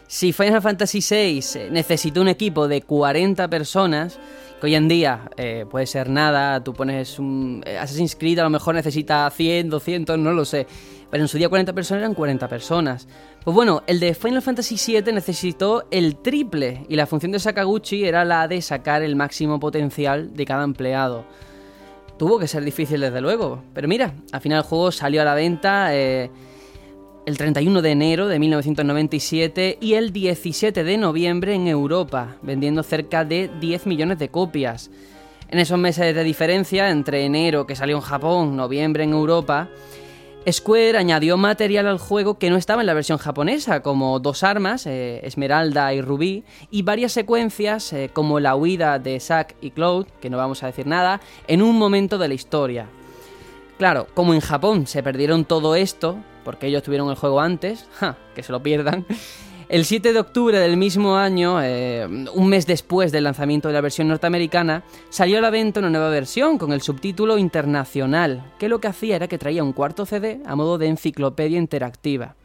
Si 0.07 0.33
Final 0.33 0.61
Fantasy 0.61 1.01
VI 1.01 1.71
necesita 1.71 2.21
un 2.21 2.29
equipo 2.29 2.69
de 2.69 2.83
40 2.83 3.49
personas, 3.49 4.19
que 4.61 4.67
hoy 4.67 4.75
en 4.75 4.87
día 4.87 5.31
eh, 5.37 5.65
puede 5.69 5.87
ser 5.87 6.11
nada, 6.11 6.63
tú 6.63 6.75
pones 6.75 7.19
un 7.19 7.63
eh, 7.67 7.79
Assassin's 7.79 8.15
Creed, 8.15 8.39
a 8.39 8.45
lo 8.45 8.51
mejor 8.51 8.75
necesita 8.75 9.29
100, 9.31 9.71
200, 9.71 10.19
no 10.19 10.33
lo 10.33 10.45
sé, 10.45 10.67
pero 11.11 11.25
en 11.25 11.29
su 11.29 11.39
día 11.39 11.49
40 11.49 11.73
personas 11.73 12.03
eran 12.03 12.15
40 12.15 12.49
personas. 12.49 13.09
Pues 13.43 13.55
bueno, 13.55 13.83
el 13.87 13.99
de 13.99 14.15
Final 14.15 14.43
Fantasy 14.43 14.77
VII 14.77 15.13
necesitó 15.13 15.87
el 15.91 16.17
triple 16.17 16.85
y 16.89 16.97
la 16.97 17.07
función 17.07 17.33
de 17.33 17.39
Sakaguchi 17.39 18.05
era 18.05 18.25
la 18.25 18.47
de 18.47 18.61
sacar 18.61 19.03
el 19.03 19.17
máximo 19.17 19.59
potencial 19.59 20.35
de 20.35 20.45
cada 20.45 20.65
empleado. 20.65 21.25
Tuvo 22.19 22.39
que 22.39 22.47
ser 22.47 22.63
difícil 22.63 23.01
desde 23.01 23.21
luego, 23.21 23.63
pero 23.73 23.89
mira, 23.89 24.15
al 24.33 24.41
final 24.41 24.59
el 24.59 24.65
juego 24.65 24.93
salió 24.93 25.23
a 25.23 25.25
la 25.25 25.35
venta 25.35 25.95
eh, 25.95 26.31
el 27.27 27.39
31 27.39 27.81
de 27.81 27.91
enero 27.91 28.29
de 28.29 28.39
1997 28.39 29.79
y 29.81 29.95
el 29.95 30.13
17 30.13 30.85
de 30.85 30.99
noviembre 30.99 31.55
en 31.55 31.69
Europa, 31.69 32.37
vendiendo 32.43 32.83
cerca 32.83 33.25
de 33.25 33.51
10 33.61 33.87
millones 33.87 34.19
de 34.19 34.29
copias. 34.29 34.91
En 35.49 35.59
esos 35.59 35.79
meses 35.79 36.15
de 36.15 36.25
diferencia, 36.25 36.91
entre 36.91 37.25
enero 37.25 37.67
que 37.67 37.77
salió 37.77 37.97
en 37.97 38.03
Japón, 38.03 38.57
noviembre 38.57 39.05
en 39.05 39.13
Europa, 39.13 39.69
Square 40.51 40.99
añadió 40.99 41.39
material 41.39 41.87
al 41.87 41.99
juego 41.99 42.39
que 42.39 42.51
no 42.51 42.57
estaba 42.57 42.83
en 42.83 42.87
la 42.87 42.95
versión 42.95 43.17
japonesa, 43.17 43.81
como 43.81 44.21
dos 44.21 44.43
armas, 44.43 44.87
eh, 44.87 45.21
Esmeralda 45.25 45.95
y 45.95 46.03
Rubí, 46.03 46.45
y 46.71 46.83
varias 46.83 47.13
secuencias 47.13 47.91
eh, 47.95 48.11
como 48.13 48.41
la 48.41 48.55
huida 48.55 48.99
de 48.99 49.19
Zack 49.21 49.57
y 49.63 49.71
Cloud, 49.71 50.07
que 50.21 50.29
no 50.29 50.37
vamos 50.37 50.63
a 50.63 50.67
decir 50.67 50.87
nada, 50.87 51.23
en 51.49 51.63
un 51.63 51.79
momento 51.79 52.19
de 52.19 52.29
la 52.29 52.35
historia. 52.35 52.87
Claro, 53.79 54.07
como 54.13 54.35
en 54.35 54.41
Japón 54.41 54.87
se 54.87 55.03
perdieron 55.03 55.47
todo 55.47 55.75
esto, 55.77 56.19
porque 56.45 56.67
ellos 56.67 56.83
tuvieron 56.83 57.09
el 57.11 57.17
juego 57.17 57.41
antes, 57.41 57.87
que 58.35 58.43
se 58.43 58.53
lo 58.53 58.63
pierdan. 58.63 59.07
El 59.69 59.87
7 59.87 60.13
de 60.13 60.21
octubre 60.21 60.59
del 60.59 60.77
mismo 60.77 61.17
año, 61.17 61.59
eh, 61.63 62.07
un 62.07 62.49
mes 62.49 62.67
después 62.67 63.11
del 63.13 63.25
lanzamiento 63.25 63.69
de 63.69 63.75
la 63.75 63.81
versión 63.81 64.09
norteamericana, 64.09 64.85
salió 65.09 65.39
a 65.39 65.41
la 65.41 65.51
venta 65.51 65.81
una 65.81 65.89
nueva 65.89 66.11
versión 66.11 66.59
con 66.59 66.73
el 66.73 66.83
subtítulo 66.83 67.39
internacional, 67.39 68.53
que 68.59 68.69
lo 68.69 68.79
que 68.79 68.89
hacía 68.89 69.17
era 69.17 69.27
que 69.27 69.39
traía 69.39 69.65
un 69.65 69.73
cuarto 69.73 70.05
CD 70.05 70.41
a 70.45 70.55
modo 70.55 70.77
de 70.77 70.89
enciclopedia 70.89 71.59
interactiva. 71.59 72.37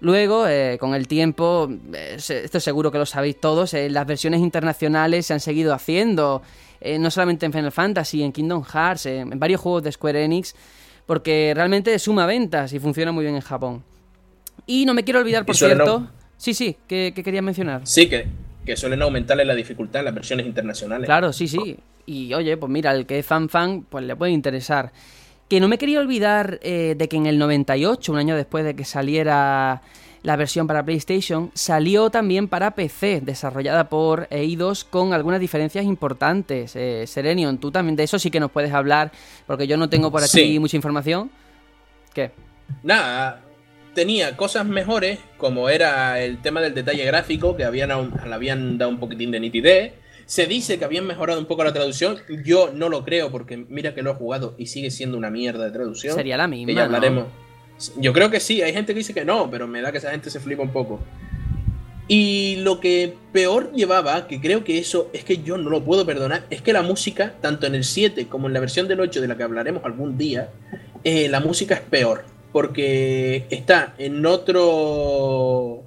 Luego, 0.00 0.46
eh, 0.46 0.78
con 0.80 0.94
el 0.94 1.06
tiempo, 1.06 1.68
eh, 1.92 2.16
esto 2.16 2.60
seguro 2.60 2.90
que 2.90 2.98
lo 2.98 3.06
sabéis 3.06 3.38
todos, 3.38 3.74
las 3.74 4.06
versiones 4.06 4.40
internacionales 4.40 5.26
se 5.26 5.34
han 5.34 5.40
seguido 5.40 5.74
haciendo, 5.74 6.40
no 6.98 7.10
solamente 7.10 7.44
en 7.44 7.52
Final 7.52 7.72
Fantasy, 7.72 8.22
en 8.22 8.32
Kingdom 8.32 8.62
Hearts, 8.64 9.06
en 9.06 9.38
varios 9.38 9.60
juegos 9.60 9.82
de 9.82 9.92
Square 9.92 10.24
Enix, 10.24 10.54
porque 11.08 11.54
realmente 11.56 11.98
suma 11.98 12.26
ventas 12.26 12.70
y 12.74 12.78
funciona 12.78 13.12
muy 13.12 13.24
bien 13.24 13.34
en 13.34 13.40
Japón. 13.40 13.82
Y 14.66 14.84
no 14.84 14.92
me 14.92 15.04
quiero 15.04 15.20
olvidar, 15.20 15.46
por 15.46 15.56
cierto... 15.56 16.06
Sí, 16.36 16.52
sí, 16.52 16.76
¿qué, 16.86 17.14
quería 17.14 17.40
mencionar? 17.40 17.80
Sí, 17.84 18.10
que, 18.10 18.26
que 18.66 18.76
suelen 18.76 19.00
aumentarle 19.00 19.46
la 19.46 19.54
dificultad 19.54 20.00
en 20.00 20.04
las 20.04 20.14
versiones 20.14 20.44
internacionales. 20.44 21.06
Claro, 21.06 21.32
sí, 21.32 21.48
sí. 21.48 21.78
Y 22.04 22.34
oye, 22.34 22.58
pues 22.58 22.70
mira, 22.70 22.92
el 22.92 23.06
que 23.06 23.20
es 23.20 23.26
fan 23.26 23.48
fan, 23.48 23.86
pues 23.88 24.04
le 24.04 24.16
puede 24.16 24.32
interesar. 24.32 24.92
Que 25.48 25.60
no 25.60 25.66
me 25.66 25.78
quería 25.78 25.98
olvidar 25.98 26.60
eh, 26.62 26.94
de 26.96 27.08
que 27.08 27.16
en 27.16 27.24
el 27.24 27.38
98, 27.38 28.12
un 28.12 28.18
año 28.18 28.36
después 28.36 28.62
de 28.66 28.76
que 28.76 28.84
saliera 28.84 29.80
la 30.22 30.36
versión 30.36 30.66
para 30.66 30.84
PlayStation, 30.84 31.50
salió 31.54 32.10
también 32.10 32.48
para 32.48 32.72
PC, 32.72 33.20
desarrollada 33.20 33.88
por 33.88 34.26
Eidos 34.30 34.84
con 34.84 35.12
algunas 35.12 35.40
diferencias 35.40 35.84
importantes. 35.84 36.74
Eh, 36.76 37.04
Serenion, 37.06 37.58
tú 37.58 37.70
también 37.70 37.96
de 37.96 38.04
eso 38.04 38.18
sí 38.18 38.30
que 38.30 38.40
nos 38.40 38.50
puedes 38.50 38.72
hablar, 38.72 39.12
porque 39.46 39.66
yo 39.66 39.76
no 39.76 39.88
tengo 39.88 40.10
por 40.10 40.22
aquí 40.22 40.58
mucha 40.58 40.76
información. 40.76 41.30
¿Qué? 42.12 42.32
Nada, 42.82 43.42
tenía 43.94 44.36
cosas 44.36 44.66
mejores, 44.66 45.18
como 45.36 45.68
era 45.68 46.20
el 46.20 46.40
tema 46.40 46.60
del 46.60 46.74
detalle 46.74 47.04
gráfico, 47.04 47.56
que 47.56 47.64
habían, 47.64 47.88
le 47.88 48.34
habían 48.34 48.78
dado 48.78 48.90
un 48.90 48.98
poquitín 48.98 49.30
de 49.30 49.40
nitidez. 49.40 49.92
Se 50.26 50.46
dice 50.46 50.78
que 50.78 50.84
habían 50.84 51.06
mejorado 51.06 51.40
un 51.40 51.46
poco 51.46 51.64
la 51.64 51.72
traducción. 51.72 52.18
Yo 52.44 52.70
no 52.74 52.90
lo 52.90 53.04
creo, 53.04 53.30
porque 53.30 53.56
mira 53.56 53.94
que 53.94 54.02
lo 54.02 54.10
he 54.10 54.14
jugado 54.14 54.54
y 54.58 54.66
sigue 54.66 54.90
siendo 54.90 55.16
una 55.16 55.30
mierda 55.30 55.64
de 55.64 55.70
traducción. 55.70 56.14
Sería 56.14 56.36
la 56.36 56.46
misma. 56.46 56.74
ya 56.74 56.84
hablaremos. 56.84 57.24
Yo 57.96 58.12
creo 58.12 58.30
que 58.30 58.40
sí, 58.40 58.62
hay 58.62 58.72
gente 58.72 58.92
que 58.92 58.98
dice 58.98 59.14
que 59.14 59.24
no, 59.24 59.50
pero 59.50 59.66
me 59.66 59.80
da 59.80 59.92
que 59.92 59.98
esa 59.98 60.10
gente 60.10 60.30
se 60.30 60.40
flipa 60.40 60.62
un 60.62 60.72
poco. 60.72 61.00
Y 62.08 62.56
lo 62.56 62.80
que 62.80 63.14
peor 63.32 63.70
llevaba, 63.72 64.26
que 64.26 64.40
creo 64.40 64.64
que 64.64 64.78
eso 64.78 65.10
es 65.12 65.24
que 65.24 65.42
yo 65.42 65.58
no 65.58 65.68
lo 65.68 65.84
puedo 65.84 66.06
perdonar, 66.06 66.46
es 66.48 66.62
que 66.62 66.72
la 66.72 66.82
música, 66.82 67.34
tanto 67.42 67.66
en 67.66 67.74
el 67.74 67.84
7 67.84 68.28
como 68.28 68.48
en 68.48 68.54
la 68.54 68.60
versión 68.60 68.88
del 68.88 69.00
8 69.00 69.20
de 69.20 69.28
la 69.28 69.36
que 69.36 69.42
hablaremos 69.42 69.84
algún 69.84 70.16
día, 70.16 70.48
eh, 71.04 71.28
la 71.28 71.40
música 71.40 71.74
es 71.74 71.82
peor. 71.82 72.24
Porque 72.50 73.46
está 73.50 73.94
en 73.98 74.24
otro. 74.24 75.84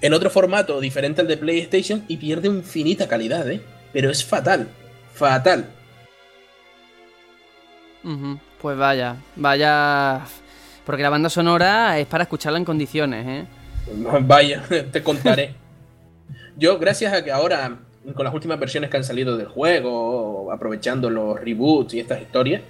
En 0.00 0.14
otro 0.14 0.30
formato 0.30 0.80
diferente 0.80 1.20
al 1.20 1.26
de 1.26 1.36
PlayStation 1.36 2.04
y 2.06 2.16
pierde 2.18 2.46
infinita 2.46 3.08
calidad, 3.08 3.50
¿eh? 3.50 3.60
Pero 3.92 4.10
es 4.10 4.24
fatal. 4.24 4.68
Fatal. 5.12 5.66
Pues 8.60 8.76
vaya, 8.76 9.16
vaya 9.36 10.22
porque 10.84 11.02
la 11.02 11.10
banda 11.10 11.28
sonora 11.30 11.98
es 11.98 12.06
para 12.06 12.24
escucharla 12.24 12.58
en 12.58 12.64
condiciones, 12.64 13.26
¿eh? 13.26 13.46
Vaya, 14.22 14.62
te 14.90 15.02
contaré. 15.02 15.54
Yo, 16.56 16.78
gracias 16.78 17.12
a 17.12 17.24
que 17.24 17.32
ahora, 17.32 17.78
con 18.14 18.24
las 18.24 18.34
últimas 18.34 18.58
versiones 18.58 18.90
que 18.90 18.96
han 18.96 19.04
salido 19.04 19.36
del 19.36 19.46
juego, 19.46 20.52
aprovechando 20.52 21.08
los 21.08 21.40
reboots 21.40 21.94
y 21.94 22.00
estas 22.00 22.20
historias, 22.20 22.62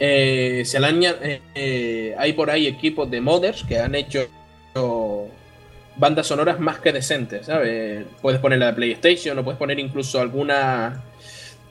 eh, 0.00 0.62
se 0.64 0.78
eh, 0.78 1.40
eh, 1.54 2.14
hay 2.16 2.32
por 2.32 2.50
ahí 2.50 2.68
equipos 2.68 3.10
de 3.10 3.20
modders 3.20 3.64
que 3.64 3.78
han 3.78 3.94
hecho 3.94 4.28
bandas 5.96 6.28
sonoras 6.28 6.60
más 6.60 6.78
que 6.78 6.92
decentes, 6.92 7.46
¿sabes? 7.46 8.06
Puedes 8.22 8.40
poner 8.40 8.60
la 8.60 8.66
de 8.66 8.72
PlayStation 8.74 9.36
o 9.36 9.42
puedes 9.42 9.58
poner 9.58 9.80
incluso 9.80 10.20
alguna 10.20 11.02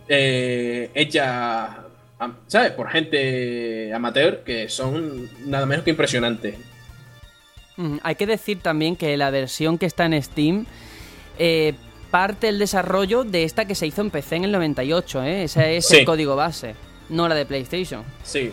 hecha 0.09 1.86
¿sabes? 2.47 2.71
Por 2.71 2.89
gente 2.89 3.93
amateur 3.93 4.43
que 4.43 4.69
son 4.69 5.29
nada 5.45 5.65
menos 5.65 5.83
que 5.83 5.91
impresionantes. 5.91 6.55
Hay 8.01 8.15
que 8.15 8.25
decir 8.25 8.59
también 8.59 8.95
que 8.95 9.15
la 9.17 9.29
versión 9.29 9.77
que 9.77 9.85
está 9.85 10.05
en 10.05 10.21
Steam 10.21 10.65
eh, 11.37 11.73
parte 12.09 12.49
el 12.49 12.57
desarrollo 12.57 13.23
de 13.23 13.43
esta 13.43 13.65
que 13.65 13.75
se 13.75 13.85
hizo 13.85 14.01
en 14.01 14.09
PC 14.09 14.37
en 14.37 14.45
el 14.45 14.51
98, 14.51 15.23
¿eh? 15.23 15.43
Ese 15.43 15.77
es 15.77 15.91
el 15.91 16.05
código 16.05 16.35
base, 16.35 16.75
no 17.09 17.27
la 17.27 17.35
de 17.35 17.45
PlayStation. 17.45 18.03
Sí. 18.23 18.51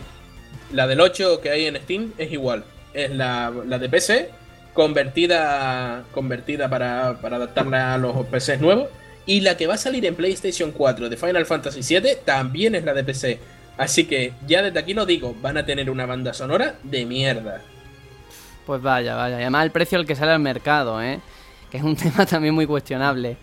La 0.71 0.87
del 0.87 1.01
8 1.01 1.41
que 1.41 1.49
hay 1.49 1.65
en 1.65 1.77
Steam 1.77 2.11
es 2.17 2.31
igual. 2.31 2.63
Es 2.93 3.11
la, 3.11 3.51
de 3.51 3.89
PC 3.89 4.29
convertida, 4.73 6.03
convertida 6.11 6.69
para, 6.69 7.17
para 7.21 7.37
adaptarla 7.37 7.93
a 7.93 7.97
los 7.97 8.25
PCs 8.27 8.59
nuevos. 8.59 8.89
Y 9.25 9.41
la 9.41 9.57
que 9.57 9.65
va 9.65 9.73
a 9.73 9.77
salir 9.77 10.05
en 10.05 10.15
PlayStation 10.15 10.71
4 10.71 11.09
de 11.09 11.17
Final 11.17 11.45
Fantasy 11.45 11.81
VII 11.81 12.17
también 12.25 12.75
es 12.75 12.83
la 12.83 12.93
de 12.93 13.03
PC. 13.03 13.39
Así 13.77 14.05
que 14.05 14.33
ya 14.47 14.61
desde 14.61 14.79
aquí 14.79 14.93
lo 14.93 15.05
digo, 15.05 15.35
van 15.41 15.57
a 15.57 15.65
tener 15.65 15.89
una 15.89 16.05
banda 16.05 16.33
sonora 16.33 16.75
de 16.83 17.05
mierda. 17.05 17.61
Pues 18.65 18.81
vaya, 18.81 19.15
vaya. 19.15 19.39
Y 19.39 19.41
además 19.41 19.65
el 19.65 19.71
precio 19.71 19.97
al 19.97 20.05
que 20.05 20.15
sale 20.15 20.31
al 20.31 20.39
mercado, 20.39 21.01
¿eh? 21.01 21.19
Que 21.69 21.77
es 21.77 21.83
un 21.83 21.95
tema 21.95 22.25
también 22.25 22.53
muy 22.53 22.65
cuestionable. 22.65 23.37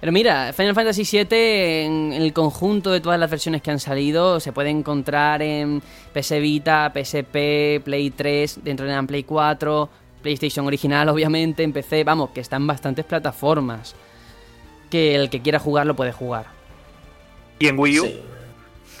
Pero 0.00 0.10
mira, 0.10 0.52
Final 0.52 0.74
Fantasy 0.74 1.04
VII 1.04 1.26
en 1.30 2.12
el 2.12 2.32
conjunto 2.32 2.90
de 2.90 3.00
todas 3.00 3.20
las 3.20 3.30
versiones 3.30 3.62
que 3.62 3.70
han 3.70 3.78
salido 3.78 4.40
se 4.40 4.52
puede 4.52 4.68
encontrar 4.68 5.42
en 5.42 5.80
PS 6.12 6.40
Vita, 6.40 6.92
PSP, 6.92 7.80
Play 7.84 8.10
3, 8.10 8.64
dentro 8.64 8.84
de 8.84 8.92
la 8.92 9.02
Play 9.04 9.22
4, 9.22 9.88
PlayStation 10.20 10.66
original 10.66 11.08
obviamente, 11.08 11.62
en 11.62 11.72
PC, 11.72 12.02
vamos, 12.02 12.30
que 12.30 12.40
están 12.40 12.66
bastantes 12.66 13.04
plataformas. 13.04 13.94
Que 14.90 15.14
el 15.14 15.30
que 15.30 15.40
quiera 15.40 15.60
jugar 15.60 15.86
lo 15.86 15.94
puede 15.94 16.10
jugar. 16.10 16.46
¿Y 17.60 17.68
en 17.68 17.78
Wii 17.78 18.00
U? 18.00 18.10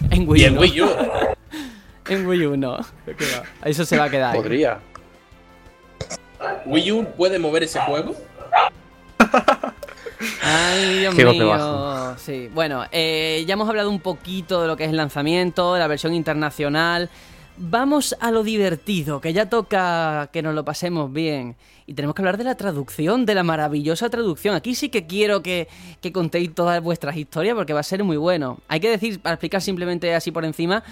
En 0.10 0.28
Wii 0.28 0.28
U. 0.28 0.36
Y 0.36 0.44
en 0.44 0.58
Wii 0.58 0.80
U. 0.82 0.88
en 2.08 2.26
Wii 2.26 2.46
U 2.46 2.56
no. 2.56 2.78
Eso 3.64 3.84
se 3.84 3.96
va 3.96 4.04
a 4.04 4.10
quedar. 4.10 4.34
Podría. 4.34 4.80
¿Wii 6.66 6.92
U 6.92 7.04
puede 7.16 7.38
mover 7.38 7.62
ese 7.62 7.80
juego? 7.80 8.14
Ay, 10.42 10.98
Dios 11.00 11.14
mío. 11.14 12.16
Sí, 12.18 12.48
bueno, 12.52 12.84
eh, 12.92 13.44
ya 13.46 13.54
hemos 13.54 13.68
hablado 13.68 13.90
un 13.90 14.00
poquito 14.00 14.60
de 14.62 14.68
lo 14.68 14.76
que 14.76 14.84
es 14.84 14.90
el 14.90 14.96
lanzamiento, 14.96 15.74
de 15.74 15.80
la 15.80 15.86
versión 15.86 16.14
internacional. 16.14 17.10
Vamos 17.56 18.16
a 18.18 18.30
lo 18.30 18.42
divertido, 18.42 19.20
que 19.20 19.32
ya 19.32 19.48
toca 19.48 20.30
que 20.32 20.42
nos 20.42 20.54
lo 20.54 20.64
pasemos 20.64 21.12
bien. 21.12 21.56
Y 21.86 21.94
tenemos 21.94 22.14
que 22.14 22.22
hablar 22.22 22.38
de 22.38 22.44
la 22.44 22.56
traducción, 22.56 23.26
de 23.26 23.34
la 23.34 23.42
maravillosa 23.42 24.08
traducción. 24.08 24.54
Aquí 24.54 24.74
sí 24.74 24.88
que 24.88 25.06
quiero 25.06 25.42
que, 25.42 25.68
que 26.00 26.12
contéis 26.12 26.54
todas 26.54 26.82
vuestras 26.82 27.16
historias 27.16 27.54
porque 27.54 27.74
va 27.74 27.80
a 27.80 27.84
ser 27.84 28.04
muy 28.04 28.16
bueno. 28.16 28.58
Hay 28.68 28.80
que 28.80 28.90
decir, 28.90 29.20
para 29.20 29.34
explicar 29.34 29.60
simplemente 29.60 30.14
así 30.14 30.30
por 30.30 30.44
encima, 30.44 30.82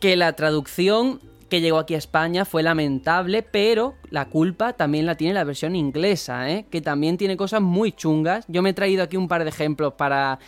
que 0.00 0.16
la 0.16 0.34
traducción 0.34 1.20
que 1.48 1.60
llegó 1.60 1.78
aquí 1.78 1.94
a 1.94 1.98
España 1.98 2.46
fue 2.46 2.62
lamentable, 2.62 3.42
pero 3.42 3.94
la 4.08 4.30
culpa 4.30 4.72
también 4.72 5.04
la 5.04 5.16
tiene 5.16 5.34
la 5.34 5.44
versión 5.44 5.76
inglesa, 5.76 6.50
¿eh? 6.50 6.64
que 6.70 6.80
también 6.80 7.18
tiene 7.18 7.36
cosas 7.36 7.60
muy 7.60 7.92
chungas. 7.92 8.46
Yo 8.48 8.62
me 8.62 8.70
he 8.70 8.72
traído 8.72 9.02
aquí 9.02 9.18
un 9.18 9.28
par 9.28 9.44
de 9.44 9.50
ejemplos 9.50 9.92
para 9.92 10.38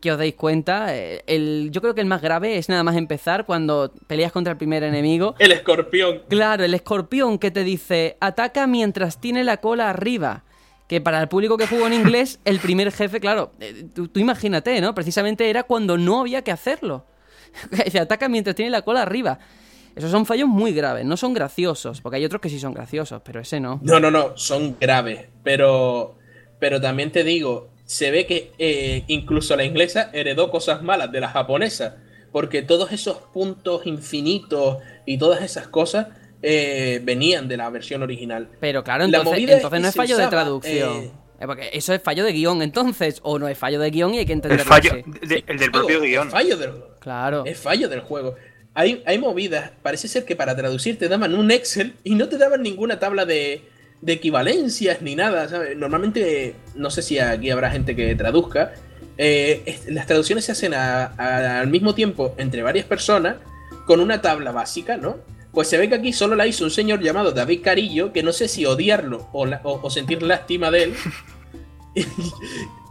que 0.00 0.12
os 0.12 0.18
deis 0.18 0.34
cuenta. 0.34 0.94
Eh, 0.96 1.22
el, 1.26 1.70
yo 1.72 1.80
creo 1.80 1.94
que 1.94 2.00
el 2.00 2.06
más 2.06 2.22
grave 2.22 2.58
es 2.58 2.68
nada 2.68 2.82
más 2.82 2.96
empezar 2.96 3.46
cuando 3.46 3.92
peleas 4.06 4.32
contra 4.32 4.52
el 4.52 4.56
primer 4.56 4.82
enemigo. 4.82 5.34
El 5.38 5.52
escorpión. 5.52 6.22
Claro, 6.28 6.64
el 6.64 6.74
escorpión 6.74 7.38
que 7.38 7.50
te 7.50 7.64
dice 7.64 8.16
ataca 8.20 8.66
mientras 8.66 9.20
tiene 9.20 9.44
la 9.44 9.58
cola 9.58 9.90
arriba. 9.90 10.44
que 10.86 11.02
para 11.02 11.20
el 11.20 11.28
público 11.28 11.58
que 11.58 11.66
jugó 11.66 11.86
en 11.86 11.92
inglés, 11.92 12.40
el 12.46 12.60
primer 12.60 12.90
jefe, 12.90 13.20
claro, 13.20 13.52
eh, 13.60 13.84
tú, 13.94 14.08
tú 14.08 14.20
imagínate, 14.20 14.80
¿no? 14.80 14.94
Precisamente 14.94 15.50
era 15.50 15.64
cuando 15.64 15.98
no 15.98 16.20
había 16.20 16.42
que 16.42 16.50
hacerlo. 16.50 17.04
Se 17.90 17.98
ataca 17.98 18.28
mientras 18.28 18.56
tiene 18.56 18.70
la 18.70 18.82
cola 18.82 19.02
arriba. 19.02 19.38
Esos 19.98 20.12
son 20.12 20.26
fallos 20.26 20.48
muy 20.48 20.72
graves, 20.72 21.04
no 21.04 21.16
son 21.16 21.34
graciosos, 21.34 22.00
porque 22.00 22.18
hay 22.18 22.24
otros 22.24 22.40
que 22.40 22.48
sí 22.48 22.60
son 22.60 22.72
graciosos, 22.72 23.20
pero 23.24 23.40
ese 23.40 23.58
no. 23.58 23.80
No, 23.82 23.98
no, 23.98 24.12
no, 24.12 24.36
son 24.36 24.76
graves. 24.80 25.26
Pero, 25.42 26.16
pero 26.60 26.80
también 26.80 27.10
te 27.10 27.24
digo, 27.24 27.68
se 27.88 28.10
ve 28.10 28.26
que 28.26 28.52
eh, 28.58 29.04
incluso 29.08 29.56
la 29.56 29.64
inglesa 29.64 30.10
heredó 30.12 30.50
cosas 30.50 30.82
malas 30.82 31.10
de 31.10 31.20
la 31.20 31.28
japonesa, 31.30 31.96
porque 32.32 32.60
todos 32.60 32.92
esos 32.92 33.16
puntos 33.32 33.86
infinitos 33.86 34.76
y 35.06 35.16
todas 35.16 35.40
esas 35.40 35.68
cosas 35.68 36.08
eh, 36.42 37.00
venían 37.02 37.48
de 37.48 37.56
la 37.56 37.70
versión 37.70 38.02
original. 38.02 38.50
Pero 38.60 38.84
claro, 38.84 39.06
La 39.06 39.18
entonces, 39.18 39.38
entonces 39.48 39.72
es 39.78 39.82
no 39.82 39.88
es 39.88 39.94
fallo 39.94 40.18
de 40.18 40.26
traducción. 40.26 40.96
eh, 41.40 41.46
Porque 41.46 41.70
eso 41.72 41.94
es 41.94 42.02
fallo 42.02 42.24
de 42.24 42.32
guion, 42.34 42.60
entonces, 42.60 43.20
o 43.22 43.38
no 43.38 43.48
es 43.48 43.56
fallo 43.56 43.80
de 43.80 43.90
guion 43.90 44.12
y 44.12 44.18
hay 44.18 44.26
que 44.26 44.32
El 44.34 44.38
entenderlo 44.40 44.64
fallo, 44.66 44.90
así. 44.92 45.26
de- 45.26 45.44
el 45.46 45.58
del 45.58 45.70
Juego, 45.70 45.86
propio 45.86 45.96
es 45.96 46.10
guion. 46.10 46.30
fallo 46.30 46.56
del, 46.58 46.70
Claro. 47.00 47.44
es 47.46 47.58
fallo 47.58 47.88
del 47.88 48.00
juego. 48.00 48.36
Hay, 48.74 49.02
hay 49.06 49.18
movidas, 49.18 49.72
parece 49.82 50.08
ser 50.08 50.26
que 50.26 50.36
para 50.36 50.54
traducir 50.54 50.98
te 50.98 51.08
daban 51.08 51.34
un 51.34 51.50
Excel 51.50 51.94
y 52.04 52.14
no 52.16 52.28
te 52.28 52.36
daban 52.36 52.62
ninguna 52.62 52.98
tabla 52.98 53.24
de, 53.24 53.62
de 54.00 54.12
equivalencias 54.12 55.02
ni 55.02 55.14
nada, 55.16 55.48
¿sabes? 55.48 55.76
Normalmente, 55.76 56.54
no 56.74 56.90
sé 56.90 57.02
si 57.02 57.18
aquí 57.18 57.50
habrá 57.50 57.70
gente 57.70 57.96
que 57.96 58.14
traduzca, 58.14 58.72
eh, 59.16 59.78
las 59.88 60.06
traducciones 60.06 60.44
se 60.44 60.52
hacen 60.52 60.74
a- 60.74 61.06
a- 61.16 61.60
al 61.60 61.66
mismo 61.68 61.94
tiempo 61.94 62.34
entre 62.38 62.62
varias 62.62 62.86
personas 62.86 63.36
con 63.86 64.00
una 64.00 64.20
tabla 64.22 64.52
básica, 64.52 64.96
¿no? 64.96 65.16
Pues 65.52 65.66
se 65.68 65.78
ve 65.78 65.88
que 65.88 65.96
aquí 65.96 66.12
solo 66.12 66.36
la 66.36 66.46
hizo 66.46 66.62
un 66.64 66.70
señor 66.70 67.00
llamado 67.00 67.32
David 67.32 67.62
Carillo, 67.64 68.12
que 68.12 68.22
no 68.22 68.32
sé 68.32 68.46
si 68.46 68.64
odiarlo 68.66 69.28
o, 69.32 69.46
la- 69.46 69.60
o- 69.64 69.80
o 69.82 69.90
sentir 69.90 70.22
lástima 70.22 70.70
de 70.70 70.82
él. 70.84 70.94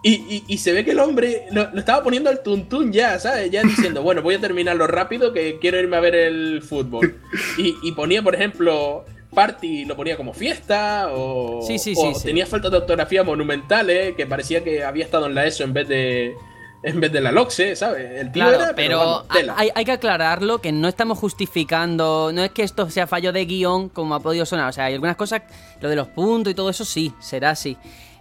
Y, 0.03 0.11
y- 0.13 0.43
y 0.47 0.57
se 0.59 0.71
ve 0.71 0.85
que 0.85 0.91
el 0.91 0.99
hombre 0.99 1.47
lo, 1.51 1.69
lo 1.73 1.79
estaba 1.79 2.01
poniendo 2.03 2.29
al 2.29 2.41
tuntún 2.41 2.93
ya, 2.93 3.19
¿sabes? 3.19 3.49
Ya 3.51 3.61
diciendo, 3.63 4.03
bueno, 4.03 4.21
voy 4.21 4.35
a 4.35 4.39
terminarlo 4.39 4.87
rápido 4.87 5.33
que 5.33 5.57
quiero 5.59 5.79
irme 5.79 5.97
a 5.97 5.99
ver 5.99 6.15
el 6.15 6.61
fútbol. 6.61 7.15
Y, 7.57 7.75
y 7.83 7.91
ponía, 7.93 8.21
por 8.21 8.35
ejemplo, 8.35 9.03
party, 9.37 9.85
lo 9.85 9.95
ponía 9.95 10.17
como 10.17 10.33
fiesta, 10.33 11.09
o, 11.11 11.61
Sí, 11.61 11.77
sí, 11.77 11.93
o 11.95 12.01
sí, 12.13 12.19
sí. 12.21 12.25
tenía 12.25 12.47
faltas 12.47 12.71
de 12.71 12.77
ortografía 12.77 13.23
monumentales, 13.23 14.15
que 14.15 14.25
parecía 14.25 14.63
que 14.63 14.83
había 14.83 15.05
estado 15.05 15.27
en 15.27 15.35
la 15.35 15.45
ESO 15.45 15.63
en 15.63 15.73
vez 15.73 15.87
de 15.87 16.35
en 16.81 16.99
vez 16.99 17.11
de 17.11 17.21
la 17.21 17.31
LOXE, 17.31 17.75
¿sabes? 17.75 18.19
El 18.19 18.31
tío 18.31 18.43
Claro, 18.43 18.63
era, 18.63 18.73
pero 18.75 18.97
vamos, 18.97 19.27
tela. 19.27 19.53
hay, 19.57 19.69
hay 19.75 19.85
que 19.85 19.91
aclararlo 19.91 20.57
que 20.59 20.71
no 20.71 20.87
estamos 20.87 21.19
justificando, 21.19 22.31
no 22.33 22.43
es 22.43 22.49
que 22.51 22.63
esto 22.63 22.89
sea 22.89 23.05
fallo 23.05 23.31
de 23.31 23.45
guion 23.45 23.89
como 23.89 24.15
ha 24.15 24.19
podido 24.21 24.43
sonar, 24.45 24.69
o 24.69 24.73
sea, 24.73 24.85
hay 24.85 24.95
algunas 24.95 25.15
cosas, 25.15 25.43
lo 25.81 25.89
de 25.89 25.95
los 25.95 26.07
puntos 26.07 26.51
y 26.51 26.55
todo 26.55 26.71
eso 26.71 26.83
sí, 26.85 27.13
será 27.19 27.51
así. 27.51 27.77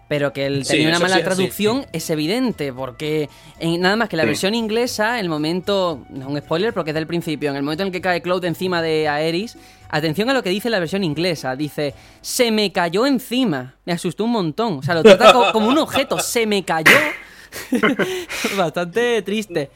Pero 0.09 0.33
que 0.33 0.47
el 0.47 0.65
Sí, 0.65 0.73
tenía 0.75 0.87
una 0.89 0.97
eso 0.99 1.03
mala 1.05 1.17
sí 1.17 1.23
traducción 1.25 1.83
sí. 1.83 1.89
es 1.93 2.11
evidente, 2.11 2.73
porque 2.73 3.29
en- 3.59 3.81
nada 3.81 3.97
más 3.97 4.09
que 4.09 4.17
la 4.17 4.23
Sí. 4.23 4.29
versión 4.29 4.55
inglesa, 4.55 5.19
el 5.19 5.29
momento, 5.29 6.05
no 6.11 6.21
es 6.21 6.27
un 6.31 6.39
spoiler 6.39 6.73
porque 6.73 6.91
es 6.91 6.95
del 6.95 7.09
principio, 7.09 7.51
en 7.51 7.57
el 7.57 7.65
momento 7.65 7.83
en 7.83 7.89
el 7.89 7.93
que 7.93 8.01
cae 8.01 8.23
Cloud 8.23 8.45
encima 8.45 8.83
de 8.83 9.09
Aeris, 9.09 9.59
atención 9.89 10.31
a 10.31 10.35
lo 10.35 10.45
que 10.45 10.51
dice 10.51 10.71
la 10.71 10.79
versión 10.79 11.03
inglesa, 11.03 11.57
dice, 11.57 11.93
se 12.21 12.53
me 12.53 12.71
cayó 12.71 13.05
encima, 13.05 13.75
me 13.85 13.93
asustó 13.95 14.25
un 14.25 14.31
montón, 14.33 14.79
o 14.79 14.83
sea, 14.83 14.95
lo 14.95 15.03
trata 15.03 15.33
co- 15.33 15.51
como 15.53 15.69
un 15.69 15.79
objeto, 15.79 16.21
se 16.21 16.47
me 16.47 16.63
cayó, 16.65 16.93
bastante 18.57 19.23
triste. 19.23 19.71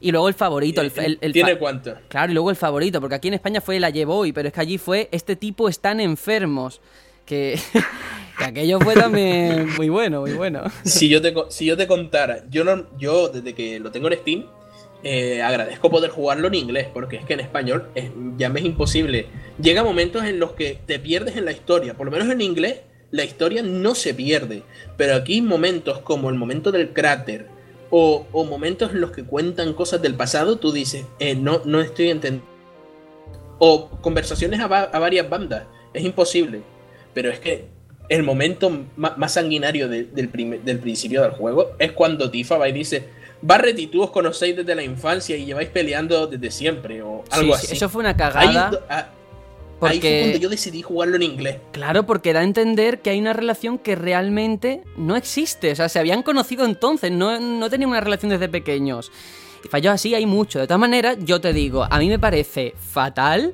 Y 0.00 0.12
luego 0.12 0.28
el 0.28 0.34
favorito, 0.34 0.80
el, 0.80 0.92
el- 0.96 1.18
el 1.20 1.30
fa- 1.30 1.32
¿Tiene 1.32 1.58
cuánto? 1.58 1.94
Claro, 2.08 2.30
y 2.30 2.34
luego 2.34 2.50
el 2.50 2.56
favorito, 2.56 3.00
porque 3.00 3.14
aquí 3.16 3.28
en 3.28 3.34
España 3.34 3.60
fue 3.60 3.80
la 3.80 3.90
llevó 3.90 4.26
y 4.26 4.32
pero 4.32 4.48
es 4.48 4.54
que 4.54 4.60
allí 4.60 4.78
fue 4.78 5.08
este 5.12 5.36
tipo 5.36 5.68
están 5.68 6.00
enfermos. 6.00 6.80
Que, 7.24 7.58
que 8.38 8.44
aquello 8.44 8.80
fue 8.80 8.94
también 8.94 9.68
muy 9.76 9.88
bueno, 9.88 10.20
muy 10.22 10.32
bueno. 10.32 10.62
si 10.84 11.08
yo 11.08 11.20
te, 11.22 11.34
si 11.48 11.66
yo 11.66 11.76
te 11.76 11.86
contara, 11.86 12.44
yo 12.50 12.64
no, 12.64 12.86
yo 12.98 13.28
desde 13.28 13.54
que 13.54 13.80
lo 13.80 13.90
tengo 13.90 14.08
en 14.08 14.18
Steam, 14.18 14.46
eh, 15.02 15.42
agradezco 15.42 15.90
poder 15.90 16.10
jugarlo 16.10 16.48
en 16.48 16.54
inglés, 16.54 16.88
porque 16.92 17.16
es 17.16 17.24
que 17.24 17.34
en 17.34 17.40
español 17.40 17.88
es- 17.94 18.10
ya 18.38 18.48
me 18.48 18.60
es 18.60 18.66
imposible. 18.66 19.26
Llega 19.60 19.82
momentos 19.84 20.24
en 20.24 20.38
los 20.40 20.52
que 20.52 20.78
te 20.86 20.98
pierdes 20.98 21.36
en 21.36 21.44
la 21.44 21.52
historia, 21.52 21.94
por 21.94 22.06
lo 22.06 22.12
menos 22.12 22.28
en 22.30 22.40
inglés 22.40 22.80
la 23.10 23.22
historia 23.24 23.62
no 23.62 23.94
se 23.94 24.12
pierde, 24.12 24.62
pero 24.96 25.14
aquí 25.14 25.40
momentos 25.40 25.98
como 26.00 26.30
el 26.30 26.34
momento 26.36 26.72
del 26.72 26.88
cráter 26.92 27.46
o, 27.90 28.26
o 28.32 28.44
momentos 28.44 28.90
en 28.92 29.00
los 29.00 29.12
que 29.12 29.22
cuentan 29.24 29.72
cosas 29.74 30.02
del 30.02 30.14
pasado, 30.16 30.56
tú 30.56 30.72
dices, 30.72 31.04
eh, 31.20 31.34
no, 31.36 31.60
no 31.64 31.80
estoy 31.80 32.10
entendiendo. 32.10 32.48
O 33.58 33.88
conversaciones 34.00 34.58
a, 34.60 34.64
a 34.64 34.98
varias 34.98 35.28
bandas, 35.28 35.64
es 35.92 36.02
imposible. 36.04 36.62
Pero 37.14 37.30
es 37.30 37.38
que 37.38 37.66
el 38.08 38.22
momento 38.22 38.70
más 38.96 39.32
sanguinario 39.32 39.88
de- 39.88 40.04
del, 40.04 40.30
del 40.64 40.78
principio 40.78 41.22
del 41.22 41.30
juego 41.30 41.70
es 41.78 41.92
cuando 41.92 42.30
Tifa 42.30 42.58
va 42.58 42.68
y 42.68 42.72
dice: 42.72 43.08
Barret 43.40 43.78
y 43.78 43.86
tú 43.86 44.02
os 44.02 44.10
conocéis 44.10 44.56
desde 44.56 44.74
la 44.74 44.82
infancia 44.82 45.36
y 45.36 45.44
lleváis 45.46 45.68
peleando 45.70 46.26
desde 46.26 46.50
siempre, 46.50 47.02
o 47.02 47.24
algo 47.30 47.54
Sí, 47.54 47.60
sí, 47.60 47.66
así. 47.68 47.76
eso 47.76 47.88
fue 47.88 48.00
una 48.00 48.10
Ahí, 48.10 48.16
cagada. 48.16 48.80
ah, 48.88 48.96
ahí 48.98 49.04
fue 49.78 49.88
Porque- 49.90 50.20
cuando 50.22 50.38
yo 50.38 50.48
decidí 50.48 50.82
jugarlo 50.82 51.16
en 51.16 51.22
inglés. 51.22 51.56
Claro, 51.72 52.04
porque 52.06 52.32
da 52.32 52.40
a 52.40 52.44
entender 52.44 53.00
que 53.00 53.10
hay 53.10 53.20
una 53.20 53.32
relación 53.32 53.78
que 53.78 53.96
realmente 53.96 54.82
no 54.96 55.14
existe. 55.16 55.72
O 55.72 55.76
sea, 55.76 55.88
se 55.88 55.98
habían 55.98 56.22
conocido 56.22 56.64
entonces, 56.64 57.10
no, 57.10 57.38
no 57.40 57.68
tenían 57.70 57.90
una 57.90 58.00
relación 58.00 58.30
desde 58.30 58.48
pequeños. 58.48 59.10
Y 59.64 59.68
falló 59.68 59.90
así, 59.92 60.14
hay 60.14 60.26
mucho. 60.26 60.58
De 60.58 60.66
todas 60.66 60.80
maneras, 60.80 61.16
yo 61.20 61.40
te 61.40 61.52
digo, 61.52 61.86
a 61.90 61.98
mí 61.98 62.08
me 62.08 62.18
parece 62.18 62.74
fatal, 62.78 63.52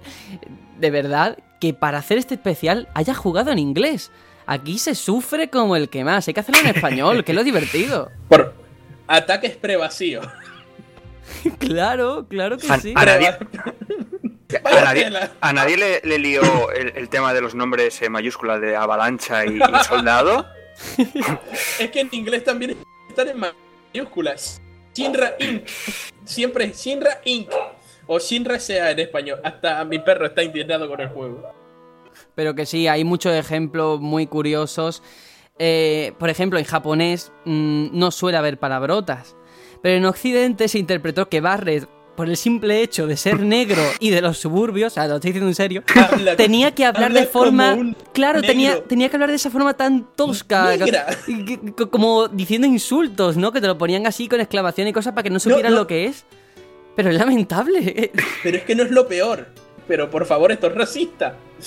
de 0.79 0.91
verdad, 0.91 1.39
que 1.61 1.75
para 1.75 1.99
hacer 1.99 2.19
este 2.19 2.35
especial 2.35 2.89
haya 2.95 3.15
jugado 3.15 3.51
en 3.53 3.59
inglés. 3.59 4.11
Aquí 4.47 4.79
se 4.79 4.95
sufre 4.97 5.49
como 5.51 5.77
el 5.77 5.89
que 5.89 6.03
más. 6.03 6.27
Hay 6.27 6.35
que 6.35 6.41
hacerlo 6.41 6.61
en 6.63 6.75
español, 6.75 7.23
que 7.25 7.33
es 7.33 7.37
lo 7.37 7.45
divertido. 7.45 8.11
Por 8.29 8.55
ataques 9.07 9.57
pre-vacío. 9.57 10.21
Claro, 11.61 12.27
claro 12.29 12.59
que 12.59 12.71
A, 12.71 12.81
sí. 12.81 12.93
a 12.97 13.05
nadie, 13.05 13.37
Vaya 14.65 14.81
a 14.81 14.85
nadie, 14.85 15.05
tela. 15.05 15.31
a 15.41 15.53
nadie 15.53 15.77
le, 15.77 16.01
le 16.03 16.19
lió 16.19 16.73
el, 16.73 16.93
el 16.97 17.09
tema 17.09 17.33
de 17.33 17.41
los 17.41 17.55
nombres 17.55 18.03
en 18.03 18.11
mayúscula 18.11 18.59
de 18.59 18.75
avalancha 18.75 19.47
y, 19.47 19.57
y 19.59 19.85
soldado. 19.87 20.45
Es 21.79 21.91
que 21.93 22.01
en 22.01 22.09
inglés 22.13 22.43
también 22.43 22.77
están 23.09 23.29
en 23.29 23.39
mayúsculas. 23.95 24.61
Shinra 24.93 25.37
Inc. 25.39 25.69
Siempre 26.25 26.73
Shinra 26.73 27.21
Inc. 27.25 27.49
O 28.13 28.19
Shinra 28.19 28.59
sea 28.59 28.91
en 28.91 28.99
español. 28.99 29.39
Hasta 29.45 29.85
mi 29.85 30.01
perro 30.01 30.27
está 30.27 30.43
indignado 30.43 30.89
con 30.89 31.01
el 31.01 31.09
juego. 31.09 31.43
Pero 32.35 32.55
que 32.57 32.67
sí, 32.67 32.89
hay 32.89 33.05
muchos 33.05 33.33
ejemplos 33.35 34.01
muy 34.01 34.27
curiosos. 34.27 35.01
Eh, 35.61 36.13
por 36.19 36.29
ejemplo, 36.29 36.59
en 36.59 36.65
japonés 36.65 37.31
mm, 37.45 37.89
no 37.93 38.11
suele 38.11 38.37
haber 38.39 38.59
palabrotas. 38.59 39.37
Pero 39.83 39.97
en 39.97 40.05
Occidente 40.07 40.67
se 40.67 40.79
interpretó 40.79 41.29
que 41.29 41.41
Barret, 41.41 41.87
por 42.17 42.29
el 42.29 42.37
simple 42.37 42.83
hecho 42.83 43.07
de 43.07 43.17
ser 43.17 43.41
negro 43.41 43.81
y 44.01 44.11
de 44.11 44.21
los 44.23 44.39
suburbios, 44.39 44.93
o 44.93 44.95
sea, 44.95 45.07
lo 45.07 45.15
estoy 45.15 45.31
diciendo 45.31 45.49
en 45.49 45.55
serio, 45.55 45.83
Habla- 46.11 46.35
tenía 46.37 46.75
que 46.75 46.85
hablar 46.85 47.05
habla 47.05 47.21
de 47.21 47.27
forma. 47.27 47.77
como 47.77 47.95
Claro, 48.13 48.43
tenía, 48.43 48.71
negro. 48.71 48.85
tenía 48.89 49.09
que 49.09 49.17
hablar 49.17 49.31
de 49.31 49.37
esa 49.37 49.51
forma 49.51 49.75
tan 49.75 50.09
tosca. 50.17 50.77
Que- 50.79 51.87
Como 51.91 52.27
diciendo 52.27 52.67
insultos, 52.67 53.37
¿no? 53.37 53.53
Que 53.53 53.61
te 53.61 53.69
lo 53.69 53.79
ponían 53.79 54.05
así 54.09 54.27
con 54.29 54.41
exclamación 54.41 54.89
y 54.89 54.93
cosas 54.93 55.13
para 55.13 55.23
que 55.23 55.31
no 55.31 55.39
supieran 55.39 55.73
no. 55.73 55.79
lo 55.79 55.87
que 55.87 56.07
es. 56.07 56.27
Pero 56.97 57.11
es 57.11 57.17
lamentable. 57.17 58.11
Pero 58.43 58.57
es 58.59 58.65
que 58.65 58.75
no 58.75 58.83
es 58.83 58.91
lo 58.91 59.07
peor. 59.09 59.47
Pero 59.89 60.11
por 60.11 60.27
favor, 60.27 60.53
esto 60.53 60.67
es 60.69 60.75
racista. 60.75 61.37
Y- 61.59 61.63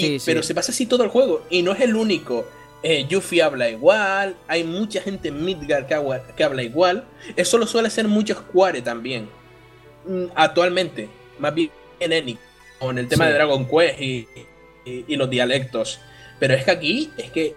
Sí, 0.00 0.18
sí. 0.18 0.22
Pero 0.26 0.42
se 0.42 0.54
pasa 0.54 0.72
así 0.72 0.86
todo 0.86 1.04
el 1.04 1.10
juego. 1.10 1.44
Y 1.50 1.62
no 1.62 1.72
es 1.72 1.80
el 1.80 1.94
único. 1.94 2.46
Eh, 2.82 3.06
Yuffie 3.08 3.42
habla 3.42 3.68
igual. 3.70 4.36
Hay 4.48 4.64
mucha 4.64 5.00
gente 5.00 5.28
en 5.28 5.44
Midgar 5.44 5.86
que, 5.86 5.94
agua- 5.94 6.20
que 6.36 6.42
habla 6.44 6.62
igual. 6.62 7.04
Eso 7.36 7.58
lo 7.58 7.66
suele 7.66 7.88
hacer 7.88 8.08
muchos 8.08 8.38
Square 8.38 8.82
también. 8.82 9.28
Mm, 10.06 10.24
Actualmente. 10.34 11.08
Más 11.38 11.54
bien 11.54 11.70
Enix. 12.00 12.40
Con 12.78 12.98
el 12.98 13.08
tema 13.08 13.24
Sí. 13.24 13.28
de 13.30 13.34
Dragon 13.36 13.66
Quest 13.66 14.00
y, 14.00 14.26
y- 14.84 15.04
y 15.06 15.16
los 15.16 15.30
dialectos. 15.30 16.00
Pero 16.40 16.54
es 16.54 16.64
que 16.64 16.70
aquí, 16.72 17.10
es 17.16 17.30
que 17.30 17.54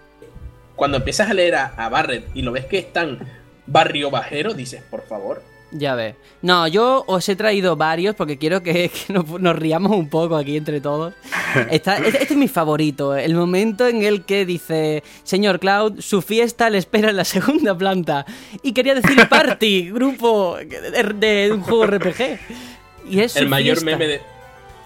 cuando 0.76 0.98
empiezas 0.98 1.30
a 1.30 1.34
leer 1.34 1.56
a, 1.56 1.66
a 1.76 1.90
Barret 1.90 2.24
y 2.36 2.44
lo 2.44 2.52
ves 2.52 2.66
que 2.66 2.78
es 2.78 2.94
tan 2.94 3.20
barrio 3.66 4.12
bajero, 4.12 4.54
dices, 4.54 4.82
por 4.90 5.06
favor. 5.08 5.42
Ya 5.72 5.96
ves. 5.96 6.16
No, 6.42 6.66
yo 6.68 7.04
os 7.08 7.28
he 7.28 7.36
traído 7.36 7.76
varios 7.76 8.16
porque 8.16 8.38
quiero 8.38 8.64
que, 8.64 8.90
que 9.08 9.14
nos, 9.14 9.28
nos 9.28 9.56
riamos 9.56 9.92
un 9.92 10.10
poco 10.10 10.38
aquí 10.38 10.56
entre 10.56 10.80
todos. 10.80 11.14
Está- 11.72 11.98
este, 11.98 12.22
este 12.22 12.34
es 12.34 12.38
mi 12.38 12.48
favorito, 12.48 13.16
el 13.16 13.34
momento 13.36 13.86
en 13.88 14.04
el 14.04 14.24
que 14.24 14.46
dice, 14.46 15.04
señor 15.24 15.60
Cloud, 15.60 16.00
su 16.00 16.22
fiesta 16.22 16.70
le 16.70 16.78
espera 16.78 17.10
en 17.10 17.18
la 17.18 17.26
segunda 17.26 17.78
planta. 17.78 18.26
Y 18.64 18.72
quería 18.74 18.96
decir 18.96 19.18
party, 19.30 19.92
grupo 19.92 20.56
de, 20.58 21.04
de 21.16 21.52
un 21.52 21.62
juego 21.62 21.86
RPG. 21.88 22.40
Y 23.10 23.20
es 23.20 23.36
el 23.36 23.50
mayor 23.50 23.78
fiesta. 23.78 23.86
meme 23.98 24.08
de 24.08 24.22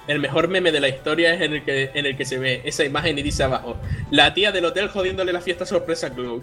el 0.08 0.20
mejor 0.20 0.48
meme 0.48 0.72
de 0.72 0.80
la 0.80 0.90
historia 0.90 1.34
es 1.36 1.41
en 1.41 1.53
el 1.53 1.64
que 1.64 1.91
en 1.94 2.08
el 2.08 2.18
que 2.18 2.26
se 2.26 2.40
ve 2.40 2.62
esa 2.66 2.84
imagen 2.84 3.18
y 3.20 3.22
dice 3.22 3.44
abajo 3.44 3.78
la 4.10 4.34
tía 4.34 4.52
del 4.52 4.66
hotel 4.66 4.90
jodiéndole 4.90 5.32
la 5.32 5.41
fiesta 5.41 5.64
sorpresa 5.66 6.08
a 6.08 6.10
Cloud 6.10 6.41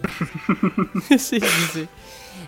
sí, 1.11 1.19
sí, 1.19 1.41
sí. 1.73 1.89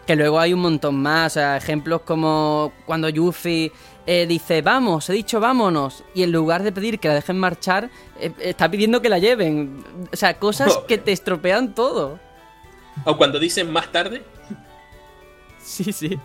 Que 0.07 0.17
luego 0.17 0.41
hay 0.41 0.53
un 0.53 0.61
montón 0.61 0.97
más, 1.01 1.33
o 1.33 1.35
sea, 1.35 1.57
ejemplos 1.57 2.01
como 2.03 2.73
cuando 2.87 3.09
Yuffie 3.09 3.71
eh, 4.07 4.27
dice, 4.27 4.61
vamos, 4.63 5.09
he 5.09 5.13
dicho 5.13 5.39
vámonos, 5.39 6.03
y 6.15 6.23
en 6.25 6.33
lugar 6.33 6.63
de 6.65 6.73
pedir 6.73 6.99
que 6.99 7.07
la 7.09 7.15
dejen 7.15 7.39
marchar, 7.39 7.91
eh, 8.19 8.33
está 8.41 8.69
pidiendo 8.71 9.01
que 9.01 9.09
la 9.09 9.19
lleven. 9.19 9.85
O 10.13 10.17
sea, 10.17 10.39
cosas 10.39 10.75
Oh. 10.77 10.87
que 10.87 10.99
te 10.99 11.13
estropean 11.13 11.75
todo. 11.75 12.19
O 13.05 13.17
cuando 13.17 13.39
dicen 13.39 13.71
más 13.71 13.93
tarde, 13.93 14.23
Sí, 15.63 15.93
sí. 15.93 16.19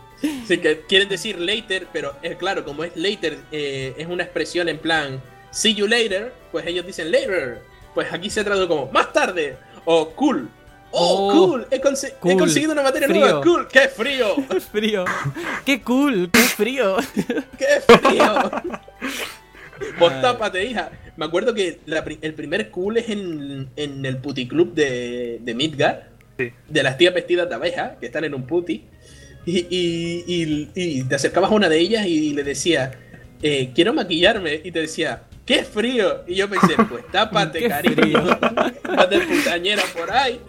sí 0.47 0.57
que 0.57 0.81
quieren 0.87 1.09
decir 1.09 1.39
later, 1.39 1.87
pero 1.93 2.15
es 2.23 2.35
claro, 2.37 2.63
como 2.65 2.83
es 2.83 2.95
later, 2.95 3.37
eh, 3.51 3.93
es 3.97 4.07
una 4.07 4.23
expresión 4.23 4.67
en 4.69 4.79
plan 4.79 5.21
see 5.51 5.73
you 5.75 5.87
later, 5.87 6.33
pues 6.51 6.65
ellos 6.65 6.85
dicen 6.85 7.11
later. 7.11 7.61
Pues 7.93 8.11
aquí 8.11 8.29
se 8.29 8.43
traduce 8.43 8.67
como 8.67 8.87
más 8.91 9.13
tarde 9.13 9.57
o 9.85 10.09
cool. 10.11 10.49
Oh, 10.97 11.27
Oh, 11.29 11.47
cool. 11.47 11.67
He, 11.71 11.79
conseguido 11.81 12.71
una 12.71 12.81
materia 12.83 13.07
Frío. 13.07 13.21
nueva. 13.21 13.41
Cool. 13.41 13.67
¡Qué 13.67 13.87
frío! 13.89 14.35
frío. 14.71 15.05
¡Qué 15.65 15.81
cool! 15.81 16.29
¡Qué 16.31 16.39
frío! 16.39 16.97
¡Qué 17.57 17.81
frío! 17.97 18.51
Vos 19.99 20.21
tápate, 20.21 20.63
hija. 20.65 20.89
Me 21.17 21.25
acuerdo 21.25 21.53
que 21.53 21.79
la 21.85 22.03
el 22.21 22.33
primer 22.33 22.69
cool 22.71 22.97
es 22.97 23.09
en, 23.09 23.69
en 23.75 24.05
el 24.05 24.17
puticlub 24.17 24.73
de, 24.73 25.39
de 25.41 25.53
Midgar. 25.53 26.09
Sí. 26.37 26.51
De 26.69 26.83
las 26.83 26.97
tías 26.97 27.13
vestidas 27.13 27.47
de 27.49 27.55
abeja, 27.55 27.95
que 27.99 28.05
están 28.07 28.23
en 28.25 28.33
un 28.33 28.45
puti. 28.45 28.85
Y, 29.45 29.59
y- 29.69 30.23
y- 30.27 30.69
y 30.75 31.03
te 31.03 31.15
acercabas 31.15 31.51
a 31.51 31.53
una 31.53 31.69
de 31.69 31.77
ellas 31.79 32.05
y 32.07 32.33
le 32.33 32.43
decía, 32.43 32.93
eh, 33.41 33.71
quiero 33.75 33.93
maquillarme. 33.93 34.59
Y 34.63 34.71
te 34.71 34.79
decía, 34.81 35.23
¡qué 35.45 35.63
frío! 35.63 36.23
Y 36.27 36.35
yo 36.35 36.49
pensé, 36.49 36.73
pues 36.89 37.05
tápate, 37.11 37.59
¡Qué 37.59 37.67
cariño. 37.69 38.23
Vas 38.95 39.09
de 39.09 39.19
putañera 39.19 39.83
por 39.97 40.09
ahí. 40.11 40.39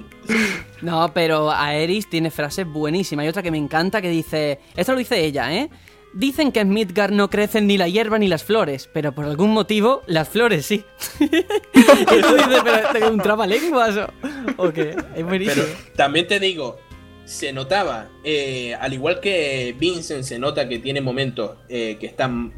No, 0.83 1.11
pero 1.15 1.51
Aeris 1.51 2.09
tiene 2.09 2.31
frases 2.31 2.67
buenísimas. 2.67 3.23
Hay 3.25 3.29
otra 3.29 3.43
que 3.43 3.51
me 3.51 3.59
encanta 3.59 4.03
que 4.03 4.11
dice. 4.11 4.61
Esto 4.77 4.93
lo 4.93 4.99
dice 4.99 5.25
ella, 5.25 5.53
¿eh? 5.55 5.71
Dicen 6.13 6.51
que 6.53 6.61
en 6.61 6.71
Midgard 6.71 7.13
no 7.13 7.29
crecen 7.29 7.67
ni 7.67 7.77
la 7.77 7.89
hierba 7.89 8.19
ni 8.19 8.27
las 8.27 8.43
flores, 8.43 8.89
pero 8.93 9.13
por 9.13 9.27
algún 9.27 9.51
motivo 9.51 10.03
las 10.07 10.29
flores 10.29 10.65
sí. 10.65 10.83
y 11.21 11.29
tú 11.29 12.37
dices, 12.37 12.63
pero 12.65 12.89
¿tengo 12.93 13.11
un 13.11 13.21
trabalenguas 13.21 13.97
o, 13.99 14.09
o 14.57 14.73
qué? 14.73 14.97
Es 15.15 15.25
buenísimo. 15.25 15.65
Pero 15.67 15.79
también 15.95 16.27
te 16.27 16.41
digo, 16.41 16.79
se 17.27 17.53
notaba, 17.53 18.09
eh, 18.25 18.75
al 18.81 18.95
igual 18.95 19.21
que 19.21 19.75
Vincent 19.79 20.23
se 20.23 20.39
nota 20.39 20.67
que 20.69 20.79
tiene 20.79 21.03
momentos 21.03 21.59
eh, 21.69 21.99
que 22.01 22.07
están... 22.07 22.55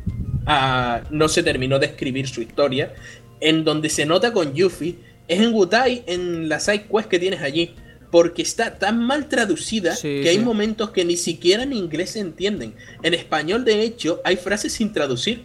ah, 0.47 1.01
no 1.11 1.27
se 1.27 1.43
terminó 1.43 1.81
de 1.81 1.86
escribir 1.86 2.28
su 2.28 2.43
historia, 2.43 2.95
en 3.40 3.65
donde 3.65 3.89
se 3.89 4.07
nota 4.07 4.32
con 4.32 4.55
Yuffie 4.55 4.99
es 5.29 5.41
en 5.41 5.53
Wutai, 5.55 6.03
en 6.07 6.49
la 6.49 6.59
side 6.59 6.87
quest 6.91 7.09
que 7.09 7.19
tienes 7.19 7.41
allí, 7.43 7.75
porque 8.11 8.43
está 8.43 8.79
tan 8.79 8.99
mal 9.03 9.29
traducida 9.29 9.95
Sí, 9.95 10.21
que 10.23 10.31
hay 10.31 10.37
sí. 10.39 10.43
momentos 10.43 10.91
que 10.91 11.05
ni 11.05 11.17
siquiera 11.17 11.63
en 11.63 11.73
inglés 11.75 12.11
se 12.11 12.21
entienden. 12.21 12.75
En 13.03 13.13
español, 13.15 13.65
de 13.65 13.83
hecho, 13.83 14.21
hay 14.25 14.37
frases 14.37 14.73
sin 14.73 14.93
traducir. 14.93 15.45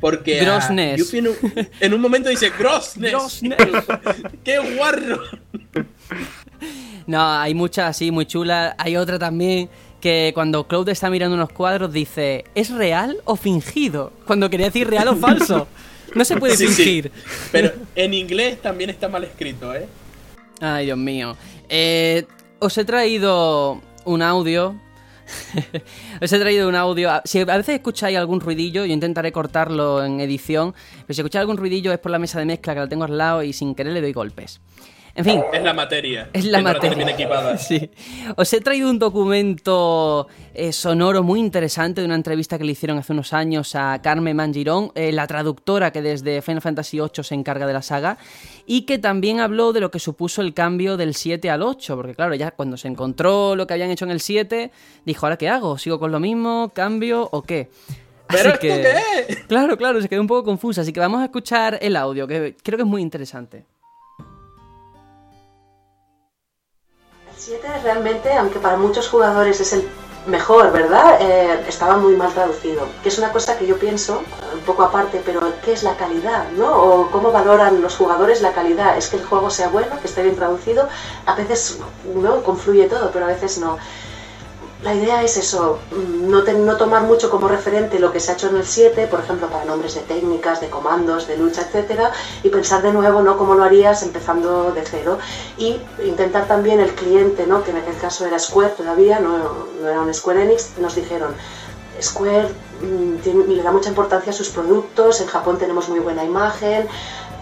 Porque 0.00 0.40
a 0.40 0.44
Grossness. 0.44 0.98
Yuffie 0.98 1.20
en 1.20 1.28
un, 1.28 1.36
en 1.80 1.94
un 1.94 2.00
momento 2.00 2.28
dice 2.28 2.50
grossness. 2.58 3.12
Grossness. 3.12 3.58
¡Qué 4.44 4.58
guarro! 4.76 5.22
No, 7.06 7.32
hay 7.32 7.54
muchas 7.54 7.90
así 7.90 8.10
muy 8.10 8.26
chulas. 8.26 8.74
Hay 8.78 8.96
otra 8.96 9.18
también 9.18 9.68
que 10.00 10.32
cuando 10.34 10.66
Claude 10.66 10.90
está 10.92 11.08
mirando 11.08 11.36
unos 11.36 11.52
cuadros 11.52 11.92
dice, 11.92 12.44
¿es 12.56 12.70
real 12.70 13.16
o 13.24 13.36
fingido? 13.36 14.12
Cuando 14.26 14.50
quería 14.50 14.66
decir 14.66 14.88
real 14.88 15.08
o 15.08 15.16
falso. 15.16 15.68
No 16.14 16.24
se 16.24 16.36
puede 16.36 16.56
Sí, 16.56 16.68
sí. 16.68 16.74
fingir. 16.74 17.12
Pero 17.50 17.72
en 17.94 18.14
inglés 18.14 18.60
también 18.60 18.90
está 18.90 19.08
mal 19.08 19.24
escrito, 19.24 19.74
¿eh? 19.74 19.86
Ay, 20.60 20.86
Dios 20.86 20.98
mío. 20.98 21.36
Eh, 21.68 22.24
os 22.58 22.76
he 22.78 22.84
traído 22.84 23.80
un 24.04 24.22
audio. 24.22 24.74
os 26.20 26.32
he 26.32 26.38
traído 26.38 26.68
un 26.68 26.74
audio. 26.74 27.10
Si 27.24 27.40
a 27.40 27.44
veces 27.44 27.76
escucháis 27.76 28.16
algún 28.18 28.40
ruidillo, 28.40 28.84
yo 28.84 28.92
intentaré 28.92 29.32
cortarlo 29.32 30.04
en 30.04 30.20
edición. 30.20 30.74
Pero 31.06 31.14
si 31.14 31.20
escucháis 31.20 31.40
algún 31.40 31.56
ruidillo 31.56 31.92
es 31.92 31.98
por 31.98 32.10
la 32.12 32.18
mesa 32.18 32.38
de 32.38 32.44
mezcla 32.44 32.74
que 32.74 32.80
la 32.80 32.88
tengo 32.88 33.04
al 33.04 33.16
lado 33.16 33.42
y 33.42 33.52
sin 33.52 33.74
querer 33.74 33.92
le 33.92 34.00
doy 34.02 34.12
golpes. 34.12 34.60
En 35.14 35.24
fin. 35.24 35.42
Es 35.52 35.62
la 35.62 35.74
materia. 35.74 36.30
Es 36.32 36.44
la 36.46 36.58
que 36.58 36.64
materia. 36.64 36.96
bien 36.96 37.08
equipada. 37.08 37.56
Sí. 37.62 37.90
Os 38.36 38.52
he 38.52 38.60
traído 38.60 38.90
un 38.90 38.98
documento 38.98 40.26
eh, 40.54 40.72
sonoro 40.72 41.22
muy 41.22 41.38
interesante 41.38 42.00
de 42.00 42.06
una 42.06 42.14
entrevista 42.14 42.58
que 42.58 42.64
le 42.64 42.72
hicieron 42.72 42.98
hace 42.98 43.12
unos 43.12 43.32
años 43.32 43.74
a 43.74 44.00
Carmen 44.02 44.36
Mangirón, 44.36 44.90
eh, 44.94 45.12
la 45.12 45.26
traductora 45.26 45.92
que 45.92 46.02
desde 46.02 46.42
Final 46.42 46.62
Fantasy 46.62 46.98
VIII 46.98 47.22
se 47.22 47.34
encarga 47.34 47.66
de 47.66 47.72
la 47.72 47.82
saga, 47.82 48.18
y 48.66 48.82
que 48.82 48.98
también 48.98 49.40
habló 49.40 49.72
de 49.72 49.80
lo 49.80 49.90
que 49.90 49.98
supuso 49.98 50.40
el 50.40 50.54
cambio 50.54 50.96
del 50.96 51.14
7 51.14 51.50
al 51.50 51.62
8, 51.62 51.94
porque 51.96 52.14
claro, 52.14 52.34
ya 52.34 52.50
cuando 52.52 52.76
se 52.76 52.88
encontró 52.88 53.54
lo 53.54 53.66
que 53.66 53.74
habían 53.74 53.90
hecho 53.90 54.04
en 54.04 54.10
el 54.12 54.20
7, 54.20 54.70
dijo, 55.04 55.26
¿ahora 55.26 55.36
qué 55.36 55.48
hago? 55.48 55.78
¿Sigo 55.78 55.98
con 55.98 56.10
lo 56.10 56.20
mismo? 56.20 56.72
¿Cambio 56.74 57.28
o 57.30 57.42
qué? 57.42 57.70
¿Pero 58.28 58.48
Así 58.48 58.48
esto 58.48 58.60
qué 58.60 58.94
es? 59.28 59.36
Claro, 59.46 59.76
claro, 59.76 60.00
se 60.00 60.08
quedó 60.08 60.22
un 60.22 60.26
poco 60.26 60.44
confusa, 60.44 60.80
así 60.80 60.92
que 60.92 61.00
vamos 61.00 61.20
a 61.20 61.24
escuchar 61.24 61.78
el 61.82 61.96
audio, 61.96 62.26
que 62.26 62.56
creo 62.62 62.78
que 62.78 62.82
es 62.82 62.88
muy 62.88 63.02
interesante. 63.02 63.66
7 67.44 67.66
realmente, 67.82 68.32
aunque 68.34 68.60
para 68.60 68.76
muchos 68.76 69.08
jugadores 69.08 69.60
es 69.60 69.72
el 69.72 69.88
mejor, 70.28 70.70
¿verdad? 70.70 71.18
Eh, 71.20 71.64
estaba 71.66 71.96
muy 71.96 72.14
mal 72.14 72.32
traducido. 72.32 72.86
Que 73.02 73.08
es 73.08 73.18
una 73.18 73.32
cosa 73.32 73.58
que 73.58 73.66
yo 73.66 73.80
pienso, 73.80 74.22
un 74.54 74.60
poco 74.60 74.84
aparte, 74.84 75.20
pero 75.26 75.40
¿qué 75.64 75.72
es 75.72 75.82
la 75.82 75.96
calidad? 75.96 76.48
¿no? 76.52 76.70
¿O 76.72 77.10
cómo 77.10 77.32
valoran 77.32 77.82
los 77.82 77.96
jugadores 77.96 78.42
la 78.42 78.52
calidad? 78.52 78.96
¿Es 78.96 79.08
que 79.08 79.16
el 79.16 79.24
juego 79.24 79.50
sea 79.50 79.70
bueno, 79.70 79.98
que 80.00 80.06
esté 80.06 80.22
bien 80.22 80.36
traducido? 80.36 80.88
A 81.26 81.34
veces 81.34 81.78
no 82.14 82.44
confluye 82.44 82.86
todo, 82.86 83.10
pero 83.12 83.24
a 83.24 83.28
veces 83.28 83.58
no. 83.58 83.76
La 84.82 84.94
idea 84.94 85.22
es 85.22 85.36
eso, 85.36 85.78
mm, 85.92 86.28
no, 86.28 86.42
no 86.42 86.76
tomar 86.76 87.02
mucho 87.02 87.30
como 87.30 87.46
referente 87.46 88.00
lo 88.00 88.10
que 88.10 88.18
se 88.18 88.32
ha 88.32 88.34
hecho 88.34 88.48
en 88.48 88.56
el 88.56 88.66
7, 88.66 89.06
por 89.06 89.20
ejemplo, 89.20 89.46
para 89.48 89.64
nombres 89.64 89.94
de 89.94 90.00
técnicas, 90.00 90.60
de 90.60 90.70
comandos, 90.70 91.28
de 91.28 91.36
lucha, 91.36 91.62
etcétera, 91.62 92.10
y 92.42 92.48
pensar 92.48 92.82
de 92.82 92.92
nuevo, 92.92 93.22
¿no? 93.22 93.38
Cómo 93.38 93.54
lo 93.54 93.62
harías 93.62 94.02
empezando 94.02 94.72
de 94.72 94.82
cero. 94.84 95.18
Y 95.56 95.80
intentar 96.04 96.48
también 96.48 96.80
el 96.80 96.94
cliente, 96.96 97.46
¿no? 97.46 97.62
Que 97.62 97.70
en 97.70 97.76
aquel 97.76 97.96
caso 97.98 98.26
era 98.26 98.40
Square 98.40 98.74
todavía, 98.76 99.20
no, 99.20 99.38
no 99.80 99.88
era 99.88 100.00
un 100.00 100.12
Square 100.12 100.42
Enix, 100.42 100.76
nos 100.78 100.96
dijeron, 100.96 101.32
Square 102.00 102.48
mm, 102.80 103.50
le 103.50 103.62
da 103.62 103.70
mucha 103.70 103.88
importancia 103.88 104.32
a 104.32 104.34
sus 104.34 104.48
productos, 104.48 105.20
en 105.20 105.28
Japón 105.28 105.58
tenemos 105.58 105.88
muy 105.88 106.00
buena 106.00 106.24
imagen, 106.24 106.88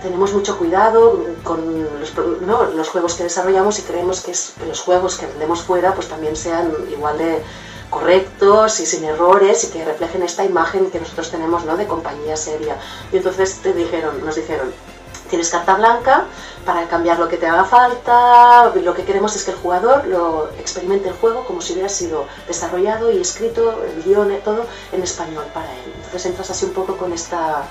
tenemos 0.02 0.32
mucho 0.32 0.58
cuidado 0.58 1.24
con 1.44 1.58
los, 2.00 2.14
¿no? 2.42 2.64
los 2.64 2.88
juegos 2.88 3.14
que 3.14 3.24
desarrollamos 3.24 3.78
y 3.78 3.82
creemos 3.82 4.20
que 4.20 4.30
es- 4.32 4.54
los 4.66 4.80
juegos 4.80 5.16
que 5.16 5.26
vendemos 5.26 5.62
fuera 5.62 5.94
pues 5.94 6.08
también 6.08 6.36
sean 6.36 6.72
igual 6.90 7.18
de 7.18 7.42
correctos 7.90 8.80
y 8.80 8.86
sin 8.86 9.04
errores 9.04 9.64
y 9.64 9.68
que 9.68 9.84
reflejen 9.84 10.22
esta 10.22 10.44
imagen 10.44 10.90
que 10.90 11.00
nosotros 11.00 11.30
tenemos 11.30 11.64
¿no? 11.64 11.76
de 11.76 11.86
compañía 11.86 12.36
seria. 12.36 12.76
Y 13.12 13.16
entonces 13.16 13.56
te 13.62 13.72
dijeron, 13.72 14.24
nos 14.24 14.36
dijeron, 14.36 14.72
tienes 15.28 15.50
carta 15.50 15.74
blanca 15.74 16.24
para 16.64 16.86
cambiar 16.88 17.18
lo 17.18 17.28
que 17.28 17.36
te 17.36 17.46
haga 17.46 17.64
falta. 17.64 18.72
Lo 18.76 18.94
que 18.94 19.04
queremos 19.04 19.34
es 19.36 19.44
que 19.44 19.50
el 19.52 19.56
jugador 19.56 20.06
lo 20.06 20.50
experimente 20.58 21.08
el 21.08 21.14
juego 21.14 21.44
como 21.44 21.60
si 21.60 21.72
hubiera 21.72 21.88
sido 21.88 22.26
desarrollado 22.46 23.10
y 23.10 23.20
escrito, 23.20 23.82
el 23.84 24.02
guion, 24.04 24.30
eh, 24.30 24.40
todo 24.44 24.66
en 24.92 25.02
español 25.02 25.44
para 25.52 25.66
él. 25.72 25.92
Entonces 25.96 26.26
entras 26.26 26.50
así 26.50 26.64
un 26.66 26.72
poco 26.72 26.96
con 26.96 27.12
esta. 27.12 27.64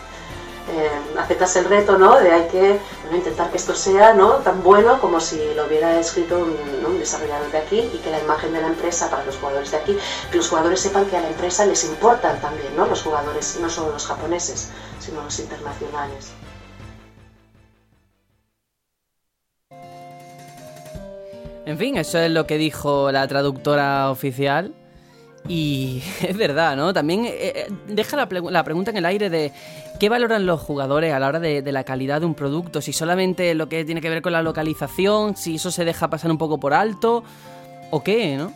Eh, 0.72 0.90
aceptas 1.18 1.56
el 1.56 1.65
reto, 1.65 1.98
¿no? 1.98 2.19
De 2.19 2.31
hay 2.31 2.48
que 2.48 2.80
intentar 3.15 3.49
que 3.49 3.57
esto 3.57 3.73
sea 3.73 4.14
¿no? 4.14 4.34
tan 4.36 4.61
bueno 4.61 4.99
como 4.99 5.19
si 5.19 5.40
lo 5.56 5.65
hubiera 5.65 5.99
escrito 5.99 6.38
un, 6.38 6.99
desarrollador 6.99 7.49
de 7.52 7.57
aquí 7.57 7.80
y 7.80 7.98
que 7.99 8.11
la 8.11 8.19
imagen 8.19 8.52
de 8.52 8.61
la 8.61 8.68
empresa 8.68 9.10
para 9.10 9.23
los 9.23 9.38
jugadores 9.38 9.72
de 9.72 9.77
aquí, 9.77 9.98
que 10.30 10.38
los 10.38 10.49
jugadores 10.49 10.81
sepan 10.81 11.06
que 11.06 11.15
a 11.15 11.22
la 11.22 11.30
empresa 11.30 11.65
les 11.65 11.86
importan 11.86 12.40
también, 12.41 12.76
¿no? 12.76 12.86
Los 12.86 13.02
jugadores, 13.02 13.57
no 13.61 13.69
solo 13.69 13.94
los 13.94 14.06
japoneses, 14.06 14.69
sino 14.99 15.23
los 15.23 15.40
internacionales. 15.40 16.34
En 21.65 21.77
fin, 21.77 21.98
eso 21.98 22.18
es 22.19 22.31
lo 22.31 22.45
que 22.45 22.57
dijo 22.57 23.11
la 23.11 23.27
traductora 23.27 24.11
oficial. 24.11 24.73
Y 25.48 26.03
es 26.22 26.36
verdad, 26.36 26.76
¿no? 26.76 26.94
También 26.94 27.26
eh, 27.26 27.36
eh, 27.40 27.68
deja 27.88 28.18
la 28.18 28.64
pregunta 28.64 28.91
en 28.91 28.98
el 28.98 29.06
aire 29.06 29.30
de 29.30 29.53
qué 30.00 30.10
valoran 30.10 30.46
los 30.46 30.62
jugadores 30.62 31.14
a 31.14 31.20
la 31.20 31.28
hora 31.28 31.40
de, 31.40 31.62
la 31.72 31.84
calidad 31.84 32.22
de 32.22 32.26
un 32.26 32.34
producto. 32.34 32.82
Si 32.82 32.94
solamente 32.94 33.54
lo 33.54 33.68
que 33.70 33.84
tiene 33.86 34.02
que 34.02 34.10
ver 34.10 34.22
con 34.22 34.32
la 34.32 34.42
localización, 34.42 35.36
si 35.36 35.56
eso 35.56 35.72
se 35.72 35.86
deja 35.86 36.10
pasar 36.10 36.32
un 36.32 36.38
poco 36.38 36.60
por 36.60 36.74
alto, 36.74 37.24
o 37.92 38.04
qué, 38.04 38.38
¿no? 38.38 38.54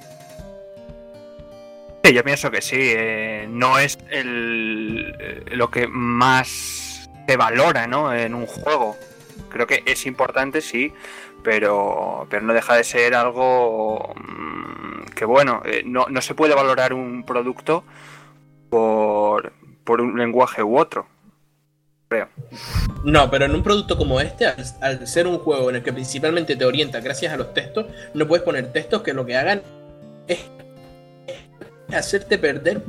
Sí, 2.04 2.14
yo 2.14 2.24
pienso 2.24 2.50
que 2.50 2.62
sí. 2.62 2.78
eh, 2.80 3.46
no 3.50 3.78
es 3.78 3.98
el, 4.10 5.16
eh, 5.20 5.44
lo 5.52 5.70
que 5.70 5.88
más 5.88 7.10
se 7.28 7.38
valora 7.38 7.88
¿no? 7.88 8.14
en 8.14 8.34
un 8.34 8.46
juego. 8.46 8.96
Creo 9.50 9.68
que 9.68 9.84
es 9.86 10.06
importante, 10.06 10.62
sí, 10.62 10.94
pero, 11.44 12.26
pero 12.30 12.42
no 12.46 12.54
deja 12.54 12.76
de 12.76 12.84
ser 12.84 13.16
algo 13.16 14.14
mm, 14.16 15.12
que, 15.16 15.26
bueno, 15.26 15.62
eh, 15.66 15.84
no, 15.86 16.08
no 16.10 16.22
se 16.22 16.36
puede 16.36 16.56
valorar 16.56 16.94
un 16.94 17.24
producto 17.24 17.84
por, 18.70 19.54
por 19.84 20.02
un 20.02 20.18
lenguaje 20.18 20.64
u 20.64 20.78
otro. 20.78 21.08
Creo. 22.14 22.30
No, 23.04 23.32
pero 23.32 23.46
en 23.46 23.56
un 23.56 23.64
producto 23.64 23.98
como 23.98 24.22
este, 24.22 24.46
al, 24.46 24.56
al 24.82 25.08
ser 25.08 25.26
un 25.26 25.40
juego 25.40 25.72
en 25.72 25.78
el 25.78 25.84
que 25.84 25.92
principalmente 25.92 26.56
te 26.56 26.64
orienta 26.64 27.00
gracias 27.00 27.34
a 27.34 27.38
los 27.38 27.56
textos, 27.56 27.88
no 28.14 28.28
puedes 28.28 28.44
poner 28.44 28.72
textos 28.72 29.02
que 29.02 29.14
lo 29.14 29.26
que 29.26 29.36
hagan 29.36 29.64
es 30.28 30.40
hacerte 31.92 32.38
perder. 32.38 32.82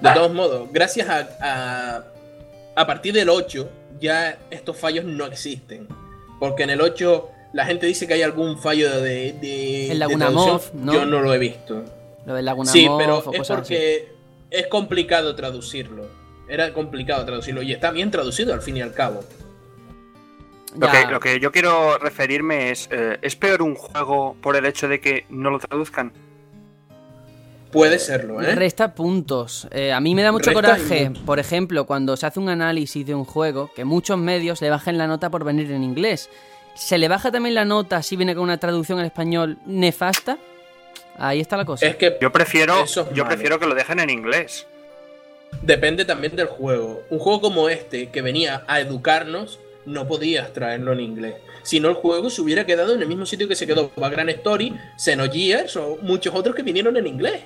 De 0.00 0.10
todos 0.12 0.34
modos, 0.34 0.68
gracias 0.72 1.08
a, 1.08 1.28
a, 1.40 2.04
a 2.74 2.86
partir 2.86 3.14
del 3.14 3.28
8, 3.28 3.70
ya 4.00 4.36
estos 4.50 4.76
fallos 4.76 5.04
no 5.04 5.24
existen. 5.26 5.86
Porque 6.40 6.64
en 6.64 6.70
el 6.70 6.80
8 6.80 7.28
la 7.52 7.64
gente 7.64 7.86
dice 7.86 8.08
que 8.08 8.14
hay 8.14 8.22
algún 8.22 8.58
fallo 8.58 9.00
de, 9.00 9.34
de, 9.34 9.92
El 9.92 10.00
Laguna. 10.00 10.30
Yo 10.30 11.06
no 11.06 11.20
lo 11.20 11.32
he 11.32 11.38
visto. 11.38 11.84
Lo 12.26 12.34
del 12.34 12.44
Laguna 12.44 12.72
Sí, 12.72 12.88
pero 12.98 13.18
o 13.18 13.32
es 13.32 13.38
cosas 13.38 13.56
porque 13.56 14.08
es 14.50 14.66
complicado 14.66 15.36
traducirlo. 15.36 16.23
Era 16.48 16.72
complicado 16.72 17.24
traducirlo 17.24 17.62
y 17.62 17.72
está 17.72 17.90
bien 17.90 18.10
traducido 18.10 18.52
al 18.52 18.62
fin 18.62 18.76
y 18.76 18.82
al 18.82 18.92
cabo. 18.92 19.24
Lo 20.76 20.90
que, 20.90 21.06
lo 21.06 21.20
que 21.20 21.38
yo 21.40 21.52
quiero 21.52 21.98
referirme 21.98 22.70
es, 22.72 22.88
eh, 22.90 23.18
¿es 23.22 23.36
peor 23.36 23.62
un 23.62 23.76
juego 23.76 24.36
por 24.40 24.56
el 24.56 24.66
hecho 24.66 24.88
de 24.88 25.00
que 25.00 25.24
no 25.28 25.50
lo 25.50 25.60
traduzcan? 25.60 26.12
Puede 27.70 27.98
serlo, 27.98 28.40
¿eh? 28.42 28.54
Resta 28.54 28.94
puntos. 28.94 29.68
Eh, 29.70 29.92
a 29.92 30.00
mí 30.00 30.14
me 30.14 30.22
da 30.22 30.32
mucho 30.32 30.50
Resta 30.50 30.54
coraje, 30.62 31.10
y 31.12 31.18
por 31.20 31.38
ejemplo, 31.38 31.86
cuando 31.86 32.16
se 32.16 32.26
hace 32.26 32.40
un 32.40 32.48
análisis 32.48 33.04
de 33.06 33.14
un 33.14 33.24
juego, 33.24 33.70
que 33.74 33.84
muchos 33.84 34.18
medios 34.18 34.60
le 34.62 34.70
bajen 34.70 34.98
la 34.98 35.06
nota 35.06 35.30
por 35.30 35.44
venir 35.44 35.70
en 35.72 35.82
inglés. 35.82 36.28
¿Se 36.74 36.98
le 36.98 37.08
baja 37.08 37.30
también 37.30 37.54
la 37.54 37.64
nota 37.64 38.02
si 38.02 38.16
viene 38.16 38.34
con 38.34 38.44
una 38.44 38.58
traducción 38.58 38.98
en 38.98 39.06
español 39.06 39.58
nefasta? 39.66 40.38
Ahí 41.18 41.40
está 41.40 41.56
la 41.56 41.64
cosa. 41.64 41.86
Es 41.86 41.96
que 41.96 42.16
Yo 42.20 42.32
prefiero, 42.32 42.82
es 42.82 42.94
yo 42.94 43.04
malo. 43.06 43.26
prefiero 43.28 43.58
que 43.60 43.66
lo 43.66 43.74
dejen 43.76 44.00
en 44.00 44.10
inglés. 44.10 44.66
Depende 45.62 46.04
también 46.04 46.36
del 46.36 46.46
juego. 46.46 47.02
Un 47.10 47.18
juego 47.18 47.40
como 47.40 47.68
este, 47.68 48.10
que 48.10 48.22
venía 48.22 48.64
a 48.66 48.80
educarnos, 48.80 49.58
no 49.86 50.06
podías 50.06 50.52
traerlo 50.52 50.92
en 50.92 51.00
inglés. 51.00 51.34
Si 51.62 51.80
no, 51.80 51.88
el 51.88 51.94
juego 51.94 52.30
se 52.30 52.40
hubiera 52.42 52.64
quedado 52.66 52.94
en 52.94 53.02
el 53.02 53.08
mismo 53.08 53.26
sitio 53.26 53.48
que 53.48 53.54
se 53.56 53.66
quedó 53.66 53.90
Background 53.96 54.30
Story, 54.30 54.74
Xenogears 54.98 55.76
o 55.76 55.98
muchos 56.02 56.34
otros 56.34 56.54
que 56.54 56.62
vinieron 56.62 56.96
en 56.96 57.06
inglés. 57.06 57.42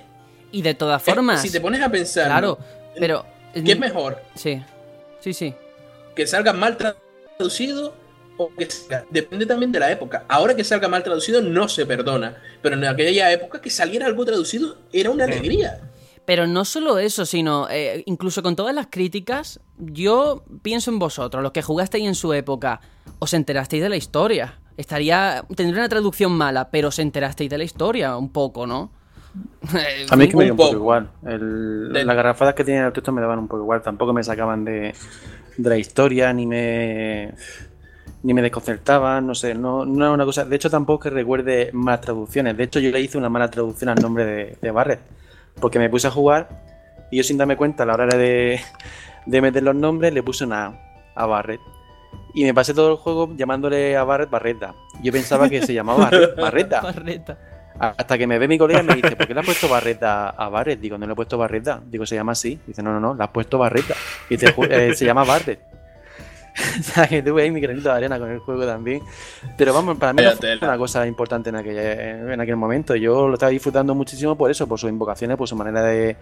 Y 0.50 0.62
de 0.62 0.74
todas 0.74 1.02
formas, 1.02 1.42
si 1.42 1.50
te 1.50 1.60
pones 1.60 1.80
a 1.82 1.88
pensar, 1.90 2.26
claro, 2.26 2.58
pero... 2.98 3.24
¿qué 3.54 3.72
es 3.72 3.78
mejor? 3.78 4.20
Sí, 4.34 4.62
sí, 5.20 5.32
sí. 5.32 5.54
¿Que 6.14 6.26
salga 6.26 6.52
mal 6.52 6.76
traducido 6.76 7.94
o 8.36 8.50
que 8.54 8.68
salga? 8.70 9.04
Depende 9.10 9.46
también 9.46 9.70
de 9.72 9.78
la 9.80 9.90
época. 9.90 10.24
Ahora 10.28 10.54
que 10.56 10.64
salga 10.64 10.88
mal 10.88 11.02
traducido 11.02 11.42
no 11.42 11.68
se 11.68 11.86
perdona, 11.86 12.40
pero 12.62 12.76
en 12.76 12.84
aquella 12.84 13.30
época 13.32 13.60
que 13.60 13.70
saliera 13.70 14.06
algo 14.06 14.24
traducido 14.24 14.78
era 14.92 15.10
una 15.10 15.26
Sí. 15.26 15.32
alegría. 15.32 15.80
Pero 16.28 16.46
no 16.46 16.66
solo 16.66 16.98
eso, 16.98 17.24
sino 17.24 17.68
eh, 17.70 18.02
incluso 18.04 18.42
con 18.42 18.54
todas 18.54 18.74
las 18.74 18.88
críticas, 18.90 19.60
yo 19.78 20.44
pienso 20.60 20.90
en 20.90 20.98
vosotros, 20.98 21.42
los 21.42 21.52
que 21.52 21.62
jugasteis 21.62 22.06
en 22.06 22.14
su 22.14 22.34
época, 22.34 22.82
os 23.18 23.32
enterasteis 23.32 23.82
de 23.82 23.88
la 23.88 23.96
historia. 23.96 24.58
Estaría. 24.76 25.42
Tendría 25.56 25.80
una 25.80 25.88
traducción 25.88 26.32
mala, 26.32 26.68
pero 26.70 26.88
os 26.88 26.98
enterasteis 26.98 27.48
de 27.48 27.56
la 27.56 27.64
historia 27.64 28.14
un 28.18 28.28
poco, 28.28 28.66
¿no? 28.66 28.90
A 30.10 30.16
mí 30.16 30.24
es 30.24 30.30
que 30.30 30.36
me 30.36 30.44
dio 30.44 30.52
Un 30.52 30.56
poco 30.58 30.68
poco. 30.68 30.76
igual. 30.82 31.10
El- 31.26 31.92
De- 31.94 32.04
Las 32.04 32.14
garrafadas 32.14 32.54
que 32.54 32.62
tenían 32.62 32.84
el 32.84 32.92
texto 32.92 33.10
me 33.10 33.22
daban 33.22 33.38
un 33.38 33.48
poco 33.48 33.62
igual. 33.62 33.80
Tampoco 33.80 34.12
me 34.12 34.22
sacaban 34.22 34.66
de, 34.66 34.94
de 35.56 35.68
la 35.70 35.78
historia, 35.78 36.30
ni 36.34 36.44
me 36.46 37.32
ni 38.22 38.34
me 38.34 38.42
desconcertaban, 38.42 39.26
no 39.26 39.34
sé, 39.34 39.54
no, 39.54 39.86
no 39.86 40.04
era 40.04 40.12
una 40.12 40.26
cosa. 40.26 40.44
De 40.44 40.56
hecho, 40.56 40.68
tampoco 40.68 41.04
que 41.04 41.10
recuerde 41.10 41.70
malas 41.72 42.02
traducciones. 42.02 42.54
De 42.54 42.64
hecho, 42.64 42.80
yo 42.80 42.90
le 42.90 43.00
hice 43.00 43.16
una 43.16 43.30
mala 43.30 43.48
traducción 43.48 43.88
al 43.88 44.02
nombre 44.02 44.26
de, 44.26 44.58
de 44.60 44.70
Barret. 44.70 45.00
Porque 45.60 45.78
me 45.78 45.88
puse 45.90 46.06
a 46.06 46.10
jugar 46.10 46.48
y 47.10 47.16
yo 47.18 47.22
sin 47.22 47.38
darme 47.38 47.56
cuenta 47.56 47.82
a 47.82 47.86
la 47.86 47.94
hora 47.94 48.06
de, 48.16 48.60
de 49.26 49.40
meter 49.40 49.62
los 49.62 49.74
nombres 49.74 50.12
le 50.12 50.22
puse 50.22 50.44
una 50.44 50.66
A 50.66 50.74
a 51.14 51.26
Barret. 51.26 51.60
Y 52.34 52.44
me 52.44 52.54
pasé 52.54 52.74
todo 52.74 52.92
el 52.92 52.96
juego 52.98 53.30
llamándole 53.36 53.96
a 53.96 54.04
Barret 54.04 54.30
Barreta. 54.30 54.74
Yo 55.02 55.10
pensaba 55.12 55.48
que 55.48 55.62
se 55.62 55.74
llamaba 55.74 56.10
Barret- 56.10 56.36
Barreta. 56.40 56.80
Barreta. 56.80 57.38
Hasta 57.80 58.18
que 58.18 58.26
me 58.26 58.38
ve 58.38 58.48
mi 58.48 58.58
colega 58.58 58.80
y 58.80 58.84
me 58.84 58.94
dice, 58.96 59.14
¿por 59.16 59.26
qué 59.26 59.34
le 59.34 59.40
has 59.40 59.46
puesto 59.46 59.68
barreta 59.68 60.30
a 60.30 60.48
Barret? 60.48 60.80
Digo, 60.80 60.98
no 60.98 61.06
le 61.06 61.12
he 61.12 61.16
puesto 61.16 61.38
barreta. 61.38 61.80
Digo, 61.86 62.04
se 62.06 62.16
llama 62.16 62.32
así. 62.32 62.58
Dice, 62.66 62.82
no, 62.82 62.92
no, 62.92 62.98
no, 62.98 63.14
le 63.14 63.22
has 63.22 63.30
puesto 63.30 63.56
barreta. 63.56 63.94
Y 64.28 64.36
ju- 64.36 64.66
eh, 64.68 64.94
se 64.96 65.04
llama 65.04 65.22
Barret. 65.24 65.60
o 66.80 66.82
sea, 66.82 67.06
que 67.06 67.22
tuve 67.22 67.42
ahí 67.42 67.50
mi 67.50 67.60
granito 67.60 67.88
de 67.88 67.94
arena 67.94 68.18
con 68.18 68.30
el 68.30 68.38
juego 68.40 68.66
también. 68.66 69.02
Pero 69.56 69.72
vamos, 69.72 69.96
para 69.98 70.12
mí 70.12 70.22
no 70.22 70.30
fue 70.36 70.68
una 70.68 70.78
cosa 70.78 71.06
importante 71.06 71.50
en, 71.50 71.56
aquella- 71.56 72.32
en 72.32 72.40
aquel 72.40 72.56
momento. 72.56 72.94
Yo 72.96 73.28
lo 73.28 73.34
estaba 73.34 73.50
disfrutando 73.50 73.94
muchísimo 73.94 74.36
por 74.36 74.50
eso, 74.50 74.66
por 74.66 74.78
sus 74.78 74.90
invocaciones, 74.90 75.36
por 75.36 75.46
su 75.48 75.56
manera 75.56 75.82
de, 75.82 76.16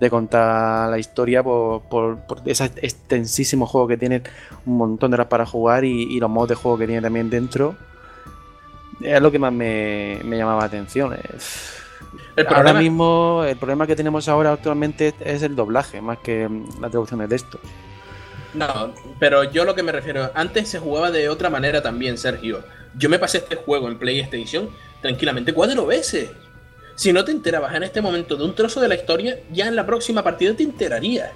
de 0.00 0.10
contar 0.10 0.88
la 0.90 0.98
historia, 0.98 1.42
por, 1.42 1.82
por, 1.82 2.18
por 2.20 2.40
ese 2.46 2.64
extensísimo 2.76 3.66
juego 3.66 3.88
que 3.88 3.96
tiene, 3.96 4.22
un 4.66 4.76
montón 4.76 5.10
de 5.10 5.16
horas 5.16 5.26
para 5.28 5.46
jugar 5.46 5.84
y, 5.84 6.02
y 6.04 6.20
los 6.20 6.30
modos 6.30 6.50
de 6.50 6.54
juego 6.54 6.78
que 6.78 6.86
tiene 6.86 7.02
también 7.02 7.28
dentro. 7.30 7.74
Es 9.00 9.20
lo 9.22 9.30
que 9.30 9.38
más 9.38 9.52
me, 9.52 10.20
me 10.24 10.36
llamaba 10.36 10.60
la 10.60 10.66
atención. 10.66 11.14
Es- 11.14 11.76
El 12.36 12.46
Ahora 12.46 12.58
problema- 12.72 12.80
mismo, 12.80 13.44
el 13.46 13.56
problema 13.56 13.86
que 13.86 13.96
tenemos 13.96 14.28
ahora 14.28 14.52
actualmente 14.52 15.14
es- 15.20 15.42
el 15.42 15.56
doblaje, 15.56 16.00
más 16.00 16.18
que 16.18 16.48
la 16.80 16.88
traducción 16.90 17.20
de 17.20 17.28
texto. 17.28 17.58
No, 18.54 18.94
pero 19.18 19.44
yo 19.44 19.64
lo 19.64 19.74
que 19.74 19.82
me 19.82 19.92
refiero, 19.92 20.30
antes 20.34 20.68
se 20.68 20.78
jugaba 20.78 21.10
de 21.10 21.28
otra 21.28 21.50
manera 21.50 21.82
también, 21.82 22.18
Sergio. 22.18 22.62
Yo 22.96 23.08
me 23.08 23.18
pasé 23.18 23.38
este 23.38 23.56
juego 23.56 23.88
en 23.88 23.98
PlayStation 23.98 24.68
tranquilamente 25.00 25.52
cuatro 25.52 25.86
veces. 25.86 26.30
Si 26.96 27.12
no 27.12 27.24
te 27.24 27.32
enterabas 27.32 27.74
en 27.74 27.82
este 27.84 28.00
momento 28.02 28.36
de 28.36 28.44
un 28.44 28.54
trozo 28.54 28.80
de 28.80 28.88
la 28.88 28.94
historia, 28.96 29.38
ya 29.52 29.68
en 29.68 29.76
la 29.76 29.86
próxima 29.86 30.22
partida 30.22 30.54
te 30.54 30.64
enterarías. 30.64 31.30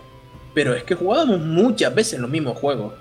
Pero 0.53 0.74
es 0.74 0.82
que 0.85 0.95
jugábamos 0.95 1.41
muchas 1.41 1.95
veces 1.95 2.20
los 2.20 2.28
mismos 2.31 2.59
juegos. 2.59 2.95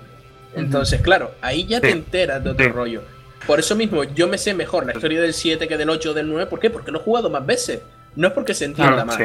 Entonces, 0.54 1.00
claro, 1.02 1.32
ahí 1.40 1.66
ya 1.66 1.80
te 1.80 1.90
enteras 1.90 2.42
de 2.42 2.50
otro 2.50 2.68
rollo. 2.72 3.02
Por 3.46 3.58
eso 3.60 3.74
mismo, 3.76 4.04
yo 4.04 4.26
me 4.28 4.38
sé 4.38 4.54
mejor 4.54 4.86
la 4.86 4.92
historia 4.94 5.20
del 5.20 5.34
7 5.34 5.68
que 5.68 5.76
del 5.76 5.90
8 5.90 6.10
o 6.12 6.14
del 6.14 6.28
9. 6.28 6.46
¿Por 6.48 6.60
qué? 6.60 6.70
Porque 6.70 6.90
lo 6.90 7.00
he 7.00 7.02
jugado 7.02 7.28
más 7.28 7.44
veces. 7.44 7.80
No 8.16 8.28
es 8.28 8.32
porque 8.32 8.54
se 8.54 8.64
entienda 8.64 9.04
Claro, 9.04 9.06
más. 9.06 9.16
sí. 9.16 9.24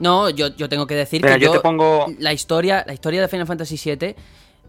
No, 0.00 0.28
yo, 0.30 0.48
yo 0.56 0.68
tengo 0.68 0.86
que 0.86 0.94
decir 0.96 1.22
Mira, 1.22 1.34
que 1.36 1.40
yo 1.44 1.46
yo, 1.46 1.52
te 1.52 1.60
pongo. 1.60 2.06
la 2.18 2.32
historia, 2.32 2.82
la 2.86 2.92
historia 2.94 3.20
de 3.20 3.28
Final 3.28 3.46
Fantasy 3.46 3.76
VII, 3.96 4.14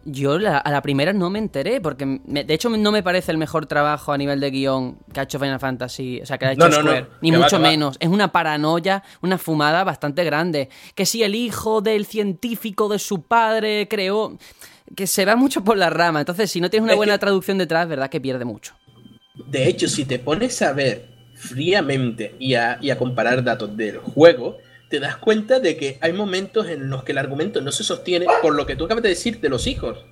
yo 0.04 0.40
la- 0.40 0.58
a 0.58 0.72
la 0.72 0.82
primera 0.82 1.14
no 1.14 1.30
me 1.30 1.40
enteré, 1.40 1.80
porque 1.80 2.06
me- 2.06 2.44
de 2.44 2.54
hecho 2.54 2.70
no 2.70 2.92
me 2.92 3.02
parece 3.04 3.32
el 3.32 3.38
mejor 3.38 3.66
trabajo 3.66 4.12
a 4.12 4.18
nivel 4.18 4.40
de 4.40 4.50
guion 4.52 4.98
que 5.14 5.20
ha 5.20 5.24
hecho 5.24 5.40
Final 5.40 5.60
Fantasy, 5.60 6.20
o 6.22 6.26
sea, 6.26 6.38
que 6.38 6.46
ha 6.48 6.52
hecho 6.54 6.60
No, 6.60 6.70
no, 6.70 6.82
Square, 6.82 7.02
no, 7.02 7.08
ni 7.22 7.32
mucho 7.32 7.58
va. 7.62 7.70
menos. 7.70 7.98
Es 8.00 8.10
una 8.10 8.32
paranoia, 8.32 9.04
una 9.22 9.38
fumada 9.38 9.84
bastante 9.84 10.24
grande. 10.24 10.70
Que 10.96 11.06
si 11.06 11.24
el 11.24 11.34
hijo 11.36 11.82
del 11.82 12.06
científico 12.06 12.90
de 12.90 13.00
su 13.00 13.22
padre 13.24 13.88
creó... 13.88 14.38
Que 14.96 15.08
se 15.08 15.24
va 15.24 15.38
mucho 15.38 15.64
por 15.64 15.78
la 15.78 15.90
rama. 15.90 16.20
Entonces, 16.20 16.52
si 16.52 16.60
no 16.60 16.70
tienes 16.70 16.84
una 16.84 16.94
Es 16.94 16.98
buena 16.98 17.14
que- 17.14 17.20
traducción 17.20 17.58
detrás, 17.58 17.88
verdad 17.88 18.10
que 18.10 18.20
pierde 18.20 18.44
mucho. 18.44 18.74
De 19.48 19.70
hecho, 19.70 19.88
si 19.88 20.04
te 20.04 20.20
pones 20.20 20.62
a 20.62 20.74
ver 20.74 21.08
fríamente 21.36 22.36
y 22.40 22.56
a, 22.56 22.78
y 22.82 22.90
a 22.90 22.98
comparar 22.98 23.44
datos 23.44 23.76
del 23.78 24.00
juego, 24.00 24.58
te 24.92 25.00
das 25.00 25.18
cuenta 25.18 25.60
de 25.60 25.76
que 25.78 25.98
hay 26.02 26.14
momentos 26.14 26.68
en 26.68 26.90
los 26.92 27.04
que 27.04 27.14
el 27.14 27.18
argumento 27.18 27.62
no 27.62 27.72
se 27.72 27.84
sostiene 27.84 28.28
por 28.44 28.54
lo 28.54 28.68
que 28.68 28.76
tú 28.76 28.86
acabas 28.86 29.02
de 29.02 29.10
decir 29.10 29.40
de 29.40 29.50
los 29.50 29.66
hijos. 29.66 30.06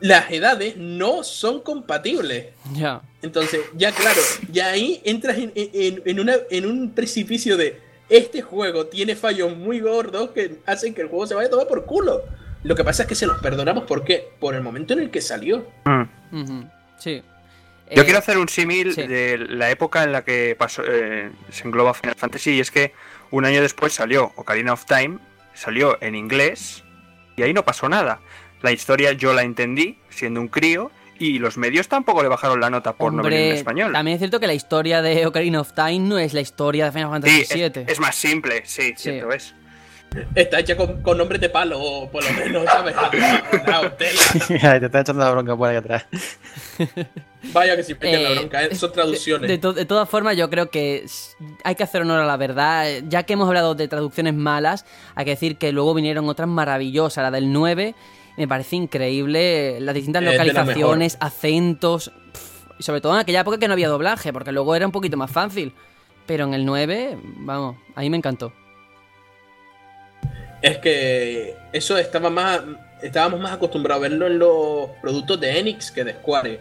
Las 0.00 0.30
edades 0.30 0.76
no 0.76 1.22
son 1.22 1.60
compatibles. 1.60 2.46
Ya. 2.74 3.00
Entonces, 3.22 3.60
ya 3.76 3.92
claro, 3.92 4.20
ya 4.50 4.68
ahí 4.68 5.00
entras 5.04 5.38
en, 5.38 5.52
en- 5.54 6.02
en 6.04 6.20
una, 6.20 6.34
en 6.50 6.66
un 6.66 6.90
precipicio 6.92 7.56
de 7.56 7.80
este 8.08 8.42
juego 8.42 8.86
tiene 8.86 9.16
fallos 9.16 9.56
muy 9.56 9.80
gordos 9.80 10.30
que 10.30 10.56
hacen 10.66 10.92
que 10.94 11.02
el 11.02 11.08
juego 11.08 11.26
se 11.26 11.34
vaya 11.34 11.48
a 11.48 11.50
tomar 11.50 11.66
por 11.68 11.84
culo. 11.86 12.24
Lo 12.62 12.74
que 12.74 12.84
pasa 12.84 13.02
es 13.04 13.08
que 13.08 13.14
se 13.14 13.26
los 13.26 13.38
perdonamos 13.40 13.84
¿por 13.84 14.04
qué? 14.04 14.28
Por 14.40 14.54
el 14.54 14.62
momento 14.62 14.92
en 14.94 15.00
el 15.00 15.10
que 15.10 15.20
salió. 15.20 15.66
Mm. 15.84 16.62
Sí. 16.98 17.22
Yo 17.94 18.02
Eh, 18.02 18.04
quiero 18.04 18.18
hacer 18.18 18.36
un 18.36 18.48
símil 18.48 18.92
sí. 18.94 19.06
de 19.06 19.38
la 19.38 19.70
época 19.70 20.02
en 20.02 20.10
la 20.12 20.24
que 20.24 20.56
pasó, 20.58 20.82
eh, 20.84 21.30
se 21.50 21.62
engloba 21.64 21.94
Final 21.94 22.16
Fantasy 22.16 22.50
y 22.56 22.60
es 22.60 22.70
que 22.72 22.92
un 23.30 23.44
año 23.44 23.60
después 23.62 23.92
salió 23.92 24.32
Ocarina 24.36 24.72
of 24.72 24.84
Time, 24.86 25.18
salió 25.54 26.00
en 26.02 26.14
inglés 26.14 26.84
y 27.36 27.42
ahí 27.42 27.52
no 27.52 27.64
pasó 27.64 27.88
nada. 27.88 28.20
La 28.62 28.72
historia 28.72 29.12
yo 29.12 29.32
la 29.32 29.42
entendí 29.42 29.98
siendo 30.08 30.40
un 30.40 30.48
crío 30.48 30.90
y 31.18 31.38
los 31.38 31.56
medios 31.56 31.88
tampoco 31.88 32.22
le 32.22 32.28
bajaron 32.28 32.60
la 32.60 32.68
nota 32.70 32.92
por 32.94 33.12
no 33.12 33.22
venir 33.22 33.40
en 33.40 33.56
español. 33.56 33.92
También 33.92 34.16
es 34.16 34.20
cierto 34.20 34.38
que 34.40 34.46
la 34.46 34.54
historia 34.54 35.02
de 35.02 35.26
Ocarina 35.26 35.60
of 35.60 35.72
Time 35.72 36.00
no 36.00 36.18
es 36.18 36.34
la 36.34 36.40
historia 36.40 36.86
de 36.86 36.92
Final 36.92 37.10
Fantasy 37.10 37.44
Sí, 37.44 37.62
es 37.86 38.00
más 38.00 38.14
simple, 38.16 38.62
sí, 38.66 38.88
Sí. 38.96 39.10
cierto 39.10 39.32
es. 39.32 39.54
Está 40.34 40.60
hecha 40.60 40.76
con, 40.76 41.02
con 41.02 41.18
nombres 41.18 41.40
de 41.40 41.48
palo, 41.48 41.80
o 41.80 42.10
por 42.10 42.24
lo 42.24 42.30
menos, 42.32 42.64
¿sabes? 42.64 42.94
La 43.66 43.96
tela. 43.96 44.20
Te 44.80 44.86
está 44.86 45.00
echando 45.00 45.24
la 45.24 45.30
bronca 45.30 45.56
por 45.56 45.68
ahí 45.68 45.76
atrás. 45.76 46.06
Vaya 47.52 47.76
que 47.76 47.82
si 47.84 47.94
me 47.94 48.12
la 48.12 48.30
Eh, 48.30 48.34
bronca, 48.38 48.64
¿eh? 48.64 48.74
son 48.74 48.92
traducciones. 48.92 49.48
de 49.48 49.58
to- 49.58 49.72
de 49.72 49.84
todas 49.84 50.08
formas, 50.08 50.36
yo 50.36 50.50
creo 50.50 50.68
que 50.70 51.06
hay 51.64 51.74
que 51.76 51.82
hacer 51.84 52.02
honor 52.02 52.20
a 52.20 52.26
la 52.26 52.36
verdad. 52.36 52.86
Ya 53.08 53.22
que 53.22 53.34
hemos 53.34 53.46
hablado 53.48 53.74
de 53.74 53.86
traducciones 53.88 54.34
malas, 54.34 54.84
hay 55.14 55.24
que 55.24 55.30
decir 55.32 55.56
que 55.56 55.70
luego 55.72 55.94
vinieron 55.94 56.28
otras 56.28 56.48
maravillosas. 56.48 57.22
La 57.22 57.30
del 57.30 57.52
9 57.52 57.94
me 58.36 58.48
parece 58.48 58.76
increíble. 58.76 59.78
Las 59.80 59.94
distintas 59.94 60.22
Es 60.24 60.30
localizaciones, 60.32 61.16
acentos. 61.20 62.10
pf, 62.32 62.74
y 62.78 62.82
sobre 62.82 63.00
todo 63.00 63.14
en 63.14 63.20
aquella 63.20 63.40
época 63.40 63.58
que 63.58 63.68
no 63.68 63.74
había 63.74 63.88
doblaje, 63.88 64.32
porque 64.32 64.50
luego 64.52 64.74
era 64.74 64.86
un 64.86 64.92
poquito 64.92 65.16
más 65.16 65.30
fácil. 65.30 65.72
Pero 66.26 66.44
en 66.44 66.54
el 66.54 66.64
9, 66.66 67.16
vamos, 67.38 67.76
a 67.94 68.00
mí 68.00 68.10
me 68.10 68.16
encantó. 68.16 68.52
Es 70.62 70.78
que 70.78 71.56
eso 71.72 71.98
estaba 71.98 72.30
más. 72.30 72.62
Estábamos 73.02 73.40
más 73.40 73.52
acostumbrados 73.52 74.04
a 74.04 74.08
verlo 74.08 74.26
en 74.26 74.38
los 74.38 74.90
productos 75.02 75.38
de 75.40 75.58
Enix 75.58 75.90
que 75.90 76.04
de 76.04 76.14
Square. 76.14 76.60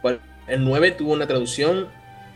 Pues 0.00 0.18
el 0.46 0.64
9 0.64 0.92
tuvo 0.92 1.12
una 1.12 1.26
traducción 1.26 1.88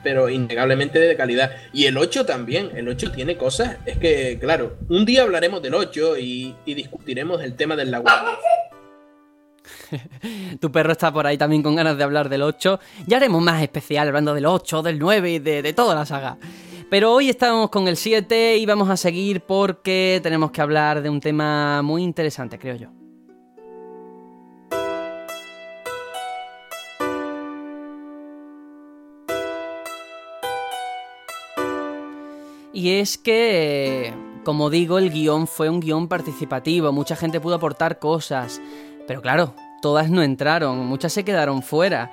pero 0.06 0.28
innegablemente 0.28 1.00
de 1.00 1.16
calidad. 1.16 1.50
Y 1.72 1.86
el 1.86 1.98
8 1.98 2.26
también, 2.26 2.70
el 2.76 2.86
8 2.86 3.10
tiene 3.10 3.36
cosas, 3.36 3.78
es 3.86 3.98
que, 3.98 4.38
claro, 4.38 4.76
un 4.88 5.04
día 5.04 5.22
hablaremos 5.22 5.60
del 5.60 5.74
8 5.74 6.16
y, 6.18 6.54
discutiremos 6.64 7.42
el 7.42 7.56
tema 7.56 7.74
del 7.74 7.90
lago. 7.90 8.06
tu 10.60 10.70
perro 10.70 10.92
está 10.92 11.12
por 11.12 11.26
ahí 11.26 11.36
también 11.36 11.64
con 11.64 11.74
ganas 11.74 11.98
de 11.98 12.04
hablar 12.04 12.28
del 12.28 12.42
8. 12.42 12.78
Ya 13.08 13.16
haremos 13.16 13.42
más 13.42 13.60
especial 13.60 14.06
hablando 14.06 14.32
del 14.32 14.46
8, 14.46 14.84
del 14.84 15.00
9 15.00 15.30
y 15.32 15.38
de, 15.40 15.62
de 15.62 15.72
toda 15.72 15.96
la 15.96 16.06
saga. 16.06 16.36
Pero 16.88 17.12
hoy 17.12 17.28
estamos 17.28 17.70
con 17.70 17.88
el 17.88 17.96
7 17.96 18.58
y 18.58 18.64
vamos 18.64 18.88
a 18.88 18.96
seguir 18.96 19.40
porque 19.40 20.20
tenemos 20.22 20.52
que 20.52 20.60
hablar 20.60 21.02
de 21.02 21.10
un 21.10 21.20
tema 21.20 21.82
muy 21.82 22.04
interesante, 22.04 22.60
creo 22.60 22.76
yo. 22.76 22.88
Y 32.72 33.00
es 33.00 33.18
que, 33.18 34.14
como 34.44 34.70
digo, 34.70 34.98
el 34.98 35.10
guion 35.10 35.48
fue 35.48 35.68
un 35.68 35.80
guion 35.80 36.06
participativo, 36.06 36.92
mucha 36.92 37.16
gente 37.16 37.40
pudo 37.40 37.56
aportar 37.56 37.98
cosas, 37.98 38.60
pero 39.08 39.20
claro, 39.20 39.54
todas 39.82 40.08
no 40.08 40.22
entraron, 40.22 40.86
muchas 40.86 41.12
se 41.12 41.24
quedaron 41.24 41.62
fuera. 41.62 42.12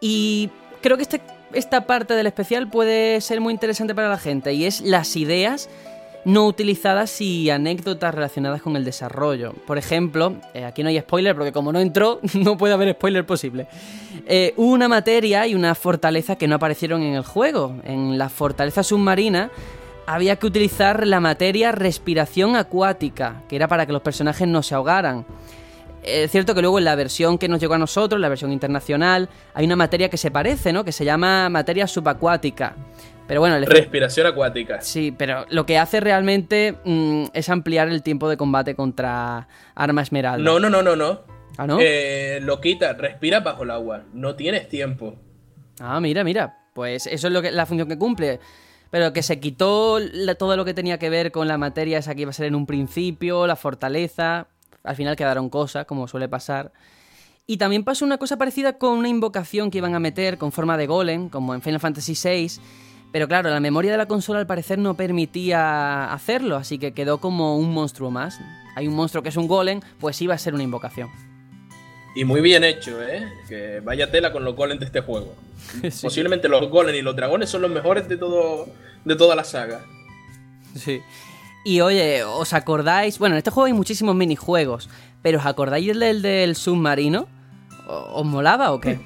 Y 0.00 0.48
creo 0.80 0.96
que 0.96 1.02
este, 1.02 1.20
esta 1.52 1.86
parte 1.86 2.14
del 2.14 2.26
especial 2.26 2.68
puede 2.68 3.20
ser 3.20 3.40
muy 3.40 3.52
interesante 3.52 3.94
para 3.94 4.08
la 4.08 4.18
gente, 4.18 4.52
y 4.52 4.64
es 4.64 4.80
las 4.80 5.16
ideas 5.16 5.68
no 6.24 6.46
utilizadas 6.46 7.20
y 7.20 7.50
anécdotas 7.50 8.14
relacionadas 8.14 8.60
con 8.62 8.76
el 8.76 8.84
desarrollo. 8.84 9.54
Por 9.66 9.78
ejemplo, 9.78 10.34
eh, 10.54 10.64
aquí 10.64 10.82
no 10.82 10.90
hay 10.90 11.00
spoiler 11.00 11.34
porque 11.34 11.52
como 11.52 11.72
no 11.72 11.80
entró, 11.80 12.20
no 12.34 12.56
puede 12.56 12.74
haber 12.74 12.92
spoiler 12.92 13.24
posible. 13.24 13.66
Eh, 14.26 14.52
una 14.56 14.88
materia 14.88 15.46
y 15.46 15.54
una 15.54 15.74
fortaleza 15.74 16.36
que 16.36 16.48
no 16.48 16.56
aparecieron 16.56 17.02
en 17.02 17.14
el 17.14 17.24
juego. 17.24 17.76
En 17.84 18.18
la 18.18 18.28
fortaleza 18.28 18.82
submarina 18.82 19.50
había 20.06 20.36
que 20.36 20.46
utilizar 20.46 21.06
la 21.06 21.20
materia 21.20 21.72
respiración 21.72 22.56
acuática, 22.56 23.42
que 23.48 23.56
era 23.56 23.68
para 23.68 23.86
que 23.86 23.92
los 23.92 24.02
personajes 24.02 24.46
no 24.46 24.62
se 24.62 24.74
ahogaran. 24.74 25.24
Es 26.02 26.30
cierto 26.30 26.54
que 26.54 26.62
luego 26.62 26.78
en 26.78 26.84
la 26.84 26.94
versión 26.94 27.36
que 27.36 27.48
nos 27.48 27.60
llegó 27.60 27.74
a 27.74 27.78
nosotros, 27.78 28.20
la 28.20 28.28
versión 28.28 28.52
internacional, 28.52 29.28
hay 29.54 29.66
una 29.66 29.76
materia 29.76 30.08
que 30.08 30.16
se 30.16 30.30
parece, 30.30 30.72
¿no? 30.72 30.84
Que 30.84 30.92
se 30.92 31.04
llama 31.04 31.48
materia 31.50 31.86
subacuática. 31.86 32.74
Pero 33.26 33.40
bueno, 33.40 33.56
el 33.56 33.66
Respiración 33.66 34.26
acuática. 34.26 34.80
Sí, 34.80 35.12
pero 35.16 35.44
lo 35.50 35.64
que 35.66 35.78
hace 35.78 36.00
realmente 36.00 36.76
mm, 36.84 37.24
es 37.32 37.48
ampliar 37.48 37.88
el 37.88 38.02
tiempo 38.02 38.28
de 38.28 38.36
combate 38.36 38.74
contra 38.74 39.46
Arma 39.74 40.02
Esmeralda. 40.02 40.42
No, 40.42 40.58
no, 40.58 40.68
no, 40.70 40.82
no, 40.82 40.96
no. 40.96 41.20
¿Ah, 41.58 41.66
no? 41.66 41.78
Eh, 41.80 42.40
lo 42.42 42.60
quita, 42.60 42.94
respira 42.94 43.40
bajo 43.40 43.62
el 43.64 43.70
agua. 43.70 44.04
No 44.14 44.34
tienes 44.34 44.68
tiempo. 44.68 45.16
Ah, 45.80 46.00
mira, 46.00 46.24
mira. 46.24 46.56
Pues 46.72 47.06
eso 47.06 47.26
es 47.26 47.32
lo 47.32 47.42
que, 47.42 47.50
la 47.52 47.66
función 47.66 47.88
que 47.88 47.98
cumple. 47.98 48.40
Pero 48.90 49.12
que 49.12 49.22
se 49.22 49.38
quitó 49.38 49.98
la- 50.00 50.34
todo 50.34 50.56
lo 50.56 50.64
que 50.64 50.74
tenía 50.74 50.98
que 50.98 51.10
ver 51.10 51.30
con 51.30 51.46
la 51.46 51.58
materia 51.58 51.98
esa 51.98 52.14
que 52.14 52.22
iba 52.22 52.30
a 52.30 52.34
ser 52.34 52.46
en 52.46 52.54
un 52.56 52.66
principio, 52.66 53.46
la 53.46 53.54
fortaleza. 53.56 54.48
Al 54.84 54.96
final 54.96 55.16
quedaron 55.16 55.50
cosas, 55.50 55.86
como 55.86 56.08
suele 56.08 56.28
pasar. 56.28 56.72
Y 57.46 57.56
también 57.56 57.84
pasó 57.84 58.04
una 58.04 58.18
cosa 58.18 58.36
parecida 58.36 58.74
con 58.78 58.98
una 58.98 59.08
invocación 59.08 59.70
que 59.70 59.78
iban 59.78 59.94
a 59.94 59.98
meter 59.98 60.38
con 60.38 60.52
forma 60.52 60.76
de 60.76 60.86
golem, 60.86 61.28
como 61.28 61.54
en 61.54 61.62
Final 61.62 61.80
Fantasy 61.80 62.14
VI. 62.14 62.60
Pero 63.12 63.26
claro, 63.26 63.50
la 63.50 63.60
memoria 63.60 63.90
de 63.90 63.96
la 63.96 64.06
consola 64.06 64.38
al 64.38 64.46
parecer 64.46 64.78
no 64.78 64.94
permitía 64.94 66.12
hacerlo, 66.12 66.56
así 66.56 66.78
que 66.78 66.92
quedó 66.92 67.18
como 67.18 67.56
un 67.56 67.74
monstruo 67.74 68.10
más. 68.10 68.38
Hay 68.76 68.86
un 68.86 68.94
monstruo 68.94 69.22
que 69.22 69.30
es 69.30 69.36
un 69.36 69.48
golem, 69.48 69.80
pues 69.98 70.22
iba 70.22 70.34
a 70.34 70.38
ser 70.38 70.54
una 70.54 70.62
invocación. 70.62 71.10
Y 72.14 72.24
muy 72.24 72.40
bien 72.40 72.64
hecho, 72.64 73.02
¿eh? 73.02 73.26
Que 73.48 73.80
vaya 73.80 74.10
tela 74.10 74.32
con 74.32 74.44
los 74.44 74.54
golems 74.54 74.80
de 74.80 74.86
este 74.86 75.00
juego. 75.00 75.34
Sí. 75.90 76.02
Posiblemente 76.02 76.48
los 76.48 76.68
golems 76.68 76.98
y 76.98 77.02
los 77.02 77.14
dragones 77.14 77.50
son 77.50 77.62
los 77.62 77.70
mejores 77.70 78.08
de 78.08 78.16
todo 78.16 78.66
de 79.04 79.16
toda 79.16 79.36
la 79.36 79.44
saga. 79.44 79.80
Sí. 80.74 81.00
Y 81.64 81.80
oye, 81.80 82.24
¿os 82.24 82.52
acordáis? 82.52 83.18
Bueno, 83.18 83.34
en 83.34 83.38
este 83.38 83.50
juego 83.50 83.66
hay 83.66 83.72
muchísimos 83.72 84.14
minijuegos, 84.14 84.88
pero 85.22 85.38
¿os 85.38 85.46
acordáis 85.46 85.86
del 85.98 86.22
del, 86.22 86.56
submarino? 86.56 87.28
¿O- 87.86 88.20
¿Os 88.20 88.24
molaba 88.26 88.72
o 88.72 88.80
qué? 88.80 88.98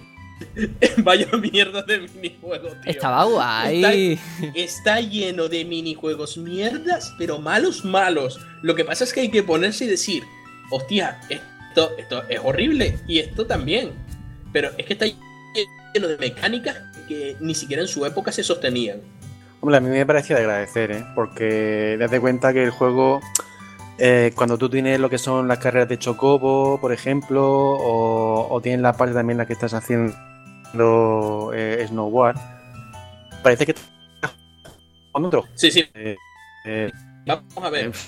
Vaya 0.98 1.26
mierda 1.52 1.82
de 1.82 2.00
minijuego, 2.00 2.68
tío. 2.68 2.78
Estaba 2.92 3.24
guay. 3.24 4.12
Está, 4.42 4.58
está 4.58 5.00
lleno 5.00 5.48
de 5.48 5.64
minijuegos 5.64 6.36
mierdas, 6.36 7.12
pero 7.18 7.38
malos, 7.38 7.84
malos. 7.84 8.38
Lo 8.62 8.74
que 8.74 8.84
pasa 8.84 9.04
es 9.04 9.12
que 9.12 9.20
hay 9.22 9.30
que 9.30 9.42
ponerse 9.42 9.84
y 9.84 9.88
decir, 9.88 10.22
hostia, 10.70 11.20
esto, 11.28 11.90
esto 11.98 12.22
es 12.28 12.40
horrible 12.42 12.98
y 13.08 13.18
esto 13.20 13.46
también. 13.46 13.92
Pero 14.52 14.70
es 14.78 14.86
que 14.86 14.92
está 14.92 15.06
lleno 15.06 16.08
de 16.08 16.18
mecánicas 16.18 16.76
que 17.08 17.36
ni 17.40 17.54
siquiera 17.54 17.82
en 17.82 17.88
su 17.88 18.04
época 18.06 18.30
se 18.32 18.44
sostenían. 18.44 19.00
Hombre, 19.64 19.78
a 19.78 19.80
mí 19.80 19.88
me 19.88 20.04
parecía 20.04 20.36
de 20.36 20.42
agradecer, 20.42 20.90
¿eh? 20.90 21.06
Porque 21.14 21.96
date 21.98 22.20
cuenta 22.20 22.52
que 22.52 22.64
el 22.64 22.70
juego, 22.70 23.22
eh, 23.96 24.30
cuando 24.36 24.58
tú 24.58 24.68
tienes 24.68 25.00
lo 25.00 25.08
que 25.08 25.16
son 25.16 25.48
las 25.48 25.58
carreras 25.58 25.88
de 25.88 25.98
Chocobo, 25.98 26.78
por 26.82 26.92
ejemplo, 26.92 27.42
o, 27.50 28.46
o 28.54 28.60
tienes 28.60 28.82
la 28.82 28.92
parte 28.92 29.14
también 29.14 29.36
en 29.36 29.38
la 29.38 29.46
que 29.46 29.54
estás 29.54 29.72
haciendo 29.72 31.50
eh, 31.54 31.82
snowboard, 31.88 32.36
parece 33.42 33.64
que 33.64 33.72
estás 33.72 34.34
con 35.12 35.24
otro. 35.24 35.44
Sí, 35.54 35.70
sí, 35.70 35.82
Eh, 35.94 36.14
eh, 36.66 36.92
vamos 37.24 37.64
a 37.64 37.70
ver. 37.70 37.90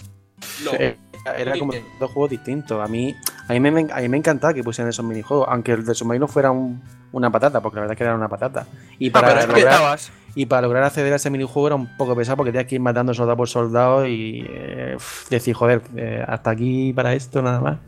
Eh, 0.79 0.97
era 1.39 1.59
como 1.59 1.73
dos 1.99 2.11
juegos 2.11 2.31
distintos. 2.31 2.79
A 2.85 2.87
mí, 2.87 3.17
a 3.49 3.53
mí, 3.55 3.61
me, 3.61 3.87
a 3.91 3.97
mí 4.01 4.09
me 4.11 4.19
encantaba 4.19 4.53
que 4.53 4.63
pusieran 4.63 4.91
esos 4.91 5.05
minijuegos, 5.07 5.49
aunque 5.51 5.73
el 5.73 5.87
de 5.87 5.95
submarino 5.95 6.29
fuera 6.29 6.51
un- 6.51 6.83
una 7.13 7.31
patata, 7.31 7.63
porque 7.63 7.77
la 7.77 7.81
verdad 7.81 7.95
es 7.95 7.99
que 7.99 8.05
era 8.05 8.15
una 8.15 8.29
patata. 8.29 8.67
Y 8.99 9.09
Ah, 9.09 9.13
para, 9.13 9.41
que 9.41 9.47
lograr, 9.47 9.73
estabas. 9.73 10.13
Y 10.37 10.47
para 10.47 10.63
lograr 10.63 10.85
acceder 10.85 11.13
a 11.15 11.17
ese 11.17 11.31
minijuego 11.31 11.69
era 11.69 11.77
un 11.77 11.97
poco 11.97 12.17
pesado 12.17 12.39
porque 12.39 12.53
tenías 12.53 12.69
que 12.69 12.77
ir 12.77 12.83
matando 12.83 13.15
soldado 13.15 13.39
por 13.39 13.49
soldado 13.49 14.07
y 14.07 14.47
eh, 14.49 14.97
decir, 15.31 15.55
joder, 15.55 15.83
eh, 15.97 16.25
hasta 16.29 16.51
aquí 16.51 16.93
para 16.95 17.15
esto 17.15 17.43
nada 17.43 17.61
más. 17.61 17.81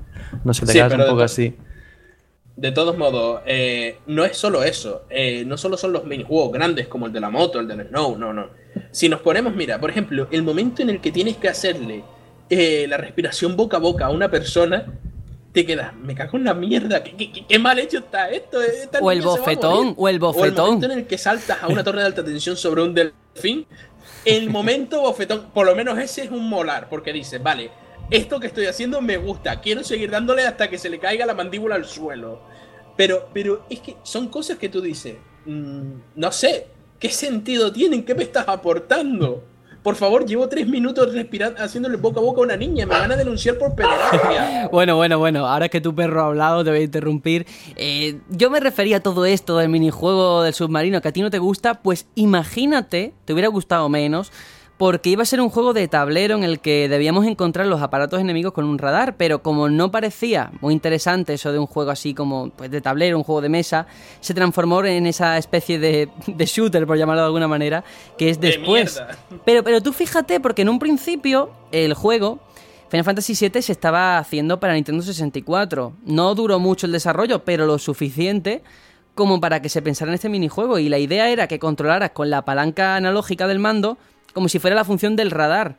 No 0.44 0.54
sé, 0.54 0.66
te 0.66 0.72
Sí, 0.72 0.78
quedas 0.78 0.94
un 0.94 1.04
poco 1.06 1.22
así. 1.22 1.56
De 2.56 2.72
todos 2.72 2.98
modos, 2.98 3.40
eh, 3.46 4.02
no 4.06 4.24
es 4.24 4.36
solo 4.36 4.64
eso. 4.64 5.06
eh, 5.10 5.44
no 5.46 5.56
solo 5.56 5.76
son 5.76 5.92
los 5.92 6.04
minijuegos 6.04 6.52
grandes 6.52 6.88
como 6.88 7.06
el 7.06 7.12
de 7.12 7.20
la 7.20 7.30
moto, 7.30 7.60
el 7.60 7.68
del 7.68 7.86
snow, 7.88 8.18
no, 8.18 8.32
no. 8.32 8.48
Si 8.90 9.08
nos 9.08 9.20
ponemos, 9.20 9.54
mira, 9.54 9.78
por 9.80 9.90
ejemplo, 9.90 10.26
el 10.32 10.42
momento 10.42 10.82
en 10.82 10.90
el 10.90 11.00
que 11.00 11.12
tienes 11.12 11.36
que 11.36 11.48
hacerle 11.48 12.04
eh, 12.50 12.86
la 12.88 12.96
respiración 12.96 13.56
boca 13.56 13.76
a 13.76 13.80
boca 13.80 14.06
a 14.06 14.10
una 14.10 14.28
persona, 14.30 14.86
te 15.62 15.66
quedas, 15.66 15.92
me 15.96 16.14
cago 16.14 16.38
en 16.38 16.44
la 16.44 16.54
mierda, 16.54 17.02
qué, 17.02 17.16
qué- 17.16 17.32
qué- 17.32 17.44
qué 17.46 17.58
mal 17.58 17.78
hecho 17.80 17.98
está 17.98 18.30
esto. 18.30 18.62
esta 18.62 19.00
O 19.00 19.10
el 19.10 19.22
bofetón, 19.22 19.76
morir". 19.86 19.94
o 19.96 20.08
el 20.08 20.14
O 20.14 20.16
el 20.16 20.18
bofetón. 20.20 20.64
momento 20.66 20.86
en 20.86 20.92
el 20.98 21.06
que 21.06 21.18
saltas 21.18 21.58
a 21.62 21.66
una 21.68 21.82
torre 21.82 22.00
de 22.00 22.06
alta 22.06 22.24
tensión 22.24 22.56
sobre 22.56 22.82
un 22.82 22.94
delfín. 22.94 23.66
El 24.24 24.50
momento 24.50 25.00
bofetón, 25.00 25.46
por 25.52 25.66
lo 25.66 25.74
menos 25.74 25.98
ese 25.98 26.22
es 26.22 26.30
un 26.30 26.48
molar, 26.48 26.88
porque 26.88 27.12
dices, 27.12 27.42
vale, 27.42 27.70
esto 28.10 28.38
que 28.38 28.46
estoy 28.46 28.66
haciendo 28.66 29.00
me 29.00 29.16
gusta, 29.16 29.60
quiero 29.60 29.82
seguir 29.82 30.10
dándole 30.10 30.46
hasta 30.46 30.68
que 30.70 30.78
se 30.78 30.88
le 30.90 30.98
caiga 31.00 31.26
la 31.26 31.34
mandíbula 31.34 31.74
al 31.74 31.84
suelo. 31.84 32.40
Pero, 32.96 33.28
pero 33.34 33.64
es 33.68 33.80
que 33.80 33.96
son 34.04 34.28
cosas 34.28 34.58
que 34.58 34.68
tú 34.68 34.80
dices, 34.80 35.16
mm, 35.46 35.90
no 36.16 36.30
sé, 36.32 36.66
¿qué 37.00 37.10
sentido 37.10 37.72
tienen? 37.72 38.04
¿Qué 38.04 38.14
me 38.14 38.22
estás 38.22 38.46
aportando? 38.48 39.44
Por 39.82 39.94
favor, 39.94 40.26
llevo 40.26 40.48
tres 40.48 40.66
minutos 40.68 41.12
respirando, 41.14 41.62
haciéndole 41.62 41.96
boca 41.96 42.20
a 42.20 42.22
boca 42.22 42.40
a 42.40 42.44
una 42.44 42.56
niña, 42.56 42.84
me 42.84 42.94
van 42.94 43.12
a 43.12 43.16
denunciar 43.16 43.56
por 43.58 43.74
pederastia. 43.74 44.68
Bueno, 44.72 44.96
bueno, 44.96 45.18
bueno, 45.18 45.46
ahora 45.46 45.68
que 45.68 45.80
tu 45.80 45.94
perro 45.94 46.20
ha 46.22 46.26
hablado, 46.26 46.62
te 46.62 46.70
voy 46.70 46.80
a 46.80 46.82
interrumpir. 46.82 47.46
Eh, 47.76 48.18
yo 48.28 48.50
me 48.50 48.60
refería 48.60 48.98
a 48.98 49.00
todo 49.00 49.24
esto 49.24 49.56
del 49.56 49.68
minijuego 49.68 50.42
del 50.42 50.52
submarino 50.52 51.00
que 51.00 51.08
a 51.08 51.12
ti 51.12 51.22
no 51.22 51.30
te 51.30 51.38
gusta, 51.38 51.80
pues 51.82 52.06
imagínate, 52.16 53.14
te 53.24 53.32
hubiera 53.32 53.48
gustado 53.48 53.88
menos, 53.88 54.30
porque 54.78 55.10
iba 55.10 55.24
a 55.24 55.26
ser 55.26 55.40
un 55.40 55.50
juego 55.50 55.74
de 55.74 55.88
tablero 55.88 56.36
en 56.36 56.44
el 56.44 56.60
que 56.60 56.88
debíamos 56.88 57.26
encontrar 57.26 57.66
los 57.66 57.82
aparatos 57.82 58.20
enemigos 58.20 58.52
con 58.52 58.64
un 58.64 58.78
radar, 58.78 59.16
pero 59.16 59.42
como 59.42 59.68
no 59.68 59.90
parecía 59.90 60.52
muy 60.60 60.72
interesante 60.72 61.34
eso 61.34 61.52
de 61.52 61.58
un 61.58 61.66
juego 61.66 61.90
así 61.90 62.14
como 62.14 62.50
pues, 62.50 62.70
de 62.70 62.80
tablero, 62.80 63.18
un 63.18 63.24
juego 63.24 63.40
de 63.40 63.48
mesa, 63.48 63.88
se 64.20 64.34
transformó 64.34 64.84
en 64.84 65.06
esa 65.08 65.36
especie 65.36 65.80
de, 65.80 66.08
de 66.28 66.46
shooter, 66.46 66.86
por 66.86 66.96
llamarlo 66.96 67.22
de 67.22 67.26
alguna 67.26 67.48
manera, 67.48 67.82
que 68.16 68.30
es 68.30 68.40
De 68.40 68.48
después. 68.48 69.02
Pero, 69.44 69.64
pero 69.64 69.82
tú 69.82 69.92
fíjate, 69.92 70.38
porque 70.38 70.62
en 70.62 70.68
un 70.68 70.78
principio 70.78 71.50
el 71.72 71.94
juego, 71.94 72.38
Final 72.88 73.04
Fantasy 73.04 73.34
VII, 73.34 73.60
se 73.60 73.72
estaba 73.72 74.18
haciendo 74.18 74.60
para 74.60 74.74
Nintendo 74.74 75.02
64. 75.02 75.92
No 76.06 76.34
duró 76.36 76.60
mucho 76.60 76.86
el 76.86 76.92
desarrollo, 76.92 77.44
pero 77.44 77.66
lo 77.66 77.78
suficiente 77.78 78.62
como 79.16 79.40
para 79.40 79.60
que 79.60 79.68
se 79.68 79.82
pensara 79.82 80.12
en 80.12 80.14
este 80.14 80.28
minijuego. 80.28 80.78
Y 80.78 80.88
la 80.88 80.98
idea 80.98 81.28
era 81.28 81.48
que 81.48 81.58
controlaras 81.58 82.10
con 82.10 82.30
la 82.30 82.44
palanca 82.44 82.94
analógica 82.94 83.48
del 83.48 83.58
mando 83.58 83.98
como 84.38 84.48
si 84.48 84.58
fuera 84.60 84.76
la 84.76 84.84
función 84.84 85.16
del 85.16 85.30
radar, 85.32 85.74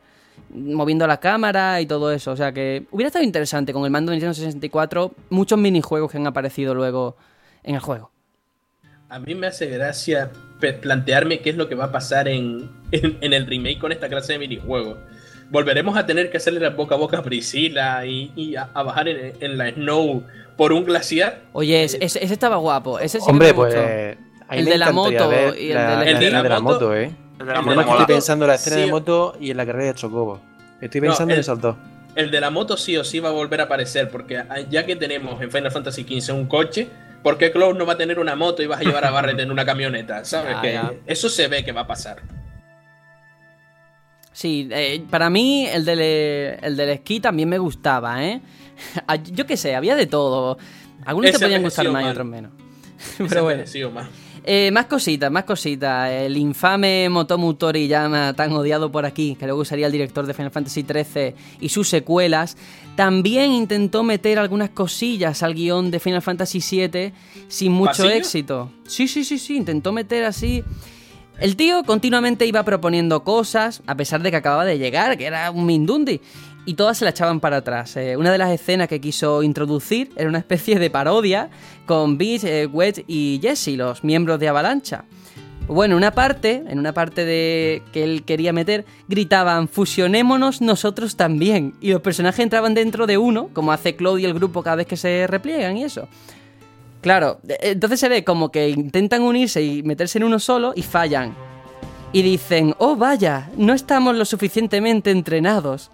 moviendo 0.54 1.06
la 1.06 1.18
cámara 1.18 1.80
y 1.80 1.86
todo 1.86 2.12
eso. 2.12 2.30
O 2.32 2.36
sea 2.36 2.52
que 2.52 2.84
hubiera 2.90 3.06
estado 3.08 3.24
interesante 3.24 3.72
con 3.72 3.84
el 3.84 3.90
mando 3.90 4.10
de 4.10 4.16
Nintendo 4.16 4.34
64 4.34 5.12
muchos 5.30 5.58
minijuegos 5.58 6.10
que 6.10 6.18
han 6.18 6.26
aparecido 6.26 6.74
luego 6.74 7.16
en 7.62 7.74
el 7.74 7.80
juego. 7.80 8.10
A 9.08 9.18
mí 9.18 9.34
me 9.34 9.46
hace 9.48 9.66
gracia 9.66 10.30
plantearme 10.82 11.40
qué 11.40 11.50
es 11.50 11.56
lo 11.56 11.68
que 11.68 11.74
va 11.74 11.86
a 11.86 11.92
pasar 11.92 12.28
en, 12.28 12.70
en, 12.92 13.16
en 13.20 13.32
el 13.32 13.46
remake 13.46 13.78
con 13.78 13.92
esta 13.92 14.08
clase 14.08 14.34
de 14.34 14.38
minijuegos. 14.38 14.98
Volveremos 15.50 15.96
a 15.96 16.06
tener 16.06 16.30
que 16.30 16.36
hacerle 16.36 16.60
la 16.60 16.70
boca 16.70 16.94
a 16.94 16.98
boca 16.98 17.18
a 17.18 17.22
Priscila 17.22 18.04
y, 18.06 18.30
y 18.36 18.54
a, 18.56 18.68
a 18.74 18.82
bajar 18.82 19.08
en, 19.08 19.32
en 19.40 19.58
la 19.58 19.70
Snow 19.70 20.22
por 20.56 20.72
un 20.72 20.84
glaciar. 20.84 21.40
Oye, 21.54 21.82
ese, 21.84 21.96
ese- 22.04 22.22
ese 22.22 22.32
estaba 22.34 22.56
guapo. 22.56 22.98
Ese 23.00 23.18
sí 23.20 23.26
Hombre, 23.28 23.48
me 23.48 23.54
pues 23.54 23.74
gustó. 23.74 23.88
El 24.54 24.64
me 24.64 24.70
de 24.72 24.78
la 24.78 24.92
moto 24.92 25.28
ver 25.28 25.58
y 25.58 25.68
el 25.70 25.74
la, 25.74 25.90
de 25.90 25.96
la- 25.96 26.10
El 26.10 26.18
de 26.20 26.30
la 26.30 26.42
de 26.42 26.48
la 26.48 26.60
moto. 26.60 26.74
moto, 26.74 26.96
¿eh. 26.96 27.10
El 27.40 27.46
de 27.46 27.52
la 27.54 27.62
moto 27.62 27.80
estoy 27.80 28.06
pensando 28.06 28.44
en 28.44 28.48
la 28.50 28.54
escena 28.54 28.76
Sí. 28.76 28.82
de 28.82 28.86
moto 28.90 29.36
y 29.40 29.50
en 29.50 29.56
la 29.56 29.66
carrera 29.66 29.86
de 29.86 29.94
Chocobo. 29.94 30.40
Estoy 30.80 31.00
No, 31.00 31.06
pensando 31.08 31.32
en 31.32 31.36
el- 31.36 31.40
esos 31.40 31.60
dos. 31.60 31.76
El 32.14 32.30
de 32.30 32.40
la 32.40 32.50
moto 32.50 32.76
sí 32.76 32.96
o 32.96 33.04
sí 33.04 33.18
va 33.20 33.28
a 33.30 33.32
volver 33.32 33.60
a 33.60 33.64
aparecer, 33.64 34.10
porque 34.10 34.42
ya 34.68 34.84
que 34.84 34.96
tenemos 34.96 35.40
en 35.40 35.50
Final 35.50 35.70
Fantasy 35.70 36.02
XV 36.04 36.32
un 36.34 36.46
coche, 36.46 36.88
¿por 37.22 37.38
qué 37.38 37.50
Cloud 37.52 37.76
no 37.76 37.86
va 37.86 37.92
a 37.94 37.96
tener 37.96 38.18
una 38.18 38.34
moto 38.36 38.62
y 38.62 38.66
vas 38.66 38.80
a 38.80 38.84
llevar 38.84 39.04
a 39.04 39.10
Barret 39.10 39.38
en 39.38 39.50
una 39.50 39.64
camioneta? 39.64 40.24
¿Sabes? 40.24 40.56
Ya, 40.56 40.60
que 40.62 40.72
ya. 40.72 40.92
Eso 41.06 41.28
se 41.28 41.48
ve 41.48 41.64
que 41.64 41.72
va 41.72 41.82
a 41.82 41.86
pasar. 41.86 42.20
Sí, 44.32 44.68
eh, 44.70 45.04
para 45.10 45.28
mí 45.30 45.66
el 45.66 45.84
del, 45.84 46.00
el 46.00 46.76
del 46.76 46.88
esquí 46.90 47.20
también 47.20 47.48
me 47.48 47.58
gustaba, 47.58 48.24
¿eh? 48.24 48.40
Ah, 49.06 49.16
Yo 49.16 49.46
qué 49.46 49.56
sé, 49.56 49.74
había 49.74 49.94
de 49.96 50.06
todo. 50.06 50.58
Algunos 51.04 51.30
te 51.30 51.36
Ese 51.36 51.44
podían 51.46 51.62
gustar 51.62 51.88
más 51.90 52.04
y 52.04 52.08
otros 52.08 52.26
menos. 52.26 52.52
Ese 53.18 53.24
Pero 53.28 53.44
bueno. 53.44 53.64
Eh, 54.44 54.70
más 54.72 54.86
cositas, 54.86 55.30
más 55.30 55.44
cositas. 55.44 56.10
El 56.10 56.36
infame 56.36 57.08
Motomu 57.10 57.54
Toriyama, 57.54 58.32
tan 58.32 58.52
odiado 58.52 58.90
por 58.90 59.04
aquí, 59.04 59.36
que 59.38 59.46
luego 59.46 59.64
sería 59.64 59.86
el 59.86 59.92
director 59.92 60.26
de 60.26 60.34
Final 60.34 60.50
Fantasy 60.50 60.82
XIII 60.82 61.34
y 61.60 61.68
sus 61.68 61.88
secuelas, 61.88 62.56
también 62.96 63.52
intentó 63.52 64.02
meter 64.02 64.38
algunas 64.38 64.70
cosillas 64.70 65.42
al 65.42 65.54
guion 65.54 65.90
de 65.90 66.00
Final 66.00 66.22
Fantasy 66.22 66.60
VII 66.60 67.12
sin 67.48 67.72
mucho 67.72 68.02
¿Pasillo? 68.02 68.10
éxito. 68.10 68.70
Sí, 68.86 69.08
sí, 69.08 69.24
sí, 69.24 69.38
sí, 69.38 69.56
intentó 69.56 69.92
meter 69.92 70.24
así... 70.24 70.64
El 71.38 71.56
tío 71.56 71.84
continuamente 71.84 72.44
iba 72.44 72.62
proponiendo 72.64 73.24
cosas, 73.24 73.82
a 73.86 73.94
pesar 73.94 74.22
de 74.22 74.30
que 74.30 74.36
acababa 74.36 74.66
de 74.66 74.76
llegar, 74.78 75.16
que 75.16 75.24
era 75.24 75.50
un 75.50 75.64
Mindundi, 75.64 76.20
y 76.66 76.74
todas 76.74 76.98
se 76.98 77.04
la 77.04 77.10
echaban 77.10 77.40
para 77.40 77.58
atrás. 77.58 77.96
Eh, 77.96 78.16
una 78.16 78.30
de 78.32 78.38
las 78.38 78.50
escenas 78.50 78.88
que 78.88 79.00
quiso 79.00 79.42
introducir 79.42 80.12
era 80.16 80.28
una 80.28 80.38
especie 80.38 80.78
de 80.78 80.90
parodia 80.90 81.50
con 81.86 82.18
Beach, 82.18 82.44
eh, 82.44 82.66
Wedge 82.66 83.04
y 83.06 83.40
Jesse, 83.42 83.76
los 83.76 84.04
miembros 84.04 84.38
de 84.38 84.48
Avalancha. 84.48 85.04
Bueno, 85.66 85.96
una 85.96 86.10
parte, 86.10 86.64
en 86.66 86.80
una 86.80 86.92
parte 86.92 87.24
de 87.24 87.82
que 87.92 88.02
él 88.02 88.24
quería 88.24 88.52
meter, 88.52 88.84
gritaban 89.06 89.68
fusionémonos 89.68 90.60
nosotros 90.60 91.16
también. 91.16 91.74
Y 91.80 91.92
los 91.92 92.00
personajes 92.00 92.40
entraban 92.40 92.74
dentro 92.74 93.06
de 93.06 93.18
uno, 93.18 93.50
como 93.52 93.70
hace 93.70 93.94
Claude 93.94 94.22
y 94.22 94.24
el 94.24 94.34
grupo 94.34 94.64
cada 94.64 94.76
vez 94.76 94.88
que 94.88 94.96
se 94.96 95.28
repliegan 95.28 95.76
y 95.76 95.84
eso. 95.84 96.08
Claro, 97.00 97.38
e- 97.48 97.70
entonces 97.70 98.00
se 98.00 98.08
ve 98.08 98.24
como 98.24 98.50
que 98.50 98.68
intentan 98.68 99.22
unirse 99.22 99.62
y 99.62 99.82
meterse 99.84 100.18
en 100.18 100.24
uno 100.24 100.40
solo 100.40 100.72
y 100.74 100.82
fallan. 100.82 101.34
Y 102.12 102.22
dicen, 102.22 102.74
oh 102.78 102.96
vaya, 102.96 103.48
no 103.56 103.72
estamos 103.72 104.16
lo 104.16 104.24
suficientemente 104.24 105.12
entrenados. 105.12 105.92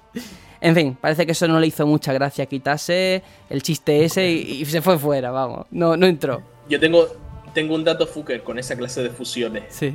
En 0.67 0.75
fin, 0.75 0.99
parece 1.01 1.25
que 1.27 1.31
eso 1.33 1.47
no 1.47 1.61
le 1.61 1.69
hizo 1.69 1.87
mucha 1.87 2.13
gracia 2.13 2.45
quitarse 2.47 3.23
el 3.49 3.63
chiste 3.63 4.05
ese 4.05 4.29
y, 4.29 4.63
y 4.63 4.65
se 4.65 4.83
fue 4.83 4.99
fuera, 4.99 5.31
vamos. 5.31 5.65
No, 5.71 5.97
no 5.97 6.07
entró. 6.07 6.43
Yo 6.69 6.81
tengo, 6.81 7.07
tengo 7.55 7.77
un 7.77 7.85
dato 7.85 8.05
fucker 8.05 8.43
con 8.43 8.59
esa 8.59 8.75
clase 8.77 9.01
de 9.01 9.11
fusiones. 9.11 9.63
Sí. 9.69 9.95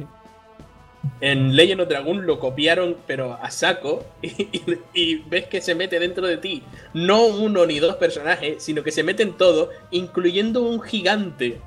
En 1.20 1.58
Legend 1.58 1.82
of 1.82 1.90
Dragon 1.90 2.26
lo 2.26 2.40
copiaron, 2.40 2.96
pero 3.06 3.38
a 3.42 3.52
saco, 3.52 4.06
y, 4.22 4.28
y- 4.54 4.80
y 4.94 5.16
ves 5.28 5.48
que 5.48 5.60
se 5.60 5.76
mete 5.76 6.00
dentro 6.00 6.26
de 6.26 6.38
ti 6.38 6.64
no 6.94 7.26
uno 7.26 7.66
ni 7.66 7.80
dos 7.80 7.98
personajes, 7.98 8.64
sino 8.64 8.82
que 8.82 8.92
se 8.92 9.04
meten 9.04 9.34
todos, 9.34 9.68
incluyendo 9.92 10.62
un 10.62 10.80
gigante. 10.82 11.60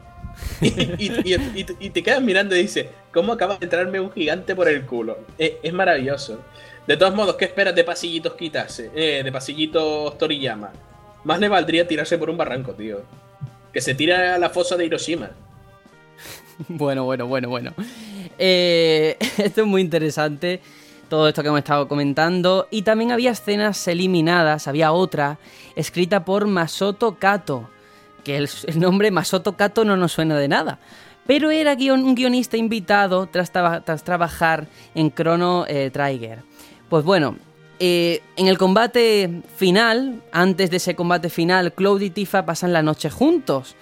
Y, 0.62 1.90
te 1.90 2.02
quedas 2.02 2.22
mirando 2.22 2.56
y 2.56 2.62
dices, 2.62 2.86
¿cómo 3.12 3.35
acaba 3.35 3.56
de 3.59 3.66
entrarme 3.66 4.01
un 4.01 4.10
gigante 4.10 4.56
por 4.56 4.66
el 4.68 4.86
culo? 4.86 5.18
Es, 5.39 5.52
es 5.62 5.72
maravilloso. 5.74 6.40
De 6.86 6.98
todos 6.98 7.15
modos, 7.15 7.36
¿qué 7.36 7.47
esperas 7.47 7.74
de 7.74 7.82
pasillitos 7.82 8.35
quitarse? 8.35 8.90
Eh, 8.94 9.23
de 9.24 9.32
pasillitos 9.32 10.19
Toriyama. 10.19 10.70
Más 11.24 11.40
le 11.40 11.48
valdría 11.48 11.89
tirarse 11.89 12.19
por 12.19 12.28
un 12.28 12.36
barranco, 12.36 12.73
tío. 12.73 13.02
Que 13.73 13.81
se 13.81 13.94
tira 13.94 14.35
a 14.35 14.39
la 14.39 14.51
fosa 14.51 14.77
de 14.77 14.86
Hiroshima. 14.86 15.31
Bueno, 16.69 17.02
bueno, 17.02 17.27
bueno, 17.27 17.48
bueno. 17.48 17.74
Eh, 18.39 19.16
esto 19.39 19.62
es 19.62 19.66
muy 19.66 19.81
interesante, 19.81 20.61
todo 21.09 21.27
esto 21.27 21.43
que 21.43 21.48
hemos 21.48 21.59
estado 21.59 21.89
comentando. 21.89 22.69
Y 22.70 22.82
también 22.82 23.11
había 23.11 23.32
escenas 23.32 23.89
eliminadas, 23.89 24.69
había 24.69 24.93
otra, 24.93 25.39
escrita 25.74 26.24
por 26.24 26.47
Masoto 26.47 27.16
Kato, 27.19 27.69
que 28.23 28.36
el, 28.36 28.48
nombre 28.77 29.11
Masoto 29.11 29.56
Kato 29.56 29.85
no 29.85 29.97
nos 29.97 30.12
suena 30.12 30.39
de 30.39 30.47
nada. 30.47 30.78
Pero 31.27 31.51
era 31.51 31.73
un 31.93 32.15
guionista 32.15 32.56
invitado 32.56 33.27
tras 33.27 33.51
trabajar 34.05 34.69
en 34.94 35.12
Chrono 35.12 35.65
eh, 35.66 35.90
Trigger. 35.90 36.44
Pues 36.89 37.05
bueno, 37.05 37.36
eh, 37.81 38.20
en 38.36 38.47
el 38.48 38.59
combate 38.59 39.43
final, 39.56 40.23
antes 40.32 40.70
de 40.70 40.77
ese 40.77 40.94
combate 40.94 41.28
final, 41.31 41.73
Cloud 41.73 42.01
y 42.02 42.11
Tifa 42.11 42.44
pasan 42.47 42.73
la 42.73 42.82
noche 42.82 43.11
juntos. 43.11 43.74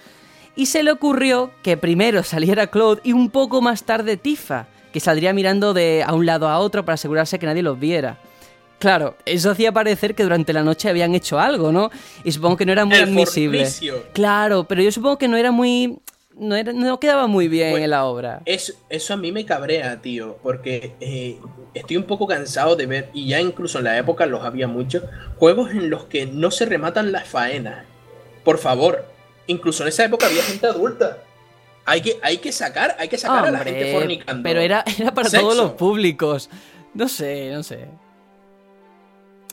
Y 0.55 0.67
se 0.67 0.83
le 0.83 0.91
ocurrió 0.91 1.51
que 1.63 1.77
primero 1.77 2.21
saliera 2.23 2.67
Claude 2.67 3.01
y 3.03 3.13
un 3.13 3.29
poco 3.29 3.61
más 3.61 3.83
tarde 3.83 4.17
Tifa, 4.17 4.67
que 4.91 4.99
saldría 4.99 5.33
mirando 5.33 5.73
de 5.73 6.03
a 6.05 6.13
un 6.13 6.25
lado 6.25 6.47
a 6.47 6.59
otro 6.59 6.85
para 6.85 6.93
asegurarse 6.93 7.39
que 7.39 7.47
nadie 7.47 7.63
los 7.63 7.79
viera. 7.79 8.17
Claro, 8.77 9.15
eso 9.25 9.49
hacía 9.51 9.71
parecer 9.71 10.13
que 10.13 10.23
durante 10.23 10.51
la 10.53 10.61
noche 10.61 10.89
habían 10.89 11.15
hecho 11.15 11.39
algo, 11.39 11.71
¿no? 11.71 11.89
Y 12.23 12.31
supongo 12.33 12.57
que 12.57 12.65
no 12.65 12.73
era 12.73 12.85
muy 12.85 12.97
El 12.97 13.03
admisible. 13.05 13.59
fornicio. 13.59 14.03
Claro, 14.13 14.65
pero 14.65 14.81
yo 14.83 14.91
supongo 14.91 15.17
que 15.17 15.27
no 15.27 15.37
era 15.37 15.51
muy. 15.51 15.97
No, 16.35 16.55
era- 16.55 16.73
no 16.73 16.99
quedaba 16.99 17.27
muy 17.27 17.47
bien 17.47 17.77
en 17.77 17.89
la 17.89 18.05
obra. 18.05 18.41
Eso, 18.45 18.73
eso 18.89 19.13
a 19.13 19.17
mí 19.17 19.31
me 19.31 19.45
cabrea, 19.45 20.01
tío, 20.01 20.37
porque 20.41 20.95
eh, 20.99 21.37
estoy 21.73 21.97
un 21.97 22.03
poco 22.03 22.25
cansado 22.27 22.75
de 22.75 22.85
ver, 22.87 23.09
y 23.13 23.27
ya 23.27 23.39
incluso 23.39 23.77
en 23.77 23.83
la 23.85 23.97
época 23.97 24.25
los 24.25 24.43
había 24.43 24.67
muchos, 24.67 25.03
juegos 25.37 25.71
en 25.71 25.89
los 25.89 26.05
que 26.05 26.25
no 26.25 26.49
se 26.51 26.65
rematan 26.65 27.11
las 27.11 27.27
faenas. 27.27 27.85
Por 28.43 28.57
favor, 28.57 29.05
incluso 29.47 29.83
en 29.83 29.89
esa 29.89 30.05
época 30.05 30.25
había 30.25 30.41
gente 30.43 30.65
adulta. 30.67 31.19
Hay 31.85 32.01
que, 32.01 32.17
hay 32.23 32.37
que 32.37 32.51
sacar, 32.51 32.95
hay 32.97 33.09
que 33.09 33.17
sacar 33.17 33.45
a 33.45 33.51
la 33.51 33.59
gente 33.59 33.91
fornicando. 33.93 34.41
pero 34.43 34.59
era, 34.61 34.83
era 34.99 35.13
para 35.13 35.29
Sexo. 35.29 35.45
todos 35.45 35.57
los 35.57 35.71
públicos. 35.73 36.49
No 36.93 37.07
sé, 37.07 37.51
no 37.51 37.61
sé. 37.61 37.87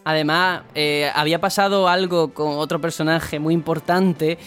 Además, 0.05 0.63
eh, 0.75 1.11
había 1.15 1.41
pasado 1.41 1.87
algo 1.89 2.33
con 2.33 2.53
otro 2.57 2.81
personaje 2.81 3.39
muy 3.39 3.53
importante. 3.53 4.39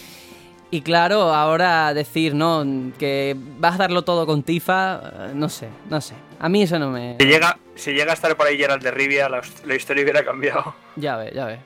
Y 0.74 0.80
claro, 0.82 1.32
ahora 1.32 1.94
decir, 1.94 2.34
¿no? 2.34 2.66
Que 2.98 3.36
vas 3.60 3.76
a 3.76 3.78
darlo 3.78 4.02
todo 4.02 4.26
con 4.26 4.42
Tifa, 4.42 5.28
eh, 5.28 5.32
no 5.32 5.48
sé, 5.48 5.68
no 5.88 6.00
sé. 6.00 6.14
A 6.40 6.48
mí 6.48 6.62
eso 6.62 6.80
no 6.80 6.90
me... 6.90 7.16
Si 7.20 7.26
llega, 7.26 7.56
si 7.76 7.92
llega 7.92 8.10
a 8.10 8.14
estar 8.14 8.36
por 8.36 8.48
ahí 8.48 8.56
Geralt 8.56 8.82
de 8.82 8.90
Rivia, 8.90 9.28
la, 9.28 9.40
la 9.66 9.74
historia 9.76 10.02
hubiera 10.02 10.24
cambiado. 10.24 10.74
Ya 10.96 11.16
ves, 11.16 11.32
ya 11.32 11.44
ves. 11.44 11.60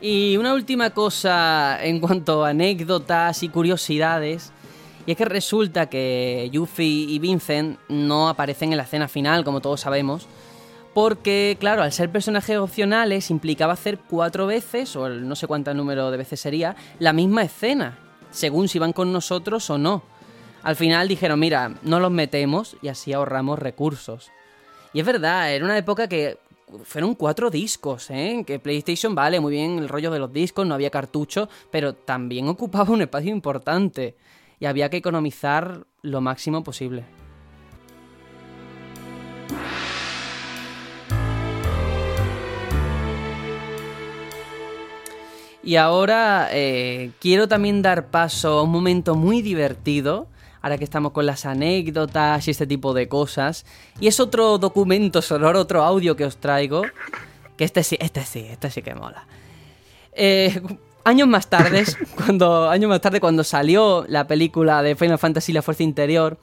Y 0.00 0.36
una 0.38 0.54
última 0.54 0.90
cosa 0.90 1.78
en 1.84 2.00
cuanto 2.00 2.44
a 2.44 2.48
anécdotas 2.48 3.44
y 3.44 3.48
curiosidades. 3.48 4.52
Y 5.06 5.12
es 5.12 5.16
que 5.16 5.24
resulta 5.24 5.88
que 5.88 6.48
Yuffie 6.50 7.06
y 7.12 7.20
Vincent 7.20 7.78
no 7.88 8.28
aparecen 8.28 8.72
en 8.72 8.78
la 8.78 8.82
escena 8.82 9.06
final, 9.06 9.44
como 9.44 9.60
todos 9.60 9.82
sabemos. 9.82 10.26
Porque, 10.96 11.58
claro, 11.60 11.82
al 11.82 11.92
ser 11.92 12.10
personajes 12.10 12.56
opcionales 12.56 13.30
implicaba 13.30 13.74
hacer 13.74 13.98
cuatro 13.98 14.46
veces, 14.46 14.96
o 14.96 15.10
no 15.10 15.36
sé 15.36 15.46
cuánto 15.46 15.74
número 15.74 16.10
de 16.10 16.16
veces 16.16 16.40
sería, 16.40 16.74
la 16.98 17.12
misma 17.12 17.42
escena, 17.42 17.98
según 18.30 18.66
si 18.66 18.78
van 18.78 18.94
con 18.94 19.12
nosotros 19.12 19.68
o 19.68 19.76
no. 19.76 20.02
Al 20.62 20.74
final 20.74 21.06
dijeron, 21.06 21.38
mira, 21.38 21.74
no 21.82 22.00
los 22.00 22.10
metemos 22.10 22.78
y 22.80 22.88
así 22.88 23.12
ahorramos 23.12 23.58
recursos. 23.58 24.30
Y 24.94 25.00
es 25.00 25.04
verdad, 25.04 25.52
era 25.52 25.66
una 25.66 25.76
época 25.76 26.08
que 26.08 26.38
fueron 26.84 27.14
cuatro 27.14 27.50
discos, 27.50 28.08
¿eh? 28.08 28.42
Que 28.46 28.58
PlayStation, 28.58 29.14
vale, 29.14 29.38
muy 29.38 29.52
bien 29.52 29.76
el 29.76 29.90
rollo 29.90 30.10
de 30.10 30.18
los 30.18 30.32
discos, 30.32 30.66
no 30.66 30.74
había 30.74 30.88
cartucho, 30.88 31.50
pero 31.70 31.92
también 31.92 32.48
ocupaba 32.48 32.90
un 32.94 33.02
espacio 33.02 33.32
importante. 33.32 34.16
Y 34.58 34.64
había 34.64 34.88
que 34.88 34.96
economizar 34.96 35.84
lo 36.00 36.22
máximo 36.22 36.64
posible. 36.64 37.25
Y 45.66 45.74
ahora 45.76 46.48
eh, 46.52 47.10
quiero 47.20 47.48
también 47.48 47.82
dar 47.82 48.06
paso 48.06 48.60
a 48.60 48.62
un 48.62 48.70
momento 48.70 49.16
muy 49.16 49.42
divertido, 49.42 50.28
ahora 50.62 50.78
que 50.78 50.84
estamos 50.84 51.10
con 51.10 51.26
las 51.26 51.44
anécdotas 51.44 52.46
y 52.46 52.52
este 52.52 52.68
tipo 52.68 52.94
de 52.94 53.08
cosas. 53.08 53.66
Y 53.98 54.06
es 54.06 54.20
otro 54.20 54.58
documento 54.58 55.20
sonoro, 55.22 55.60
otro 55.60 55.82
audio 55.82 56.14
que 56.14 56.24
os 56.24 56.36
traigo. 56.36 56.82
Que 57.56 57.64
este 57.64 57.82
sí, 57.82 57.96
este 58.00 58.24
sí, 58.24 58.46
este 58.48 58.70
sí 58.70 58.80
que 58.82 58.94
mola. 58.94 59.26
Eh, 60.12 60.60
años 61.04 61.26
más 61.26 61.48
tarde, 61.48 61.84
cuando, 62.14 62.70
años 62.70 62.88
más 62.88 63.00
tarde, 63.00 63.18
cuando 63.18 63.42
salió 63.42 64.04
la 64.08 64.28
película 64.28 64.82
de 64.82 64.94
Final 64.94 65.18
Fantasy 65.18 65.52
La 65.52 65.62
Fuerza 65.62 65.82
Interior, 65.82 66.38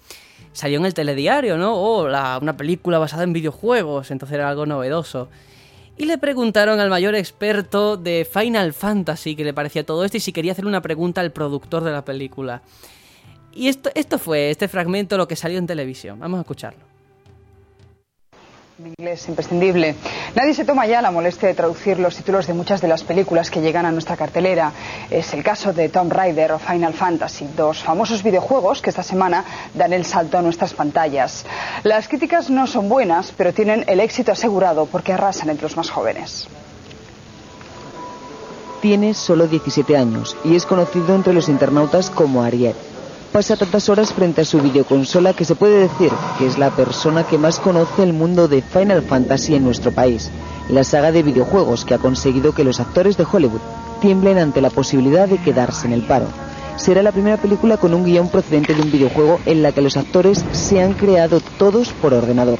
salió 0.51 0.79
en 0.79 0.85
el 0.85 0.93
telediario, 0.93 1.57
¿no? 1.57 1.75
Oh, 1.75 2.09
la- 2.09 2.39
una 2.41 2.57
película 2.57 2.99
basada 2.99 3.23
en 3.23 3.31
videojuegos, 3.31 4.11
entonces 4.11 4.35
era 4.35 4.49
algo 4.49 4.65
novedoso. 4.65 5.29
Y 5.95 6.05
le 6.05 6.17
preguntaron 6.17 6.79
al 6.79 6.89
mayor 6.89 7.15
experto 7.15 7.97
de 7.97 8.27
Final 8.31 8.73
Fantasy 8.73 9.35
que 9.35 9.43
le 9.43 9.53
parecía 9.53 9.85
todo 9.85 10.03
esto 10.03 10.17
y 10.17 10.19
si 10.19 10.33
quería 10.33 10.53
hacer 10.53 10.65
una 10.65 10.81
pregunta 10.81 11.21
al 11.21 11.31
productor 11.31 11.83
de 11.83 11.91
la 11.91 12.03
película. 12.03 12.61
Y 13.53 13.67
esto, 13.67 13.91
esto 13.93 14.17
fue, 14.17 14.49
este 14.49 14.67
fragmento, 14.67 15.17
lo 15.17 15.27
que 15.27 15.35
salió 15.35 15.59
en 15.59 15.67
televisión. 15.67 16.19
Vamos 16.19 16.39
a 16.39 16.41
escucharlo. 16.41 16.92
Inglés 18.87 19.27
imprescindible. 19.29 19.95
Nadie 20.35 20.53
se 20.53 20.65
toma 20.65 20.85
ya 20.85 21.01
la 21.01 21.11
molestia 21.11 21.47
de 21.47 21.53
traducir 21.53 21.99
los 21.99 22.15
títulos 22.15 22.47
de 22.47 22.53
muchas 22.53 22.81
de 22.81 22.87
las 22.87 23.03
películas 23.03 23.49
que 23.49 23.61
llegan 23.61 23.85
a 23.85 23.91
nuestra 23.91 24.17
cartelera. 24.17 24.71
Es 25.09 25.33
el 25.33 25.43
caso 25.43 25.71
de 25.71 25.89
Tomb 25.89 26.11
Raider 26.11 26.51
o 26.51 26.59
Final 26.59 26.93
Fantasy, 26.93 27.47
dos 27.55 27.81
famosos 27.81 28.23
videojuegos 28.23 28.81
que 28.81 28.89
esta 28.89 29.03
semana 29.03 29.45
dan 29.73 29.93
el 29.93 30.05
salto 30.05 30.37
a 30.37 30.41
nuestras 30.41 30.73
pantallas. 30.73 31.45
Las 31.83 32.07
críticas 32.07 32.49
no 32.49 32.67
son 32.67 32.89
buenas, 32.89 33.33
pero 33.37 33.53
tienen 33.53 33.85
el 33.87 33.99
éxito 33.99 34.31
asegurado 34.31 34.85
porque 34.85 35.13
arrasan 35.13 35.49
entre 35.49 35.63
los 35.63 35.77
más 35.77 35.89
jóvenes. 35.89 36.47
Tiene 38.81 39.13
solo 39.13 39.47
17 39.47 39.95
años 39.95 40.35
y 40.43 40.55
es 40.55 40.65
conocido 40.65 41.15
entre 41.15 41.33
los 41.33 41.47
internautas 41.47 42.09
como 42.09 42.43
Ariel 42.43 42.75
pasa 43.33 43.57
tantas 43.57 43.89
horas 43.89 44.13
frente 44.13 44.41
a 44.41 44.45
su 44.45 44.61
videoconsola 44.61 45.33
que 45.33 45.43
se 45.43 45.55
puede 45.55 45.79
decir 45.79 46.11
que 46.37 46.45
es 46.45 46.59
la 46.59 46.69
persona 46.69 47.23
que 47.23 47.39
más 47.39 47.59
conoce 47.59 48.03
el 48.03 48.13
mundo 48.13 48.47
de 48.47 48.61
Final 48.61 49.01
Fantasy 49.01 49.55
en 49.55 49.63
nuestro 49.63 49.91
país, 49.91 50.29
la 50.69 50.83
saga 50.83 51.11
de 51.11 51.23
videojuegos 51.23 51.83
que 51.83 51.95
ha 51.95 51.97
conseguido 51.97 52.53
que 52.53 52.63
los 52.63 52.79
actores 52.79 53.17
de 53.17 53.25
Hollywood 53.29 53.59
tiemblen 54.01 54.37
ante 54.37 54.61
la 54.61 54.69
posibilidad 54.69 55.27
de 55.27 55.39
quedarse 55.39 55.87
en 55.87 55.93
el 55.93 56.03
paro. 56.03 56.27
Será 56.75 57.01
la 57.01 57.11
primera 57.11 57.37
película 57.37 57.77
con 57.77 57.95
un 57.95 58.05
guion 58.05 58.29
procedente 58.29 58.75
de 58.75 58.81
un 58.83 58.91
videojuego 58.91 59.39
en 59.47 59.63
la 59.63 59.71
que 59.71 59.81
los 59.81 59.97
actores 59.97 60.45
se 60.51 60.83
han 60.83 60.93
creado 60.93 61.41
todos 61.57 61.91
por 61.91 62.13
ordenador. 62.13 62.59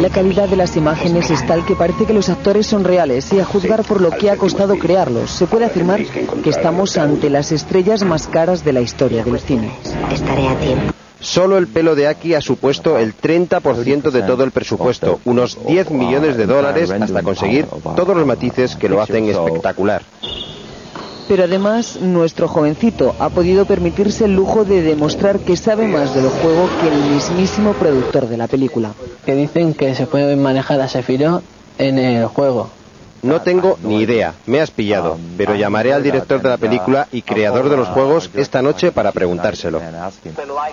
La 0.00 0.10
calidad 0.10 0.48
de 0.48 0.56
las 0.56 0.76
imágenes 0.76 1.30
es 1.30 1.46
tal 1.46 1.64
que 1.64 1.74
parece 1.74 2.04
que 2.06 2.12
los 2.12 2.28
actores 2.28 2.66
son 2.66 2.84
reales 2.84 3.32
y 3.32 3.40
a 3.40 3.44
juzgar 3.44 3.84
por 3.84 4.00
lo 4.00 4.10
que 4.10 4.30
ha 4.30 4.36
costado 4.36 4.76
crearlos, 4.76 5.30
se 5.30 5.46
puede 5.46 5.64
afirmar 5.64 6.02
que 6.04 6.50
estamos 6.50 6.96
ante 6.96 7.30
las 7.30 7.52
estrellas 7.52 8.04
más 8.04 8.26
caras 8.26 8.64
de 8.64 8.72
la 8.72 8.80
historia 8.80 9.24
del 9.24 9.38
cine. 9.38 9.72
Estaré 10.10 10.48
a 10.48 10.58
tiempo. 10.58 10.92
Solo 11.20 11.56
el 11.56 11.68
pelo 11.68 11.94
de 11.94 12.08
Aki 12.08 12.34
ha 12.34 12.40
supuesto 12.40 12.98
el 12.98 13.16
30% 13.16 14.10
de 14.10 14.22
todo 14.22 14.42
el 14.42 14.50
presupuesto, 14.50 15.20
unos 15.24 15.56
10 15.66 15.92
millones 15.92 16.36
de 16.36 16.46
dólares 16.46 16.90
hasta 16.90 17.22
conseguir 17.22 17.66
todos 17.94 18.16
los 18.16 18.26
matices 18.26 18.74
que 18.74 18.88
lo 18.88 19.00
hacen 19.00 19.28
espectacular. 19.28 20.02
Pero 21.32 21.44
además, 21.44 21.98
nuestro 21.98 22.46
jovencito 22.46 23.14
ha 23.18 23.30
podido 23.30 23.64
permitirse 23.64 24.26
el 24.26 24.36
lujo 24.36 24.66
de 24.66 24.82
demostrar 24.82 25.38
que 25.38 25.56
sabe 25.56 25.88
más 25.88 26.14
del 26.14 26.28
juego 26.28 26.68
que 26.78 26.88
el 26.88 27.14
mismísimo 27.14 27.72
productor 27.72 28.28
de 28.28 28.36
la 28.36 28.48
película. 28.48 28.90
Que 29.24 29.34
dicen 29.34 29.72
que 29.72 29.94
se 29.94 30.06
puede 30.06 30.36
manejar 30.36 30.82
a 30.82 30.88
Sephiroth 30.88 31.42
en 31.78 31.98
el 31.98 32.26
juego. 32.26 32.68
No 33.22 33.40
tengo 33.40 33.78
ni 33.82 34.02
idea, 34.02 34.34
me 34.44 34.60
has 34.60 34.70
pillado, 34.70 35.16
pero 35.38 35.54
llamaré 35.54 35.94
al 35.94 36.02
director 36.02 36.42
de 36.42 36.50
la 36.50 36.58
película 36.58 37.08
y 37.10 37.22
creador 37.22 37.70
de 37.70 37.78
los 37.78 37.88
juegos 37.88 38.28
esta 38.34 38.60
noche 38.60 38.92
para 38.92 39.12
preguntárselo. 39.12 39.80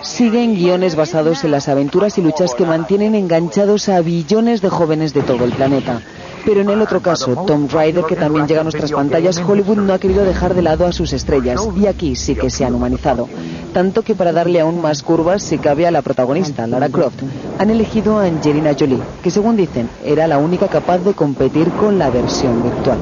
Siguen 0.02 0.56
guiones 0.56 0.94
basados 0.94 1.42
en 1.42 1.52
las 1.52 1.70
aventuras 1.70 2.18
y 2.18 2.20
luchas 2.20 2.54
que 2.54 2.66
mantienen 2.66 3.14
enganchados 3.14 3.88
a 3.88 4.02
billones 4.02 4.60
de 4.60 4.68
jóvenes 4.68 5.14
de 5.14 5.22
todo 5.22 5.44
el 5.46 5.52
planeta. 5.52 6.02
Pero 6.44 6.62
en 6.62 6.70
el 6.70 6.80
otro 6.80 7.00
caso, 7.00 7.44
Tomb 7.46 7.70
Raider, 7.70 8.04
que 8.04 8.16
también 8.16 8.46
llega 8.46 8.60
a 8.60 8.64
nuestras 8.64 8.92
pantallas, 8.92 9.38
Hollywood 9.38 9.78
no 9.78 9.92
ha 9.92 9.98
querido 9.98 10.24
dejar 10.24 10.54
de 10.54 10.62
lado 10.62 10.86
a 10.86 10.92
sus 10.92 11.12
estrellas 11.12 11.68
y 11.76 11.86
aquí 11.86 12.16
sí 12.16 12.34
que 12.34 12.50
se 12.50 12.64
han 12.64 12.74
humanizado. 12.74 13.28
Tanto 13.72 14.02
que 14.02 14.14
para 14.14 14.32
darle 14.32 14.60
aún 14.60 14.80
más 14.80 15.02
curvas, 15.02 15.42
si 15.42 15.58
cabe 15.58 15.86
a 15.86 15.90
la 15.90 16.02
protagonista, 16.02 16.66
Lara 16.66 16.88
Croft, 16.88 17.22
han 17.58 17.70
elegido 17.70 18.18
a 18.18 18.24
Angelina 18.24 18.74
Jolie, 18.78 19.02
que 19.22 19.30
según 19.30 19.56
dicen, 19.56 19.88
era 20.04 20.26
la 20.26 20.38
única 20.38 20.68
capaz 20.68 20.98
de 20.98 21.14
competir 21.14 21.70
con 21.72 21.98
la 21.98 22.10
versión 22.10 22.62
virtual. 22.62 22.98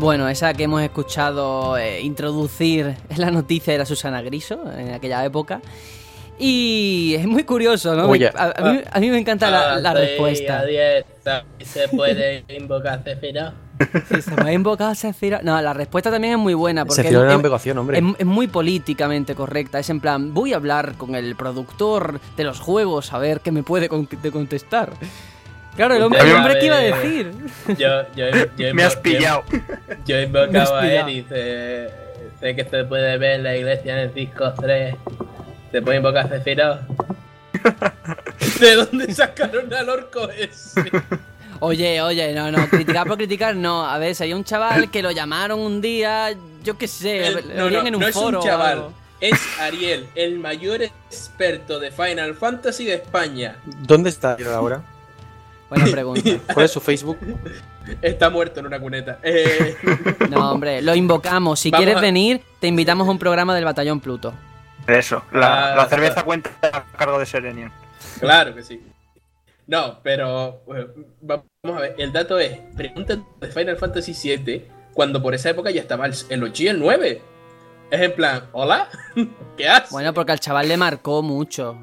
Bueno, 0.00 0.28
esa 0.28 0.54
que 0.54 0.62
hemos 0.62 0.80
escuchado 0.80 1.76
eh, 1.76 2.02
introducir 2.02 2.94
la 3.16 3.32
noticia 3.32 3.74
era 3.74 3.84
Susana 3.84 4.22
Griso 4.22 4.70
en 4.70 4.92
aquella 4.92 5.24
época. 5.24 5.60
Y 6.38 7.14
es 7.16 7.26
muy 7.26 7.42
curioso, 7.44 7.94
¿no? 7.94 8.04
A, 8.04 9.00
mí, 9.00 9.10
me 9.10 9.18
encanta 9.18 9.50
la, 9.80 9.92
respuesta. 9.92 10.64
¿Se 11.60 11.88
puede 11.88 12.44
invocar 12.48 13.02
Cefira? 13.02 13.54
Sí, 14.08 14.22
se 14.22 14.30
puede 14.32 14.54
invocar 14.54 14.94
Cefira. 14.94 15.40
No, 15.42 15.60
la 15.60 15.72
respuesta 15.72 16.10
también 16.10 16.34
es 16.34 16.38
muy 16.38 16.54
buena. 16.54 16.84
Porque 16.84 17.08
es, 17.08 17.14
una 17.14 17.34
invocación, 17.34 17.78
hombre. 17.78 18.02
Es, 18.18 18.26
muy 18.26 18.46
políticamente 18.46 19.34
correcta. 19.34 19.80
Es 19.80 19.90
en 19.90 20.00
plan, 20.00 20.32
voy 20.32 20.52
a 20.52 20.56
hablar 20.56 20.94
con 20.94 21.14
el 21.16 21.34
productor 21.34 22.20
de 22.36 22.44
los 22.44 22.60
juegos 22.60 23.12
a 23.12 23.18
ver 23.18 23.40
qué 23.40 23.50
me 23.50 23.62
puede 23.64 23.88
contestar. 23.88 24.90
Claro, 25.74 25.94
el 25.94 26.02
hombre, 26.02 26.20
¿qué 26.58 26.66
iba 26.66 26.76
a 26.76 26.80
decir? 26.80 27.32
Yo, 27.78 28.02
yo, 28.16 28.74
me 28.74 28.82
has 28.82 28.96
pillado. 28.96 29.44
Yo 30.06 30.16
he 30.16 30.24
invocado 30.24 30.76
a 30.76 30.86
él 30.86 31.08
y 31.08 31.22
sé, 31.22 31.88
sé 32.40 32.56
que 32.56 32.64
se 32.64 32.84
puede 32.84 33.16
ver 33.16 33.36
en 33.36 33.42
la 33.44 33.56
iglesia 33.56 33.92
en 33.92 33.98
el 34.00 34.14
disco 34.14 34.52
3 34.54 34.96
¿Se 35.70 35.82
puede 35.82 35.98
invocar 35.98 36.28
Cefiro? 36.28 36.78
¿De 38.60 38.74
dónde 38.74 39.14
sacaron 39.14 39.72
al 39.72 39.88
orco 39.88 40.28
ese? 40.30 40.90
Oye, 41.60 42.00
oye, 42.00 42.32
no, 42.34 42.50
no, 42.52 42.68
criticar 42.68 43.06
por 43.06 43.16
criticar 43.16 43.56
no. 43.56 43.84
A 43.84 43.98
ver, 43.98 44.16
hay 44.20 44.32
un 44.32 44.44
chaval 44.44 44.90
que 44.90 45.02
lo 45.02 45.10
llamaron 45.10 45.58
un 45.58 45.80
día, 45.80 46.34
yo 46.62 46.78
qué 46.78 46.86
sé, 46.86 47.42
no, 47.54 47.68
no, 47.68 47.86
en 47.86 47.94
un 47.96 48.00
no 48.00 48.08
es 48.08 48.16
un 48.16 48.40
chaval, 48.40 48.88
es 49.20 49.38
Ariel, 49.60 50.06
el 50.14 50.38
mayor 50.38 50.82
experto 50.82 51.80
de 51.80 51.90
Final 51.90 52.34
Fantasy 52.34 52.84
de 52.84 52.94
España. 52.94 53.56
¿Dónde 53.64 54.10
está 54.10 54.36
ahora? 54.54 54.82
Buena 55.68 55.86
pregunta. 55.86 56.30
¿Cuál 56.54 56.66
es 56.66 56.72
su 56.72 56.80
Facebook? 56.80 57.18
Está 58.00 58.30
muerto 58.30 58.60
en 58.60 58.66
una 58.66 58.78
cuneta. 58.80 59.18
Eh, 59.22 59.76
no, 60.30 60.52
hombre, 60.52 60.80
lo 60.80 60.94
invocamos. 60.94 61.60
Si 61.60 61.70
quieres 61.70 62.00
venir, 62.00 62.42
te 62.60 62.68
invitamos 62.68 63.06
a 63.08 63.10
un 63.10 63.18
programa 63.18 63.54
del 63.54 63.64
Batallón 63.64 64.00
Pluto. 64.00 64.32
Eso, 64.88 65.22
la, 65.32 65.86
cerveza 65.90 66.22
cuenta 66.22 66.50
a 66.62 66.82
cargo 66.96 67.18
de 67.18 67.26
Serenian. 67.26 67.70
Claro 68.20 68.54
que 68.54 68.62
sí. 68.62 68.82
No, 69.66 70.00
pero 70.02 70.62
vamos 71.20 71.44
a 71.76 71.80
ver, 71.80 71.94
el 71.98 72.10
dato 72.10 72.38
es, 72.38 72.58
pregunta 72.74 73.18
de 73.38 73.48
Final 73.48 73.76
Fantasy 73.76 74.14
VII, 74.14 74.66
cuando 74.94 75.22
por 75.22 75.34
esa 75.34 75.50
época 75.50 75.70
ya 75.70 75.82
estaba 75.82 76.06
el 76.06 76.42
8 76.42 76.62
y 76.62 76.68
el 76.68 76.80
9. 76.80 77.22
Es 77.90 78.00
en 78.00 78.14
plan, 78.14 78.44
¿hola? 78.52 78.88
¿Qué 79.58 79.68
haces? 79.68 79.90
Bueno, 79.90 80.14
porque 80.14 80.32
al 80.32 80.40
chaval 80.40 80.68
le 80.68 80.78
marcó 80.78 81.22
mucho. 81.22 81.78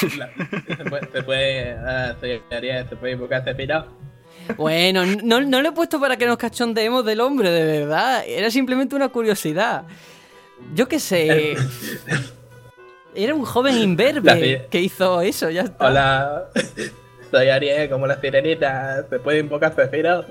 se 0.00 1.22
puede, 1.24 1.76
se 2.88 2.96
puede 2.96 3.12
invocar 3.12 3.44
Bueno, 4.56 5.04
no, 5.06 5.40
no 5.40 5.60
lo 5.60 5.68
he 5.70 5.72
puesto 5.72 5.98
para 5.98 6.16
que 6.16 6.26
nos 6.26 6.36
cachondeemos 6.36 7.04
del 7.04 7.20
hombre, 7.20 7.50
de 7.50 7.80
verdad. 7.80 8.22
Era 8.28 8.48
simplemente 8.52 8.94
una 8.94 9.08
curiosidad. 9.08 9.86
Yo 10.72 10.88
qué 10.88 10.98
sé. 10.98 11.56
Era 13.14 13.34
un 13.34 13.44
joven 13.44 13.76
imberbe 13.78 14.66
que 14.70 14.80
hizo 14.80 15.20
eso, 15.20 15.48
ya 15.50 15.62
está. 15.62 15.86
Hola, 15.86 16.48
soy 17.30 17.48
Ariel, 17.48 17.88
como 17.88 18.06
la 18.06 18.20
sirenita. 18.20 19.06
¿Se 19.08 19.18
puede 19.18 19.40
invocar 19.40 19.72
Cefiro? 19.74 20.24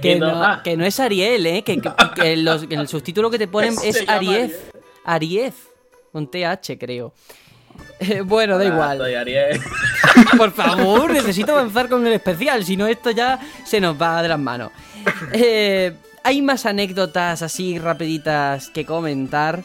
Que 0.00 0.16
no, 0.16 0.42
ah. 0.42 0.60
que 0.64 0.76
no 0.76 0.84
es 0.84 0.98
Ariel, 1.00 1.46
¿eh? 1.46 1.62
Que, 1.62 1.80
en 2.22 2.80
el 2.80 2.88
subtítulo 2.88 3.30
que 3.30 3.38
te 3.38 3.48
ponen 3.48 3.74
es 3.84 4.08
Arief. 4.08 4.54
Arief. 5.04 5.54
Con 6.12 6.30
TH, 6.30 6.78
creo. 6.78 7.12
Eh, 7.98 8.20
bueno, 8.22 8.56
da 8.56 8.64
igual. 8.64 8.98
Soy 8.98 9.14
Ariel. 9.14 9.60
Por 10.36 10.52
favor, 10.52 11.12
necesito 11.12 11.52
avanzar 11.52 11.88
con 11.88 12.06
el 12.06 12.12
especial, 12.12 12.64
si 12.64 12.76
no 12.76 12.86
esto 12.86 13.10
ya 13.10 13.40
se 13.64 13.80
nos 13.80 14.00
va 14.00 14.22
de 14.22 14.28
las 14.28 14.38
manos. 14.38 14.70
Eh, 15.32 15.92
hay 16.24 16.40
más 16.40 16.64
anécdotas 16.64 17.42
así 17.42 17.78
rapiditas 17.78 18.70
que 18.70 18.84
comentar. 18.84 19.62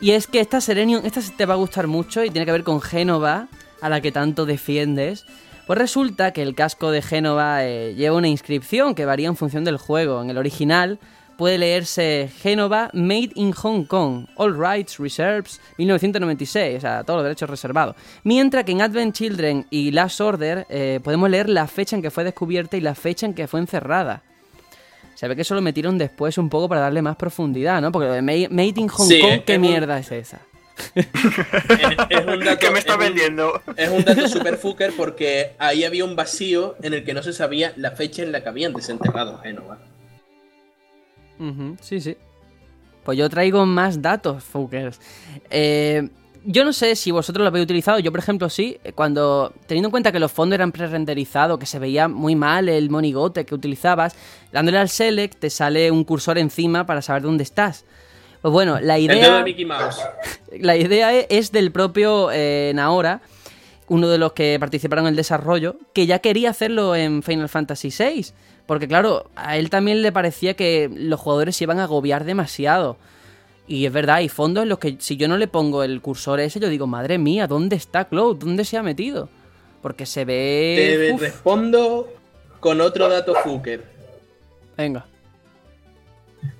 Y 0.00 0.12
es 0.12 0.28
que 0.28 0.38
esta 0.38 0.60
Serenium, 0.60 1.04
esta 1.04 1.20
te 1.36 1.44
va 1.44 1.54
a 1.54 1.58
gustar 1.58 1.88
mucho 1.88 2.24
y 2.24 2.30
tiene 2.30 2.46
que 2.46 2.52
ver 2.52 2.62
con 2.62 2.80
Génova, 2.80 3.48
a 3.82 3.88
la 3.88 4.00
que 4.00 4.12
tanto 4.12 4.46
defiendes. 4.46 5.26
Pues 5.66 5.78
resulta 5.78 6.32
que 6.32 6.42
el 6.42 6.54
casco 6.54 6.92
de 6.92 7.02
Génova 7.02 7.64
eh, 7.64 7.94
lleva 7.96 8.16
una 8.16 8.28
inscripción 8.28 8.94
que 8.94 9.04
varía 9.04 9.26
en 9.26 9.36
función 9.36 9.64
del 9.64 9.76
juego. 9.76 10.22
En 10.22 10.30
el 10.30 10.38
original 10.38 11.00
puede 11.36 11.58
leerse 11.58 12.30
Génova 12.40 12.90
Made 12.92 13.32
in 13.34 13.52
Hong 13.52 13.84
Kong, 13.84 14.26
All 14.36 14.56
Rights 14.56 14.98
Reserves 14.98 15.60
1996, 15.78 16.78
o 16.78 16.80
sea, 16.80 17.02
todos 17.02 17.18
los 17.18 17.24
derechos 17.24 17.50
reservados. 17.50 17.96
Mientras 18.22 18.64
que 18.64 18.72
en 18.72 18.82
Advent 18.82 19.14
Children 19.14 19.66
y 19.68 19.90
Last 19.90 20.20
Order 20.20 20.64
eh, 20.68 21.00
podemos 21.02 21.28
leer 21.28 21.48
la 21.48 21.66
fecha 21.66 21.96
en 21.96 22.02
que 22.02 22.12
fue 22.12 22.22
descubierta 22.22 22.76
y 22.76 22.80
la 22.80 22.94
fecha 22.94 23.26
en 23.26 23.34
que 23.34 23.48
fue 23.48 23.58
encerrada. 23.58 24.22
Se 25.18 25.26
ve 25.26 25.34
que 25.34 25.42
eso 25.42 25.56
lo 25.56 25.62
metieron 25.62 25.98
después 25.98 26.38
un 26.38 26.48
poco 26.48 26.68
para 26.68 26.82
darle 26.82 27.02
más 27.02 27.16
profundidad, 27.16 27.82
¿no? 27.82 27.90
Porque 27.90 28.06
lo 28.06 28.12
de 28.12 28.22
Made 28.22 28.74
in 28.76 28.86
Hong 28.86 29.08
Kong, 29.20 29.40
¿qué 29.44 29.58
mierda 29.58 29.98
es 29.98 30.12
esa? 30.12 30.42
es, 30.94 31.06
un 32.24 32.38
dato, 32.38 32.58
¿Qué 32.60 32.70
me 32.70 32.78
está 32.78 32.96
vendiendo? 32.96 33.60
es 33.76 33.90
un 33.90 34.04
dato 34.04 34.28
super 34.28 34.56
fucker 34.58 34.92
porque 34.96 35.56
ahí 35.58 35.82
había 35.82 36.04
un 36.04 36.14
vacío 36.14 36.76
en 36.84 36.94
el 36.94 37.04
que 37.04 37.14
no 37.14 37.24
se 37.24 37.32
sabía 37.32 37.72
la 37.74 37.90
fecha 37.90 38.22
en 38.22 38.30
la 38.30 38.44
que 38.44 38.48
habían 38.48 38.72
desenterrado 38.72 39.34
a 39.34 39.42
Génova. 39.42 39.78
sí, 41.80 42.00
sí. 42.00 42.16
Pues 43.02 43.18
yo 43.18 43.28
traigo 43.28 43.66
más 43.66 44.00
datos, 44.00 44.44
fuckers. 44.44 45.00
Eh, 45.50 46.08
yo 46.50 46.64
no 46.64 46.72
sé 46.72 46.96
si 46.96 47.10
vosotros 47.10 47.42
lo 47.42 47.48
habéis 47.48 47.64
utilizado, 47.64 47.98
yo 47.98 48.10
por 48.10 48.20
ejemplo 48.20 48.48
sí, 48.48 48.78
cuando 48.94 49.52
teniendo 49.66 49.88
en 49.88 49.90
cuenta 49.90 50.12
que 50.12 50.18
los 50.18 50.32
fondos 50.32 50.54
eran 50.54 50.72
pre-renderizados, 50.72 51.58
que 51.58 51.66
se 51.66 51.78
veía 51.78 52.08
muy 52.08 52.36
mal 52.36 52.70
el 52.70 52.88
monigote 52.88 53.44
que 53.44 53.54
utilizabas, 53.54 54.16
dándole 54.50 54.78
al 54.78 54.88
select 54.88 55.38
te 55.38 55.50
sale 55.50 55.90
un 55.90 56.04
cursor 56.04 56.38
encima 56.38 56.86
para 56.86 57.02
saber 57.02 57.20
dónde 57.22 57.42
estás. 57.42 57.84
Pues 58.40 58.50
bueno, 58.50 58.80
la 58.80 58.96
El 58.96 59.08
dedo 59.08 59.18
idea, 59.18 59.36
de 59.38 59.44
Mickey 59.44 59.66
Mouse. 59.66 59.98
la 60.60 60.74
idea 60.74 61.14
e- 61.14 61.26
es 61.28 61.52
del 61.52 61.70
propio 61.70 62.30
eh, 62.32 62.72
Naora, 62.74 63.20
uno 63.88 64.08
de 64.08 64.16
los 64.16 64.32
que 64.32 64.56
participaron 64.58 65.04
en 65.04 65.10
el 65.10 65.16
desarrollo, 65.16 65.76
que 65.92 66.06
ya 66.06 66.20
quería 66.20 66.48
hacerlo 66.50 66.96
en 66.96 67.22
Final 67.22 67.50
Fantasy 67.50 67.90
VI. 67.90 68.26
Porque 68.64 68.88
claro, 68.88 69.30
a 69.36 69.58
él 69.58 69.68
también 69.68 70.00
le 70.00 70.12
parecía 70.12 70.54
que 70.54 70.90
los 70.94 71.20
jugadores 71.20 71.56
se 71.56 71.64
iban 71.64 71.78
a 71.78 71.84
agobiar 71.84 72.24
demasiado. 72.24 72.96
Y 73.68 73.84
es 73.84 73.92
verdad, 73.92 74.16
hay 74.16 74.30
fondos 74.30 74.62
en 74.62 74.70
los 74.70 74.78
que 74.78 74.96
si 74.98 75.18
yo 75.18 75.28
no 75.28 75.36
le 75.36 75.46
pongo 75.46 75.82
el 75.84 76.00
cursor 76.00 76.40
ese, 76.40 76.58
yo 76.58 76.70
digo, 76.70 76.86
madre 76.86 77.18
mía, 77.18 77.46
¿dónde 77.46 77.76
está 77.76 78.08
Cloud? 78.08 78.38
¿Dónde 78.38 78.64
se 78.64 78.78
ha 78.78 78.82
metido? 78.82 79.28
Porque 79.82 80.06
se 80.06 80.24
ve... 80.24 80.96
Te 80.98 81.12
uf, 81.12 81.20
respondo 81.20 82.08
con 82.60 82.80
otro 82.80 83.08
dato 83.08 83.34
fucker. 83.34 83.84
venga. 84.76 85.06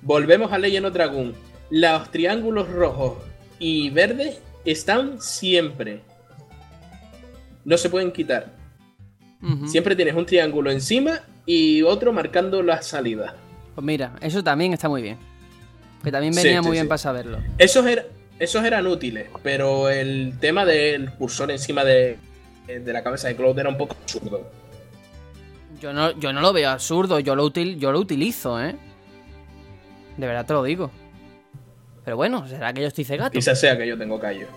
Volvemos 0.03 0.51
a 0.51 0.59
Legend 0.59 0.85
of 0.85 0.93
Dragon. 0.93 1.33
Los 1.71 2.11
triángulos 2.11 2.69
rojos 2.69 3.17
y 3.57 3.89
verdes 3.89 4.39
están 4.63 5.19
siempre. 5.19 6.01
No 7.65 7.77
se 7.77 7.89
pueden 7.89 8.11
quitar. 8.11 8.53
Siempre 9.67 9.95
tienes 9.95 10.15
un 10.15 10.25
triángulo 10.25 10.69
encima 10.69 11.21
y 11.45 11.81
otro 11.81 12.11
marcando 12.11 12.61
la 12.61 12.81
salida. 12.81 13.35
Pues 13.73 13.85
mira, 13.85 14.15
eso 14.21 14.43
también 14.43 14.73
está 14.73 14.89
muy 14.89 15.01
bien. 15.01 15.17
Que 16.03 16.11
también 16.11 16.33
venía 16.33 16.59
sí, 16.61 16.61
muy 16.61 16.71
bien 16.73 16.85
sí. 16.85 16.87
para 16.89 16.97
saberlo. 16.97 17.39
Esos, 17.57 17.85
er- 17.85 18.07
esos 18.39 18.63
eran 18.63 18.87
útiles, 18.87 19.27
pero 19.43 19.89
el 19.89 20.33
tema 20.39 20.65
del 20.65 21.11
cursor 21.11 21.51
encima 21.51 21.83
de, 21.83 22.17
de 22.67 22.93
la 22.93 23.03
cabeza 23.03 23.27
de 23.27 23.35
Cloud 23.35 23.57
era 23.59 23.69
un 23.69 23.77
poco 23.77 23.95
absurdo. 24.01 24.49
Yo 25.81 25.93
no, 25.93 26.11
yo 26.19 26.33
no 26.33 26.41
lo 26.41 26.51
veo 26.53 26.69
absurdo, 26.69 27.19
yo 27.19 27.35
lo, 27.35 27.43
util, 27.45 27.79
yo 27.79 27.91
lo 27.91 27.99
utilizo, 27.99 28.61
¿eh? 28.63 28.75
De 30.17 30.27
verdad 30.27 30.45
te 30.45 30.53
lo 30.53 30.63
digo. 30.63 30.91
Pero 32.03 32.17
bueno, 32.17 32.47
será 32.47 32.73
que 32.73 32.81
yo 32.81 32.87
estoy 32.87 33.03
cegato. 33.05 33.31
Quizás 33.31 33.59
sea 33.59 33.77
que 33.77 33.87
yo 33.87 33.97
tengo 33.97 34.19
callo. 34.19 34.47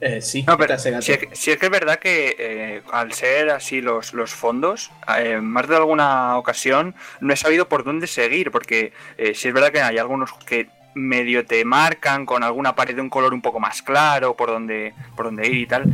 Eh, 0.00 0.20
sí, 0.22 0.44
No, 0.46 0.56
pero 0.56 0.78
si 0.78 0.88
es, 1.12 1.18
que- 1.18 1.28
si 1.32 1.50
es 1.50 1.58
que 1.58 1.66
es 1.66 1.72
verdad 1.72 1.98
que 1.98 2.34
eh, 2.38 2.82
al 2.90 3.12
ser 3.12 3.50
así 3.50 3.82
los, 3.82 4.14
los 4.14 4.30
fondos, 4.32 4.90
eh, 5.18 5.32
en 5.32 5.44
más 5.44 5.68
de 5.68 5.76
alguna 5.76 6.38
ocasión 6.38 6.94
no 7.20 7.32
he 7.34 7.36
sabido 7.36 7.68
por 7.68 7.84
dónde 7.84 8.06
seguir, 8.06 8.50
porque 8.50 8.92
eh, 9.18 9.34
si 9.34 9.48
es 9.48 9.54
verdad 9.54 9.70
que 9.70 9.82
hay 9.82 9.98
algunos 9.98 10.32
que 10.46 10.68
medio 10.94 11.44
te 11.44 11.64
marcan 11.64 12.24
con 12.24 12.42
alguna 12.42 12.74
pared 12.74 12.94
de 12.96 13.02
un 13.02 13.10
color 13.10 13.34
un 13.34 13.42
poco 13.42 13.60
más 13.60 13.82
claro, 13.82 14.34
por 14.36 14.48
dónde, 14.48 14.94
por 15.16 15.26
dónde 15.26 15.46
ir 15.46 15.54
y 15.56 15.66
tal. 15.66 15.84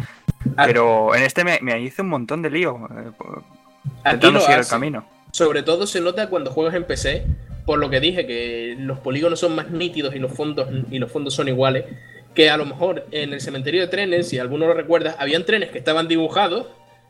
Ah. 0.56 0.64
Pero 0.66 1.14
en 1.14 1.24
este 1.24 1.42
me, 1.42 1.58
me 1.60 1.80
hizo 1.80 2.02
un 2.02 2.08
montón 2.10 2.42
de 2.42 2.50
lío, 2.50 2.88
eh, 2.96 3.10
intentando 4.04 4.40
seguir 4.40 4.58
el 4.60 4.66
camino. 4.68 5.04
Sobre 5.32 5.62
todo 5.64 5.86
se 5.86 6.00
nota 6.00 6.28
cuando 6.30 6.50
juegas 6.52 6.74
en 6.74 6.84
PC, 6.84 7.26
por 7.66 7.78
lo 7.80 7.90
que 7.90 7.98
dije, 8.00 8.26
que 8.26 8.76
los 8.78 9.00
polígonos 9.00 9.40
son 9.40 9.54
más 9.56 9.68
nítidos 9.70 10.14
y 10.14 10.18
los 10.20 10.32
fondos, 10.32 10.68
y 10.90 10.98
los 11.00 11.10
fondos 11.10 11.34
son 11.34 11.48
iguales. 11.48 11.84
Que 12.36 12.50
a 12.50 12.56
lo 12.56 12.66
mejor 12.66 13.06
en 13.10 13.32
el 13.32 13.40
cementerio 13.40 13.80
de 13.80 13.88
trenes, 13.88 14.28
si 14.28 14.38
alguno 14.38 14.68
lo 14.68 14.74
recuerda, 14.74 15.16
habían 15.18 15.44
trenes 15.44 15.70
que 15.70 15.78
estaban 15.78 16.06
dibujados 16.06 16.66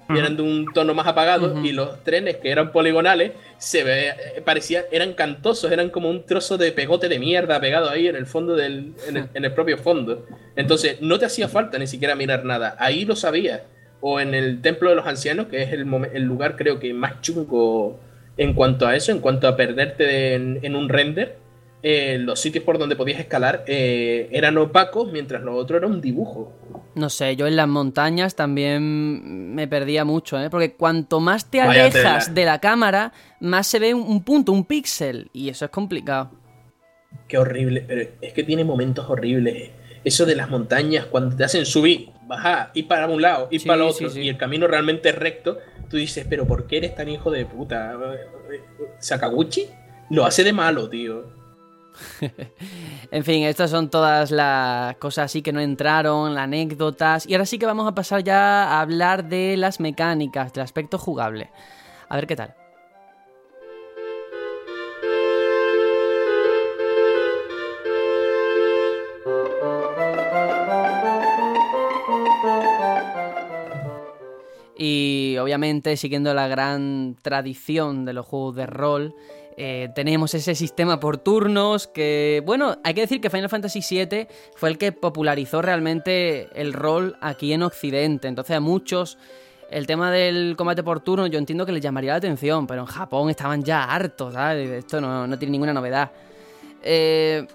y 0.09 0.19
eran 0.19 0.36
de 0.36 0.43
un 0.43 0.73
tono 0.73 0.94
más 0.94 1.07
apagado, 1.07 1.65
y 1.65 1.73
los 1.73 2.03
trenes 2.05 2.36
que 2.36 2.51
eran 2.51 2.70
poligonales 2.70 3.32
se 3.59 3.82
ve, 3.82 4.09
eh, 4.09 4.43
parecían, 4.44 4.85
eran 4.93 5.15
cantosos, 5.15 5.73
eran 5.73 5.90
como 5.90 6.09
un 6.09 6.24
trozo 6.24 6.57
de 6.59 6.70
pegote 6.73 7.09
de 7.09 7.19
mierda 7.19 7.61
pegado 7.61 7.90
ahí 7.90 8.07
en 8.07 8.16
el 8.16 8.27
fondo 8.27 8.55
del, 8.55 8.94
en 9.09 9.16
el, 9.16 9.28
en 9.35 9.44
el 9.44 9.53
propio 9.53 9.78
fondo. 9.78 10.27
Entonces, 10.55 11.01
no 11.01 11.19
te 11.19 11.27
hacía 11.27 11.48
falta 11.48 11.78
ni 11.78 11.86
siquiera 11.86 12.15
mirar 12.15 12.44
nada. 12.44 12.77
Ahí 12.78 13.05
lo 13.05 13.16
sabías. 13.16 13.62
O 14.01 14.20
en 14.20 14.35
el 14.35 14.61
Templo 14.61 14.90
de 14.90 14.97
los 14.97 15.07
Ancianos, 15.07 15.47
que 15.47 15.62
es 15.62 15.73
el, 15.73 15.82
lugar 16.23 16.55
creo 16.57 16.78
que 16.78 16.93
más 16.94 17.20
chungo 17.23 17.98
en 18.36 18.53
cuanto 18.53 18.86
a 18.86 18.94
eso, 18.94 19.11
en 19.11 19.20
cuanto 19.20 19.48
a 19.48 19.57
perderte 19.57 20.35
en, 20.35 20.61
en 20.62 20.77
un 20.77 20.89
render. 20.89 21.39
Eh, 21.88 22.18
los 22.18 22.40
sitios 22.40 22.64
por 22.64 22.78
donde 22.78 22.96
podías 22.96 23.20
escalar 23.20 23.62
eh, 23.68 24.28
eran 24.32 24.58
opacos, 24.58 25.12
mientras 25.12 25.40
lo 25.42 25.54
otro 25.54 25.76
era 25.76 25.86
un 25.86 26.00
dibujo. 26.00 26.52
No 26.96 27.08
sé, 27.08 27.36
yo 27.36 27.46
en 27.46 27.54
las 27.54 27.68
montañas 27.68 28.34
también 28.34 29.54
me 29.54 29.68
perdía 29.68 30.04
mucho, 30.04 30.36
¿eh? 30.40 30.50
Porque 30.50 30.74
cuanto 30.74 31.20
más 31.20 31.48
te 31.48 31.60
alejas 31.60 32.34
de 32.34 32.44
la 32.44 32.58
cámara, 32.58 33.12
más 33.38 33.68
se 33.68 33.78
ve 33.78 33.94
un, 33.94 34.02
un 34.02 34.24
punto, 34.24 34.50
un 34.50 34.64
píxel. 34.64 35.30
Y 35.32 35.48
eso 35.48 35.64
es 35.64 35.70
complicado. 35.70 36.32
Qué 37.28 37.38
horrible, 37.38 37.84
pero 37.86 38.02
es 38.20 38.32
que 38.32 38.42
tiene 38.42 38.64
momentos 38.64 39.08
horribles. 39.08 39.70
Eso 40.02 40.26
de 40.26 40.34
las 40.34 40.50
montañas, 40.50 41.06
cuando 41.06 41.36
te 41.36 41.44
hacen 41.44 41.64
subir, 41.64 42.10
bajar, 42.26 42.72
ir 42.74 42.88
para 42.88 43.06
un 43.06 43.22
lado, 43.22 43.46
ir 43.52 43.60
Sí, 43.60 43.68
para 43.68 43.84
el 43.84 43.92
sí, 43.92 44.04
otro, 44.04 44.10
sí. 44.10 44.22
y 44.22 44.28
el 44.28 44.36
camino 44.36 44.66
realmente 44.66 45.10
es 45.10 45.14
recto, 45.14 45.58
tú 45.88 45.98
dices, 45.98 46.26
pero 46.28 46.48
¿por 46.48 46.66
qué 46.66 46.78
eres 46.78 46.96
tan 46.96 47.08
hijo 47.08 47.30
de 47.30 47.46
puta? 47.46 47.96
¿Sakaguchi? 48.98 49.68
Lo 50.10 50.24
hace 50.24 50.42
de 50.42 50.52
malo, 50.52 50.88
tío. 50.88 51.35
En 53.10 53.24
fin, 53.24 53.44
estas 53.44 53.70
son 53.70 53.89
todas 53.89 54.31
las 54.31 54.97
cosas 54.97 55.27
así 55.27 55.43
que 55.43 55.52
no 55.52 55.60
entraron, 55.60 56.35
las 56.35 56.44
anécdotas. 56.44 57.27
Y 57.27 57.35
ahora 57.35 57.47
sí 57.47 57.59
que 57.59 57.66
vamos 57.66 57.86
a 57.86 57.94
pasar 57.94 58.24
ya 58.24 58.64
a 58.64 58.81
hablar 58.81 59.28
de 59.28 59.56
las 59.56 59.81
mecánicas, 59.81 60.52
del 60.52 60.64
aspecto 60.64 60.98
jugable. 60.98 61.51
A 62.09 62.16
ver 62.16 62.27
qué 62.27 62.36
tal. 62.36 62.65
Y 74.78 75.36
obviamente, 75.40 75.97
siguiendo 75.97 76.35
la 76.35 76.48
gran 76.48 77.16
tradición 77.23 78.05
de 78.05 78.12
los 78.12 78.27
juegos 78.27 78.57
de 78.57 78.66
rol, 78.66 79.15
eh, 79.59 79.89
tenemos 79.94 80.35
ese 80.35 80.55
sistema 80.55 81.01
por 81.01 81.16
turnos 81.16 81.86
que, 81.86 82.43
bueno, 82.44 82.77
hay 82.85 82.93
que 82.93 83.01
decir 83.01 83.23
que 83.23 83.31
Final 83.31 83.48
Fantasy 83.48 83.81
VII 83.81 84.28
fue 84.55 84.69
el 84.69 84.77
que 84.77 84.93
popularizó 84.93 85.62
realmente 85.62 86.48
el 86.61 86.74
rol 86.74 87.16
aquí 87.23 87.55
en 87.55 87.62
Occidente. 87.62 88.28
Entonces 88.28 88.55
a 88.55 88.61
muchos 88.61 89.16
el 89.70 89.86
tema 89.86 90.11
del 90.12 90.55
combate 90.57 90.82
por 90.82 91.01
turnos 91.01 91.31
yo 91.31 91.39
entiendo 91.39 91.65
que 91.65 91.73
les 91.73 91.82
llamaría 91.82 92.12
la 92.12 92.19
atención, 92.19 92.66
pero 92.66 92.82
en 92.82 92.86
Japón 92.86 93.31
estaban 93.31 93.65
ya 93.65 93.85
hartos, 93.85 94.35
¿sabes? 94.35 94.69
Esto 94.69 95.01
no, 95.01 95.27
no 95.27 95.39
tiene 95.39 95.53
ninguna 95.53 95.73
novedad. 95.73 96.11
Eh, 96.82 97.47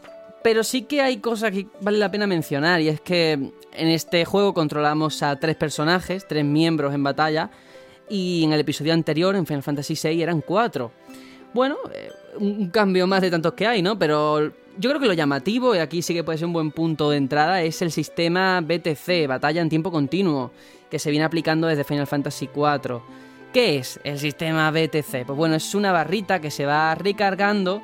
pero 0.43 0.64
sí 0.64 0.84
que 0.84 1.02
hay 1.02 1.18
cosas 1.18 1.52
que 1.52 1.68
vale 1.81 1.99
la 1.99 2.10
pena 2.10 2.26
mencionar 2.26 2.81
y 2.81 2.89
es 2.89 2.99
que 2.99 3.52
en 3.73 3.88
este 3.88 4.26
juego 4.26 4.53
controlamos 4.53 5.23
a 5.23 5.35
tres 5.38 5.56
personajes, 5.56 6.27
tres 6.27 6.45
miembros 6.45 6.93
en 6.93 7.03
batalla 7.03 7.49
y 8.10 8.43
en 8.43 8.53
el 8.53 8.60
episodio 8.60 8.93
anterior, 8.93 9.35
en 9.35 9.45
Final 9.45 9.64
Fantasy 9.64 9.95
VI, 10.02 10.22
eran 10.22 10.41
cuatro. 10.41 10.91
Bueno, 11.53 11.77
eh, 11.93 12.10
un 12.39 12.57
un 12.60 12.69
cambio 12.69 13.07
más 13.07 13.22
de 13.22 13.31
tantos 13.31 13.53
que 13.53 13.68
hay, 13.68 13.81
¿no? 13.81 13.98
Pero 13.98 14.52
yo 14.77 14.89
creo 14.89 14.99
que 14.99 15.07
lo 15.07 15.14
llamativo, 15.14 15.76
y 15.76 15.80
aquí 15.80 16.02
sí 16.02 16.14
que 16.14 16.23
puede 16.23 16.38
ser 16.38 16.48
un 16.48 16.53
buen 16.53 16.72
punto 16.72 17.10
de 17.10 17.18
entrada, 17.18 17.61
es 17.61 17.81
el 17.81 17.91
sistema 17.91 18.61
BTC, 18.61 19.27
batalla 19.27 19.61
en 19.61 19.69
tiempo 19.69 19.91
continuo, 19.91 20.52
que 20.89 20.99
se 20.99 21.10
viene 21.11 21.26
aplicando 21.26 21.68
desde 21.68 21.84
Final 21.84 22.07
Fantasy 22.07 22.49
IV. 22.53 23.02
¿Qué 23.53 23.77
es 23.77 23.99
el 24.03 24.19
sistema 24.19 24.72
BTC? 24.72 25.26
Pues 25.26 25.38
bueno, 25.38 25.56
es 25.56 25.76
una 25.76 25.91
barrita 25.91 26.39
que 26.39 26.52
se 26.52 26.65
va 26.65 26.95
recargando 26.95 27.81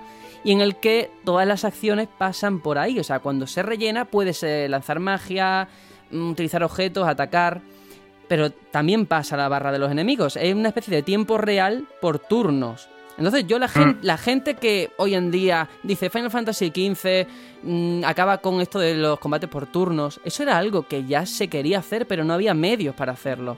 y 0.47 0.53
en 0.53 0.61
el 0.61 0.77
que 0.77 1.11
todas 1.25 1.45
las 1.45 1.65
acciones 1.65 2.07
pasan 2.17 2.61
por 2.61 2.77
ahí. 2.77 2.99
O 2.99 3.03
sea, 3.03 3.19
cuando 3.19 3.47
se 3.47 3.63
rellena 3.63 4.05
puedes 4.05 4.41
eh, 4.43 4.67
lanzar 4.69 4.99
magia, 5.01 5.67
mm, 6.09 6.29
utilizar 6.31 6.63
objetos, 6.63 7.05
atacar, 7.05 7.59
pero 8.29 8.49
también 8.51 9.05
pasa 9.05 9.35
la 9.35 9.49
barra 9.49 9.73
de 9.73 9.79
los 9.79 9.91
enemigos. 9.91 10.37
Es 10.37 10.55
una 10.55 10.69
especie 10.69 10.95
de 10.95 11.03
tiempo 11.03 11.37
real 11.37 11.85
por 11.99 12.19
turnos. 12.19 12.87
Entonces 13.17 13.45
yo 13.47 13.59
la, 13.59 13.67
gen- 13.67 13.97
la 14.03 14.17
gente 14.17 14.53
que 14.53 14.91
hoy 14.97 15.15
en 15.15 15.31
día 15.31 15.67
dice 15.83 16.09
Final 16.09 16.31
Fantasy 16.31 16.67
XV 16.69 17.27
mm, 17.63 18.03
acaba 18.05 18.37
con 18.37 18.61
esto 18.61 18.79
de 18.79 18.95
los 18.95 19.19
combates 19.19 19.49
por 19.49 19.65
turnos, 19.65 20.21
eso 20.23 20.43
era 20.43 20.57
algo 20.57 20.87
que 20.87 21.03
ya 21.03 21.25
se 21.25 21.47
quería 21.49 21.79
hacer 21.79 22.05
pero 22.07 22.23
no 22.23 22.33
había 22.33 22.53
medios 22.53 22.95
para 22.95 23.11
hacerlo. 23.13 23.57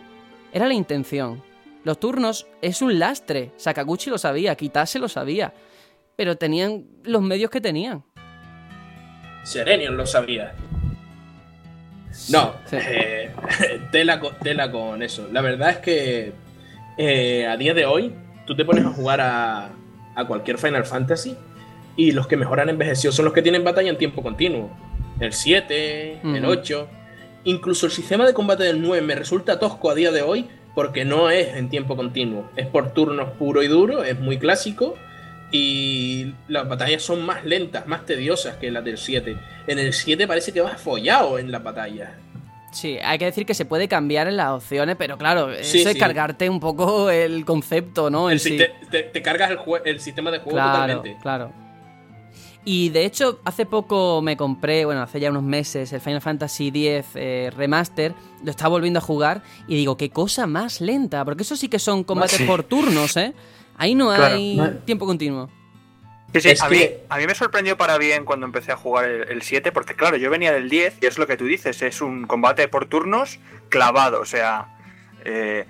Era 0.51 0.65
la 0.67 0.73
intención. 0.73 1.43
Los 1.83 1.99
turnos 1.99 2.47
es 2.61 2.81
un 2.81 2.97
lastre. 2.97 3.51
Sakaguchi 3.57 4.09
lo 4.09 4.17
sabía, 4.17 4.55
Kitase 4.55 4.97
lo 4.97 5.07
sabía. 5.07 5.53
Pero 6.19 6.35
tenían 6.35 6.83
los 7.05 7.21
medios 7.21 7.49
que 7.49 7.61
tenían. 7.61 8.03
Serenion 9.45 9.95
lo 9.95 10.05
sabía. 10.05 10.51
No, 12.29 12.55
Sí. 12.65 12.75
eh, 12.77 13.31
tela, 13.93 14.19
con, 14.19 14.35
tela 14.39 14.69
con 14.69 15.01
eso. 15.01 15.29
La 15.31 15.39
verdad 15.39 15.69
es 15.69 15.77
que 15.77 16.33
eh, 16.97 17.47
a 17.47 17.55
día 17.55 17.73
de 17.73 17.85
hoy 17.85 18.13
tú 18.45 18.53
te 18.53 18.65
pones 18.65 18.83
a 18.83 18.89
jugar 18.89 19.21
a, 19.21 19.69
a 20.13 20.25
cualquier 20.27 20.57
Final 20.57 20.83
Fantasy 20.85 21.37
y 21.95 22.11
los 22.11 22.27
que 22.27 22.35
mejor 22.35 22.59
han 22.59 22.67
envejecido 22.67 23.13
son 23.13 23.23
los 23.23 23.33
que 23.33 23.41
tienen 23.41 23.63
batalla 23.63 23.89
en 23.89 23.97
tiempo 23.97 24.21
continuo. 24.21 24.69
El 25.21 25.31
7, 25.31 26.19
el 26.21 26.43
Ujú. 26.43 26.51
8. 26.51 26.89
Incluso 27.45 27.85
el 27.85 27.93
sistema 27.93 28.27
de 28.27 28.33
combate 28.33 28.65
del 28.65 28.81
9 28.81 29.01
me 29.07 29.15
resulta 29.15 29.57
tosco 29.57 29.89
a 29.89 29.95
día 29.95 30.11
de 30.11 30.21
hoy 30.21 30.49
porque 30.75 31.05
no 31.05 31.29
es 31.29 31.55
en 31.55 31.69
tiempo 31.69 31.95
continuo. 31.95 32.49
Es 32.57 32.67
por 32.67 32.93
turnos 32.93 33.29
puro 33.39 33.63
y 33.63 33.69
duro, 33.69 34.03
es 34.03 34.19
muy 34.19 34.37
clásico 34.37 34.95
y 35.51 36.33
las 36.47 36.67
batallas 36.67 37.01
son 37.01 37.25
más 37.25 37.43
lentas, 37.45 37.87
más 37.87 38.05
tediosas 38.05 38.55
que 38.57 38.71
las 38.71 38.83
del 38.83 38.97
7. 38.97 39.37
En 39.67 39.79
el 39.79 39.93
7 39.93 40.27
parece 40.27 40.51
que 40.53 40.61
vas 40.61 40.79
follado 40.79 41.39
en 41.39 41.51
las 41.51 41.63
batallas. 41.63 42.09
Sí, 42.71 42.99
hay 43.03 43.17
que 43.17 43.25
decir 43.25 43.47
que 43.47 43.55
se 43.55 43.65
puede 43.65 43.87
cambiar 43.87 44.27
en 44.27 44.37
las 44.37 44.49
opciones, 44.51 44.95
pero 44.95 45.17
claro, 45.17 45.49
Sí, 45.61 45.81
eso 45.81 45.89
es 45.89 45.97
cargarte 45.97 46.49
un 46.49 46.59
poco 46.59 47.09
el 47.09 47.43
concepto, 47.43 48.11
¿no? 48.11 48.29
El 48.29 48.39
sí. 48.39 48.59
te, 48.91 49.01
te 49.03 49.21
cargas 49.23 49.49
el, 49.49 49.57
el 49.85 49.99
sistema 49.99 50.29
de 50.29 50.37
juego 50.37 50.57
Claro, 50.57 50.73
totalmente. 50.93 51.17
claro. 51.21 51.51
Y 52.65 52.89
de 52.89 53.05
hecho, 53.05 53.39
hace 53.45 53.65
poco 53.65 54.21
me 54.21 54.37
compré, 54.37 54.85
bueno, 54.85 55.01
hace 55.01 55.19
ya 55.19 55.31
unos 55.31 55.43
meses, 55.43 55.91
el 55.93 56.01
Final 56.01 56.21
Fantasy 56.21 56.67
X 56.67 57.05
eh, 57.15 57.51
Remaster. 57.55 58.13
Lo 58.43 58.51
estaba 58.51 58.69
volviendo 58.69 58.99
a 58.99 59.01
jugar 59.01 59.41
y 59.67 59.75
digo, 59.75 59.97
qué 59.97 60.09
cosa 60.09 60.45
más 60.45 60.81
lenta. 60.81 61.23
Porque 61.25 61.43
eso 61.43 61.55
sí 61.55 61.69
que 61.69 61.79
son 61.79 62.03
combates 62.03 62.41
por 62.43 62.63
turnos, 62.63 63.17
¿eh? 63.17 63.33
Ahí 63.79 63.95
no 63.95 64.11
hay 64.11 64.59
tiempo 64.85 65.05
continuo. 65.05 65.49
Sí, 66.33 66.41
sí, 66.41 66.53
a, 66.61 66.69
mí, 66.69 66.87
a, 67.07 67.17
mí, 67.17 67.25
me 67.25 67.33
sorprendió 67.33 67.75
para 67.75 67.97
bien 67.97 68.23
cuando 68.23 68.45
empecé 68.45 68.71
a 68.71 68.75
jugar 68.75 69.05
el, 69.05 69.41
7, 69.41 69.71
porque 69.71 69.95
claro, 69.95 70.17
yo 70.17 70.29
venía 70.29 70.51
del 70.51 70.69
10 70.69 70.97
y 71.01 71.07
es 71.07 71.17
lo 71.17 71.25
que 71.25 71.37
tú 71.37 71.45
dices, 71.45 71.81
es 71.81 72.01
un 72.01 72.27
combate 72.27 72.67
por 72.67 72.85
turnos 72.85 73.39
clavado, 73.69 74.21
o 74.21 74.25
sea, 74.25 74.67
eh, 75.25 75.65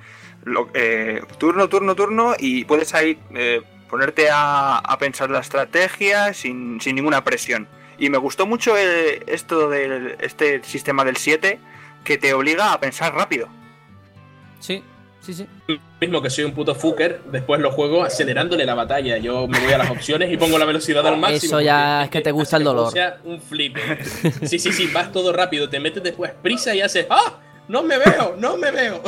eh, 0.74 1.22
turno, 1.38 1.70
turno, 1.70 1.96
turno 1.96 2.34
y 2.38 2.66
puedes 2.66 2.94
ahí 2.94 3.18
eh, 3.36 3.62
ponerte 3.90 4.28
a, 4.32 4.98
pensar 5.00 5.30
la 5.30 5.40
estrategia 5.40 6.34
sin, 6.34 6.82
sin, 6.82 6.96
ninguna 6.96 7.24
presión. 7.24 7.70
Y 7.98 8.10
me 8.10 8.18
gustó 8.18 8.46
mucho 8.46 8.76
esto 8.76 9.70
de 9.70 10.18
este 10.20 10.64
sistema 10.64 11.06
del 11.06 11.16
7 11.16 11.60
que 12.04 12.18
te 12.18 12.34
obliga 12.34 12.74
a 12.74 12.80
pensar 12.80 13.14
rápido. 13.14 13.48
Sí, 14.60 14.84
Sí, 15.30 15.46
sí. 15.68 15.80
Mismo 16.02 16.24
que 16.24 16.30
soy 16.32 16.46
un 16.46 16.54
puto 16.54 16.74
fucker, 16.74 17.22
después 17.32 17.62
lo 17.62 17.72
juego 17.72 18.04
acelerándole 18.04 18.66
la 18.66 18.74
batalla. 18.74 19.18
Yo 19.20 19.48
me 19.48 19.60
voy 19.60 19.74
a 19.74 19.78
las 19.78 19.92
opciones 19.92 20.34
y 20.34 20.38
pongo 20.38 20.58
la 20.58 20.66
velocidad 20.66 21.06
al 21.06 21.18
máximo. 21.18 21.60
Eso 21.60 21.62
ya 21.62 22.06
es 22.06 22.10
que 22.10 22.22
te 22.22 22.32
gusta 22.32 22.58
el 22.58 22.64
dolor. 22.64 22.88
O 22.88 22.92
sea, 22.92 23.20
un 23.24 23.40
flip. 23.40 23.78
Sí, 24.44 24.58
sí, 24.58 24.72
sí, 24.72 24.90
vas 24.92 25.12
todo 25.12 25.32
rápido, 25.32 25.70
te 25.70 25.80
metes 25.80 26.02
después 26.02 26.32
prisa 26.42 26.74
y 26.74 26.82
haces 26.82 27.06
¡Ah! 27.12 27.40
¡No 27.68 27.84
me 27.84 28.00
veo! 28.00 28.36
¡No 28.40 28.58
me 28.58 28.72
veo! 28.72 29.04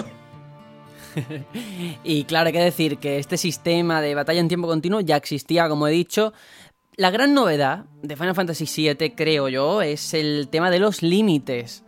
y 2.03 2.23
claro, 2.25 2.47
hay 2.47 2.53
que 2.53 2.59
decir 2.59 2.99
que 2.99 3.17
este 3.17 3.37
sistema 3.37 3.99
de 3.99 4.13
batalla 4.13 4.39
en 4.39 4.47
tiempo 4.47 4.67
continuo 4.67 5.01
ya 5.01 5.15
existía, 5.15 5.67
como 5.69 5.87
he 5.87 5.91
dicho. 5.91 6.33
La 6.97 7.09
gran 7.09 7.33
novedad 7.33 7.85
de 8.03 8.15
Final 8.15 8.35
Fantasy 8.35 8.65
VII, 8.65 9.15
creo 9.15 9.49
yo, 9.49 9.81
es 9.81 10.13
el 10.13 10.49
tema 10.51 10.69
de 10.69 10.77
los 10.77 11.01
límites. 11.01 11.83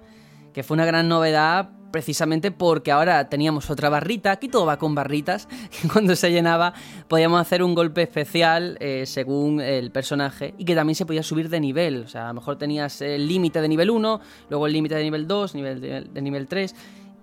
Que 0.54 0.64
fue 0.64 0.74
una 0.74 0.86
gran 0.86 1.08
novedad 1.08 1.70
precisamente 1.94 2.50
porque 2.50 2.92
ahora 2.92 3.30
teníamos 3.30 3.70
otra 3.70 3.88
barrita, 3.88 4.32
aquí 4.32 4.50
todo 4.50 4.66
va 4.66 4.78
con 4.78 4.96
barritas, 4.96 5.48
que 5.82 5.88
cuando 5.88 6.16
se 6.16 6.32
llenaba 6.32 6.74
podíamos 7.08 7.40
hacer 7.40 7.62
un 7.62 7.76
golpe 7.76 8.02
especial 8.02 8.78
eh, 8.80 9.06
según 9.06 9.62
el 9.62 9.92
personaje 9.92 10.56
y 10.58 10.66
que 10.66 10.74
también 10.74 10.96
se 10.96 11.06
podía 11.06 11.22
subir 11.22 11.50
de 11.50 11.60
nivel, 11.60 12.06
o 12.06 12.08
sea, 12.08 12.26
a 12.26 12.28
lo 12.30 12.34
mejor 12.34 12.58
tenías 12.58 13.00
el 13.02 13.28
límite 13.28 13.62
de 13.62 13.68
nivel 13.68 13.92
1, 13.92 14.22
luego 14.50 14.66
el 14.66 14.74
límite 14.74 14.96
de 14.96 15.04
nivel 15.04 15.28
2, 15.28 15.54
nivel 15.54 15.82
de, 15.82 16.22
nivel 16.22 16.48
3. 16.48 16.76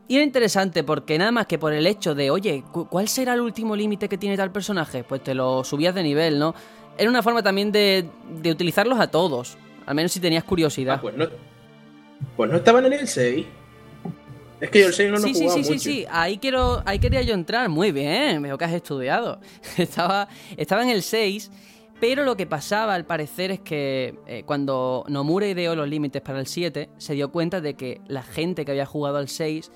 Y 0.07 0.15
era 0.15 0.25
interesante 0.25 0.85
porque 0.85 1.19
nada 1.19 1.33
más 1.33 1.47
que 1.47 1.59
por 1.59 1.73
el 1.73 1.85
hecho 1.89 2.15
de, 2.15 2.31
oye, 2.31 2.63
¿cuál 2.71 3.09
será 3.09 3.35
el 3.35 3.41
último 3.41 3.75
límite 3.75 4.09
que 4.09 4.19
tiene 4.19 4.37
tal 4.37 4.53
personaje? 4.53 5.03
Pues 5.03 5.25
te 5.25 5.35
lo 5.35 5.65
subías 5.65 5.97
de 5.97 6.05
nivel, 6.05 6.39
¿no? 6.39 6.55
Era 6.97 7.11
una 7.11 7.25
forma 7.25 7.43
también 7.43 7.73
de, 7.73 8.09
de 8.41 8.51
utilizarlos 8.53 9.01
a 9.01 9.09
todos, 9.09 9.59
al 9.87 9.97
menos 9.97 10.13
si 10.13 10.21
tenías 10.21 10.45
curiosidad. 10.45 10.97
Ah, 10.99 11.01
pues 11.01 11.17
no, 11.17 11.27
pues 12.37 12.51
no 12.51 12.57
estaban 12.57 12.87
en 12.87 12.93
el 12.93 13.09
6. 13.09 13.47
Es 14.61 14.71
que 14.71 14.81
yo 14.81 14.87
el 14.89 14.93
6 14.93 15.11
no 15.11 15.17
lo 15.17 15.23
sí, 15.23 15.35
sí, 15.35 15.49
sí, 15.49 15.65
sí, 15.65 15.79
sí, 15.79 16.07
ahí, 16.11 16.37
quiero, 16.37 16.83
ahí 16.85 16.99
quería 16.99 17.23
yo 17.23 17.35
entrar. 17.35 17.69
Muy 17.69 17.93
bien, 17.93 18.43
veo 18.43 18.59
que 18.59 18.65
has 18.65 18.73
estudiado. 18.73 19.41
estaba, 19.79 20.29
estaba 20.57 20.83
en 20.83 20.91
el 20.91 21.03
6, 21.03 21.51
pero 21.99 22.25
lo 22.25 22.37
que 22.37 22.47
pasaba 22.47 22.95
al 22.95 23.07
parecer 23.07 23.51
es 23.51 23.61
que 23.61 24.15
eh, 24.27 24.43
cuando 24.45 25.05
Nomura 25.09 25.47
ideó 25.47 25.75
los 25.75 25.89
límites 25.89 26.21
para 26.21 26.41
el 26.41 26.47
7, 26.47 26.91
se 26.99 27.15
dio 27.15 27.31
cuenta 27.31 27.61
de 27.61 27.75
que 27.75 28.01
la 28.07 28.23
gente 28.23 28.65
que 28.65 28.73
había 28.73 28.87
jugado 28.87 29.17
al 29.17 29.29
6 29.29 29.71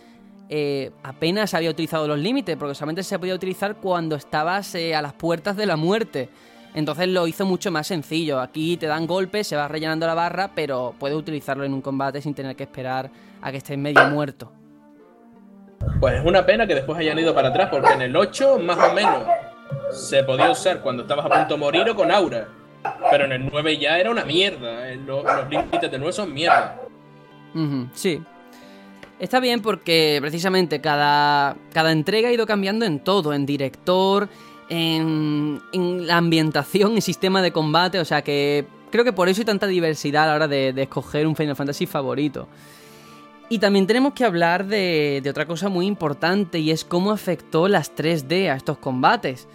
eh, 0.50 0.90
apenas 1.02 1.54
había 1.54 1.70
utilizado 1.70 2.06
los 2.06 2.18
límites, 2.18 2.56
porque 2.58 2.74
solamente 2.74 3.02
se 3.02 3.18
podía 3.18 3.34
utilizar 3.34 3.76
cuando 3.76 4.16
estabas 4.16 4.74
eh, 4.74 4.94
a 4.94 5.00
las 5.00 5.14
puertas 5.14 5.56
de 5.56 5.64
la 5.64 5.76
muerte. 5.76 6.28
Entonces 6.74 7.08
lo 7.08 7.26
hizo 7.26 7.46
mucho 7.46 7.70
más 7.70 7.86
sencillo. 7.86 8.40
Aquí 8.40 8.76
te 8.76 8.86
dan 8.86 9.06
golpes, 9.06 9.46
se 9.46 9.56
va 9.56 9.68
rellenando 9.68 10.06
la 10.06 10.14
barra, 10.14 10.52
pero 10.54 10.94
puedes 10.98 11.16
utilizarlo 11.16 11.64
en 11.64 11.72
un 11.72 11.80
combate 11.80 12.20
sin 12.20 12.34
tener 12.34 12.54
que 12.56 12.64
esperar 12.64 13.10
a 13.40 13.50
que 13.50 13.58
estés 13.58 13.78
medio 13.78 14.04
muerto. 14.08 14.52
Pues 16.00 16.14
es 16.14 16.24
una 16.24 16.44
pena 16.44 16.66
que 16.66 16.74
después 16.74 16.98
hayan 16.98 17.18
ido 17.18 17.34
para 17.34 17.48
atrás, 17.48 17.68
porque 17.70 17.92
en 17.92 18.02
el 18.02 18.16
8 18.16 18.58
más 18.58 18.78
o 18.78 18.92
menos 18.92 19.22
se 19.90 20.22
podía 20.24 20.50
usar 20.50 20.80
cuando 20.80 21.02
estabas 21.02 21.26
a 21.26 21.28
punto 21.28 21.54
de 21.54 21.60
morir 21.60 21.88
o 21.88 21.94
con 21.94 22.10
aura. 22.10 22.48
Pero 23.10 23.24
en 23.24 23.32
el 23.32 23.48
9 23.50 23.78
ya 23.78 23.98
era 23.98 24.10
una 24.10 24.24
mierda. 24.24 24.90
Eh, 24.90 24.96
los, 24.96 25.24
límites 25.48 25.90
del 25.90 26.00
9 26.00 26.12
son 26.12 26.32
mierda. 26.32 26.80
sí. 27.94 28.22
Está 29.20 29.38
bien 29.38 29.62
porque 29.62 30.18
precisamente 30.20 30.80
cada, 30.80 31.56
cada 31.72 31.92
entrega 31.92 32.28
ha 32.28 32.32
ido 32.32 32.46
cambiando 32.46 32.84
en 32.84 32.98
todo, 32.98 33.32
en 33.32 33.46
director, 33.46 34.28
en, 34.68 35.62
en 35.72 36.06
la 36.06 36.16
ambientación 36.16 36.98
y 36.98 37.00
sistema 37.00 37.40
de 37.40 37.52
combate, 37.52 38.00
o 38.00 38.04
sea 38.04 38.22
que 38.22 38.66
creo 38.90 39.04
que 39.04 39.12
por 39.12 39.28
eso 39.28 39.40
hay 39.40 39.44
tanta 39.44 39.66
diversidad 39.68 40.24
a 40.24 40.26
la 40.26 40.34
hora 40.34 40.48
de, 40.48 40.72
de 40.72 40.82
escoger 40.82 41.26
un 41.26 41.36
Final 41.36 41.56
Fantasy 41.56 41.86
favorito. 41.86 42.48
Y 43.50 43.58
también 43.58 43.86
tenemos 43.86 44.14
que 44.14 44.24
hablar 44.24 44.66
de, 44.66 45.22
otra 45.28 45.46
cosa 45.46 45.68
muy 45.68 45.86
importante 45.86 46.58
y 46.58 46.70
es 46.70 46.84
cómo 46.84 47.12
afectó 47.12 47.68
las 47.68 47.94
3D 47.94 48.50
a 48.50 48.56
estos 48.56 48.78
combates. 48.78 49.46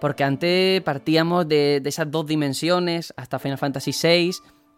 Porque 0.00 0.24
antes 0.24 0.82
partíamos 0.82 1.48
de, 1.48 1.80
esas 1.84 2.10
dos 2.10 2.26
dimensiones 2.26 3.12
hasta 3.16 3.38
Final 3.38 3.58
Fantasy 3.58 3.92
VI. 3.92 4.32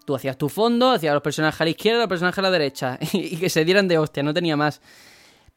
Tú 0.04 0.14
hacías 0.14 0.36
tu 0.36 0.48
fondo, 0.48 0.90
hacías 0.90 1.14
los 1.14 1.22
personajes 1.22 1.60
a 1.60 1.64
la 1.64 1.70
izquierda 1.70 1.98
y 1.98 2.00
los 2.02 2.08
personajes 2.08 2.38
a 2.38 2.42
la 2.42 2.50
derecha. 2.50 2.98
Y, 3.12 3.36
que 3.36 3.48
se 3.48 3.64
dieran 3.64 3.88
de 3.88 3.98
hostia, 3.98 4.22
no 4.22 4.34
tenía 4.34 4.56
más. 4.56 4.80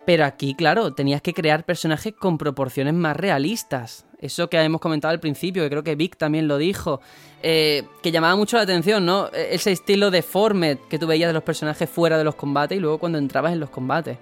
Pero 0.06 0.26
aquí, 0.26 0.54
claro, 0.54 0.94
tenías 0.94 1.22
que 1.22 1.34
crear 1.34 1.64
personajes 1.64 2.14
con 2.14 2.38
proporciones 2.38 2.94
más 2.94 3.16
realistas. 3.16 4.06
Eso 4.20 4.50
que 4.50 4.58
hemos 4.58 4.82
comentado 4.82 5.12
al 5.12 5.20
principio, 5.20 5.64
que 5.64 5.70
creo 5.70 5.84
que 5.84 5.96
Vic 5.96 6.18
también 6.18 6.48
lo 6.48 6.58
dijo, 6.58 7.02
eh, 7.42 7.84
que 8.02 8.12
llamaba 8.12 8.36
mucho 8.36 8.58
la 8.58 8.64
atención, 8.64 9.06
¿no? 9.06 9.28
E-, 9.34 9.56
ese 9.56 9.72
estilo 9.72 10.12
deforme 10.12 10.78
que 10.90 11.00
tú 11.00 11.08
veías 11.08 11.30
de 11.30 11.34
los 11.34 11.44
personajes 11.44 11.90
fuera 11.90 12.18
de 12.18 12.24
los 12.24 12.36
combates 12.36 12.78
y 12.78 12.82
luego 12.82 12.98
cuando 12.98 13.18
entrabas 13.18 13.54
en 13.54 13.60
los 13.60 13.70
combates. 13.70 14.18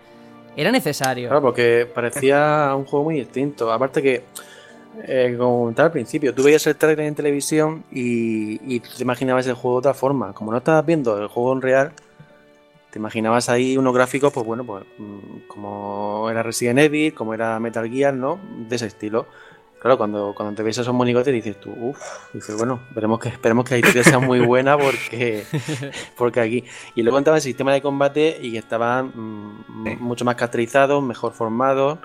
Era 0.56 0.72
necesario. 0.72 1.30
Claro, 1.30 1.42
porque 1.42 1.88
parecía 1.94 2.74
un 2.76 2.86
juego 2.86 3.06
muy 3.06 3.16
distinto. 3.16 3.72
Aparte 3.72 4.02
que, 4.02 4.24
eh, 5.04 5.36
como 5.38 5.60
comentaba 5.60 5.88
al 5.88 5.94
principio, 5.94 6.34
tú 6.34 6.44
veías 6.44 6.66
el 6.68 6.76
trailer 6.76 7.06
en 7.06 7.16
televisión 7.16 7.84
y, 7.92 8.76
y 8.76 8.82
te 8.82 9.02
imaginabas 9.02 9.48
el 9.48 9.54
juego 9.54 9.78
de 9.78 9.80
otra 9.80 9.94
forma. 9.94 10.34
Como 10.34 10.52
no 10.52 10.58
estabas 10.58 10.86
viendo 10.86 11.18
el 11.20 11.28
juego 11.28 11.54
en 11.54 11.62
real, 11.62 11.94
te 12.92 13.00
imaginabas 13.00 13.50
ahí 13.50 13.78
unos 13.78 13.94
gráficos, 13.94 14.32
pues 14.34 14.46
bueno, 14.46 14.66
pues 14.66 14.84
mm, 14.98 15.48
como 15.48 16.28
era 16.30 16.44
Resident 16.44 16.80
Evil, 16.80 17.14
como 17.14 17.34
era 17.34 17.60
Metal 17.60 17.90
Gear, 17.90 18.14
¿no? 18.14 18.40
De 18.68 18.76
ese 18.76 18.88
estilo. 18.88 19.28
Claro, 19.80 19.98
cuando, 19.98 20.34
cuando 20.36 20.54
te 20.54 20.62
ves 20.62 20.78
esos 20.78 20.94
monigotes 20.94 21.34
dices 21.34 21.60
tú, 21.60 21.72
uff, 21.72 21.98
dices, 22.34 22.56
bueno, 22.56 22.82
esperemos 22.90 23.20
que, 23.20 23.30
esperemos 23.30 23.66
que 23.66 23.76
la 23.76 23.80
historia 23.80 24.04
sea 24.04 24.20
muy 24.20 24.40
buena 24.40 24.78
porque, 24.78 25.44
porque 26.18 26.40
aquí. 26.40 26.64
Y 26.94 27.02
luego 27.02 27.18
entraba 27.18 27.38
el 27.38 27.42
sistema 27.42 27.74
de 27.74 27.82
combate 27.82 28.38
y 28.42 28.58
estaban 28.58 29.12
mm, 29.16 29.98
mucho 30.00 30.24
más 30.24 30.36
caracterizados, 30.36 31.02
mejor 31.02 31.34
formados, 31.34 31.98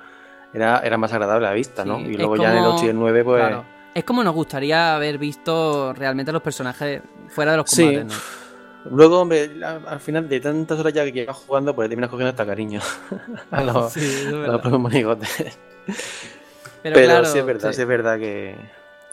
era, 0.54 0.78
era 0.78 0.96
más 0.96 1.12
agradable 1.12 1.46
a 1.46 1.50
la 1.50 1.54
vista, 1.54 1.84
¿no? 1.84 2.00
y 2.00 2.14
luego 2.14 2.36
ya 2.36 2.52
en 2.52 2.58
el 2.58 2.64
8 2.64 2.86
y 2.86 2.88
el 2.88 2.98
9, 2.98 3.24
pues. 3.24 3.56
Es 3.92 4.04
como 4.04 4.22
nos 4.22 4.34
gustaría 4.34 4.94
haber 4.94 5.18
visto 5.18 5.92
realmente 5.92 6.30
los 6.30 6.42
personajes 6.42 7.02
fuera 7.28 7.50
de 7.50 7.56
los 7.58 7.70
combates, 7.70 8.04
¿no? 8.06 8.45
Luego, 8.90 9.20
hombre, 9.20 9.50
al 9.64 10.00
final 10.00 10.28
de 10.28 10.40
tantas 10.40 10.78
horas 10.78 10.92
ya 10.92 11.04
que 11.04 11.12
llevas 11.12 11.36
jugando, 11.36 11.74
pues 11.74 11.88
terminas 11.88 12.10
cogiendo 12.10 12.30
hasta 12.30 12.46
cariño 12.46 12.80
a 13.50 13.62
los, 13.62 13.92
propios 13.92 14.80
monigotes. 14.80 15.58
Pero, 16.82 16.96
claro, 17.00 17.24
sí 17.24 17.38
es 17.38 17.46
verdad, 17.46 17.72
sí. 17.72 17.80
es 17.80 17.88
verdad 17.88 18.18
que. 18.18 18.54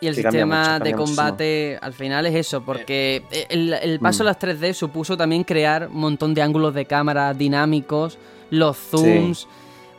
Y 0.01 0.07
el 0.07 0.15
sistema 0.15 0.79
de 0.79 0.93
combate 0.93 1.79
al 1.81 1.93
final 1.93 2.25
es 2.25 2.35
eso, 2.35 2.63
porque 2.63 3.23
el, 3.49 3.99
paso 4.01 4.23
a 4.23 4.25
las 4.25 4.39
3D 4.39 4.73
supuso 4.73 5.15
también 5.15 5.43
crear 5.43 5.87
un 5.87 5.99
montón 5.99 6.33
de 6.33 6.41
ángulos 6.41 6.73
de 6.73 6.85
cámara 6.85 7.33
dinámicos, 7.33 8.17
los 8.49 8.75
zooms, 8.77 9.47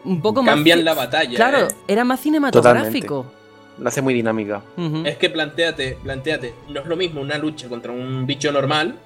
un 0.04 0.20
poco 0.20 0.42
más. 0.42 0.56
Cambian 0.56 0.84
la 0.84 0.92
batalla. 0.92 1.34
Claro, 1.34 1.66
¿eh? 1.66 1.68
era 1.88 2.04
más 2.04 2.20
cinematográfico. 2.20 3.24
Lo 3.78 3.88
hace 3.88 4.02
muy 4.02 4.12
dinámica. 4.12 4.62
Es 5.04 5.16
que 5.16 5.30
planteate, 5.30 5.98
planteate, 6.02 6.54
no 6.68 6.80
es 6.80 6.86
lo 6.86 6.96
mismo 6.96 7.22
una 7.22 7.38
lucha 7.38 7.68
contra 7.68 7.90
un 7.90 8.26
bicho 8.26 8.52
normal 8.52 8.96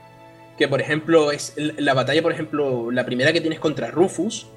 que 0.59 0.69
por 0.69 0.81
ejemplo 0.81 1.31
es 1.31 1.55
la 1.57 1.95
batalla, 1.95 2.21
por 2.21 2.33
ejemplo, 2.33 2.91
la 2.91 3.07
primera 3.07 3.33
que 3.33 3.41
tienes 3.41 3.61
contra 3.61 3.91
Rufus, 3.91 4.49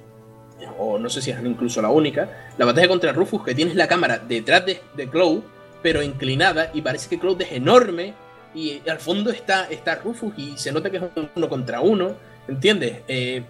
o 0.77 0.97
no 0.97 1.09
sé 1.09 1.21
si 1.21 1.31
es 1.31 1.37
incluso 1.43 1.81
la 1.81 1.89
única, 1.89 2.51
la 2.57 2.65
batalla 2.65 2.87
contra 2.87 3.13
Rufus 3.13 3.43
que 3.43 3.53
tienes 3.53 3.75
la 3.75 3.87
cámara 3.87 4.17
detrás 4.17 4.65
de, 4.65 4.81
de 4.95 5.07
Cloud, 5.07 5.41
pero 5.81 6.01
inclinada 6.01 6.71
y 6.73 6.81
parece 6.81 7.07
que 7.07 7.19
Cloud 7.19 7.41
es 7.41 7.51
enorme 7.51 8.13
y 8.53 8.81
al 8.89 8.99
fondo 8.99 9.29
está, 9.29 9.65
está 9.69 9.95
Rufus 9.95 10.33
y 10.37 10.57
se 10.57 10.71
nota 10.71 10.89
que 10.89 10.97
es 10.97 11.03
uno 11.35 11.49
contra 11.49 11.81
uno, 11.81 12.15
¿entiendes? 12.47 12.97
Eh, 13.07 13.43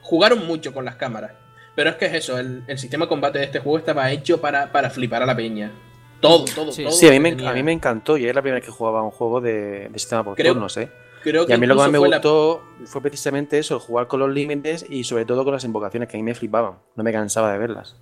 jugaron 0.00 0.46
mucho 0.46 0.72
con 0.72 0.84
las 0.84 0.96
cámaras, 0.96 1.32
pero 1.74 1.90
es 1.90 1.96
que 1.96 2.06
es 2.06 2.14
eso, 2.14 2.38
el, 2.38 2.64
sistema 2.76 3.04
de 3.04 3.10
combate 3.10 3.38
de 3.38 3.44
este 3.44 3.60
juego 3.60 3.78
estaba 3.78 4.10
hecho 4.10 4.40
para, 4.40 4.72
para 4.72 4.90
flipar 4.90 5.22
a 5.22 5.26
la 5.26 5.36
peña. 5.36 5.70
Todo, 6.20 6.44
todo, 6.44 6.72
sí, 6.72 6.84
todo. 6.84 6.92
Sí, 6.92 7.06
a 7.08 7.10
mí, 7.10 7.20
me, 7.20 7.30
a 7.46 7.52
mí 7.52 7.62
me 7.62 7.72
encantó 7.72 8.16
y 8.16 8.26
es 8.26 8.34
la 8.34 8.42
primera 8.42 8.60
vez 8.60 8.64
que 8.64 8.70
jugaba 8.70 9.02
un 9.02 9.10
juego 9.10 9.40
de, 9.40 9.90
sistema 9.94 10.22
por 10.22 10.36
turnos, 10.36 10.76
¿eh? 10.76 10.88
Y 11.24 11.52
a 11.52 11.58
mí 11.58 11.66
lo 11.66 11.74
que 11.74 11.80
más 11.80 11.90
me 11.90 11.98
gustó 11.98 12.62
fue 12.84 13.00
precisamente 13.02 13.58
eso, 13.58 13.78
jugar 13.80 14.06
con 14.06 14.20
los 14.20 14.30
límites 14.32 14.84
y 14.88 15.04
sobre 15.04 15.24
todo 15.24 15.44
con 15.44 15.52
las 15.52 15.64
invocaciones 15.64 16.08
que 16.08 16.16
a 16.16 16.18
mí 16.18 16.22
me 16.24 16.34
flipaban. 16.34 16.74
No 16.96 17.04
me 17.04 17.12
cansaba 17.12 17.52
de 17.52 17.58
verlas. 17.58 17.96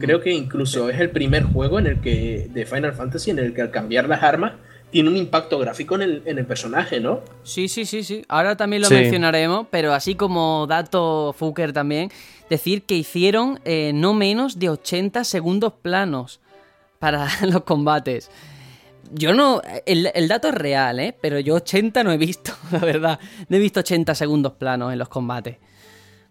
Creo 0.00 0.20
que 0.20 0.32
incluso 0.32 0.88
es 0.90 0.98
el 0.98 1.10
primer 1.10 1.44
juego 1.44 1.78
en 1.78 1.86
el 1.86 2.00
que 2.00 2.48
de 2.52 2.66
Final 2.66 2.92
Fantasy 2.94 3.30
en 3.30 3.38
el 3.38 3.54
que 3.54 3.62
al 3.62 3.70
cambiar 3.70 4.08
las 4.08 4.22
armas 4.22 4.54
tiene 4.90 5.08
un 5.10 5.16
impacto 5.16 5.58
gráfico 5.60 5.94
en 5.94 6.02
el, 6.02 6.22
en 6.26 6.38
el 6.38 6.46
personaje, 6.46 6.98
¿no? 6.98 7.20
Sí, 7.44 7.68
sí, 7.68 7.84
sí, 7.84 8.02
sí. 8.02 8.24
Ahora 8.28 8.56
también 8.56 8.82
lo 8.82 8.88
Sí. 8.88 8.94
mencionaremos, 8.94 9.66
pero 9.70 9.92
así 9.92 10.14
como 10.16 10.66
dato 10.68 11.34
Fuker 11.38 11.72
también, 11.72 12.10
decir 12.50 12.82
que 12.82 12.96
hicieron 12.96 13.60
eh, 13.64 13.92
no 13.94 14.12
menos 14.14 14.58
de 14.58 14.70
80 14.70 15.22
segundos 15.24 15.72
planos 15.80 16.40
para 16.98 17.28
los 17.48 17.62
combates. 17.62 18.28
Yo 19.12 19.34
no. 19.34 19.62
El, 19.84 20.10
el 20.14 20.28
dato 20.28 20.48
es 20.48 20.54
real, 20.54 21.00
¿eh? 21.00 21.16
Pero 21.20 21.38
yo 21.40 21.54
80 21.54 22.04
no 22.04 22.12
he 22.12 22.16
visto, 22.16 22.52
la 22.70 22.78
verdad. 22.78 23.20
No 23.48 23.56
he 23.56 23.60
visto 23.60 23.80
80 23.80 24.14
segundos 24.14 24.52
planos 24.54 24.92
en 24.92 24.98
los 24.98 25.08
combates. 25.08 25.58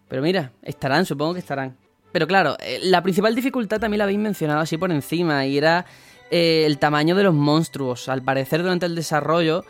Pero 0.08 0.22
mira, 0.22 0.52
estarán, 0.62 1.04
supongo 1.04 1.34
que 1.34 1.40
estarán. 1.40 1.76
Pero 2.12 2.26
claro, 2.26 2.56
eh, 2.60 2.78
la 2.82 3.02
principal 3.02 3.34
dificultad 3.34 3.80
también 3.80 3.98
la 3.98 4.04
habéis 4.04 4.18
mencionado 4.18 4.60
así 4.60 4.78
por 4.78 4.90
encima, 4.90 5.44
y 5.46 5.58
era 5.58 5.84
eh, 6.30 6.64
el 6.64 6.78
tamaño 6.78 7.14
de 7.14 7.24
los 7.24 7.34
monstruos. 7.34 8.08
Al 8.08 8.22
parecer, 8.22 8.62
durante 8.62 8.86
el 8.86 8.94
desarrollo, 8.94 9.64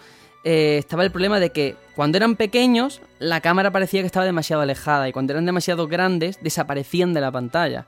eh, 0.44 0.76
estaba 0.78 1.02
el 1.02 1.10
problema 1.10 1.40
de 1.40 1.50
que 1.50 1.74
cuando 1.96 2.18
eran 2.18 2.36
pequeños, 2.36 3.00
la 3.18 3.40
cámara 3.40 3.72
parecía 3.72 4.02
que 4.02 4.06
estaba 4.06 4.26
demasiado 4.26 4.62
alejada, 4.62 5.08
y 5.08 5.12
cuando 5.12 5.32
eran 5.32 5.46
demasiado 5.46 5.88
grandes, 5.88 6.38
desaparecían 6.42 7.14
de 7.14 7.20
la 7.20 7.32
pantalla. 7.32 7.86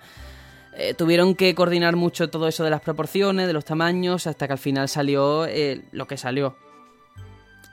Eh, 0.81 0.95
tuvieron 0.95 1.35
que 1.35 1.57
coordinar 1.57 1.97
mucho 1.97 2.31
todo 2.31 2.47
eso 2.47 2.63
de 2.63 2.71
las 2.71 2.81
proporciones, 2.81 3.49
de 3.49 3.53
los 3.53 3.65
tamaños, 3.65 4.29
hasta 4.29 4.47
que 4.47 4.53
al 4.53 4.61
final 4.61 4.89
salió 4.89 5.45
eh, 5.45 5.83
lo 5.91 6.07
que 6.07 6.17
salió. 6.17 6.57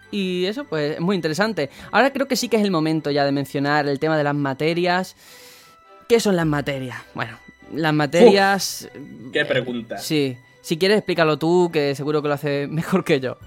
Y 0.10 0.46
eso, 0.46 0.66
pues, 0.66 0.96
es 0.96 1.00
muy 1.00 1.16
interesante. 1.16 1.70
Ahora 1.92 2.12
creo 2.12 2.28
que 2.28 2.36
sí 2.36 2.50
que 2.50 2.58
es 2.58 2.64
el 2.64 2.72
momento 2.72 3.12
ya 3.12 3.24
de 3.24 3.32
mencionar 3.32 3.88
el 3.88 4.00
tema 4.00 4.18
de 4.18 4.24
las 4.24 4.34
materias. 4.34 5.16
¿Qué 6.10 6.20
son 6.20 6.36
las 6.36 6.48
materias? 6.48 6.98
Bueno, 7.14 7.38
las 7.72 7.94
materias... 7.94 8.90
Qué 9.32 9.46
pregunta. 9.46 10.00
Sí, 10.00 10.36
si 10.62 10.78
quieres 10.78 10.98
explícalo 10.98 11.38
tú, 11.38 11.70
que 11.72 11.94
seguro 11.94 12.24
que 12.24 12.28
lo 12.28 12.34
hace 12.34 12.66
mejor 12.72 13.04
que 13.04 13.20
yo. 13.20 13.38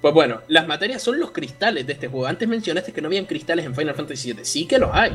Pues 0.00 0.12
bueno, 0.12 0.40
las 0.48 0.66
materias 0.66 1.00
son 1.00 1.20
los 1.20 1.30
cristales 1.30 1.86
de 1.86 1.92
este 1.92 2.08
juego. 2.08 2.26
Antes 2.26 2.48
mencionaste 2.48 2.92
que 2.92 3.00
no 3.02 3.06
habían 3.06 3.26
cristales 3.26 3.66
en 3.66 3.76
Final 3.76 3.94
Fantasy 3.94 4.32
VII. 4.32 4.44
Sí 4.44 4.66
que 4.66 4.80
los 4.80 4.90
hay. 4.92 5.12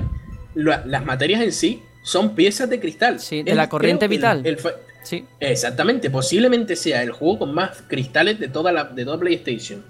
La- 0.56 0.84
las 0.86 1.06
materias 1.06 1.41
en 1.41 1.52
sí 1.52 1.82
son 2.03 2.34
piezas 2.36 2.69
de 2.69 2.80
cristal. 2.80 3.19
Sí, 3.19 3.44
de 3.44 3.53
la 3.56 3.69
corriente 3.69 4.07
vital. 4.07 4.41
el- 4.45 4.57
Sí. 5.03 5.23
Exactamente, 5.40 6.10
posiblemente 6.10 6.76
sea 6.76 7.03
el 7.03 7.11
juego 7.11 7.38
con 7.40 7.53
más 7.53 7.84
cristales 7.88 8.40
de 8.40 8.48
toda 8.48 8.72
la 8.72 8.86
de 8.86 9.06
toda 9.06 9.19
PlayStation. 9.19 9.84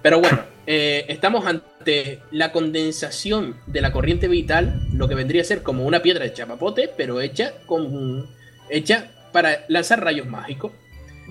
Pero 0.00 0.20
bueno, 0.20 0.38
eh, 0.66 1.06
estamos 1.08 1.44
ante 1.44 2.20
la 2.30 2.52
condensación 2.52 3.56
de 3.66 3.80
la 3.80 3.90
corriente 3.90 4.28
vital, 4.28 4.80
lo 4.94 5.08
que 5.08 5.16
vendría 5.16 5.42
a 5.42 5.44
ser 5.44 5.62
como 5.64 5.84
una 5.84 6.02
piedra 6.02 6.24
de 6.24 6.32
chapapote, 6.32 6.88
pero 6.96 7.20
hecha 7.20 7.52
con 7.66 8.28
hecha 8.68 9.10
para 9.32 9.64
lanzar 9.68 10.04
rayos 10.04 10.26
mágicos. 10.28 10.70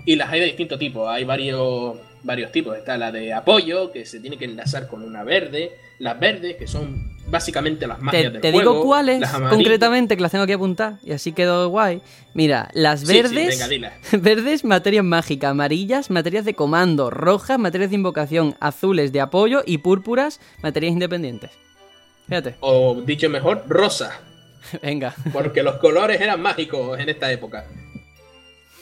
Y 0.06 0.18
las 0.18 0.30
hay 0.32 0.41
de 0.41 0.45
distinto 0.48 0.78
tipo, 0.78 1.10
hay 1.10 1.24
varios 1.24 1.98
varios 2.24 2.52
tipos. 2.52 2.78
Está 2.78 2.98
la 2.98 3.14
de 3.14 3.32
apoyo, 3.34 3.91
que 3.94 4.06
se 4.06 4.20
tiene 4.20 4.38
que 4.38 4.44
enlazar 4.45 4.88
con 4.88 5.02
una 5.02 5.24
verde, 5.24 5.72
las 5.99 6.20
verdes, 6.20 6.57
que 6.57 6.68
son 6.68 7.09
básicamente 7.30 7.88
las 7.88 7.99
magias 8.01 8.23
Te, 8.23 8.30
del 8.31 8.41
te 8.41 8.51
juego, 8.51 8.72
digo 8.72 8.84
cuáles 8.85 9.30
concretamente, 9.49 10.15
que 10.15 10.22
las 10.22 10.31
tengo 10.31 10.45
que 10.45 10.53
apuntar, 10.53 10.97
y 11.03 11.11
así 11.11 11.31
quedó 11.31 11.69
guay. 11.69 12.01
Mira, 12.34 12.69
las 12.73 13.01
Sí, 13.01 13.07
sí, 13.07 13.14
verdes, 13.14 13.69
venga, 13.69 13.93
verdes, 14.14 14.64
materias 14.64 15.06
mágicas, 15.06 15.51
amarillas, 15.51 16.10
materias 16.10 16.45
de 16.45 16.53
comando, 16.53 17.10
rojas, 17.10 17.60
materias 17.60 17.89
de 17.89 17.95
invocación, 17.95 18.56
azules 18.60 19.11
de 19.11 19.22
apoyo 19.22 19.64
y 19.65 19.80
púrpuras, 19.80 20.39
materias 20.61 20.93
independientes. 20.93 21.51
Fíjate, 22.27 22.56
O 22.60 23.01
dicho 23.06 23.30
mejor, 23.30 23.64
rosa. 23.68 24.19
venga. 24.81 25.15
Porque 25.34 25.64
los 25.64 25.76
colores 25.77 26.22
eran 26.22 26.41
mágicos 26.41 26.99
en 26.99 27.10
esta 27.10 27.31
época. 27.31 27.65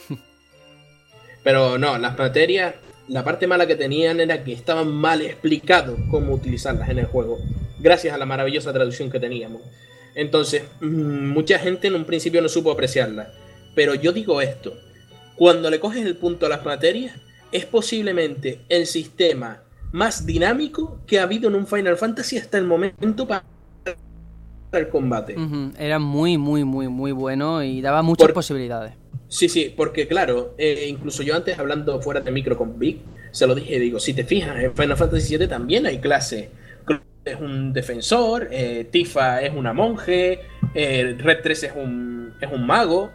Pero 1.43 1.77
no, 1.77 1.97
las 1.97 2.17
materias, 2.17 2.75
la 3.07 3.23
parte 3.23 3.47
mala 3.47 3.65
que 3.67 3.75
tenían 3.75 4.19
era 4.19 4.43
que 4.43 4.53
estaban 4.53 4.91
mal 4.91 5.21
explicado 5.21 5.97
cómo 6.11 6.33
utilizarlas 6.33 6.89
en 6.89 6.99
el 6.99 7.05
juego. 7.05 7.37
Gracias 7.79 8.13
a 8.13 8.17
la 8.17 8.25
maravillosa 8.25 8.73
traducción 8.73 9.09
que 9.09 9.19
teníamos. 9.19 9.61
Entonces, 10.15 10.63
mm, 10.81 11.29
mucha 11.29 11.59
gente 11.59 11.87
en 11.87 11.95
un 11.95 12.05
principio 12.05 12.41
no 12.41 12.49
supo 12.49 12.71
apreciarlas. 12.71 13.27
Pero 13.75 13.93
yo 13.95 14.11
digo 14.11 14.41
esto, 14.41 14.73
cuando 15.35 15.69
le 15.69 15.79
coges 15.79 16.05
el 16.05 16.15
punto 16.17 16.47
a 16.47 16.49
las 16.49 16.65
materias, 16.65 17.15
es 17.51 17.65
posiblemente 17.65 18.59
el 18.69 18.87
sistema 18.87 19.61
más 19.91 20.25
dinámico 20.25 20.99
que 21.07 21.19
ha 21.19 21.23
habido 21.23 21.47
en 21.47 21.55
un 21.55 21.67
Final 21.67 21.95
Fantasy 21.97 22.37
hasta 22.37 22.57
el 22.57 22.65
momento 22.65 23.27
para 23.27 23.43
el 24.73 24.89
combate. 24.89 25.35
Ujú, 25.37 25.71
Era 25.79 25.97
muy, 25.99 26.37
muy, 26.37 26.63
muy, 26.65 26.87
muy 26.89 27.11
bueno 27.13 27.63
y 27.63 27.81
daba 27.81 28.01
muchas 28.01 28.25
Por- 28.25 28.33
posibilidades. 28.33 28.93
Sí, 29.29 29.49
sí, 29.49 29.73
porque 29.75 30.07
claro, 30.07 30.55
eh, 30.57 30.85
incluso 30.87 31.21
yo 31.21 31.35
antes 31.35 31.59
hablando 31.59 32.01
fuera 32.01 32.21
de 32.21 32.31
micro 32.31 32.57
con 32.57 32.79
Vic, 32.79 32.99
se 33.31 33.45
lo 33.45 33.55
dije, 33.55 33.77
digo, 33.79 33.99
si 33.99 34.13
te 34.13 34.23
fijas, 34.23 34.57
en 34.57 34.73
Final 34.73 34.95
Fantasy 34.97 35.37
VII 35.37 35.47
también 35.47 35.85
hay. 35.85 35.99
Cloud 35.99 36.21
Es 37.25 37.39
un 37.39 37.73
defensor, 37.73 38.47
eh, 38.51 38.87
Tifa 38.89 39.41
es 39.41 39.53
una 39.53 39.73
monje, 39.73 40.39
eh, 40.73 41.15
Red 41.19 41.39
3 41.43 41.63
es 41.63 41.73
un, 41.75 42.33
es 42.39 42.49
un 42.49 42.65
mago, 42.65 43.11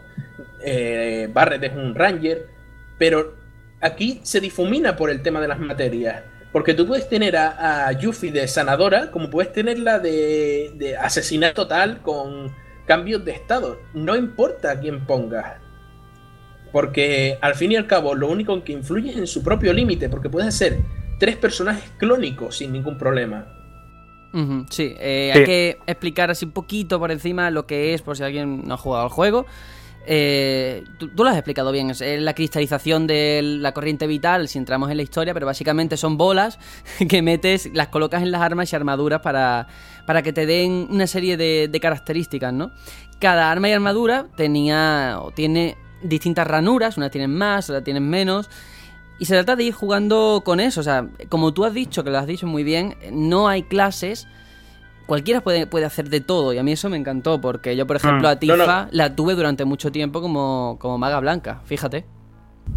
Barret 1.33 1.65
es 1.65 1.73
un 1.73 1.95
ranger, 1.95 2.47
pero 2.99 3.35
aquí 3.81 4.21
se 4.23 4.41
difumina 4.41 4.97
por 4.97 5.11
el 5.11 5.23
tema 5.23 5.41
de 5.41 5.49
las 5.49 5.59
materias. 5.59 6.23
Porque 6.53 6.75
tú 6.75 6.87
puedes 6.87 7.09
tener 7.09 7.37
a, 7.39 7.89
a 7.89 7.93
Yuffie 7.93 8.31
de 8.31 8.47
sanadora, 8.47 9.11
como 9.11 9.31
puedes 9.31 9.53
tenerla 9.53 9.99
de, 9.99 10.73
de 10.75 10.95
asesinato 10.97 11.63
total 11.63 12.03
con 12.03 12.55
cambios 12.87 13.25
de 13.25 13.33
estado. 13.33 13.81
No 13.95 14.15
importa 14.15 14.73
a 14.73 14.79
quién 14.79 15.07
pongas. 15.07 15.62
Porque 16.73 17.39
al 17.41 17.55
fin 17.55 17.73
y 17.73 17.77
al 17.77 17.87
cabo, 17.87 18.15
lo 18.15 18.29
único 18.29 18.55
en 18.55 18.63
que 18.63 18.73
influye 18.73 19.11
es 19.11 19.17
en 19.19 19.27
su 19.27 19.43
propio 19.43 19.73
límite, 19.73 20.09
porque 20.09 20.31
puedes 20.31 20.49
hacer 20.49 20.79
tres 21.19 21.37
personajes 21.37 21.91
clónicos 21.99 22.57
sin 22.57 22.73
ningún 22.73 22.97
problema. 22.99 23.47
Sí, 24.71 24.95
eh, 24.99 25.31
Sí. 25.35 25.39
hay 25.39 25.45
que 25.45 25.79
explicar 25.87 26.31
así 26.31 26.47
un 26.47 26.53
poquito 26.53 26.99
por 26.99 27.11
encima 27.13 27.51
lo 27.51 27.67
que 27.67 27.93
es, 27.93 28.01
por 28.01 28.17
si 28.17 28.23
alguien 28.23 28.67
no 28.67 28.75
ha 28.75 28.79
jugado 28.79 29.05
al 29.05 29.11
juego. 29.11 29.45
Eh, 30.07 30.83
tú, 30.99 31.09
tú 31.15 31.23
lo 31.23 31.31
has 31.31 31.37
explicado 31.37 31.71
bien, 31.71 31.91
es 31.91 32.01
la 32.01 32.35
cristalización 32.35 33.07
de 33.07 33.41
la 33.43 33.73
corriente 33.73 34.07
vital, 34.07 34.49
si 34.49 34.59
entramos 34.59 34.91
en 34.91 34.97
la 34.97 35.03
historia, 35.05 35.33
pero 35.35 35.47
básicamente 35.47 35.97
son 35.97 36.17
bolas 36.17 36.59
que 37.09 37.23
metes, 37.23 37.71
las 37.75 37.89
colocas 37.89 38.23
en 38.23 38.33
las 38.33 38.41
armas 38.41 38.73
y 38.73 38.77
armaduras 38.77 39.21
para, 39.21 39.69
para 40.07 40.23
que 40.23 40.33
te 40.33 40.47
den 40.47 40.89
una 40.91 41.07
serie 41.07 41.37
de, 41.37 41.69
de 41.71 41.81
características, 41.81 42.53
¿no? 42.53 42.73
Cada 43.21 43.51
arma 43.53 43.69
y 43.69 43.73
armadura 43.73 44.27
tenía 44.35 45.19
o 45.21 45.31
tiene 45.31 45.77
distintas 46.03 46.47
ranuras, 46.47 46.97
unas 46.97 47.11
tienen 47.11 47.35
más, 47.35 47.69
otras 47.71 47.85
tienen 47.85 48.09
menos. 48.09 48.49
Y 49.19 49.25
se 49.27 49.35
trata 49.35 49.57
de 49.57 49.65
ir 49.65 49.73
jugando 49.73 50.43
con 50.45 50.59
eso. 50.61 50.81
O 50.81 50.83
sea, 50.83 51.07
como 51.29 51.53
tú 51.53 51.65
has 51.65 51.75
dicho, 51.75 52.03
que 52.03 52.11
lo 52.11 52.19
has 52.19 52.27
dicho 52.27 52.47
muy 52.47 52.65
bien, 52.65 52.97
no 53.13 53.49
hay 53.49 53.63
clases. 53.63 54.27
Cualquiera 55.07 55.41
puede, 55.43 55.67
puede 55.67 55.85
hacer 55.85 56.09
de 56.09 56.21
todo. 56.21 56.53
Y 56.53 56.59
a 56.59 56.63
mí 56.63 56.73
eso 56.73 56.89
me 56.89 56.97
encantó. 56.97 57.41
Porque 57.41 57.77
yo, 57.77 57.87
por 57.87 57.97
ejemplo, 57.97 58.29
Mm. 58.29 58.33
a 58.33 58.37
Tifa 58.37 58.57
No, 58.57 58.67
no. 58.67 58.89
la 58.91 59.15
tuve 59.15 59.35
durante 59.35 59.65
mucho 59.65 59.93
tiempo 59.93 60.21
como, 60.23 60.77
como 60.81 60.99
maga 60.99 61.21
blanca. 61.21 61.61
Fíjate. 61.67 62.05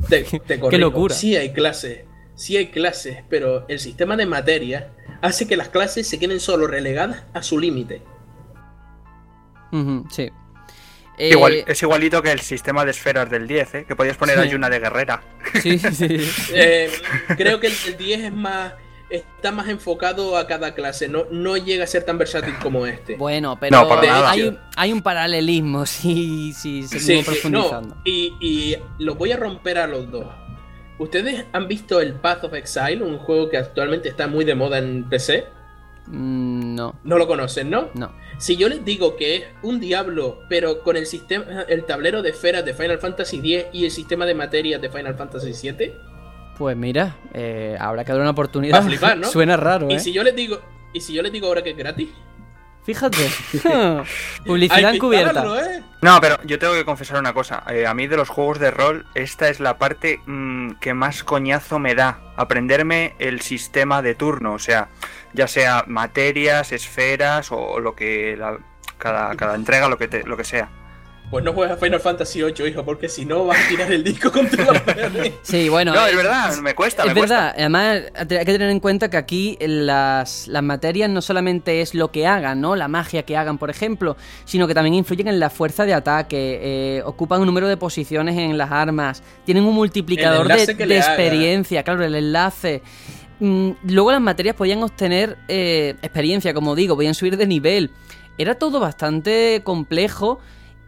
Te, 0.10 0.24
te 0.46 0.60
corrijo. 0.60 0.82
locura. 0.82 1.16
Sí 1.16 1.36
hay 1.36 1.52
clases, 1.54 2.02
sí 2.36 2.58
hay 2.58 2.68
clases, 2.68 3.20
pero 3.30 3.66
el 3.68 3.80
sistema 3.80 4.16
de 4.18 4.26
materia 4.26 4.90
hace 5.22 5.48
que 5.48 5.56
las 5.56 5.70
clases 5.70 6.08
se 6.08 6.20
queden 6.20 6.40
solo 6.40 6.68
relegadas 6.68 7.24
a 7.34 7.42
su 7.42 7.58
límite. 7.60 8.02
Sí. 10.10 10.30
Igual, 11.18 11.54
Eh, 11.54 11.66
es 11.68 11.82
igualito 11.82 12.22
que 12.22 12.32
el 12.32 12.40
sistema 12.42 12.84
de 12.86 12.92
esferas 12.92 13.30
del 13.30 13.48
10, 13.48 13.76
¿eh? 13.76 13.86
que 13.88 13.96
podías 13.96 14.18
poner 14.18 14.36
Sí. 14.38 14.42
ahí 14.50 14.56
una 14.56 14.70
de 14.70 14.80
guerrera. 14.80 15.24
Sí, 15.62 15.78
sí, 15.80 15.92
sí. 15.92 16.32
Eh, 16.54 16.92
creo 17.38 17.60
que 17.60 17.68
el, 17.68 17.74
el 17.88 17.98
10 17.98 18.20
es 18.26 18.34
más 18.34 18.74
está 19.08 19.52
más 19.52 19.70
enfocado 19.70 20.36
a 20.36 20.48
cada 20.48 20.74
clase, 20.74 21.08
no, 21.08 21.26
no 21.30 21.56
llega 21.58 21.84
a 21.84 21.88
ser 21.88 22.04
tan 22.04 22.18
versátil 22.18 22.56
como 22.56 22.88
este. 22.88 23.16
Bueno, 23.18 23.56
pero 23.60 23.80
No, 23.84 23.88
para 23.88 24.02
nada. 24.02 24.32
hay, 24.32 24.42
un- 24.44 24.60
hay 24.76 24.92
un 24.92 25.02
paralelismo 25.04 25.86
si, 25.86 26.52
si 26.54 26.84
Sí, 26.88 27.00
seguimos 27.00 27.26
sí, 27.38 27.50
no, 27.50 27.60
profundizando. 27.70 27.98
y, 28.04 28.34
y 28.42 28.78
lo 28.98 29.14
voy 29.16 29.32
a 29.32 29.38
romper 29.38 29.78
a 29.78 29.86
los 29.88 30.10
dos. 30.12 30.26
¿Ustedes 30.98 31.46
han 31.54 31.68
visto 31.68 32.00
el 32.02 32.14
Path 32.14 32.46
of 32.46 32.54
Exile, 32.56 33.04
un 33.04 33.18
juego 33.20 33.50
que 33.50 33.58
actualmente 33.58 34.10
está 34.10 34.28
muy 34.28 34.44
de 34.46 34.56
moda 34.56 34.80
en 34.80 35.08
PC? 35.08 35.46
Mm, 36.08 36.76
no, 36.76 36.96
No 37.04 37.18
lo 37.18 37.28
conocen, 37.28 37.70
¿no? 37.70 37.90
no. 37.94 38.12
Si 38.38 38.58
yo 38.58 38.68
les 38.70 38.84
digo 38.84 39.16
que 39.16 39.36
es 39.36 39.44
un 39.64 39.80
diablo, 39.80 40.40
pero 40.50 40.82
con 40.84 40.98
el 40.98 41.06
sistema, 41.06 41.64
el 41.68 41.86
tablero 41.86 42.22
de 42.22 42.32
esferas 42.32 42.66
de 42.66 42.74
Final 42.74 43.00
Fantasy 43.00 43.38
X 43.38 43.66
y 43.74 43.86
el 43.86 43.92
sistema 43.92 44.26
de 44.26 44.36
materias 44.36 44.82
de 44.82 44.90
Final 44.90 45.16
Fantasy 45.16 45.54
VII, 45.72 45.94
Pues 46.58 46.76
mira, 46.76 47.16
eh, 47.34 47.78
habrá 47.80 48.04
que 48.04 48.12
dar 48.12 48.22
una 48.22 48.32
oportunidad. 48.32 48.76
Va 48.76 48.84
a 48.84 48.88
flipar, 48.88 49.18
¿no? 49.18 49.28
Suena 49.32 49.58
raro, 49.58 49.90
y 49.90 49.96
¿eh? 49.96 50.00
si 50.00 50.12
yo 50.12 50.24
les 50.24 50.36
digo, 50.36 50.60
y 50.94 51.00
si 51.02 51.14
yo 51.14 51.22
les 51.22 51.32
digo 51.32 51.48
ahora 51.48 51.64
que 51.64 51.72
es 51.72 51.78
gratis, 51.78 52.10
Fíjate. 52.86 53.28
Publicidad 54.46 54.94
encubierta. 54.94 55.44
¿eh? 55.60 55.82
No, 56.04 56.22
pero 56.22 56.38
yo 56.44 56.60
tengo 56.60 56.74
que 56.76 56.86
confesar 56.86 57.20
una 57.20 57.34
cosa. 57.34 57.64
eh, 57.72 57.88
a 57.88 57.96
mí 57.96 58.06
de 58.06 58.16
los 58.16 58.30
juegos 58.30 58.60
de 58.60 58.70
rol, 58.70 59.08
esta 59.16 59.50
es 59.50 59.60
la 59.60 59.80
parte 59.80 60.20
mm, 60.28 60.74
que 60.80 60.94
más 60.94 61.24
coñazo 61.24 61.80
me 61.80 61.96
da. 61.96 62.20
Aprenderme 62.36 63.16
el 63.18 63.42
sistema 63.42 64.04
de 64.04 64.14
turno. 64.14 64.54
O 64.54 64.60
sea, 64.60 64.90
ya 65.36 65.48
sea 65.48 65.84
materias, 65.88 66.72
esferas 66.72 67.52
o 67.52 67.80
lo 67.80 67.96
que... 67.96 68.36
la- 68.38 68.58
cada, 68.98 69.36
cada 69.36 69.56
entrega, 69.56 69.90
lo 69.90 69.98
que, 69.98 70.08
te- 70.08 70.24
lo 70.24 70.38
que 70.38 70.46
sea. 70.46 70.70
pues 71.30 71.44
no 71.44 71.52
juegas 71.52 71.76
a 71.78 71.80
Final 71.84 72.00
Fantasy 72.00 72.42
VIII, 72.42 72.70
hijo, 72.70 72.86
porque 72.86 73.10
si 73.10 73.26
no 73.26 73.46
vas 73.46 73.58
a 73.60 73.68
tirar 73.68 73.92
el 73.92 74.06
disco 74.06 74.32
contra 74.40 74.72
la 74.72 74.86
pared. 74.86 75.34
Sí, 75.42 75.68
bueno. 75.68 75.94
No, 75.94 76.06
es 76.08 76.16
verdad, 76.16 76.56
me 76.60 76.74
cuesta. 76.74 77.04
Es 77.04 77.10
me 77.10 77.16
cuesta. 77.16 77.36
verdad, 77.36 77.56
además 77.58 78.04
hay 78.16 78.46
que 78.46 78.54
tener 78.54 78.70
en 78.70 78.80
cuenta 78.80 79.10
que 79.10 79.18
aquí 79.18 79.58
las, 79.60 80.48
las 80.48 80.64
materias 80.64 81.10
no 81.10 81.22
solamente 81.22 81.82
es 81.82 81.94
lo 81.94 82.10
que 82.10 82.26
hagan, 82.26 82.62
¿no? 82.62 82.78
La 82.78 82.88
magia 82.88 83.24
que 83.24 83.36
hagan, 83.36 83.58
por 83.58 83.70
ejemplo, 83.70 84.16
sino 84.46 84.66
que 84.66 84.74
también 84.74 84.94
influyen 84.94 85.28
en 85.28 85.42
la 85.42 85.50
fuerza 85.50 85.84
de 85.84 85.94
ataque, 85.94 86.60
eh, 86.62 87.02
ocupan 87.04 87.42
un 87.42 87.48
número 87.48 87.68
de 87.68 87.76
posiciones 87.76 88.38
en 88.38 88.58
las 88.58 88.72
armas, 88.72 89.24
tienen 89.46 89.66
un 89.66 89.76
multiplicador 89.76 90.48
de, 90.48 90.64
experiencia, 90.64 91.84
claro, 91.84 92.06
el 92.06 92.16
enlace. 92.16 92.82
Mm, 93.40 93.72
Luego 93.84 94.12
las 94.12 94.22
materias 94.22 94.56
podían 94.56 94.82
obtener 94.84 95.38
eh, 95.48 95.96
experiencia, 96.02 96.54
como 96.54 96.76
digo, 96.76 96.96
podían 96.96 97.14
subir 97.14 97.38
de 97.38 97.48
nivel. 97.48 97.92
Era 98.38 98.56
todo 98.56 98.80
bastante 98.80 99.62
complejo. 99.64 100.40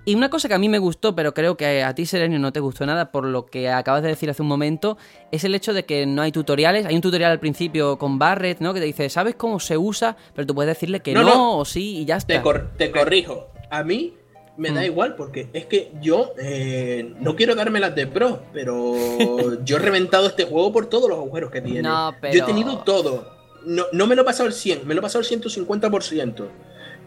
Y 0.06 0.16
una 0.16 0.30
cosa 0.30 0.48
que 0.48 0.54
a 0.54 0.58
mí 0.58 0.70
me 0.70 0.80
gustó, 0.80 1.16
pero 1.16 1.34
creo 1.34 1.58
que 1.58 1.84
a 1.84 1.94
ti, 1.94 2.06
Serenio, 2.06 2.40
no 2.40 2.54
te 2.54 2.62
gustó 2.62 2.86
nada, 2.86 3.12
por 3.12 3.26
lo 3.26 3.46
que 3.46 3.70
acabas 3.70 4.02
de 4.04 4.08
decir 4.08 4.30
hace 4.30 4.42
un 4.42 4.48
momento, 4.48 4.98
es 5.34 5.44
el 5.44 5.54
hecho 5.54 5.74
de 5.74 5.84
que 5.84 6.06
no 6.06 6.22
hay 6.22 6.32
tutoriales. 6.32 6.86
Hay 6.86 6.96
un 6.96 7.02
tutorial 7.02 7.30
al 7.32 7.42
principio 7.42 7.98
con 7.98 8.18
Barret, 8.18 8.60
¿no? 8.62 8.74
Que 8.74 8.80
te 8.80 8.86
dice, 8.86 9.10
¿sabes 9.10 9.36
cómo 9.36 9.60
se 9.60 9.78
usa? 9.78 10.16
Pero 10.34 10.48
tú 10.48 10.56
puedes 10.56 10.74
decirle 10.74 11.02
que 11.02 11.14
no, 11.14 11.24
No, 11.24 11.30
no. 11.30 11.58
o 11.58 11.66
sí, 11.66 11.98
y 11.98 12.06
ya 12.06 12.16
está. 12.16 12.36
Te, 12.36 12.42
cor- 12.42 12.72
te 12.78 12.90
corrijo. 12.90 13.48
A 13.70 13.84
mí 13.84 14.14
me 14.58 14.72
da 14.72 14.82
Mm. 14.82 14.86
igual 14.86 15.16
porque 15.16 15.50
es 15.54 15.66
que 15.68 15.92
yo 16.02 16.34
eh, 16.40 17.14
no 17.20 17.36
quiero 17.36 17.54
dármelas 17.56 17.94
de 17.96 18.08
pro, 18.08 18.42
pero 18.54 18.94
yo 19.64 19.78
he 19.78 19.80
reventado 19.80 20.28
este 20.28 20.46
juego 20.46 20.72
por 20.74 20.88
todos 20.88 21.08
los 21.10 21.18
agujeros 21.20 21.52
que 21.52 21.62
tiene. 21.62 21.84
No, 21.84 22.12
Yo 22.34 22.44
he 22.44 22.46
tenido 22.46 22.80
todo. 22.80 23.32
No, 23.66 23.86
no 23.92 24.08
me 24.08 24.16
lo 24.16 24.22
he 24.24 24.26
pasado 24.26 24.48
al 24.48 24.54
100, 24.54 24.88
me 24.88 24.94
lo 24.96 25.00
he 25.00 25.04
pasado 25.04 25.20
al 25.20 25.26
150%. 25.26 26.48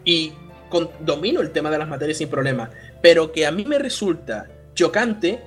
Y 0.05 0.31
con- 0.69 0.89
domino 1.01 1.41
el 1.41 1.51
tema 1.51 1.69
de 1.69 1.77
las 1.77 1.87
materias 1.87 2.17
sin 2.17 2.29
problema. 2.29 2.69
Pero 3.01 3.31
que 3.31 3.45
a 3.45 3.51
mí 3.51 3.65
me 3.65 3.77
resulta 3.79 4.47
chocante 4.73 5.41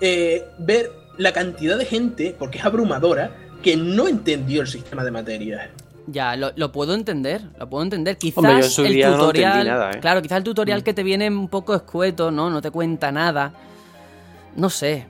eh, 0.00 0.44
ver 0.58 0.90
la 1.18 1.32
cantidad 1.32 1.76
de 1.78 1.84
gente, 1.84 2.34
porque 2.38 2.58
es 2.58 2.64
abrumadora, 2.64 3.30
que 3.62 3.76
no 3.76 4.06
entendió 4.08 4.60
el 4.62 4.68
sistema 4.68 5.04
de 5.04 5.10
materias. 5.10 5.68
Ya, 6.08 6.36
lo, 6.36 6.52
lo 6.54 6.70
puedo 6.70 6.94
entender, 6.94 7.42
lo 7.58 7.68
puedo 7.68 7.82
entender. 7.82 8.16
Quizás 8.16 8.38
Hombre, 8.38 8.58
yo 8.58 8.64
en 8.64 8.70
su 8.70 8.84
el 8.84 9.00
no 9.00 9.18
tutorial. 9.18 9.66
nada, 9.66 9.90
¿eh? 9.90 10.00
Claro, 10.00 10.22
quizás 10.22 10.38
el 10.38 10.44
tutorial 10.44 10.84
que 10.84 10.94
te 10.94 11.02
viene 11.02 11.28
un 11.28 11.48
poco 11.48 11.74
escueto, 11.74 12.30
¿no? 12.30 12.48
No 12.48 12.62
te 12.62 12.70
cuenta 12.70 13.10
nada. 13.10 13.52
No 14.54 14.70
sé. 14.70 15.06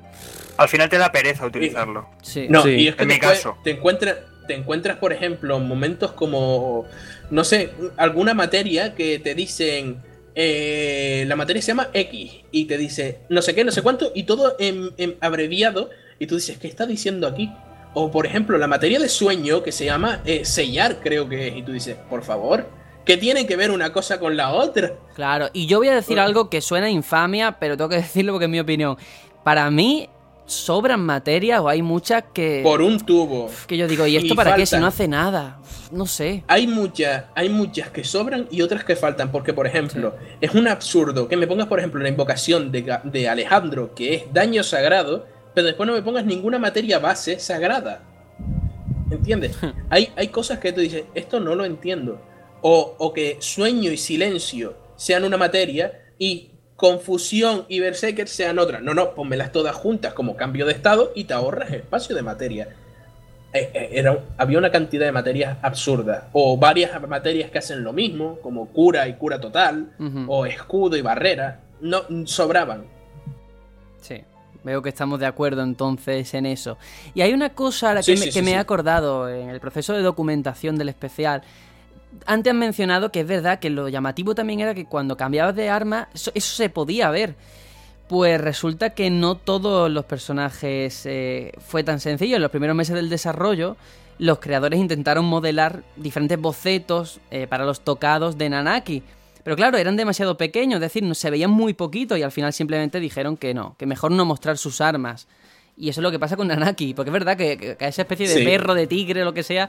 Al 0.57 0.69
final 0.69 0.89
te 0.89 0.97
da 0.97 1.13
pereza 1.13 1.45
utilizarlo. 1.47 2.09
Sí. 2.23 2.47
No, 2.49 2.63
Sí, 2.63 2.71
y 2.71 2.89
es 2.89 2.97
que 2.97 3.03
en 3.03 3.09
te, 3.09 3.15
mi 3.15 3.21
caso. 3.21 3.59
te 3.63 3.73
encuentras, 3.73 4.17
te 4.47 4.55
encuentras, 4.55 4.97
por 4.97 5.13
ejemplo, 5.13 5.59
momentos 5.61 6.13
como, 6.13 6.87
no 7.31 7.45
sé, 7.45 7.73
alguna 7.99 8.33
materia 8.33 8.95
que 8.95 9.19
te 9.19 9.35
dicen, 9.35 9.99
eh, 10.35 11.25
la 11.29 11.37
materia 11.37 11.61
se 11.61 11.69
llama 11.69 11.89
X 11.93 12.33
y 12.51 12.65
te 12.65 12.79
dice 12.79 13.21
no 13.29 13.43
sé 13.43 13.55
qué, 13.55 13.65
no 13.65 13.71
sé 13.73 13.83
cuánto, 13.83 14.13
y 14.15 14.23
todo 14.23 14.57
en, 14.59 14.91
en 14.97 15.17
abreviado, 15.21 15.91
y 16.19 16.27
tú 16.27 16.37
dices, 16.37 16.57
¿qué 16.59 16.69
está 16.69 16.87
diciendo 16.87 17.27
aquí? 17.27 17.53
O, 17.99 18.11
por 18.11 18.27
ejemplo, 18.27 18.59
la 18.59 18.67
materia 18.67 18.99
de 18.99 19.09
sueño 19.09 19.63
que 19.63 19.73
se 19.73 19.87
llama 19.87 20.21
eh, 20.27 20.45
sellar, 20.45 21.01
creo 21.03 21.27
que 21.27 21.49
es, 21.49 21.57
y 21.57 21.63
tú 21.63 21.73
dices, 21.73 21.97
por 22.11 22.23
favor, 22.23 22.67
¿qué 23.07 23.17
tiene 23.17 23.47
que 23.47 23.57
ver 23.57 23.71
una 23.71 23.91
cosa 23.91 24.21
con 24.21 24.37
la 24.37 24.53
otra? 24.53 24.93
Claro, 25.15 25.49
y 25.55 25.65
yo 25.65 25.79
voy 25.79 25.89
a 25.89 25.95
decir 25.95 26.17
Bueno. 26.17 26.25
algo 26.25 26.51
que 26.51 26.61
suena 26.61 26.91
infamia, 26.91 27.53
pero 27.59 27.75
tengo 27.75 27.89
que 27.89 27.97
decirlo 28.07 28.33
porque 28.33 28.45
es 28.45 28.51
mi 28.51 28.61
opinión. 28.61 28.99
Para 29.43 29.71
mí, 29.71 30.11
sobran 30.45 31.01
materias 31.01 31.61
o 31.61 31.71
hay 31.71 31.81
muchas 31.81 32.25
que. 32.35 32.61
Por 32.63 32.83
un 32.83 33.01
tubo. 33.01 33.51
Que 33.67 33.79
yo 33.79 33.89
digo, 33.89 34.07
¿y 34.07 34.19
esto 34.19 34.35
y 34.35 34.37
para 34.37 34.55
qué 34.57 34.67
si 34.67 34.77
no 34.77 34.87
hace 34.89 35.09
nada? 35.09 35.59
No 35.91 36.05
sé. 36.05 36.45
hay 36.49 36.67
muchas, 36.67 37.25
hay 37.35 37.49
muchas 37.49 37.89
que 37.89 38.05
sobran 38.05 38.47
y 38.51 38.61
otras 38.61 38.85
que 38.85 38.95
faltan, 38.97 39.33
porque 39.33 39.55
por 39.55 39.67
ejemplo, 39.67 40.15
es 40.43 40.51
un 40.55 40.69
absurdo 40.69 41.29
que 41.29 41.37
me 41.39 41.47
pongas, 41.47 41.67
por 41.67 41.79
ejemplo, 41.79 42.03
la 42.03 42.11
invocación 42.11 42.71
de, 42.71 42.99
de 43.05 43.27
Alejandro, 43.27 43.95
que 43.95 44.15
es 44.15 44.25
daño 44.35 44.63
sagrado, 44.63 45.25
pero 45.57 45.69
después 45.69 45.87
no 45.87 45.95
me 45.95 46.03
pongas 46.03 46.27
ninguna 46.27 46.59
materia 46.59 46.99
base 46.99 47.41
sagrada. 47.41 48.03
¿Entiendes? 49.11 49.57
hay, 49.89 50.11
hay 50.15 50.29
cosas 50.29 50.59
que 50.59 50.71
tú 50.71 50.83
dices, 50.83 51.05
esto 51.15 51.41
no 51.41 51.55
lo 51.55 51.65
entiendo. 51.65 52.21
O, 52.61 52.95
o 52.99 53.15
que 53.15 53.39
sueño 53.41 53.91
y 53.91 53.97
silencio 53.97 54.77
sean 54.97 55.25
una 55.25 55.39
materia 55.39 56.13
y 56.19 56.51
confusión 56.77 57.65
y 57.71 57.81
berserker 57.81 58.29
sean 58.29 58.59
otra. 58.59 58.83
No, 58.83 58.93
no, 58.93 59.15
pónmelas 59.15 59.51
todas 59.51 59.75
juntas 59.75 60.13
como 60.13 60.37
cambio 60.37 60.67
de 60.67 60.73
estado 60.73 61.13
y 61.15 61.25
te 61.25 61.33
ahorras 61.33 61.73
espacio 61.73 62.15
de 62.15 62.21
materia 62.21 62.69
eh, 63.55 63.71
eh, 63.73 63.89
era, 63.93 64.19
había 64.37 64.59
una 64.59 64.71
cantidad 64.71 65.07
de 65.07 65.13
materias 65.13 65.57
absurdas. 65.63 66.25
O 66.35 66.59
varias 66.59 67.01
materias 67.09 67.51
que 67.51 67.57
hacen 67.57 67.83
lo 67.83 67.95
mismo, 67.95 68.41
como 68.43 68.69
cura 68.69 69.09
y 69.09 69.15
cura 69.15 69.41
total, 69.41 69.95
o 70.27 70.45
escudo 70.45 70.99
y 70.99 71.01
barrera. 71.01 71.63
No, 71.81 72.03
sobraban. 72.27 72.85
Sí. 74.03 74.23
Veo 74.67 74.83
que 74.83 74.89
estamos 74.89 75.21
de 75.21 75.27
acuerdo 75.27 75.63
entonces 75.63 76.35
en 76.35 76.45
eso. 76.45 76.77
Y 77.15 77.21
hay 77.21 77.33
una 77.33 77.51
cosa 77.51 77.93
a 77.93 77.95
la 77.95 78.03
Sí, 78.03 78.15
que, 78.15 78.19
me, 78.19 78.25
sí, 78.25 78.33
que 78.33 78.41
sí, 78.41 78.43
me 78.43 78.51
he 78.51 78.57
acordado 78.57 79.29
en 79.29 79.49
el 79.49 79.61
proceso 79.61 79.93
de 79.93 80.03
documentación 80.03 80.77
del 80.77 80.89
especial. 80.89 81.43
Antes 82.27 82.51
han 82.51 82.59
mencionado 82.59 83.13
que 83.13 83.21
es 83.21 83.29
verdad 83.29 83.61
que 83.61 83.71
lo 83.71 83.89
llamativo 83.89 84.35
también 84.35 84.59
era 84.59 84.75
que 84.75 84.85
cuando 84.85 85.17
cambiabas 85.17 85.55
de 85.55 85.71
arma, 85.71 86.09
eso, 86.13 86.33
eso 86.35 86.57
se 86.57 86.69
podía 86.69 87.11
ver. 87.11 87.37
Pues 88.09 88.41
resulta 88.41 88.91
que 88.91 89.09
no 89.09 89.37
todos 89.37 89.89
los 89.89 90.05
personajes 90.05 91.07
eh, 91.07 91.53
fue 91.61 91.85
tan 91.85 92.01
sencillo. 92.01 92.35
En 92.35 92.43
los 92.43 92.51
primeros 92.51 92.75
meses 92.75 92.97
del 92.97 93.09
desarrollo, 93.09 93.77
los 94.19 94.41
creadores 94.41 94.81
intentaron 94.81 95.27
modelar 95.27 95.85
diferentes 95.95 96.41
bocetos 96.41 97.21
eh, 97.31 97.47
para 97.47 97.65
los 97.65 97.83
tocados 97.83 98.37
de 98.37 98.51
Nanaki. 98.51 99.05
Pero 99.47 99.55
claro, 99.55 99.79
eran 99.79 99.95
demasiado 99.95 100.37
pequeños, 100.37 100.79
es 100.79 100.81
decir, 100.81 101.05
no, 101.05 101.15
se 101.15 101.31
veían 101.31 101.53
muy 101.53 101.73
poquito 101.73 102.17
y 102.17 102.25
al 102.25 102.33
final 102.33 102.53
simplemente 102.53 102.99
dijeron 102.99 103.37
que 103.37 103.55
no, 103.55 103.77
que 103.79 103.87
mejor 103.87 104.11
no 104.11 104.25
mostrar 104.25 104.59
sus 104.59 104.81
armas. 104.81 105.29
Y 105.77 105.89
eso 105.89 106.01
es 106.01 106.03
lo 106.03 106.11
que 106.11 106.19
pasa 106.19 106.37
con 106.37 106.49
Nanaki, 106.49 106.95
porque 106.95 107.11
es 107.11 107.13
verdad 107.13 107.37
que, 107.37 107.57
que 107.57 107.85
a 107.85 107.87
esa 107.87 108.03
especie 108.03 108.27
de 108.29 108.35
Sí. 108.41 108.45
perro, 108.45 108.75
de 108.75 108.89
tigre, 108.89 109.23
lo 109.25 109.33
que 109.33 109.45
sea, 109.45 109.69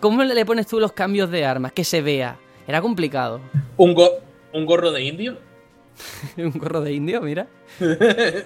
¿cómo 0.00 0.24
le 0.24 0.46
pones 0.46 0.66
tú 0.66 0.80
los 0.80 0.92
cambios 0.92 1.30
de 1.30 1.44
armas? 1.44 1.72
Que 1.72 1.84
se 1.84 2.00
vea. 2.00 2.38
Era 2.66 2.80
complicado. 2.80 3.38
Un, 3.76 3.92
go- 3.92 4.14
un 4.54 4.64
gorro 4.64 4.92
de 4.92 5.02
indio. 5.04 5.36
Un 6.38 6.52
gorro 6.52 6.80
de 6.80 6.94
indio, 6.94 7.20
mira. 7.20 7.48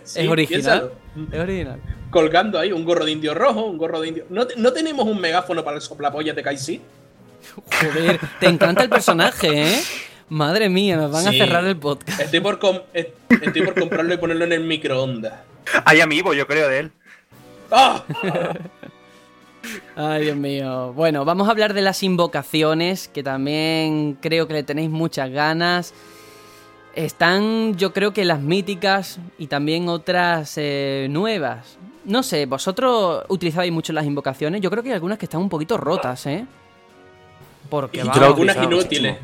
Sí, 0.03 0.19
es 0.23 0.29
original. 0.29 0.41
piénsalo. 0.49 0.93
Es 1.31 1.39
original. 1.39 1.81
Colgando 2.11 2.59
ahí 2.59 2.73
un 2.73 2.85
gorro 2.85 3.05
de 3.05 3.13
indio 3.13 3.35
rojo, 3.35 3.67
un 3.67 3.79
gorro 3.79 4.01
de 4.01 4.09
indio. 4.09 4.25
¿No, 4.31 4.49
te- 4.49 4.57
no 4.57 4.73
tenemos 4.73 5.07
un 5.07 5.21
megáfono 5.21 5.63
para 5.63 5.77
el 5.77 5.83
soplapollas 5.83 6.35
de 6.35 6.43
Kaisi? 6.43 6.81
Joder, 7.55 8.19
te 8.41 8.47
encanta 8.47 8.83
el 8.83 8.89
personaje, 8.89 9.49
¿eh? 9.75 9.81
Madre 10.28 10.69
mía, 10.69 10.97
nos 10.97 11.11
van 11.12 11.27
a 11.27 11.31
cerrar 11.32 11.65
el 11.65 11.77
podcast. 11.77 12.20
Estoy 12.20 12.40
por, 12.40 12.59
com- 12.59 12.81
est- 12.94 13.11
estoy 13.43 13.62
por 13.62 13.78
comprarlo 13.78 14.15
y 14.15 14.16
ponerlo 14.16 14.44
en 14.44 14.53
el 14.53 14.65
microondas. 14.65 15.35
Hay 15.85 16.01
amiibo, 16.01 16.32
yo 16.35 16.47
creo, 16.47 16.69
de 16.69 16.78
él. 16.81 16.93
¡Ah! 17.70 18.03
Ay, 19.97 20.24
Dios 20.24 20.36
mío. 20.36 20.93
Bueno, 20.94 21.24
vamos 21.24 21.47
a 21.49 21.51
hablar 21.53 21.73
de 21.74 21.82
las 21.82 22.03
invocaciones, 22.03 23.09
que 23.09 23.23
también 23.23 24.19
creo 24.20 24.49
que 24.49 24.55
le 24.55 24.62
tenéis 24.62 24.90
muchas 24.90 25.31
ganas. 25.31 25.94
Están, 26.94 27.77
yo 27.77 27.93
creo 27.93 28.12
que 28.12 28.24
las 28.24 28.40
míticas 28.40 29.19
y 29.39 29.47
también 29.47 29.89
otras 29.89 30.55
eh, 30.57 31.07
nuevas. 31.11 31.78
No 32.05 32.23
sé, 32.23 32.47
vosotros 32.47 33.24
utilizabais 33.28 33.73
mucho 33.73 33.93
las 33.93 34.05
invocaciones. 34.05 34.61
Yo 34.61 34.70
creo 34.70 34.82
que 34.82 34.89
hay 34.90 34.94
algunas 34.94 35.19
que 35.19 35.27
están 35.27 35.40
un 35.40 35.49
poquito 35.49 35.77
rotas, 35.78 36.27
¿eh? 36.27 36.44
Porque 37.70 37.99
Y 37.99 38.01
vamos, 38.01 38.16
algunas 38.19 38.57
utilizado 38.57 38.65
inútiles. 38.82 39.16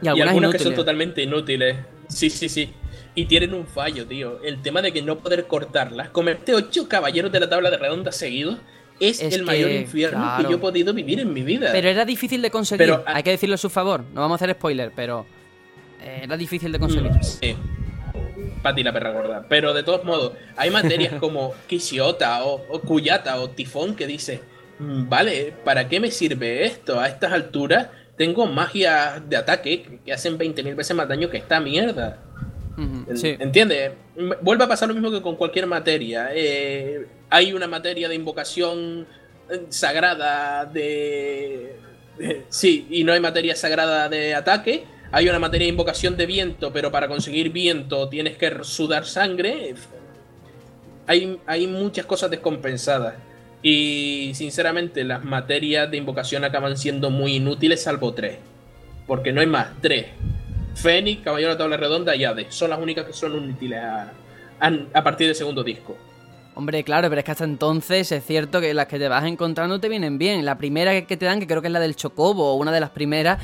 Y 0.00 0.08
algunas 0.08 0.28
algunas 0.28 0.52
que 0.52 0.58
son 0.60 0.74
totalmente 0.74 1.22
inútiles. 1.22 1.76
Sí, 2.08 2.30
sí, 2.30 2.48
sí. 2.48 2.72
Y 3.14 3.26
tienen 3.26 3.52
un 3.54 3.66
fallo, 3.66 4.06
tío. 4.06 4.40
El 4.42 4.62
tema 4.62 4.80
de 4.80 4.92
que 4.92 5.02
no 5.02 5.18
poder 5.18 5.46
cortarlas. 5.46 6.08
Comerte 6.10 6.54
ocho 6.54 6.88
caballeros 6.88 7.30
de 7.30 7.40
la 7.40 7.48
tabla 7.50 7.70
de 7.70 7.76
redonda 7.76 8.10
seguidos 8.12 8.58
es, 9.00 9.20
Es 9.20 9.34
el 9.34 9.42
mayor 9.44 9.70
infierno 9.70 10.18
claro. 10.18 10.44
que 10.44 10.50
yo 10.50 10.56
he 10.56 10.60
podido 10.60 10.94
vivir 10.94 11.20
en 11.20 11.32
mi 11.32 11.42
vida. 11.42 11.70
Pero 11.72 11.88
era 11.88 12.04
difícil 12.04 12.40
de 12.40 12.50
conseguir. 12.50 12.78
Pero- 12.86 13.04
Hay 13.06 13.22
que 13.22 13.30
decirlo 13.30 13.54
a 13.56 13.58
su 13.58 13.68
favor. 13.68 14.04
No 14.14 14.20
vamos 14.22 14.40
a 14.40 14.44
hacer 14.44 14.54
spoiler, 14.56 14.92
pero 14.96 15.26
eh, 16.02 16.20
era 16.24 16.36
difícil 16.36 16.72
de 16.72 16.78
conseguir. 16.78 17.10
Mm, 17.10 17.22
Sí. 17.22 17.56
Pati 18.62 18.82
la 18.82 18.92
perra 18.92 19.10
gorda. 19.12 19.46
Pero 19.48 19.74
de 19.74 19.82
todos 19.82 20.04
modos, 20.04 20.32
hay 20.56 20.70
materias 20.70 21.14
como 21.14 21.52
Kishiota 21.66 22.44
o, 22.44 22.64
o 22.68 22.80
Kuyata 22.80 23.40
o 23.40 23.50
Tifón 23.50 23.94
que 23.96 24.06
dice, 24.06 24.40
"Mm, 24.78 25.08
vale, 25.08 25.52
¿para 25.64 25.88
qué 25.88 25.98
me 26.00 26.10
sirve 26.10 26.64
esto? 26.64 27.00
A 27.00 27.08
estas 27.08 27.32
alturas 27.32 27.88
tengo 28.16 28.46
magia 28.46 29.22
de 29.26 29.36
ataque 29.36 29.98
que- 30.04 30.12
hacen 30.12 30.38
20.000 30.38 30.74
veces 30.74 30.94
más 30.96 31.08
daño 31.08 31.30
que 31.30 31.38
esta 31.38 31.60
mierda. 31.60 32.18
Sí. 33.14 33.36
¿Entiendes? 33.38 33.92
Vuelve 34.40 34.64
a 34.64 34.68
pasar 34.68 34.88
lo 34.88 34.94
mismo 34.94 35.10
que 35.10 35.20
con 35.20 35.36
cualquier 35.36 35.66
materia. 35.66 36.30
Eh, 36.34 37.06
hay 37.30 37.52
una 37.52 37.66
materia 37.68 38.08
de 38.08 38.14
invocación 38.14 39.06
eh, 39.50 39.66
sagrada 39.68 40.64
de... 40.64 41.76
de- 42.18 42.42
Sí, 42.48 42.86
y 42.90 43.04
no 43.04 43.12
hay 43.12 43.20
materia 43.20 43.54
sagrada 43.56 44.08
de 44.08 44.34
ataque. 44.34 44.84
Hay 45.10 45.28
una 45.28 45.38
materia 45.38 45.66
de 45.66 45.72
invocación 45.72 46.16
de 46.16 46.24
viento, 46.24 46.72
pero 46.72 46.90
para 46.90 47.08
conseguir 47.08 47.50
viento 47.50 48.08
tienes 48.08 48.38
que 48.38 48.50
sudar 48.62 49.04
sangre. 49.04 49.74
Hay, 51.06 51.38
hay 51.46 51.66
muchas 51.66 52.06
cosas 52.06 52.30
descompensadas. 52.30 53.14
Y 53.62 54.32
sinceramente 54.34 55.04
las 55.04 55.24
materias 55.24 55.90
de 55.90 55.96
invocación 55.96 56.44
acaban 56.44 56.76
siendo 56.76 57.10
muy 57.10 57.36
inútiles 57.36 57.82
salvo 57.82 58.12
tres. 58.12 58.38
Porque 59.06 59.32
no 59.32 59.40
hay 59.40 59.46
más, 59.46 59.68
tres. 59.80 60.06
Fénix, 60.74 61.22
Caballero 61.22 61.52
de 61.52 61.58
Tabla 61.58 61.76
Redonda 61.76 62.16
y 62.16 62.24
Hades. 62.24 62.54
Son 62.54 62.70
las 62.70 62.80
únicas 62.80 63.04
que 63.04 63.12
son 63.12 63.34
útiles 63.34 63.78
a, 63.78 64.12
a, 64.60 65.04
partir 65.04 65.26
del 65.26 65.36
segundo 65.36 65.62
disco. 65.62 65.96
Hombre, 66.54 66.82
claro, 66.84 67.08
pero 67.08 67.20
es 67.20 67.24
que 67.24 67.30
hasta 67.30 67.44
entonces 67.44 68.10
es 68.12 68.24
cierto 68.24 68.60
que 68.60 68.74
las 68.74 68.86
que 68.86 68.98
te 68.98 69.08
vas 69.08 69.24
encontrando 69.24 69.80
te 69.80 69.88
vienen 69.88 70.18
bien. 70.18 70.44
La 70.44 70.58
primera 70.58 71.00
que 71.06 71.16
te 71.16 71.24
dan, 71.24 71.40
que 71.40 71.46
creo 71.46 71.62
que 71.62 71.68
es 71.68 71.72
la 71.72 71.80
del 71.80 71.96
Chocobo, 71.96 72.52
o 72.52 72.56
una 72.56 72.72
de 72.72 72.80
las 72.80 72.90
primeras, 72.90 73.38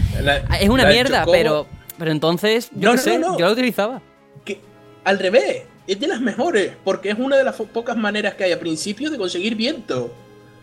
es 0.61 0.69
una 0.69 0.85
mierda, 0.87 1.25
pero, 1.31 1.67
pero 1.97 2.11
entonces, 2.11 2.71
yo 2.75 2.93
no, 2.93 2.99
sé, 2.99 3.21
yo 3.21 3.39
la 3.39 3.53
utilizaba. 3.53 4.03
Que, 4.45 4.61
al 5.05 5.19
revés, 5.19 5.65
es 5.89 5.99
de 5.99 6.07
las 6.07 6.21
mejores, 6.21 6.73
porque 6.85 7.11
es 7.11 7.19
una 7.19 7.37
de 7.37 7.45
las 7.45 7.57
pocas 7.57 7.97
maneras 7.97 8.35
que 8.35 8.45
hay 8.45 8.53
a 8.53 8.61
principio 8.61 9.11
de 9.11 9.19
conseguir 9.19 9.57
viento. 9.57 10.13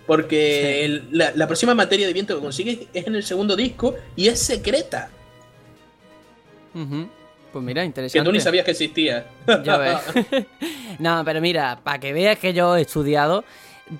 Porque 0.05 1.01
la, 1.11 1.47
próxima 1.47 1.73
materia 1.73 2.05
de 2.05 2.13
viento 2.13 2.35
que 2.35 2.41
consigues 2.41 2.79
es 2.93 3.07
en 3.07 3.15
el 3.15 3.23
segundo 3.23 3.55
disco 3.55 3.95
y 4.15 4.27
es 4.27 4.39
secreta. 4.39 5.09
Pues 7.51 7.65
mira, 7.65 7.83
interesante. 7.83 8.19
Que 8.19 8.25
tú 8.25 8.31
ni 8.31 8.39
sabías 8.39 8.65
que 8.65 8.71
existía. 8.71 9.25
Ya 9.63 9.77
ves. 9.77 10.45
no, 10.99 11.23
pero 11.25 11.41
mira, 11.41 11.79
para 11.83 11.99
que 11.99 12.13
veas 12.13 12.37
que 12.37 12.53
yo 12.53 12.77
he 12.77 12.81
estudiado, 12.81 13.43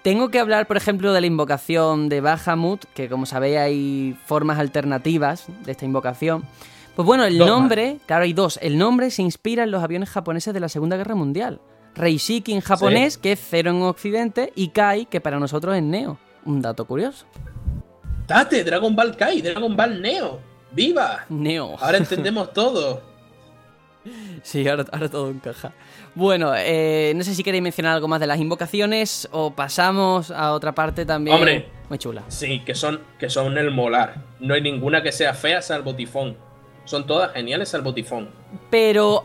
tengo 0.03 0.30
que 0.30 0.39
hablar, 0.39 0.68
por 0.68 0.77
ejemplo, 0.77 1.11
de 1.11 1.22
la 1.22 1.27
invocación 1.27 2.07
de 2.07 2.22
Bahamut, 2.22 2.85
que 2.93 3.10
como 3.10 3.26
sabéis 3.26 3.57
hay 3.57 4.18
formas 4.26 4.60
alternativas 4.60 5.45
de 5.65 5.72
esta 5.72 5.85
invocación. 5.85 6.43
Pues 6.95 7.05
bueno, 7.05 7.26
el 7.26 7.38
nombre, 7.38 7.97
claro, 8.05 8.23
hay 8.23 8.34
dos. 8.34 8.57
El 8.61 8.77
nombre 8.77 9.11
se 9.11 9.22
inspira 9.22 9.63
en 9.63 9.72
los 9.72 9.84
aviones 9.84 10.09
japoneses 10.09 10.53
de 10.53 10.59
la 10.61 10.69
Segunda 10.69 10.95
Guerra 10.95 11.15
Mundial. 11.15 11.59
Reishiki 11.93 12.53
en 12.53 12.61
japonés, 12.61 13.17
que 13.17 13.34
es 13.34 13.39
cero 13.49 13.72
en 13.72 13.81
occidente, 13.81 14.53
y 14.55 14.69
Kai, 14.69 15.05
que 15.05 15.22
para 15.22 15.39
nosotros 15.39 15.76
es 15.76 15.84
Neo. 15.84 16.17
Un 16.45 16.61
dato 16.61 16.85
curioso. 16.85 17.26
Date, 18.27 18.63
Dragon 18.63 18.95
Ball 18.95 19.15
Kai, 19.15 19.41
Dragon 19.41 19.76
Ball 19.76 20.01
Neo. 20.01 20.39
¡Viva! 20.72 21.26
Neo. 21.30 21.77
Ahora 21.80 21.97
entendemos 21.99 22.53
todo. 22.53 23.01
Sí, 24.43 24.67
ahora, 24.67 24.85
todo 25.09 25.31
encaja. 25.31 25.73
Bueno, 26.13 26.53
eh, 26.55 27.13
no 27.15 27.23
sé 27.23 27.34
si 27.34 27.43
queréis 27.43 27.63
mencionar 27.63 27.95
algo 27.95 28.07
más 28.07 28.19
de 28.19 28.27
las 28.27 28.39
invocaciones 28.39 29.27
o 29.31 29.51
pasamos 29.55 30.31
a 30.31 30.53
otra 30.53 30.76
parte 30.76 31.05
también. 31.05 31.35
Hombre, 31.35 31.69
muy 31.89 31.97
chula. 31.97 32.23
Sí, 32.27 32.59
que 32.59 32.76
son, 32.76 33.01
que 33.17 33.30
son 33.30 33.57
el 33.57 33.72
molar. 33.72 34.23
No 34.39 34.53
hay 34.53 34.61
ninguna 34.61 35.01
que 35.01 35.11
sea 35.11 35.34
fea 35.34 35.61
salvo 35.61 35.95
tifón. 35.95 36.38
Son 36.86 37.06
todas 37.06 37.34
geniales 37.34 37.76
tifón. 37.95 38.30
Pero, 38.70 39.24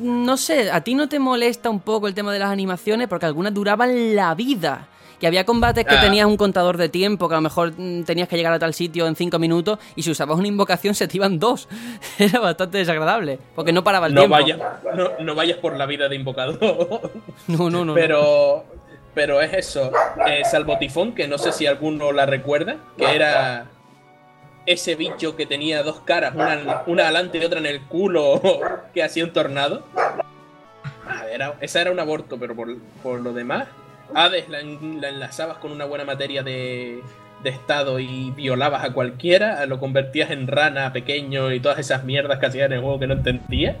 no 0.00 0.36
sé, 0.36 0.70
¿a 0.70 0.82
ti 0.82 0.94
no 0.94 1.08
te 1.08 1.18
molesta 1.18 1.70
un 1.70 1.80
poco 1.80 2.06
el 2.06 2.14
tema 2.14 2.32
de 2.32 2.38
las 2.38 2.50
animaciones? 2.50 3.08
Porque 3.08 3.26
algunas 3.26 3.54
duraban 3.54 4.14
la 4.14 4.34
vida. 4.34 4.88
Y 5.20 5.26
había 5.26 5.44
combates 5.44 5.84
que 5.84 5.94
ah. 5.94 6.00
tenías 6.00 6.26
un 6.26 6.36
contador 6.36 6.76
de 6.76 6.88
tiempo, 6.88 7.28
que 7.28 7.34
a 7.34 7.38
lo 7.38 7.42
mejor 7.42 7.72
mm, 7.76 8.04
tenías 8.04 8.28
que 8.28 8.36
llegar 8.36 8.52
a 8.52 8.58
tal 8.58 8.72
sitio 8.72 9.06
en 9.08 9.16
cinco 9.16 9.38
minutos, 9.38 9.78
y 9.96 10.02
si 10.02 10.10
usabas 10.10 10.38
una 10.38 10.46
invocación 10.46 10.94
se 10.94 11.08
te 11.08 11.16
iban 11.16 11.38
dos. 11.38 11.68
Era 12.18 12.40
bastante 12.40 12.78
desagradable, 12.78 13.38
porque 13.54 13.72
no 13.72 13.82
paraba 13.82 14.06
el 14.06 14.14
no 14.14 14.26
tiempo. 14.26 14.64
no, 14.94 15.10
no, 15.18 15.34
vayas 15.34 15.58
por 15.58 15.76
la 15.76 15.86
vida 15.86 16.08
de 16.08 16.16
invocador. 16.16 16.58
No, 17.48 17.70
no, 17.70 17.84
no. 17.84 17.94
Pero, 17.94 18.64
pero 19.14 19.40
es 19.40 19.52
eso. 19.54 19.90
Eh, 20.26 20.42
salvo 20.44 20.76
Tifón, 20.78 21.14
que 21.14 21.26
no 21.26 21.38
sé 21.38 21.52
si 21.52 21.66
alguno 21.66 22.12
la 22.12 22.26
recuerda, 22.26 22.76
que 22.96 23.14
era 23.14 23.66
ese 24.68 24.96
bicho 24.96 25.34
que 25.34 25.46
tenía 25.46 25.82
dos 25.82 26.00
caras, 26.00 26.34
una, 26.34 26.82
una 26.86 27.04
adelante 27.04 27.38
y 27.38 27.44
otra 27.44 27.58
en 27.58 27.66
el 27.66 27.82
culo, 27.82 28.40
que 28.94 29.02
hacía 29.02 29.24
un 29.24 29.32
tornado. 29.32 29.84
Ah, 31.06 31.24
era, 31.32 31.54
esa 31.60 31.80
era 31.80 31.90
un 31.90 31.98
aborto, 31.98 32.38
pero 32.38 32.54
por, 32.54 32.76
por 33.02 33.20
lo 33.20 33.32
demás, 33.32 33.66
Hades 34.14 34.48
la, 34.48 34.60
enlazabas 34.60 35.58
con 35.58 35.72
una 35.72 35.84
buena 35.84 36.04
materia 36.04 36.42
de, 36.42 37.02
estado 37.44 37.98
y 37.98 38.30
violabas 38.32 38.84
a 38.84 38.92
cualquiera, 38.92 39.64
lo 39.66 39.78
convertías 39.78 40.30
en 40.30 40.46
rana 40.46 40.92
pequeño 40.92 41.52
y 41.52 41.60
todas 41.60 41.78
esas 41.78 42.04
mierdas 42.04 42.38
que 42.38 42.46
hacías 42.46 42.66
en 42.66 42.74
el 42.74 42.80
juego 42.80 42.98
que 42.98 43.06
no 43.06 43.14
entendía. 43.14 43.76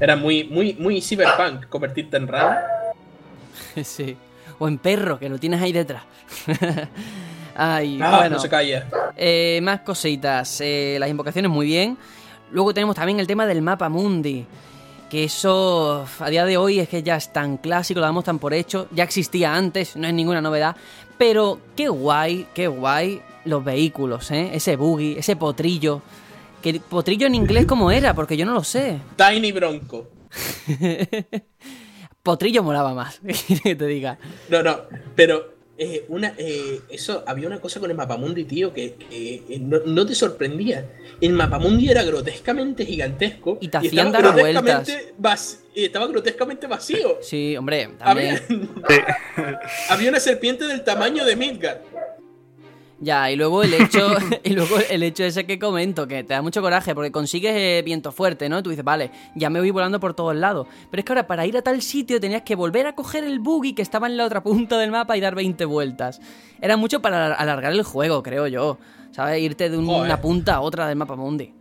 Era 0.00 0.16
muy, 0.16 0.44
muy, 0.44 0.74
muy 0.74 1.00
cyberpunk 1.00 1.68
convertirte 1.68 2.16
en 2.16 2.28
rana. 2.28 2.60
Sí. 3.84 4.16
O 4.58 4.68
en 4.68 4.78
perro, 4.78 5.18
que 5.18 5.28
lo 5.28 5.38
tienes 5.38 5.60
ahí 5.60 5.72
detrás. 5.72 6.04
Ay, 7.54 7.98
ah, 8.02 8.18
bueno. 8.18 8.36
No 8.36 8.42
se 8.42 8.48
calla. 8.48 8.86
Eh, 9.16 9.60
más 9.62 9.80
cositas. 9.80 10.60
Eh, 10.60 10.96
las 10.98 11.08
invocaciones 11.08 11.50
muy 11.50 11.66
bien. 11.66 11.98
Luego 12.50 12.74
tenemos 12.74 12.96
también 12.96 13.20
el 13.20 13.26
tema 13.26 13.46
del 13.46 13.62
mapa 13.62 13.88
mundi 13.88 14.46
que 15.12 15.24
eso 15.24 16.06
a 16.20 16.30
día 16.30 16.46
de 16.46 16.56
hoy 16.56 16.80
es 16.80 16.88
que 16.88 17.02
ya 17.02 17.16
es 17.16 17.34
tan 17.34 17.58
clásico, 17.58 18.00
lo 18.00 18.06
damos 18.06 18.24
tan 18.24 18.38
por 18.38 18.54
hecho, 18.54 18.88
ya 18.92 19.04
existía 19.04 19.54
antes, 19.54 19.94
no 19.94 20.06
es 20.06 20.14
ninguna 20.14 20.40
novedad, 20.40 20.74
pero 21.18 21.60
qué 21.76 21.90
guay, 21.90 22.46
qué 22.54 22.66
guay 22.66 23.20
los 23.44 23.62
vehículos, 23.62 24.30
¿eh? 24.30 24.52
Ese 24.54 24.76
buggy, 24.76 25.16
ese 25.18 25.36
potrillo. 25.36 26.00
¿Qué 26.62 26.80
potrillo 26.80 27.26
en 27.26 27.34
inglés 27.34 27.66
cómo 27.66 27.90
era? 27.90 28.14
Porque 28.14 28.38
yo 28.38 28.46
no 28.46 28.54
lo 28.54 28.64
sé. 28.64 29.00
Tiny 29.16 29.52
Bronco. 29.52 30.08
potrillo 32.22 32.62
molaba 32.62 32.94
más, 32.94 33.20
que 33.62 33.74
te 33.74 33.86
diga. 33.86 34.18
No, 34.48 34.62
no, 34.62 34.78
pero 35.14 35.51
eh, 35.84 36.04
una, 36.06 36.32
eh, 36.38 36.78
eso, 36.90 37.24
había 37.26 37.48
una 37.48 37.60
cosa 37.60 37.80
con 37.80 37.90
el 37.90 37.96
Mapamundi, 37.96 38.44
tío, 38.44 38.72
que, 38.72 38.94
eh, 39.10 39.58
no, 39.60 40.06
te 40.06 40.14
sorprendía. 40.14 40.86
El 41.20 41.32
Mapamundi 41.32 41.90
era 41.90 42.04
grotescamente 42.04 42.86
gigantesco. 42.86 43.58
Y 43.60 43.66
te 43.66 43.78
hacían 43.78 44.12
dar 44.12 44.32
vueltas. 44.32 44.88
y 45.74 45.84
estaba 45.84 46.06
grotescamente 46.06 46.68
vacío. 46.68 47.18
Sí, 47.20 47.56
hombre, 47.56 47.90
también. 47.98 48.40
Había, 48.84 49.60
había 49.88 50.10
una 50.10 50.20
serpiente 50.20 50.68
del 50.68 50.84
tamaño 50.84 51.24
de 51.24 51.34
Midgard. 51.34 51.80
Ya, 53.02 53.32
y 53.32 53.36
luego 53.36 53.64
el 53.64 53.74
hecho, 53.74 54.14
y 54.44 54.50
luego 54.50 54.76
el 54.88 55.02
hecho 55.02 55.24
ese 55.24 55.44
que 55.44 55.58
comento, 55.58 56.06
que 56.06 56.22
te 56.22 56.34
da 56.34 56.40
mucho 56.40 56.62
coraje, 56.62 56.94
porque 56.94 57.10
consigues 57.10 57.52
eh, 57.54 57.82
viento 57.84 58.12
fuerte, 58.12 58.48
¿no? 58.48 58.62
Tú 58.62 58.70
dices, 58.70 58.84
vale, 58.84 59.10
ya 59.34 59.50
me 59.50 59.58
voy 59.58 59.72
volando 59.72 59.98
por 59.98 60.14
todos 60.14 60.36
lados. 60.36 60.68
Pero 60.88 61.00
es 61.00 61.04
que 61.04 61.12
ahora 61.12 61.26
para 61.26 61.44
ir 61.44 61.56
a 61.56 61.62
tal 61.62 61.82
sitio 61.82 62.20
tenías 62.20 62.42
que 62.42 62.54
volver 62.54 62.86
a 62.86 62.94
coger 62.94 63.24
el 63.24 63.40
buggy 63.40 63.74
que 63.74 63.82
estaba 63.82 64.06
en 64.06 64.16
la 64.16 64.24
otra 64.24 64.44
punta 64.44 64.78
del 64.78 64.92
mapa 64.92 65.16
y 65.16 65.20
dar 65.20 65.34
20 65.34 65.64
vueltas. 65.64 66.20
Era 66.60 66.76
mucho 66.76 67.02
para 67.02 67.34
alargar 67.34 67.72
el 67.72 67.82
juego, 67.82 68.22
creo 68.22 68.46
yo. 68.46 68.78
¿Sabes? 69.10 69.42
Irte 69.42 69.68
de 69.68 69.76
una 69.76 70.20
punta 70.20 70.54
a 70.54 70.60
otra 70.60 70.86
del 70.86 70.96
mapa 70.96 71.16
mundi. 71.16 71.52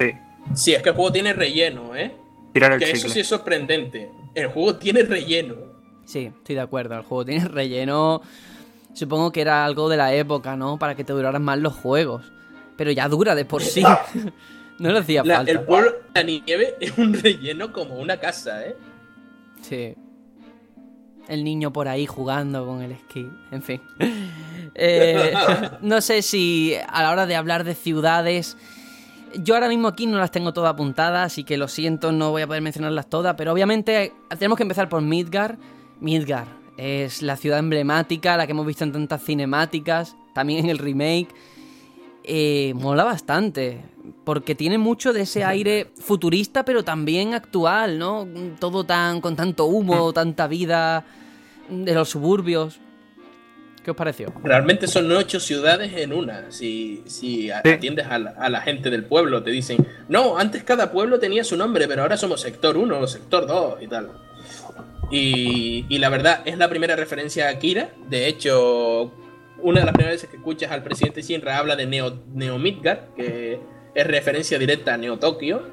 Sí. 0.00 0.12
Sí, 0.54 0.74
es 0.74 0.82
que 0.82 0.88
el 0.88 0.96
juego 0.96 1.12
tiene 1.12 1.32
relleno, 1.32 1.94
¿eh? 1.94 2.12
Tirar 2.52 2.72
el 2.72 2.80
que 2.80 2.90
eso 2.90 3.08
sí 3.08 3.20
es 3.20 3.28
sorprendente. 3.28 4.10
El 4.34 4.48
juego 4.48 4.76
tiene 4.76 5.02
relleno. 5.02 5.54
Sí, 6.04 6.32
estoy 6.36 6.56
de 6.56 6.60
acuerdo. 6.60 6.96
El 6.96 7.02
juego 7.02 7.24
tiene 7.24 7.46
relleno 7.46 8.20
Supongo 8.94 9.32
que 9.32 9.40
era 9.40 9.64
algo 9.64 9.88
de 9.88 9.96
la 9.96 10.12
época, 10.14 10.56
¿no? 10.56 10.78
Para 10.78 10.94
que 10.94 11.04
te 11.04 11.12
duraran 11.12 11.42
más 11.42 11.58
los 11.58 11.74
juegos. 11.74 12.32
Pero 12.76 12.90
ya 12.90 13.08
dura 13.08 13.34
de 13.34 13.44
por 13.44 13.62
sí. 13.62 13.82
no 14.78 14.90
le 14.90 14.98
hacía 14.98 15.24
falta. 15.24 15.50
El 15.50 15.60
pueblo 15.60 15.92
de 15.92 15.98
la 16.14 16.22
nieve 16.22 16.76
es 16.80 16.96
un 16.98 17.14
relleno 17.14 17.72
como 17.72 17.96
una 17.96 18.18
casa, 18.18 18.66
¿eh? 18.66 18.76
Sí. 19.62 19.94
El 21.28 21.44
niño 21.44 21.72
por 21.72 21.88
ahí 21.88 22.06
jugando 22.06 22.66
con 22.66 22.82
el 22.82 22.92
esquí. 22.92 23.28
En 23.50 23.62
fin. 23.62 23.80
Eh, 24.74 25.34
no 25.82 26.00
sé 26.00 26.22
si 26.22 26.74
a 26.88 27.02
la 27.02 27.10
hora 27.10 27.26
de 27.26 27.36
hablar 27.36 27.62
de 27.62 27.74
ciudades. 27.74 28.56
Yo 29.34 29.52
ahora 29.52 29.68
mismo 29.68 29.88
aquí 29.88 30.06
no 30.06 30.16
las 30.16 30.30
tengo 30.30 30.54
todas 30.54 30.72
apuntadas, 30.72 31.26
así 31.26 31.44
que 31.44 31.58
lo 31.58 31.68
siento, 31.68 32.10
no 32.10 32.30
voy 32.30 32.40
a 32.40 32.46
poder 32.46 32.62
mencionarlas 32.62 33.10
todas, 33.10 33.34
pero 33.36 33.52
obviamente 33.52 34.14
tenemos 34.38 34.56
que 34.56 34.62
empezar 34.62 34.88
por 34.88 35.02
Midgar. 35.02 35.58
Midgar, 36.00 36.46
es 36.76 37.22
la 37.22 37.36
ciudad 37.36 37.58
emblemática, 37.58 38.36
la 38.36 38.46
que 38.46 38.52
hemos 38.52 38.66
visto 38.66 38.84
en 38.84 38.92
tantas 38.92 39.24
cinemáticas, 39.24 40.16
también 40.34 40.64
en 40.64 40.70
el 40.70 40.78
remake. 40.78 41.28
Eh, 42.24 42.72
mola 42.76 43.02
bastante, 43.02 43.80
porque 44.24 44.54
tiene 44.54 44.78
mucho 44.78 45.12
de 45.12 45.22
ese 45.22 45.44
aire 45.44 45.90
futurista, 45.96 46.64
pero 46.64 46.84
también 46.84 47.34
actual, 47.34 47.98
¿no? 47.98 48.28
Todo 48.60 48.84
tan 48.84 49.20
con 49.20 49.34
tanto 49.34 49.66
humo, 49.66 50.10
mm. 50.10 50.12
tanta 50.12 50.46
vida 50.46 51.04
de 51.68 51.94
los 51.94 52.10
suburbios. 52.10 52.78
¿Qué 53.84 53.90
os 53.90 53.96
pareció? 53.96 54.32
Realmente 54.44 54.86
son 54.86 55.10
ocho 55.10 55.40
ciudades 55.40 55.92
en 55.96 56.12
una. 56.12 56.52
Si, 56.52 57.02
si 57.06 57.50
atiendes 57.50 58.06
a 58.06 58.18
la, 58.18 58.60
gente 58.60 58.90
del 58.90 59.04
pueblo, 59.04 59.42
te 59.42 59.50
dicen, 59.50 59.84
no, 60.08 60.38
antes 60.38 60.62
cada 60.62 60.92
pueblo 60.92 61.18
tenía 61.18 61.42
su 61.42 61.56
nombre, 61.56 61.88
pero 61.88 62.02
ahora 62.02 62.16
somos 62.16 62.40
sector 62.40 62.76
1, 62.76 63.06
sector 63.08 63.48
2 63.48 63.82
y 63.82 63.88
tal. 63.88 64.10
Y, 65.12 65.98
la 65.98 66.08
verdad, 66.08 66.40
es 66.46 66.56
la 66.56 66.70
primera 66.70 66.96
referencia 66.96 67.46
a 67.46 67.50
Akira. 67.50 67.90
De 68.08 68.26
hecho, 68.28 69.12
una 69.60 69.80
de 69.80 69.86
las 69.86 69.94
primeras 69.94 70.16
veces 70.16 70.30
que 70.30 70.36
escuchas 70.36 70.72
al 70.72 70.82
presidente 70.82 71.20
Shinra 71.20 71.58
habla 71.58 71.76
de 71.76 71.86
Neo, 71.86 72.18
Neo 72.32 72.58
Midgar, 72.58 73.08
que 73.14 73.60
es 73.94 74.06
referencia 74.06 74.58
directa 74.58 74.94
a 74.94 74.96
Neo 74.96 75.18
Tokio. 75.18 75.68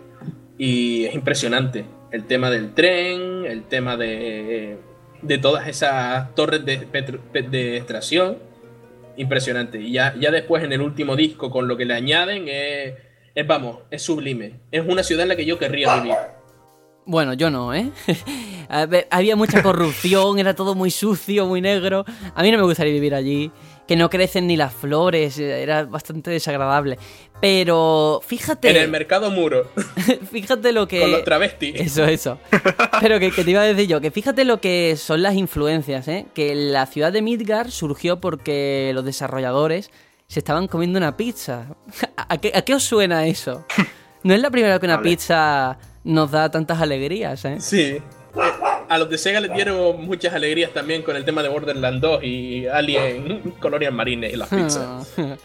Y 0.57 1.05
es 1.05 1.15
impresionante. 1.15 1.85
El 2.11 2.25
tema 2.25 2.51
del 2.51 2.73
tren, 2.73 3.45
el 3.45 3.63
tema 3.63 3.95
de, 3.95 4.77
todas 5.41 5.69
esas 5.69 6.35
torres 6.35 6.65
de, 6.65 6.85
de 7.49 7.77
extracción. 7.77 8.39
Impresionante. 9.15 9.79
Y 9.79 9.93
ya, 9.93 10.15
ya 10.19 10.31
después 10.31 10.65
en 10.65 10.73
el 10.73 10.81
último 10.81 11.15
disco, 11.15 11.49
con 11.49 11.69
lo 11.69 11.77
que 11.77 11.85
le 11.85 11.93
añaden, 11.93 12.49
es, 12.49 12.93
es, 13.35 13.47
vamos, 13.47 13.79
es 13.89 14.01
sublime. 14.01 14.59
Es 14.69 14.85
una 14.85 15.01
ciudad 15.01 15.23
en 15.23 15.29
la 15.29 15.35
que 15.37 15.45
yo 15.45 15.57
querría 15.57 15.95
vivir. 15.95 16.15
Bueno, 17.05 17.33
yo 17.33 17.49
no, 17.49 17.73
¿eh? 17.73 17.91
Había 19.09 19.35
mucha 19.35 19.63
corrupción, 19.63 20.39
era 20.39 20.53
todo 20.53 20.75
muy 20.75 20.91
sucio, 20.91 21.47
muy 21.47 21.61
negro. 21.61 22.05
A 22.35 22.43
mí 22.43 22.51
no 22.51 22.57
me 22.57 22.63
gustaría 22.63 22.93
vivir 22.93 23.15
allí. 23.15 23.51
Que 23.87 23.95
no 23.95 24.11
crecen 24.11 24.45
ni 24.45 24.55
las 24.55 24.71
flores, 24.71 25.39
era 25.39 25.83
bastante 25.85 26.29
desagradable. 26.29 26.99
Pero 27.41 28.21
fíjate. 28.23 28.69
En 28.69 28.77
el 28.77 28.87
mercado 28.87 29.31
muro. 29.31 29.67
fíjate 30.31 30.71
lo 30.71 30.87
que. 30.87 31.01
Con 31.01 31.11
los 31.11 31.23
travestis. 31.23 31.73
Eso, 31.73 32.05
eso. 32.05 32.37
Pero 33.01 33.19
que, 33.19 33.31
te 33.31 33.49
iba 33.49 33.61
a 33.61 33.65
decir 33.65 33.87
yo, 33.87 33.99
que 33.99 34.11
fíjate 34.11 34.45
lo 34.45 34.61
que 34.61 34.95
son 34.95 35.23
las 35.23 35.33
influencias, 35.33 36.07
¿eh? 36.07 36.27
Que 36.35 36.53
la 36.53 36.85
ciudad 36.85 37.11
de 37.11 37.23
Midgar 37.23 37.71
surgió 37.71 38.19
porque 38.19 38.91
los 38.93 39.03
desarrolladores 39.03 39.89
se 40.27 40.39
estaban 40.39 40.67
comiendo 40.67 40.99
una 40.99 41.17
pizza. 41.17 41.75
¿A 42.15 42.37
qué, 42.37 42.51
a 42.53 42.61
qué 42.61 42.75
os 42.75 42.83
suena 42.83 43.25
eso? 43.25 43.65
No 44.21 44.35
es 44.35 44.41
la 44.41 44.51
primera 44.51 44.75
vez 44.75 44.79
que 44.81 44.85
una 44.85 45.01
pizza 45.01 45.79
nos 46.03 46.31
da 46.31 46.49
tantas 46.49 46.81
alegrías, 46.81 47.43
¿eh? 47.45 47.57
Sí. 47.59 47.97
A 48.87 48.97
los 48.97 49.09
de 49.09 49.17
Sega 49.17 49.39
les 49.39 49.53
dieron 49.53 50.05
muchas 50.05 50.33
alegrías 50.33 50.71
también 50.71 51.03
con 51.03 51.15
el 51.15 51.25
tema 51.25 51.43
de 51.43 51.49
Borderlands 51.49 52.01
2 52.01 52.23
y 52.23 52.67
Alien 52.67 53.53
Colonial 53.59 53.93
Marines 53.93 54.33
y 54.33 54.35
las 54.35 54.49
pizzas. 54.49 55.13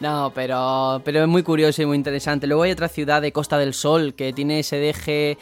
No, 0.00 0.30
pero, 0.32 1.02
pero 1.04 1.22
es 1.22 1.28
muy 1.28 1.42
curioso 1.42 1.82
y 1.82 1.86
muy 1.86 1.96
interesante. 1.96 2.46
Luego 2.46 2.62
hay 2.62 2.70
otra 2.70 2.86
ciudad 2.86 3.20
de 3.20 3.32
Costa 3.32 3.58
del 3.58 3.74
Sol 3.74 4.14
que 4.14 4.32
tiene 4.32 4.60
ese 4.60 4.76
deje 4.76 5.38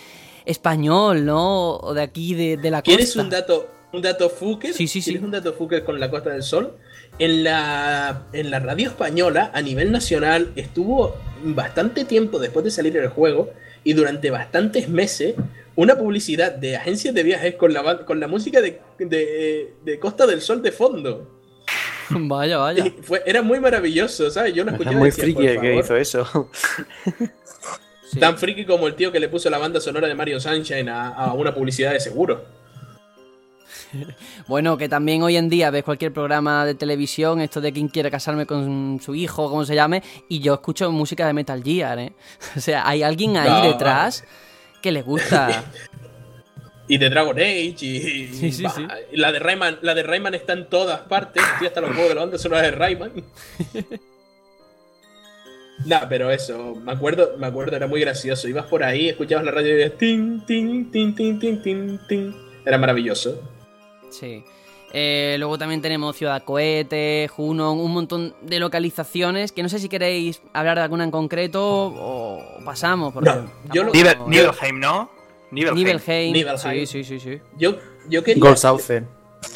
español, 0.47 1.27
¿no? 1.27 1.77
O 1.77 1.93
de 1.93 2.01
aquí, 2.01 2.35
de, 2.35 2.57
la 2.71 2.79
costa. 2.79 2.83
¿Quieres 2.83 3.17
un 3.17 3.29
dato, 3.29 3.69
un 3.93 4.01
dato 4.01 4.31
Fuker? 4.31 4.73
Sí, 4.73 4.89
sí, 4.89 5.03
sí. 5.03 5.11
¿Quieres 5.11 5.25
un 5.25 5.31
dato 5.31 5.53
Fuker 5.53 5.85
con 5.85 6.01
la 6.01 6.11
Costa 6.11 6.31
del 6.31 6.43
Sol? 6.43 6.75
En 7.19 7.45
la, 7.45 8.23
en 8.33 8.51
la 8.51 8.61
radio 8.61 8.89
española, 8.89 9.51
a 9.53 9.61
nivel 9.61 9.93
nacional, 9.93 10.53
estuvo 10.57 11.15
bastante 11.45 12.07
tiempo 12.07 12.39
después 12.39 12.65
de 12.65 12.71
salir 12.71 12.97
el 12.97 13.09
juego 13.09 13.51
y 13.87 13.93
durante 13.93 14.31
bastantes 14.31 14.89
meses 14.89 15.37
una 15.77 15.97
publicidad 15.97 16.51
de 16.51 16.77
agencias 16.77 17.15
de 17.15 17.23
viajes 17.23 17.55
con 17.55 17.73
la, 17.73 18.05
con 18.05 18.19
la 18.19 18.27
música 18.27 18.61
de, 18.61 19.99
Costa 20.01 20.27
del 20.27 20.41
Sol 20.41 20.61
de 20.61 20.73
fondo. 20.73 21.31
Vaya, 22.11 22.59
vaya. 22.59 22.85
fue, 23.03 23.23
era 23.27 23.43
muy 23.43 23.59
maravilloso, 23.59 24.31
¿sabes? 24.31 24.55
Yo 24.55 24.63
lo 24.63 24.71
escuché. 24.71 24.91
Es 24.91 24.97
muy 24.97 25.11
friki 25.11 25.43
que 25.61 25.77
hizo 25.77 25.97
eso. 25.97 26.51
Tan 28.21 28.39
friki 28.39 28.65
como 28.65 28.87
el 28.87 28.95
tío 28.95 29.11
que 29.11 29.19
le 29.19 29.29
puso 29.29 29.51
la 29.51 29.59
banda 29.59 29.81
sonora 29.81 30.07
de 30.07 30.15
Mario 30.15 30.39
Sunshine 30.39 30.89
a, 30.89 31.33
una 31.35 31.53
publicidad 31.53 31.93
de 31.93 32.01
seguro. 32.01 32.45
Bueno, 34.47 34.77
que 34.77 34.89
también 34.89 35.23
hoy 35.23 35.37
en 35.37 35.49
día 35.49 35.71
ves 35.71 35.85
cualquier 35.85 36.13
programa 36.13 36.65
de 36.65 36.75
televisión, 36.75 37.41
esto 37.41 37.61
de 37.61 37.73
quien 37.73 37.89
quiere 37.89 38.11
casarme 38.11 38.47
con 38.47 39.01
su 39.03 39.15
hijo, 39.15 39.49
como 39.49 39.65
se 39.65 39.75
llame, 39.75 40.03
y 40.29 40.41
yo 40.41 40.55
escucho 40.55 40.91
música 40.91 41.27
de 41.27 41.33
Metal 41.33 41.63
Gear, 41.63 41.99
¿eh? 41.99 42.13
O 42.57 42.61
sea, 42.61 42.89
hay 42.89 43.03
alguien 43.03 43.37
ahí 43.37 43.69
detrás 43.69 44.25
que 44.83 44.93
le 44.93 45.03
gusta. 45.03 45.65
y 46.89 46.99
de 46.99 47.11
Dragon 47.11 47.37
Age 47.37 47.77
y, 47.81 48.29
sí, 48.33 48.53
sí, 48.53 48.65
sí. 48.69 48.87
la 49.13 49.33
de 49.33 49.39
Rayman 49.39 49.79
la 49.83 49.95
de 49.95 50.03
Rayman 50.03 50.35
está 50.35 50.53
en 50.53 50.69
todas 50.69 51.01
partes 51.01 51.43
y 51.61 51.67
hasta 51.67 51.81
los 51.81 51.91
juegos 51.91 52.11
de 52.11 52.15
la 52.15 52.21
banda 52.23 52.39
sonora 52.39 52.63
de 52.63 52.71
Rayman 52.71 53.13
nah 55.85 56.09
pero 56.09 56.31
eso 56.31 56.75
me 56.77 56.93
acuerdo 56.93 57.37
me 57.39 57.47
acuerdo 57.47 57.77
era 57.77 57.87
muy 57.87 58.01
gracioso 58.01 58.49
ibas 58.49 58.67
por 58.67 58.85
ahí 58.85 59.09
escuchabas 59.09 59.45
la 59.45 59.51
radio 59.51 59.75
y 59.75 59.77
decías 59.77 59.99
tin 59.99 60.47
tin 60.47 60.91
tin 60.91 61.15
tin 61.15 61.39
tin 61.41 61.63
tin 61.63 62.01
tin 62.09 62.37
era 62.65 62.79
maravilloso 62.79 63.56
sí 64.19 64.45
eh, 64.93 65.37
luego 65.39 65.59
también 65.59 65.83
tenemos 65.83 66.17
Ciudad 66.17 66.43
Cohete, 66.45 67.29
Junon, 67.29 67.79
un 67.79 67.93
montón 67.93 68.35
de 68.41 68.59
localizaciones 68.59 69.53
que 69.53 69.63
no 69.63 69.69
sé 69.69 69.79
si 69.79 69.89
queréis 69.89 70.41
hablar 70.53 70.79
de 70.79 70.85
alguna 70.85 71.05
en 71.05 71.11
concreto 71.11 71.93
o 71.95 72.41
pasamos. 72.65 73.13
Porque 73.13 73.31
no, 73.31 73.51
yo 73.75 73.85
lo... 73.85 73.93
Nibelheim, 73.93 74.79
¿no? 74.79 75.11
Nibelheim. 75.51 76.35
Sí, 76.57 76.87
sí, 76.87 77.05
sí, 77.05 77.21
sí. 77.21 77.41
Yo, 77.59 77.77
yo 78.09 78.23
quería. 78.23 78.43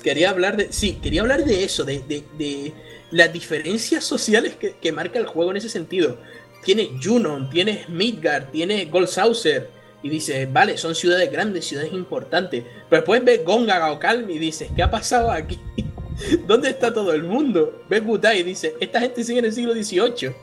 Quería 0.03 0.31
hablar 0.31 0.57
de. 0.57 0.73
Sí, 0.73 0.99
quería 1.03 1.23
hablar 1.23 1.45
de 1.45 1.65
eso, 1.65 1.85
de, 1.85 2.01
de, 2.01 2.73
las 3.11 3.33
diferencias 3.33 4.05
sociales 4.05 4.57
que, 4.57 4.93
marca 4.93 5.19
el 5.19 5.27
juego 5.27 5.51
en 5.51 5.57
ese 5.57 5.69
sentido. 5.69 6.19
Tiene 6.65 6.91
Junon, 7.03 7.51
tiene 7.51 7.85
Midgard, 7.89 8.51
tiene 8.51 8.85
Goldsaucer. 8.85 9.71
Y 10.03 10.09
dices, 10.09 10.51
vale, 10.53 10.79
son 10.79 10.95
ciudades 10.95 11.31
grandes, 11.31 11.67
ciudades 11.67 11.93
importantes. 11.93 12.65
Pero 12.89 13.03
después 13.03 13.25
ves 13.25 13.45
Gonga 13.45 13.91
o 13.93 13.99
Calm 13.99 14.29
y 14.31 14.39
dices, 14.39 14.71
¿qué 14.75 14.83
ha 14.83 14.91
pasado 14.91 15.31
aquí? 15.31 15.59
¿Dónde 16.47 16.71
está 16.71 16.93
todo 16.93 17.13
el 17.13 17.25
mundo? 17.25 17.83
Ves 17.89 18.05
Butai 18.05 18.41
y 18.41 18.43
dices, 18.43 18.75
esta 18.81 19.01
gente 19.01 19.25
sigue 19.25 19.41
en 19.41 19.47
el 19.47 19.53
siglo 19.53 19.75
XVIII. 19.75 20.35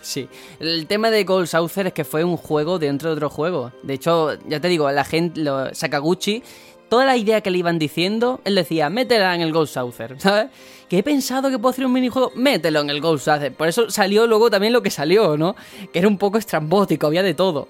Sí, 0.00 0.28
el 0.60 0.86
tema 0.86 1.10
de 1.10 1.24
Gold 1.24 1.46
Saucer 1.46 1.88
es 1.88 1.92
que 1.92 2.04
fue 2.04 2.24
un 2.24 2.36
juego 2.36 2.78
dentro 2.78 3.10
de 3.10 3.16
otro 3.16 3.30
juego. 3.30 3.72
De 3.82 3.94
hecho, 3.94 4.38
ya 4.46 4.60
te 4.60 4.68
digo, 4.68 4.90
la 4.90 5.04
gente, 5.04 5.40
lo, 5.40 5.74
Sakaguchi, 5.74 6.42
toda 6.88 7.04
la 7.04 7.16
idea 7.16 7.40
que 7.40 7.50
le 7.50 7.58
iban 7.58 7.78
diciendo, 7.78 8.40
él 8.44 8.54
decía, 8.54 8.90
métela 8.90 9.34
en 9.34 9.40
el 9.40 9.52
Gold 9.52 9.68
Saucer, 9.68 10.16
¿sabes? 10.20 10.50
Que 10.88 10.98
he 10.98 11.02
pensado 11.02 11.50
que 11.50 11.58
puedo 11.58 11.72
hacer 11.72 11.86
un 11.86 11.92
minijuego, 11.92 12.32
mételo 12.34 12.80
en 12.80 12.90
el 12.90 13.00
Gold 13.00 13.20
Saucer. 13.20 13.54
Por 13.54 13.68
eso 13.68 13.90
salió 13.90 14.26
luego 14.26 14.50
también 14.50 14.72
lo 14.72 14.82
que 14.82 14.90
salió, 14.90 15.36
¿no? 15.36 15.56
Que 15.92 15.98
era 15.98 16.08
un 16.08 16.18
poco 16.18 16.38
estrambótico, 16.38 17.06
había 17.06 17.22
de 17.22 17.34
todo. 17.34 17.68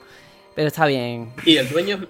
Pero 0.55 0.69
está 0.69 0.87
bien. 0.87 1.33
Y 1.45 1.57
el 1.57 1.69
dueño, 1.69 2.07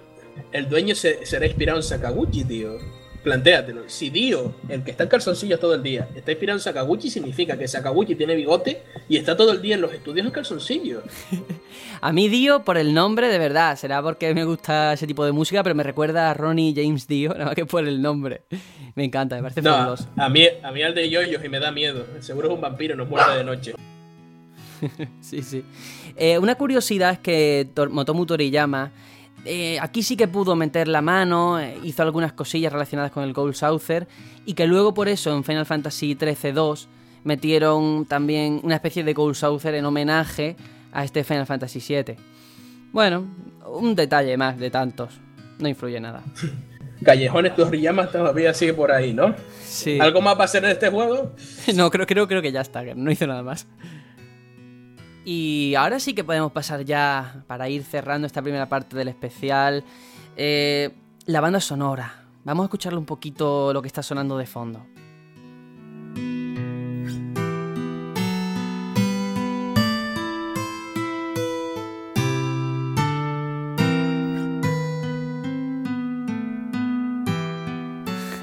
el 0.51 0.69
dueño 0.69 0.95
se, 0.95 1.25
será 1.25 1.45
inspirado 1.45 1.79
en 1.79 1.83
Sakaguchi, 1.83 2.43
tío 2.43 2.77
plantéatelo. 3.23 3.83
Si 3.87 4.09
Dio, 4.09 4.53
el 4.69 4.83
que 4.83 4.91
está 4.91 5.03
en 5.03 5.09
calzoncillos 5.09 5.59
todo 5.59 5.73
el 5.73 5.81
día, 5.81 6.07
está 6.13 6.31
inspirado 6.31 6.59
en 6.59 6.61
Sakaguchi, 6.61 7.09
significa 7.09 7.57
que 7.57 7.67
Sakaguchi 7.67 8.15
tiene 8.15 8.35
bigote 8.35 8.83
y 9.09 9.17
está 9.17 9.35
todo 9.35 9.53
el 9.53 9.61
día 9.61 9.75
en 9.75 9.81
los 9.81 9.93
estudios 9.93 10.25
en 10.27 10.31
calzoncillos. 10.31 11.03
a 12.01 12.13
mí 12.13 12.27
Dio, 12.27 12.63
por 12.63 12.77
el 12.77 12.93
nombre, 12.93 13.29
de 13.29 13.39
verdad, 13.39 13.77
será 13.77 14.03
porque 14.03 14.33
me 14.35 14.43
gusta 14.43 14.93
ese 14.93 15.07
tipo 15.07 15.25
de 15.25 15.31
música, 15.31 15.63
pero 15.63 15.73
me 15.73 15.83
recuerda 15.83 16.29
a 16.29 16.33
Ronnie 16.33 16.73
James 16.75 17.07
Dio, 17.07 17.29
nada 17.33 17.45
más 17.45 17.55
que 17.55 17.65
por 17.65 17.87
el 17.87 18.01
nombre. 18.01 18.41
Me 18.95 19.05
encanta, 19.05 19.35
me 19.37 19.41
parece 19.41 19.61
no, 19.61 19.95
A 20.17 20.29
mí, 20.29 20.47
a 20.61 20.71
mí 20.71 20.83
al 20.83 20.93
de 20.93 21.09
yoyos 21.09 21.43
y 21.43 21.49
me 21.49 21.59
da 21.59 21.71
miedo. 21.71 22.05
Seguro 22.19 22.49
es 22.49 22.53
un 22.53 22.61
vampiro, 22.61 22.95
no 22.95 23.05
muerde 23.05 23.37
de 23.37 23.43
noche. 23.43 23.73
sí, 25.21 25.41
sí. 25.41 25.63
Eh, 26.15 26.37
una 26.37 26.55
curiosidad 26.55 27.11
es 27.13 27.19
que 27.19 27.69
Motomu 27.89 28.25
Toriyama 28.25 28.91
eh, 29.45 29.77
aquí 29.81 30.03
sí 30.03 30.15
que 30.15 30.27
pudo 30.27 30.55
meter 30.55 30.87
la 30.87 31.01
mano, 31.01 31.59
eh, 31.59 31.77
hizo 31.83 32.01
algunas 32.01 32.31
cosillas 32.31 32.71
relacionadas 32.71 33.11
con 33.11 33.23
el 33.23 33.33
Gold 33.33 33.55
Saucer 33.55 34.07
y 34.45 34.53
que 34.53 34.67
luego 34.67 34.93
por 34.93 35.09
eso 35.09 35.35
en 35.35 35.43
Final 35.43 35.65
Fantasy 35.65 36.15
XIII-2 36.15 36.87
metieron 37.25 38.05
también 38.05 38.61
una 38.63 38.75
especie 38.75 39.03
de 39.03 39.13
Gold 39.13 39.35
Saucer 39.35 39.75
en 39.75 39.85
homenaje 39.85 40.55
a 40.93 41.03
este 41.03 41.25
Final 41.25 41.45
Fantasy 41.45 41.79
VII. 41.85 42.15
Bueno, 42.93 43.25
un 43.67 43.95
detalle 43.95 44.37
más 44.37 44.57
de 44.57 44.69
tantos, 44.69 45.19
no 45.59 45.67
influye 45.67 45.99
nada. 45.99 46.23
Callejones 47.03 47.53
Toriyama 47.55 48.07
todavía 48.07 48.53
sigue 48.53 48.73
por 48.73 48.93
ahí, 48.93 49.13
¿no? 49.13 49.35
Sí. 49.65 49.99
¿Algo 49.99 50.21
más 50.21 50.39
va 50.39 50.45
a 50.45 50.47
ser 50.47 50.63
en 50.63 50.71
este 50.71 50.89
juego? 50.89 51.33
no, 51.75 51.91
creo, 51.91 52.07
creo, 52.07 52.27
creo 52.29 52.41
que 52.41 52.53
ya 52.53 52.61
está, 52.61 52.81
no 52.95 53.11
hizo 53.11 53.27
nada 53.27 53.43
más. 53.43 53.67
Y 55.25 55.73
ahora 55.75 55.99
sí 55.99 56.13
que 56.13 56.23
podemos 56.23 56.51
pasar 56.51 56.83
ya, 56.83 57.43
para 57.47 57.69
ir 57.69 57.83
cerrando 57.83 58.27
esta 58.27 58.41
primera 58.41 58.67
parte 58.67 58.97
del 58.97 59.07
especial, 59.07 59.83
eh, 60.35 60.91
la 61.25 61.39
banda 61.39 61.61
sonora. 61.61 62.25
Vamos 62.43 62.63
a 62.63 62.65
escucharle 62.65 62.99
un 62.99 63.05
poquito 63.05 63.71
lo 63.71 63.81
que 63.81 63.87
está 63.87 64.03
sonando 64.03 64.37
de 64.37 64.45
fondo. 64.45 64.85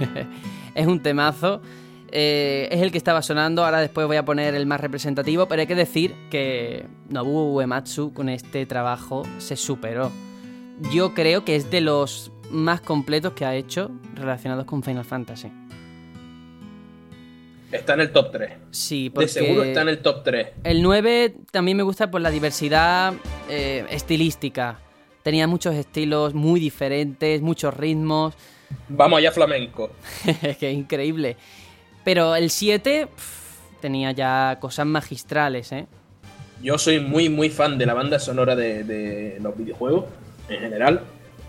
es 0.75 0.87
un 0.87 1.01
temazo 1.01 1.61
eh, 2.13 2.69
es 2.71 2.81
el 2.81 2.93
que 2.93 2.99
estaba 2.99 3.23
sonando, 3.23 3.65
ahora 3.65 3.81
después 3.81 4.07
voy 4.07 4.17
a 4.17 4.25
poner 4.25 4.55
el 4.55 4.67
más 4.67 4.81
representativo, 4.81 5.47
pero 5.47 5.61
hay 5.61 5.67
que 5.67 5.75
decir 5.75 6.15
que 6.31 6.87
Nobuo 7.09 7.53
Uematsu 7.55 8.13
con 8.13 8.29
este 8.29 8.67
trabajo 8.67 9.23
se 9.39 9.57
superó. 9.57 10.11
Yo 10.93 11.15
creo 11.15 11.45
que 11.45 11.57
es 11.57 11.71
de 11.71 11.81
los 11.81 12.33
más 12.51 12.81
completos 12.81 13.35
que 13.35 13.45
ha 13.45 13.55
hecho 13.55 13.91
relacionados 14.15 14.65
con 14.65 14.83
Final 14.83 15.05
Fantasy. 15.05 15.51
Está 17.71 17.95
en 17.95 18.01
el 18.01 18.13
top 18.13 18.33
3. 18.33 18.53
Sí, 18.71 19.11
porque... 19.11 19.27
De 19.27 19.33
seguro 19.33 19.63
está 19.63 19.83
en 19.83 19.89
el 19.89 19.99
top 20.01 20.25
3. 20.25 20.49
El 20.65 20.83
9 20.83 21.35
también 21.53 21.77
me 21.77 21.83
gusta 21.83 22.11
por 22.11 22.21
la 22.21 22.31
diversidad 22.31 23.15
eh, 23.49 23.85
estilística. 23.91 24.79
Tenía 25.23 25.47
muchos 25.47 25.75
estilos 25.75 26.35
muy 26.35 26.59
diferentes, 26.59 27.41
muchos 27.43 27.75
ritmos. 27.75 28.35
Vamos 28.89 29.19
allá 29.19 29.31
flamenco. 29.31 29.91
Qué 30.59 30.73
increíble. 30.73 31.37
Pero 32.05 32.37
el 32.37 32.51
7 32.51 33.09
tenía 33.81 34.13
ya 34.13 34.59
cosas 34.61 34.87
magistrales, 34.87 35.73
¿eh? 35.73 35.87
Yo 36.63 36.77
soy 36.77 37.01
muy, 37.01 37.29
muy 37.29 37.49
fan 37.49 37.79
de 37.79 37.87
la 37.87 37.95
banda 37.95 38.19
sonora 38.19 38.55
de, 38.55 39.39
los 39.41 39.57
videojuegos 39.57 40.05
en 40.49 40.61
general. 40.61 41.01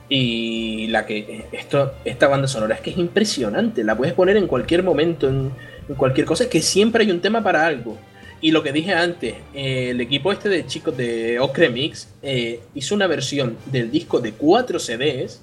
Y 0.07 0.88
la 0.88 1.06
que. 1.06 1.45
Esto, 1.52 1.94
esta 2.06 2.28
banda 2.28 2.48
sonora 2.48 2.76
es 2.76 2.82
que 2.82 2.91
es 2.91 2.98
impresionante. 2.98 3.84
La 3.84 3.95
puedes 3.95 4.14
poner 4.14 4.38
en 4.38 4.48
cualquier 4.48 4.84
momento, 4.84 5.28
en, 5.28 5.52
cualquier 5.98 6.26
cosa. 6.26 6.45
Es 6.45 6.49
que 6.49 6.61
siempre 6.61 7.03
hay 7.03 7.11
un 7.11 7.22
tema 7.22 7.44
para 7.44 7.65
algo. 7.65 7.98
Y 8.41 8.52
lo 8.52 8.64
que 8.64 8.72
dije 8.72 8.94
antes, 8.94 9.36
eh, 9.53 9.91
el 9.91 10.02
equipo 10.02 10.32
este 10.32 10.49
de 10.49 10.65
chicos 10.65 10.98
de 10.98 11.40
Ocre 11.40 11.69
Mix 11.69 12.10
eh, 12.23 12.61
hizo 12.73 12.95
una 12.95 13.06
versión 13.06 13.56
del 13.68 13.91
disco 13.91 14.19
de 14.19 14.32
4 14.32 14.80
CDs, 14.80 15.41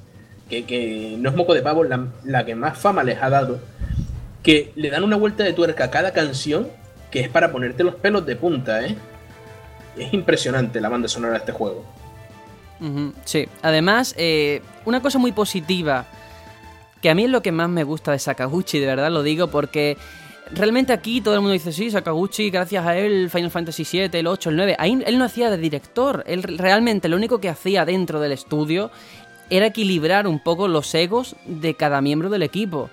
que, 0.49 1.17
no 1.19 1.31
es 1.31 1.37
moco 1.37 1.55
de 1.55 1.63
pavo, 1.63 1.85
la, 1.85 2.09
la, 2.25 2.45
que 2.45 2.57
más 2.57 2.77
fama 2.77 3.05
les 3.05 3.23
ha 3.23 3.31
dado, 3.31 3.61
que 4.49 4.73
le 4.77 4.89
dan 4.89 5.05
una 5.05 5.17
vuelta 5.17 5.45
de 5.45 5.53
tuerca 5.53 5.85
a 5.85 5.91
cada 5.91 6.15
canción, 6.15 6.69
que 7.11 7.21
es 7.21 7.29
para 7.29 7.53
ponerte 7.53 7.85
los 7.85 7.97
pelos 7.97 8.25
de 8.25 8.35
punta, 8.35 8.83
¿eh? 8.83 8.97
Es 9.95 10.15
impresionante 10.15 10.81
la 10.81 10.89
banda 10.89 11.07
sonora 11.07 11.35
de 11.35 11.41
este 11.41 11.53
juego. 11.53 11.85
sí, 13.27 13.47
además, 13.61 14.15
eh, 14.17 14.63
una 14.87 15.03
cosa 15.03 15.19
muy 15.19 15.33
positiva, 15.33 16.07
que 17.03 17.11
a 17.11 17.15
mí 17.15 17.25
es 17.25 17.31
lo 17.31 17.43
que 17.43 17.53
más 17.53 17.69
me 17.69 17.85
gusta 17.85 18.13
de 18.13 18.19
Sakaguchi, 18.19 18.79
de 18.79 18.87
verdad 18.87 19.11
lo 19.11 19.23
digo, 19.23 19.49
porque 19.49 19.99
realmente 20.53 20.95
aquí 20.95 21.21
todo 21.21 21.35
el 21.35 21.41
mundo 21.43 21.53
dice, 21.53 21.71
sí, 21.71 21.91
Sakaguchi, 21.91 22.49
gracias 22.49 22.87
a 22.87 22.97
él, 22.97 23.29
Final 23.29 23.51
Fantasy 23.51 23.85
VII, 23.85 24.19
el 24.19 24.27
8, 24.27 24.49
el 24.49 24.57
9, 24.57 24.77
ahí 24.79 24.99
él 25.05 25.19
no 25.19 25.27
hacía 25.27 25.51
de 25.51 25.59
director, 25.59 26.25
él 26.27 26.43
realmente 26.43 27.11
lo 27.11 27.19
único 27.19 27.39
que 27.39 27.51
hacía 27.51 27.85
dentro 27.85 28.19
del 28.19 28.33
estudio 28.33 28.91
era 29.51 29.67
equilibrar 29.67 30.27
un 30.27 30.43
poco 30.43 30.69
los 30.69 30.95
egos 30.95 31.37
de 31.45 31.75
cada 31.75 32.01
miembro 32.01 32.31
del 32.31 32.45
equipo. 32.45 32.89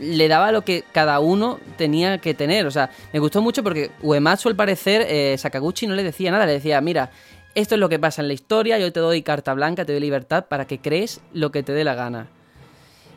Le 0.00 0.28
daba 0.28 0.50
lo 0.50 0.62
que 0.62 0.82
cada 0.92 1.20
uno 1.20 1.60
tenía 1.76 2.18
que 2.18 2.34
tener. 2.34 2.66
O 2.66 2.70
sea, 2.70 2.90
me 3.12 3.18
gustó 3.20 3.42
mucho 3.42 3.62
porque 3.62 3.90
Uematsu, 4.02 4.48
al 4.48 4.56
parecer, 4.56 5.06
eh, 5.08 5.36
Sakaguchi 5.38 5.86
no 5.86 5.94
le 5.94 6.02
decía 6.02 6.30
nada. 6.30 6.46
Le 6.46 6.52
decía, 6.52 6.80
mira, 6.80 7.10
esto 7.54 7.74
es 7.74 7.80
lo 7.80 7.88
que 7.88 7.98
pasa 7.98 8.22
en 8.22 8.28
la 8.28 8.34
historia, 8.34 8.78
yo 8.78 8.92
te 8.92 9.00
doy 9.00 9.22
carta 9.22 9.54
blanca, 9.54 9.84
te 9.84 9.92
doy 9.92 10.00
libertad 10.00 10.46
para 10.46 10.66
que 10.66 10.78
crees 10.78 11.20
lo 11.32 11.50
que 11.50 11.62
te 11.62 11.72
dé 11.72 11.84
la 11.84 11.94
gana. 11.94 12.28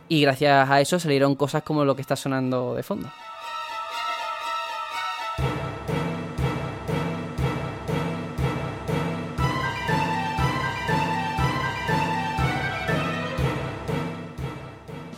Y 0.10 0.22
gracias 0.22 0.70
a 0.70 0.82
eso 0.82 1.00
salieron 1.00 1.36
cosas 1.36 1.64
como 1.64 1.86
lo 1.86 1.96
que 1.96 2.02
está 2.02 2.16
sonando 2.16 2.76
de 2.76 2.84
fondo. 2.84 3.10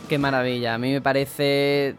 Qué 0.08 0.18
maravilla, 0.18 0.74
a 0.74 0.78
mí 0.78 0.92
me 0.92 1.00
parece 1.00 1.94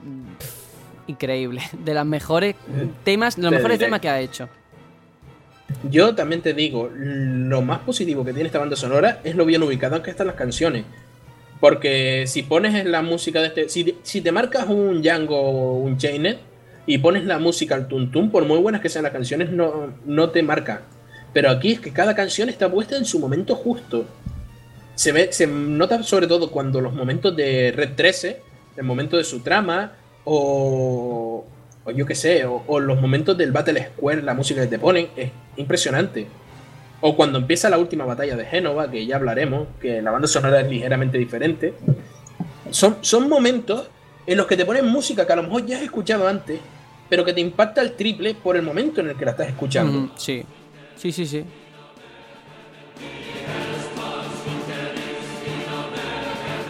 increíble. 1.08 1.62
De 1.84 1.94
las 1.94 2.06
mejores 2.06 2.56
temas, 3.04 3.36
de 3.36 3.44
los 3.44 3.52
mejores 3.52 3.80
temas 3.80 4.00
que 4.00 4.10
ha 4.10 4.20
hecho. 4.20 4.50
Yo 5.90 6.16
también 6.16 6.42
te 6.42 6.54
digo, 6.54 6.90
lo 6.94 7.62
más 7.62 7.80
positivo 7.80 8.24
que 8.24 8.34
tiene 8.34 8.48
esta 8.48 8.60
banda 8.60 8.76
sonora 8.76 9.20
es 9.24 9.36
lo 9.36 9.46
bien 9.46 9.62
ubicado 9.64 10.02
que 10.02 10.12
están 10.12 10.28
las 10.28 10.36
canciones. 10.36 10.86
Porque 11.60 12.26
si 12.28 12.44
pones 12.44 12.86
la 12.86 13.02
música 13.02 13.42
de 13.42 13.48
este. 13.48 13.70
Si, 13.70 14.22
te 14.22 14.32
marcas 14.32 14.68
un 14.70 15.02
Django 15.02 15.40
o 15.40 15.80
un 15.80 15.98
Chainet 15.98 16.38
y 16.86 17.00
pones 17.00 17.26
la 17.26 17.40
música 17.40 17.76
al 17.76 17.88
tuntum, 17.88 18.32
por 18.32 18.46
muy 18.46 18.60
buenas 18.60 18.82
que 18.82 18.90
sean 18.90 19.04
las 19.04 19.12
canciones, 19.12 19.52
no, 19.52 19.94
no 20.06 20.30
te 20.30 20.44
marca. 20.44 20.84
Pero 21.34 21.50
aquí 21.50 21.74
es 21.74 21.80
que 21.80 21.92
cada 21.92 22.16
canción 22.16 22.48
está 22.48 22.72
puesta 22.72 22.96
en 22.96 23.06
su 23.06 23.20
momento 23.20 23.56
justo 23.56 24.06
se 24.98 25.12
ve, 25.12 25.32
se 25.32 25.46
nota 25.46 26.02
sobre 26.02 26.26
todo 26.26 26.50
cuando 26.50 26.82
los 26.82 26.92
momentos 26.92 27.36
de 27.36 27.72
Red 27.72 27.92
13, 27.96 28.42
el 28.78 28.84
momento 28.84 29.16
de 29.16 29.24
su 29.24 29.42
trama, 29.42 29.94
o, 30.24 31.46
o 31.86 31.92
yo 31.92 32.04
qué 32.08 32.16
sé, 32.16 32.46
o, 32.46 32.80
los 32.80 33.00
momentos 33.00 33.38
del 33.38 33.52
Battle 33.52 33.90
Square, 33.94 34.24
la 34.24 34.34
música 34.34 34.62
que 34.62 34.68
te 34.68 34.80
ponen, 34.80 35.10
es 35.16 35.30
impresionante. 35.56 36.26
O 37.00 37.16
cuando 37.16 37.38
empieza 37.38 37.70
la 37.70 37.78
última 37.78 38.06
batalla 38.06 38.36
de 38.36 38.46
Génova, 38.46 38.90
que 38.90 39.06
ya 39.06 39.18
hablaremos, 39.18 39.68
que 39.80 40.02
la 40.02 40.10
banda 40.10 40.28
sonora 40.28 40.62
es 40.62 40.68
ligeramente 40.68 41.20
diferente. 41.20 41.76
Son, 42.72 42.98
son 43.02 43.30
momentos 43.30 43.92
en 44.26 44.36
los 44.36 44.48
que 44.48 44.58
te 44.58 44.66
ponen 44.66 44.88
música 44.88 45.28
que 45.28 45.34
a 45.34 45.36
lo 45.36 45.44
mejor 45.44 45.64
ya 45.68 45.78
has 45.78 45.84
escuchado 45.84 46.28
antes, 46.28 46.60
pero 47.08 47.24
que 47.24 47.34
te 47.34 47.42
impacta 47.42 47.82
el 47.84 47.92
triple 47.92 48.34
por 48.34 48.56
el 48.56 48.64
momento 48.64 49.02
en 49.02 49.10
el 49.10 49.16
que 49.16 49.26
la 49.26 49.32
estás 49.32 49.50
escuchando. 49.50 50.12
sí, 50.18 50.44
sí, 50.96 51.12
sí, 51.12 51.28
sí. 51.28 51.46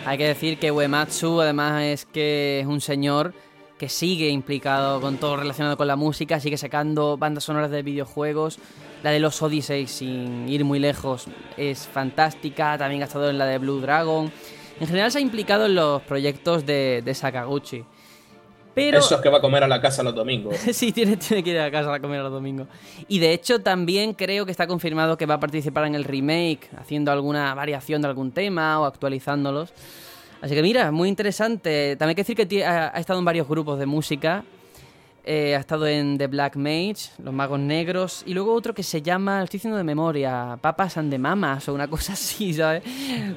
Hay 0.07 0.17
que 0.17 0.25
decir 0.25 0.57
que 0.57 0.71
Uematsu 0.71 1.41
además 1.41 1.83
es 1.83 2.05
que 2.05 2.61
es 2.61 2.65
un 2.65 2.79
señor 2.79 3.33
que 3.77 3.89
sigue 3.89 4.29
implicado 4.29 5.01
con 5.01 5.17
todo 5.17 5.35
relacionado 5.35 5.75
con 5.75 5.85
la 5.85 5.97
música, 5.97 6.39
sigue 6.39 6.55
sacando 6.55 7.17
bandas 7.17 7.43
sonoras 7.43 7.71
de 7.71 7.81
videojuegos. 7.83 8.57
La 9.03 9.11
de 9.11 9.19
los 9.19 9.41
Odyssey, 9.41 9.85
sin 9.85 10.47
ir 10.47 10.63
muy 10.63 10.79
lejos, 10.79 11.25
es 11.57 11.87
fantástica. 11.87 12.77
También 12.77 13.01
ha 13.01 13.05
estado 13.05 13.29
en 13.29 13.37
la 13.37 13.47
de 13.47 13.57
Blue 13.57 13.81
Dragon. 13.81 14.31
En 14.79 14.87
general 14.87 15.11
se 15.11 15.17
ha 15.17 15.21
implicado 15.21 15.65
en 15.65 15.75
los 15.75 16.01
proyectos 16.03 16.65
de, 16.65 17.03
Sakaguchi. 17.13 17.83
Pero... 18.77 18.99
Eso 18.99 19.15
es 19.15 19.21
que 19.21 19.29
va 19.29 19.39
a 19.39 19.41
comer 19.41 19.63
a 19.63 19.67
la 19.67 19.81
casa 19.81 20.03
los 20.03 20.13
domingos. 20.13 20.55
sí, 20.71 20.91
tiene, 20.91 21.17
tiene, 21.17 21.43
que 21.43 21.49
ir 21.49 21.57
a 21.57 21.63
la 21.63 21.71
casa 21.71 21.91
a 21.91 21.99
comer 21.99 22.21
los 22.21 22.31
domingos. 22.31 22.67
Y 23.07 23.17
de 23.17 23.33
hecho 23.33 23.57
también 23.59 24.13
creo 24.13 24.45
que 24.45 24.51
está 24.51 24.67
confirmado 24.67 25.17
que 25.17 25.25
va 25.25 25.33
a 25.33 25.39
participar 25.39 25.85
en 25.85 25.95
el 25.95 26.03
remake, 26.03 26.69
haciendo 26.77 27.11
alguna 27.11 27.55
variación 27.55 28.03
de 28.03 28.09
algún 28.09 28.31
tema 28.31 28.79
o 28.79 28.85
actualizándolos. 28.85 29.73
Así 30.41 30.53
que 30.53 30.61
mira, 30.61 30.91
muy 30.91 31.09
interesante. 31.09 31.95
También 31.95 32.09
hay 32.09 32.15
que 32.15 32.21
decir 32.21 32.47
que 32.47 32.63
ha, 32.63 32.89
estado 32.89 33.17
en 33.17 33.25
varios 33.25 33.47
grupos 33.47 33.79
de 33.79 33.87
música. 33.87 34.43
Eh, 35.25 35.55
ha 35.55 35.59
estado 35.59 35.87
en 35.87 36.19
The 36.19 36.27
Black 36.27 36.55
Mage, 36.55 37.09
Los 37.17 37.33
Magos 37.33 37.59
Negros, 37.59 38.21
y 38.27 38.35
luego 38.35 38.53
otro 38.53 38.75
que 38.75 38.83
se 38.83 39.01
llama, 39.01 39.43
estoy 39.43 39.57
diciendo 39.57 39.77
de 39.77 39.83
memoria, 39.83 40.59
Papas 40.61 40.97
and 40.97 41.09
the 41.09 41.17
Mamas 41.17 41.67
o 41.67 41.73
una 41.73 41.87
cosa 41.87 42.13
así, 42.13 42.53
¿sabes? 42.53 42.83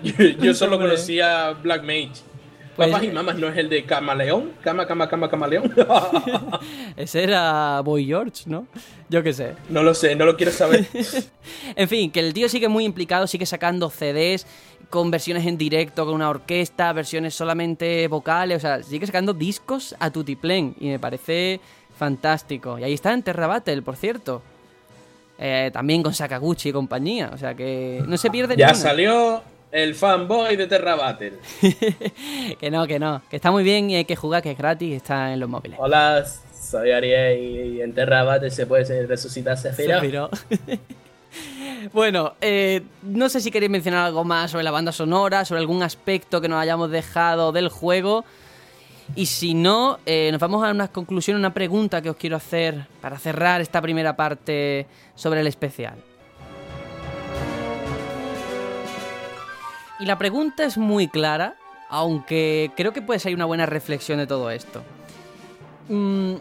yo 0.38 0.52
solo 0.52 0.78
conocía 0.78 1.52
Black 1.62 1.80
Mage. 1.80 2.29
Pues 2.80 2.92
Papas 2.92 3.04
y 3.04 3.10
Mamas 3.10 3.36
no 3.36 3.46
es 3.48 3.58
el 3.58 3.68
de 3.68 3.84
Camaleón, 3.84 4.52
Cama, 4.62 4.86
Cama, 4.86 5.06
Cama, 5.06 5.28
Camaleón. 5.28 5.70
Ese 6.96 7.24
era 7.24 7.82
Boy 7.82 8.06
George, 8.06 8.44
¿no? 8.46 8.66
Yo 9.10 9.22
qué 9.22 9.34
sé. 9.34 9.52
No 9.68 9.82
lo 9.82 9.92
sé, 9.92 10.16
no 10.16 10.24
lo 10.24 10.34
quiero 10.34 10.50
saber. 10.50 10.86
en 11.76 11.88
fin, 11.90 12.10
que 12.10 12.20
el 12.20 12.32
tío 12.32 12.48
sigue 12.48 12.68
muy 12.68 12.86
implicado, 12.86 13.26
sigue 13.26 13.44
sacando 13.44 13.90
CDs 13.90 14.46
con 14.88 15.10
versiones 15.10 15.44
en 15.46 15.58
directo, 15.58 16.06
con 16.06 16.14
una 16.14 16.30
orquesta, 16.30 16.90
versiones 16.94 17.34
solamente 17.34 18.08
vocales, 18.08 18.56
o 18.56 18.60
sea, 18.60 18.82
sigue 18.82 19.04
sacando 19.04 19.34
discos 19.34 19.94
a 20.00 20.10
tutiplén 20.10 20.74
y 20.80 20.88
me 20.88 20.98
parece 20.98 21.60
fantástico. 21.98 22.78
Y 22.78 22.84
ahí 22.84 22.94
está 22.94 23.12
en 23.12 23.22
Terra 23.22 23.46
Battle, 23.46 23.82
por 23.82 23.96
cierto. 23.96 24.40
Eh, 25.38 25.68
también 25.70 26.02
con 26.02 26.14
Sakaguchi 26.14 26.70
y 26.70 26.72
compañía, 26.72 27.30
o 27.34 27.36
sea 27.36 27.54
que 27.54 28.02
no 28.06 28.16
se 28.16 28.30
pierde 28.30 28.56
Ya 28.56 28.72
salió 28.72 29.42
el 29.72 29.94
fanboy 29.94 30.56
de 30.56 30.66
Terra 30.66 30.96
Battle. 30.96 31.38
que 32.60 32.70
no, 32.70 32.86
que 32.86 32.98
no. 32.98 33.22
Que 33.30 33.36
está 33.36 33.50
muy 33.50 33.62
bien 33.62 33.90
y 33.90 33.96
hay 33.96 34.04
que 34.04 34.16
jugar, 34.16 34.42
que 34.42 34.52
es 34.52 34.58
gratis 34.58 34.88
y 34.88 34.94
está 34.94 35.32
en 35.32 35.40
los 35.40 35.48
móviles. 35.48 35.78
Hola, 35.80 36.24
soy 36.58 36.90
Ariel 36.90 37.76
y 37.76 37.80
en 37.80 37.94
Terra 37.94 38.22
Battle 38.24 38.50
se 38.50 38.66
puede 38.66 39.06
resucitar 39.06 39.56
Sephiroth. 39.56 40.36
bueno, 41.92 42.34
eh, 42.40 42.82
no 43.02 43.28
sé 43.28 43.40
si 43.40 43.50
queréis 43.50 43.70
mencionar 43.70 44.06
algo 44.06 44.24
más 44.24 44.50
sobre 44.50 44.64
la 44.64 44.70
banda 44.70 44.92
sonora, 44.92 45.44
sobre 45.44 45.60
algún 45.60 45.82
aspecto 45.82 46.40
que 46.40 46.48
nos 46.48 46.60
hayamos 46.60 46.90
dejado 46.90 47.52
del 47.52 47.68
juego. 47.68 48.24
Y 49.16 49.26
si 49.26 49.54
no, 49.54 49.98
eh, 50.06 50.28
nos 50.30 50.40
vamos 50.40 50.64
a 50.64 50.70
una 50.70 50.88
conclusión, 50.88 51.36
una 51.36 51.52
pregunta 51.52 52.00
que 52.00 52.10
os 52.10 52.16
quiero 52.16 52.36
hacer 52.36 52.86
para 53.00 53.18
cerrar 53.18 53.60
esta 53.60 53.82
primera 53.82 54.14
parte 54.14 54.86
sobre 55.16 55.40
el 55.40 55.48
especial. 55.48 55.96
Y 60.00 60.06
la 60.06 60.16
pregunta 60.16 60.64
es 60.64 60.78
muy 60.78 61.08
clara, 61.08 61.56
aunque 61.90 62.72
creo 62.74 62.92
que 62.92 63.02
puede 63.02 63.20
ser 63.20 63.34
una 63.34 63.44
buena 63.44 63.66
reflexión 63.66 64.18
de 64.18 64.26
todo 64.26 64.50
esto. 64.50 64.82
Mm, 65.90 66.36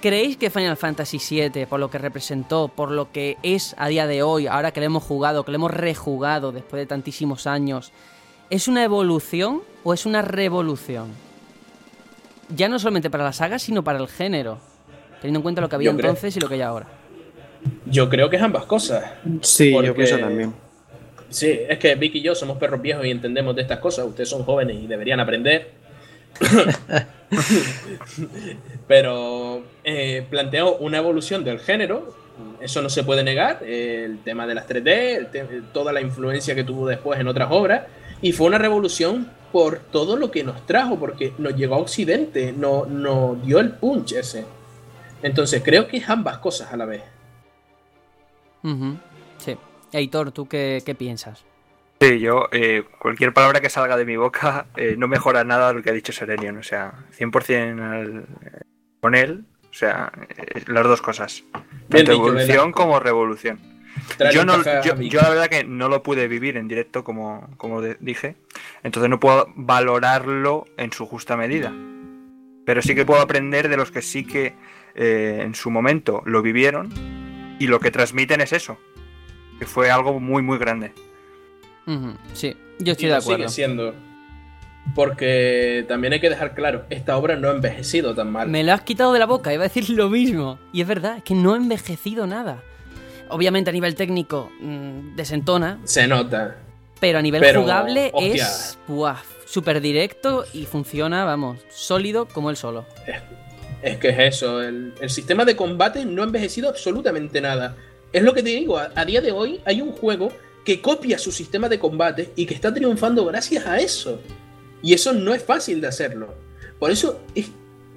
¿Creéis 0.00 0.36
que 0.36 0.50
Final 0.50 0.76
Fantasy 0.76 1.18
VII, 1.18 1.66
por 1.66 1.80
lo 1.80 1.90
que 1.90 1.98
representó, 1.98 2.68
por 2.68 2.90
lo 2.90 3.10
que 3.10 3.38
es 3.42 3.74
a 3.78 3.88
día 3.88 4.06
de 4.06 4.22
hoy, 4.22 4.46
ahora 4.46 4.70
que 4.70 4.80
lo 4.80 4.86
hemos 4.86 5.02
jugado, 5.02 5.44
que 5.44 5.50
lo 5.50 5.56
hemos 5.56 5.70
rejugado 5.72 6.52
después 6.52 6.80
de 6.80 6.86
tantísimos 6.86 7.46
años, 7.46 7.92
es 8.50 8.68
una 8.68 8.84
evolución 8.84 9.62
o 9.82 9.94
es 9.94 10.06
una 10.06 10.22
revolución? 10.22 11.08
Ya 12.48 12.68
no 12.68 12.78
solamente 12.78 13.10
para 13.10 13.24
la 13.24 13.32
saga, 13.32 13.58
sino 13.58 13.82
para 13.82 13.98
el 13.98 14.08
género, 14.08 14.58
teniendo 15.20 15.38
en 15.38 15.42
cuenta 15.42 15.60
lo 15.60 15.68
que 15.68 15.76
había 15.76 15.90
entonces 15.90 16.36
y 16.36 16.40
lo 16.40 16.48
que 16.48 16.54
hay 16.54 16.62
ahora. 16.62 16.86
Yo 17.86 18.08
creo 18.08 18.28
que 18.28 18.36
es 18.36 18.42
ambas 18.42 18.66
cosas. 18.66 19.04
Sí, 19.40 19.72
yo 19.72 19.94
pienso 19.94 20.18
también. 20.18 20.52
Sí, 21.32 21.60
es 21.66 21.78
que 21.78 21.94
Vicky 21.94 22.18
y 22.18 22.22
yo 22.22 22.34
somos 22.34 22.58
perros 22.58 22.82
viejos 22.82 23.06
y 23.06 23.10
entendemos 23.10 23.56
de 23.56 23.62
estas 23.62 23.78
cosas. 23.78 24.04
Ustedes 24.04 24.28
son 24.28 24.44
jóvenes 24.44 24.76
y 24.82 24.86
deberían 24.86 25.18
aprender. 25.18 25.70
Pero 28.86 29.62
eh, 29.82 30.26
planteo 30.28 30.76
una 30.76 30.98
evolución 30.98 31.42
del 31.42 31.58
género. 31.58 32.14
Eso 32.60 32.82
no 32.82 32.90
se 32.90 33.02
puede 33.02 33.24
negar. 33.24 33.62
el 33.64 34.18
tema 34.18 34.46
de 34.46 34.54
las 34.54 34.68
3D, 34.68 35.62
toda 35.72 35.92
la 35.92 36.02
influencia 36.02 36.54
que 36.54 36.64
tuvo 36.64 36.86
después 36.86 37.18
en 37.18 37.28
otras 37.28 37.48
obras. 37.50 37.84
Y 38.20 38.32
fue 38.32 38.48
una 38.48 38.58
revolución 38.58 39.30
por 39.52 39.78
todo 39.78 40.16
lo 40.16 40.30
que 40.30 40.44
nos 40.44 40.66
trajo, 40.66 40.98
porque 40.98 41.32
nos 41.38 41.56
llegó 41.56 41.76
a 41.76 41.78
Occidente, 41.78 42.52
nos 42.52 42.88
no 42.88 43.38
dio 43.42 43.58
el 43.58 43.70
punch 43.70 44.12
ese. 44.12 44.44
Entonces 45.22 45.62
creo 45.64 45.88
que 45.88 45.96
es 45.96 46.10
ambas 46.10 46.38
cosas 46.38 46.72
a 46.72 46.76
la 46.76 46.84
vez. 46.84 47.02
Sí. 48.62 48.98
Editor, 49.92 50.32
¿tú 50.32 50.48
qué, 50.48 50.96
piensas? 50.98 51.44
Sí, 52.00 52.18
yo, 52.18 52.48
eh, 52.50 52.82
cualquier 52.98 53.32
palabra 53.32 53.60
que 53.60 53.70
salga 53.70 53.96
de 53.96 54.04
mi 54.04 54.16
boca 54.16 54.66
eh, 54.76 54.96
no 54.98 55.06
mejora 55.06 55.44
nada 55.44 55.72
lo 55.72 55.82
que 55.82 55.90
ha 55.90 55.92
dicho 55.92 56.12
Serenion. 56.12 56.56
O 56.56 56.62
sea, 56.62 56.94
100% 57.16 58.24
con 59.00 59.14
él. 59.14 59.44
O 59.70 59.74
sea, 59.74 60.12
eh, 60.36 60.62
las 60.66 60.84
dos 60.84 61.00
cosas. 61.00 61.44
Tanto 61.52 61.98
dicho, 61.98 62.12
evolución 62.12 62.72
como 62.72 62.98
revolución. 62.98 63.60
Yo, 64.32 64.44
no, 64.44 64.62
yo, 64.82 65.20
la 65.20 65.28
verdad 65.28 65.48
que 65.48 65.64
no 65.64 65.88
lo 65.88 66.02
pude 66.02 66.26
vivir 66.26 66.56
en 66.56 66.66
directo, 66.66 67.04
como, 67.04 67.48
como 67.56 67.80
de- 67.80 67.96
dije. 68.00 68.36
Entonces 68.82 69.08
no 69.10 69.20
puedo 69.20 69.46
valorarlo 69.54 70.66
en 70.76 70.92
su 70.92 71.06
justa 71.06 71.36
medida. 71.36 71.72
Pero 72.64 72.82
sí 72.82 72.94
que 72.94 73.04
puedo 73.04 73.20
aprender 73.20 73.68
de 73.68 73.76
los 73.76 73.90
que 73.90 74.02
sí 74.02 74.26
que 74.26 74.54
eh, 74.94 75.40
en 75.42 75.54
su 75.54 75.70
momento 75.70 76.22
lo 76.26 76.42
vivieron 76.42 76.90
y 77.58 77.66
lo 77.66 77.80
que 77.80 77.90
transmiten 77.90 78.40
es 78.40 78.52
eso. 78.52 78.78
Que 79.62 79.68
fue 79.68 79.92
algo 79.92 80.18
muy, 80.18 80.42
muy 80.42 80.58
grande. 80.58 80.92
Sí, 82.34 82.56
yo 82.80 82.92
estoy 82.94 83.06
Y 83.06 83.08
de 83.10 83.14
lo 83.14 83.20
sigue 83.20 83.34
acuerdo. 83.34 83.48
siendo. 83.48 83.94
Porque 84.92 85.84
también 85.86 86.12
hay 86.14 86.20
que 86.20 86.28
dejar 86.30 86.56
claro, 86.56 86.84
esta 86.90 87.16
obra 87.16 87.36
no 87.36 87.48
ha 87.48 87.52
envejecido 87.52 88.12
tan 88.12 88.32
mal. 88.32 88.48
Me 88.48 88.64
lo 88.64 88.72
has 88.72 88.80
quitado 88.80 89.12
de 89.12 89.20
la 89.20 89.26
boca, 89.26 89.54
iba 89.54 89.62
a 89.62 89.68
decir 89.68 89.88
lo 89.90 90.08
mismo. 90.10 90.58
Y 90.72 90.80
es 90.80 90.88
verdad, 90.88 91.18
es 91.18 91.22
que 91.22 91.34
no 91.36 91.54
ha 91.54 91.56
envejecido 91.58 92.26
nada. 92.26 92.60
Obviamente 93.28 93.70
a 93.70 93.72
nivel 93.72 93.94
técnico 93.94 94.50
mm, 94.60 95.14
desentona, 95.14 95.78
Se 95.84 96.08
nota. 96.08 96.56
pero 96.98 97.20
a 97.20 97.22
nivel 97.22 97.40
Pero, 97.40 97.60
jugable 97.60 98.10
hostia. 98.12 98.44
es 98.44 98.78
buah, 98.88 99.18
súper 99.44 99.80
directo 99.80 100.44
y 100.52 100.66
funciona, 100.66 101.24
vamos, 101.24 101.60
sólido 101.70 102.26
como 102.26 102.50
él 102.50 102.56
solo. 102.56 102.84
Es 103.80 103.96
que 103.98 104.08
es 104.08 104.18
eso, 104.18 104.60
el, 104.60 104.92
el 105.00 105.08
sistema 105.10 105.44
de 105.44 105.54
combate 105.54 106.04
no 106.04 106.22
ha 106.22 106.24
envejecido 106.24 106.68
absolutamente 106.68 107.40
nada. 107.40 107.76
Es 108.12 108.22
lo 108.22 108.34
que 108.34 108.42
te 108.42 108.50
digo, 108.50 108.78
a, 108.78 108.90
a 108.94 109.04
día 109.04 109.20
de 109.20 109.32
hoy 109.32 109.60
hay 109.64 109.80
un 109.80 109.92
juego 109.92 110.30
que 110.64 110.80
copia 110.80 111.18
su 111.18 111.32
sistema 111.32 111.68
de 111.68 111.78
combate 111.78 112.30
y 112.36 112.46
que 112.46 112.54
está 112.54 112.72
triunfando 112.72 113.24
gracias 113.24 113.66
a 113.66 113.78
eso. 113.80 114.20
Y 114.82 114.92
eso 114.94 115.12
no 115.12 115.34
es 115.34 115.42
fácil 115.42 115.80
de 115.80 115.88
hacerlo. 115.88 116.34
Por 116.78 116.90
eso 116.90 117.20
es- 117.34 117.50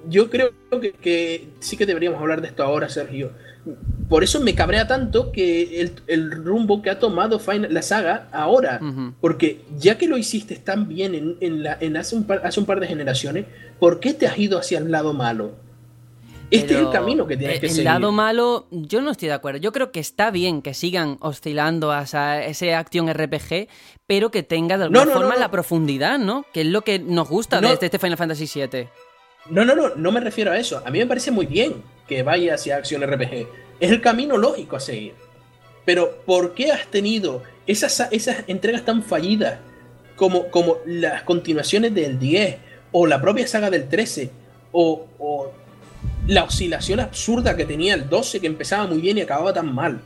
yo 0.08 0.30
creo 0.30 0.52
que, 0.80 0.92
que 0.92 1.48
sí 1.58 1.76
que 1.76 1.84
deberíamos 1.84 2.20
hablar 2.20 2.40
de 2.40 2.48
esto 2.48 2.62
ahora, 2.62 2.88
Sergio. 2.88 3.32
Por 4.08 4.22
eso 4.22 4.40
me 4.40 4.54
cabrea 4.54 4.86
tanto 4.86 5.32
que 5.32 5.80
el, 5.80 5.92
el 6.06 6.30
rumbo 6.30 6.80
que 6.80 6.90
ha 6.90 7.00
tomado 7.00 7.40
Final- 7.40 7.74
la 7.74 7.82
saga 7.82 8.28
ahora. 8.32 8.78
Porque 9.20 9.62
ya 9.76 9.98
que 9.98 10.06
lo 10.06 10.16
hiciste 10.16 10.54
tan 10.56 10.86
bien 10.88 11.16
en, 11.16 11.36
en 11.40 11.62
la, 11.64 11.76
en 11.80 11.96
hace, 11.96 12.14
un 12.14 12.22
par, 12.24 12.40
hace 12.44 12.60
un 12.60 12.66
par 12.66 12.78
de 12.78 12.86
generaciones, 12.86 13.46
¿por 13.80 13.98
qué 13.98 14.14
te 14.14 14.28
has 14.28 14.38
ido 14.38 14.58
hacia 14.58 14.78
el 14.78 14.90
lado 14.92 15.12
malo? 15.12 15.56
Este 16.58 16.74
es 16.74 16.80
el 16.80 16.90
camino 16.90 17.26
que 17.26 17.36
tienes 17.36 17.54
el- 17.56 17.60
que 17.60 17.66
el 17.66 17.72
seguir. 17.72 17.84
lado 17.86 18.12
malo, 18.12 18.66
yo 18.70 19.00
no 19.02 19.10
estoy 19.10 19.28
de 19.28 19.34
acuerdo. 19.34 19.58
Yo 19.58 19.72
creo 19.72 19.92
que 19.92 20.00
está 20.00 20.30
bien 20.30 20.62
que 20.62 20.74
sigan 20.74 21.16
oscilando 21.20 21.92
hacia 21.92 22.44
ese 22.44 22.74
acción 22.74 23.08
RPG, 23.08 23.68
pero 24.06 24.30
que 24.30 24.42
tenga 24.42 24.76
de 24.78 24.84
alguna 24.84 25.00
No, 25.00 25.04
no, 25.06 25.12
no, 25.14 25.20
forma 25.20 25.34
no. 25.34 25.40
la 25.40 25.50
profundidad, 25.50 26.18
¿no? 26.18 26.44
Que 26.52 26.62
es 26.62 26.66
lo 26.66 26.82
que 26.82 26.98
nos 26.98 27.28
gusta 27.28 27.60
de 27.60 27.72
este 27.80 27.98
Final 27.98 28.16
Fantasy 28.16 28.48
VII. 28.52 28.88
No, 29.50 29.64
no, 29.64 29.74
no, 29.76 29.94
no 29.94 30.12
me 30.12 30.20
refiero 30.20 30.50
a 30.52 30.58
eso. 30.58 30.82
A 30.84 30.90
mí 30.90 30.98
me 30.98 31.06
parece 31.06 31.30
muy 31.30 31.46
bien 31.46 31.82
que 32.08 32.22
vaya 32.22 32.54
hacia 32.54 32.76
acción 32.76 33.02
RPG. 33.02 33.46
Es 33.80 33.90
el 33.90 34.00
camino 34.00 34.36
lógico 34.36 34.76
a 34.76 34.80
seguir. 34.80 35.14
Pero 35.84 36.18
¿por 36.26 36.54
qué 36.54 36.72
has 36.72 36.86
tenido 36.88 37.42
esas, 37.66 38.08
esas 38.10 38.38
entregas 38.48 38.84
tan 38.84 39.02
fallidas 39.04 39.58
como, 40.16 40.48
como 40.48 40.78
las 40.86 41.22
continuaciones 41.22 41.94
del 41.94 42.18
10 42.18 42.56
o 42.90 43.06
la 43.06 43.20
propia 43.20 43.46
saga 43.46 43.70
del 43.70 43.88
13 43.88 44.30
o, 44.72 45.06
o 45.18 45.52
la 46.26 46.44
oscilación 46.44 47.00
absurda 47.00 47.56
que 47.56 47.64
tenía 47.64 47.94
el 47.94 48.08
12 48.08 48.40
que 48.40 48.46
empezaba 48.46 48.86
muy 48.86 49.00
bien 49.00 49.18
y 49.18 49.22
acababa 49.22 49.52
tan 49.52 49.74
mal? 49.74 50.00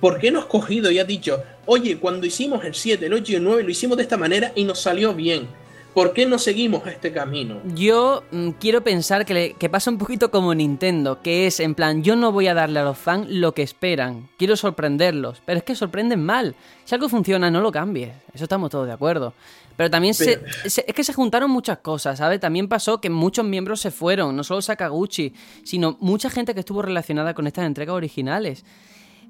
¿Por 0.00 0.18
qué 0.18 0.30
no 0.30 0.40
has 0.40 0.46
cogido 0.46 0.90
y 0.90 0.98
has 0.98 1.06
dicho, 1.06 1.42
oye, 1.66 1.98
cuando 1.98 2.26
hicimos 2.26 2.64
el 2.64 2.74
7, 2.74 3.06
el 3.06 3.12
8 3.12 3.32
y 3.32 3.34
el 3.36 3.44
9 3.44 3.62
lo 3.62 3.70
hicimos 3.70 3.96
de 3.96 4.02
esta 4.02 4.16
manera 4.16 4.52
y 4.54 4.64
nos 4.64 4.80
salió 4.80 5.14
bien? 5.14 5.46
¿Por 5.94 6.14
qué 6.14 6.24
no 6.24 6.38
seguimos 6.38 6.86
este 6.86 7.12
camino? 7.12 7.60
Yo 7.74 8.24
mm, 8.32 8.50
quiero 8.52 8.82
pensar 8.82 9.26
que, 9.26 9.34
le- 9.34 9.52
que 9.52 9.68
pasa 9.68 9.90
un 9.90 9.98
poquito 9.98 10.30
como 10.30 10.54
Nintendo, 10.54 11.20
que 11.22 11.46
es 11.46 11.60
en 11.60 11.74
plan, 11.74 12.02
yo 12.02 12.16
no 12.16 12.32
voy 12.32 12.46
a 12.48 12.54
darle 12.54 12.80
a 12.80 12.84
los 12.84 12.96
fans 12.96 13.26
lo 13.28 13.52
que 13.52 13.62
esperan, 13.62 14.28
quiero 14.38 14.56
sorprenderlos, 14.56 15.42
pero 15.44 15.58
es 15.58 15.64
que 15.64 15.74
sorprenden 15.74 16.24
mal. 16.24 16.54
Si 16.86 16.94
algo 16.94 17.10
funciona, 17.10 17.50
no 17.50 17.60
lo 17.60 17.70
cambies, 17.70 18.10
eso 18.32 18.44
estamos 18.44 18.70
todos 18.70 18.86
de 18.86 18.94
acuerdo. 18.94 19.34
Pero 19.76 19.90
también 19.90 20.14
se- 20.14 20.40
se- 20.68 20.84
es 20.86 20.94
que 20.94 21.04
se 21.04 21.12
juntaron 21.12 21.50
muchas 21.50 21.78
cosas, 21.78 22.18
¿sabes? 22.18 22.40
También 22.40 22.68
pasó 22.68 23.00
que 23.00 23.10
muchos 23.10 23.44
miembros 23.44 23.80
se 23.80 23.90
fueron, 23.90 24.36
no 24.36 24.44
solo 24.44 24.60
Sakaguchi, 24.62 25.32
sino 25.64 25.96
mucha 26.00 26.28
gente 26.30 26.54
que 26.54 26.60
estuvo 26.60 26.82
relacionada 26.82 27.34
con 27.34 27.46
estas 27.46 27.64
entregas 27.66 27.94
originales. 27.94 28.64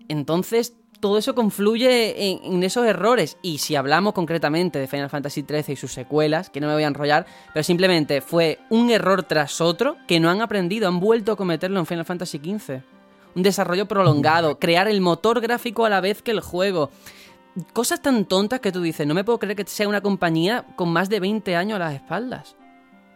Entonces, 0.09 0.75
todo 1.01 1.19
eso 1.19 1.35
confluye 1.35 2.31
en, 2.31 2.41
en 2.45 2.63
esos 2.63 2.87
errores. 2.87 3.37
Y 3.43 3.59
si 3.59 3.75
hablamos 3.77 4.13
concretamente 4.13 4.79
de 4.79 4.87
Final 4.87 5.11
Fantasy 5.11 5.45
XIII 5.49 5.73
y 5.73 5.77
sus 5.77 5.93
secuelas, 5.93 6.51
que 6.51 6.61
no 6.61 6.69
me 6.69 6.75
voy 6.75 6.85
a 6.85 6.87
enrollar, 6.89 7.27
pero 7.53 7.63
simplemente 7.65 8.21
fue 8.21 8.59
un 8.71 8.91
error 8.91 9.23
tras 9.25 9.61
otro 9.61 9.97
que 10.07 10.21
no 10.21 10.31
han 10.31 10.41
aprendido, 10.43 10.89
han 10.89 11.01
vuelto 11.01 11.33
a 11.33 11.37
cometerlo 11.37 11.81
en 11.81 11.87
Final 11.87 12.05
Fantasy 12.05 12.39
XV. 12.39 12.83
Un 13.35 13.43
desarrollo 13.43 13.87
prolongado, 13.87 14.59
crear 14.59 14.89
el 14.89 15.01
motor 15.01 15.41
gráfico 15.41 15.87
a 15.87 15.89
la 15.89 16.01
vez 16.01 16.21
que 16.23 16.31
el 16.33 16.41
juego. 16.41 16.91
Cosas 17.73 18.01
tan 18.01 18.25
tontas 18.25 18.61
que 18.61 18.73
tú 18.73 18.81
dices, 18.81 19.07
no 19.07 19.15
me 19.15 19.25
puedo 19.25 19.39
creer 19.39 19.57
que 19.57 19.65
sea 19.67 19.87
una 19.89 20.01
compañía 20.01 20.65
con 20.77 20.89
más 20.91 21.09
de 21.11 21.21
20 21.21 21.55
años 21.55 21.77
a 21.77 21.81
las 21.81 21.95
espaldas. 21.95 22.57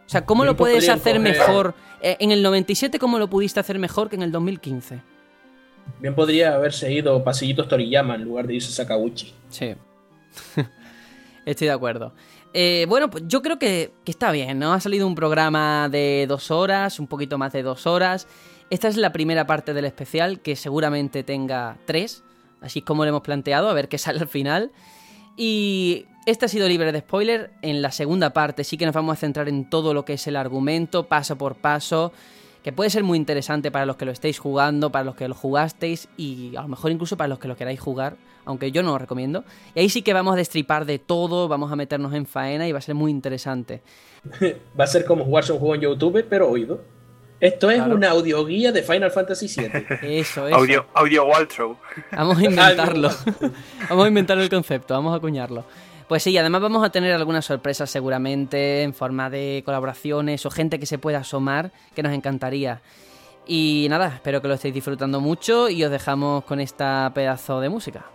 O 0.05 0.09
sea, 0.09 0.25
¿cómo 0.25 0.45
lo 0.45 0.55
puedes 0.55 0.87
hacer 0.89 1.17
coger- 1.17 1.21
mejor? 1.21 1.73
eh, 2.01 2.17
en 2.19 2.31
el 2.31 2.43
97, 2.43 2.99
¿cómo 2.99 3.17
lo 3.19 3.29
pudiste 3.29 3.59
hacer 3.59 3.79
mejor 3.79 4.09
que 4.09 4.15
en 4.15 4.21
el 4.21 4.31
2015? 4.31 5.01
Bien 5.99 6.13
podría 6.13 6.53
haberse 6.55 6.91
ido 6.93 7.23
pasillitos 7.23 7.67
Toriyama 7.67 8.15
en 8.15 8.23
lugar 8.23 8.45
de 8.47 8.55
irse 8.55 8.71
Sakaguchi. 8.71 9.33
Sí. 9.49 9.73
Estoy 11.45 11.67
de 11.67 11.73
acuerdo. 11.73 12.13
Eh, 12.53 12.85
bueno, 12.89 13.09
pues 13.09 13.23
yo 13.27 13.41
creo 13.41 13.57
que, 13.59 13.93
que 14.03 14.11
está 14.11 14.31
bien, 14.31 14.59
¿no? 14.59 14.73
Ha 14.73 14.79
salido 14.79 15.07
un 15.07 15.15
programa 15.15 15.89
de 15.89 16.25
dos 16.27 16.51
horas, 16.51 16.99
un 16.99 17.07
poquito 17.07 17.37
más 17.37 17.53
de 17.53 17.63
dos 17.63 17.87
horas. 17.87 18.27
Esta 18.69 18.87
es 18.87 18.97
la 18.97 19.11
primera 19.13 19.47
parte 19.47 19.73
del 19.73 19.85
especial, 19.85 20.41
que 20.41 20.55
seguramente 20.55 21.23
tenga 21.23 21.77
tres, 21.85 22.23
así 22.61 22.79
es 22.79 22.85
como 22.85 23.03
lo 23.03 23.09
hemos 23.09 23.21
planteado, 23.21 23.69
a 23.69 23.73
ver 23.73 23.89
qué 23.89 23.97
sale 23.97 24.19
al 24.19 24.27
final. 24.27 24.71
Y 25.35 26.05
este 26.25 26.45
ha 26.45 26.49
sido 26.49 26.67
libre 26.67 26.91
de 26.91 26.99
spoiler. 26.99 27.51
En 27.61 27.81
la 27.81 27.91
segunda 27.91 28.31
parte 28.31 28.63
sí 28.63 28.77
que 28.77 28.85
nos 28.85 28.95
vamos 28.95 29.13
a 29.13 29.15
centrar 29.15 29.47
en 29.47 29.69
todo 29.69 29.93
lo 29.93 30.03
que 30.03 30.13
es 30.13 30.27
el 30.27 30.35
argumento, 30.35 31.07
paso 31.07 31.37
por 31.37 31.55
paso, 31.55 32.11
que 32.63 32.73
puede 32.73 32.89
ser 32.89 33.03
muy 33.03 33.17
interesante 33.17 33.71
para 33.71 33.85
los 33.85 33.95
que 33.95 34.05
lo 34.05 34.11
estéis 34.11 34.39
jugando, 34.39 34.91
para 34.91 35.05
los 35.05 35.15
que 35.15 35.27
lo 35.27 35.35
jugasteis 35.35 36.09
y 36.17 36.55
a 36.55 36.63
lo 36.63 36.67
mejor 36.67 36.91
incluso 36.91 37.15
para 37.15 37.27
los 37.27 37.39
que 37.39 37.47
lo 37.47 37.55
queráis 37.55 37.79
jugar, 37.79 38.17
aunque 38.45 38.71
yo 38.71 38.83
no 38.83 38.91
lo 38.91 38.97
recomiendo. 38.97 39.45
Y 39.75 39.79
ahí 39.79 39.89
sí 39.89 40.01
que 40.01 40.11
vamos 40.11 40.33
a 40.33 40.37
destripar 40.37 40.85
de 40.85 40.99
todo, 40.99 41.47
vamos 41.47 41.71
a 41.71 41.75
meternos 41.75 42.13
en 42.13 42.25
faena 42.25 42.67
y 42.67 42.71
va 42.71 42.79
a 42.79 42.81
ser 42.81 42.95
muy 42.95 43.11
interesante. 43.11 43.81
Va 44.77 44.83
a 44.83 44.87
ser 44.87 45.05
como 45.05 45.23
jugarse 45.23 45.53
un 45.53 45.59
juego 45.59 45.75
en 45.75 45.81
YouTube, 45.81 46.25
pero 46.27 46.49
oído. 46.49 46.81
Esto 47.39 47.69
es 47.69 47.77
Claro. 47.77 47.95
una 47.95 48.09
audioguía 48.09 48.71
de 48.71 48.81
Final 48.83 49.11
Fantasy 49.11 49.47
VII. 49.47 49.85
Eso, 50.19 50.47
eso. 50.47 50.57
Audio, 50.57 50.85
audio 50.93 51.25
Waltrow. 51.25 51.77
Vamos 52.11 52.37
a 52.39 52.43
inventarlo. 52.45 53.09
vamos 53.89 54.05
a 54.05 54.07
inventar 54.07 54.37
el 54.39 54.49
concepto, 54.49 54.93
vamos 54.95 55.13
a 55.13 55.17
acuñarlo. 55.17 55.63
Pues 56.07 56.23
sí, 56.23 56.35
además 56.37 56.61
vamos 56.61 56.83
a 56.85 56.89
tener 56.89 57.11
algunas 57.13 57.45
sorpresas 57.45 57.89
seguramente 57.91 58.81
en 58.83 58.93
forma 58.93 59.29
de 59.29 59.61
colaboraciones 59.65 60.45
o 60.45 60.49
gente 60.49 60.79
que 60.79 60.85
se 60.85 60.97
pueda 60.97 61.19
asomar, 61.19 61.71
que 61.93 62.01
nos 62.01 62.13
encantaría. 62.13 62.81
Y 63.45 63.87
nada, 63.89 64.13
espero 64.15 64.41
que 64.41 64.47
lo 64.47 64.53
estéis 64.55 64.73
disfrutando 64.73 65.19
mucho 65.21 65.69
y 65.69 65.83
os 65.83 65.91
dejamos 65.91 66.43
con 66.45 66.59
esta 66.59 67.11
pedazo 67.13 67.59
de 67.61 67.69
música. 67.69 68.05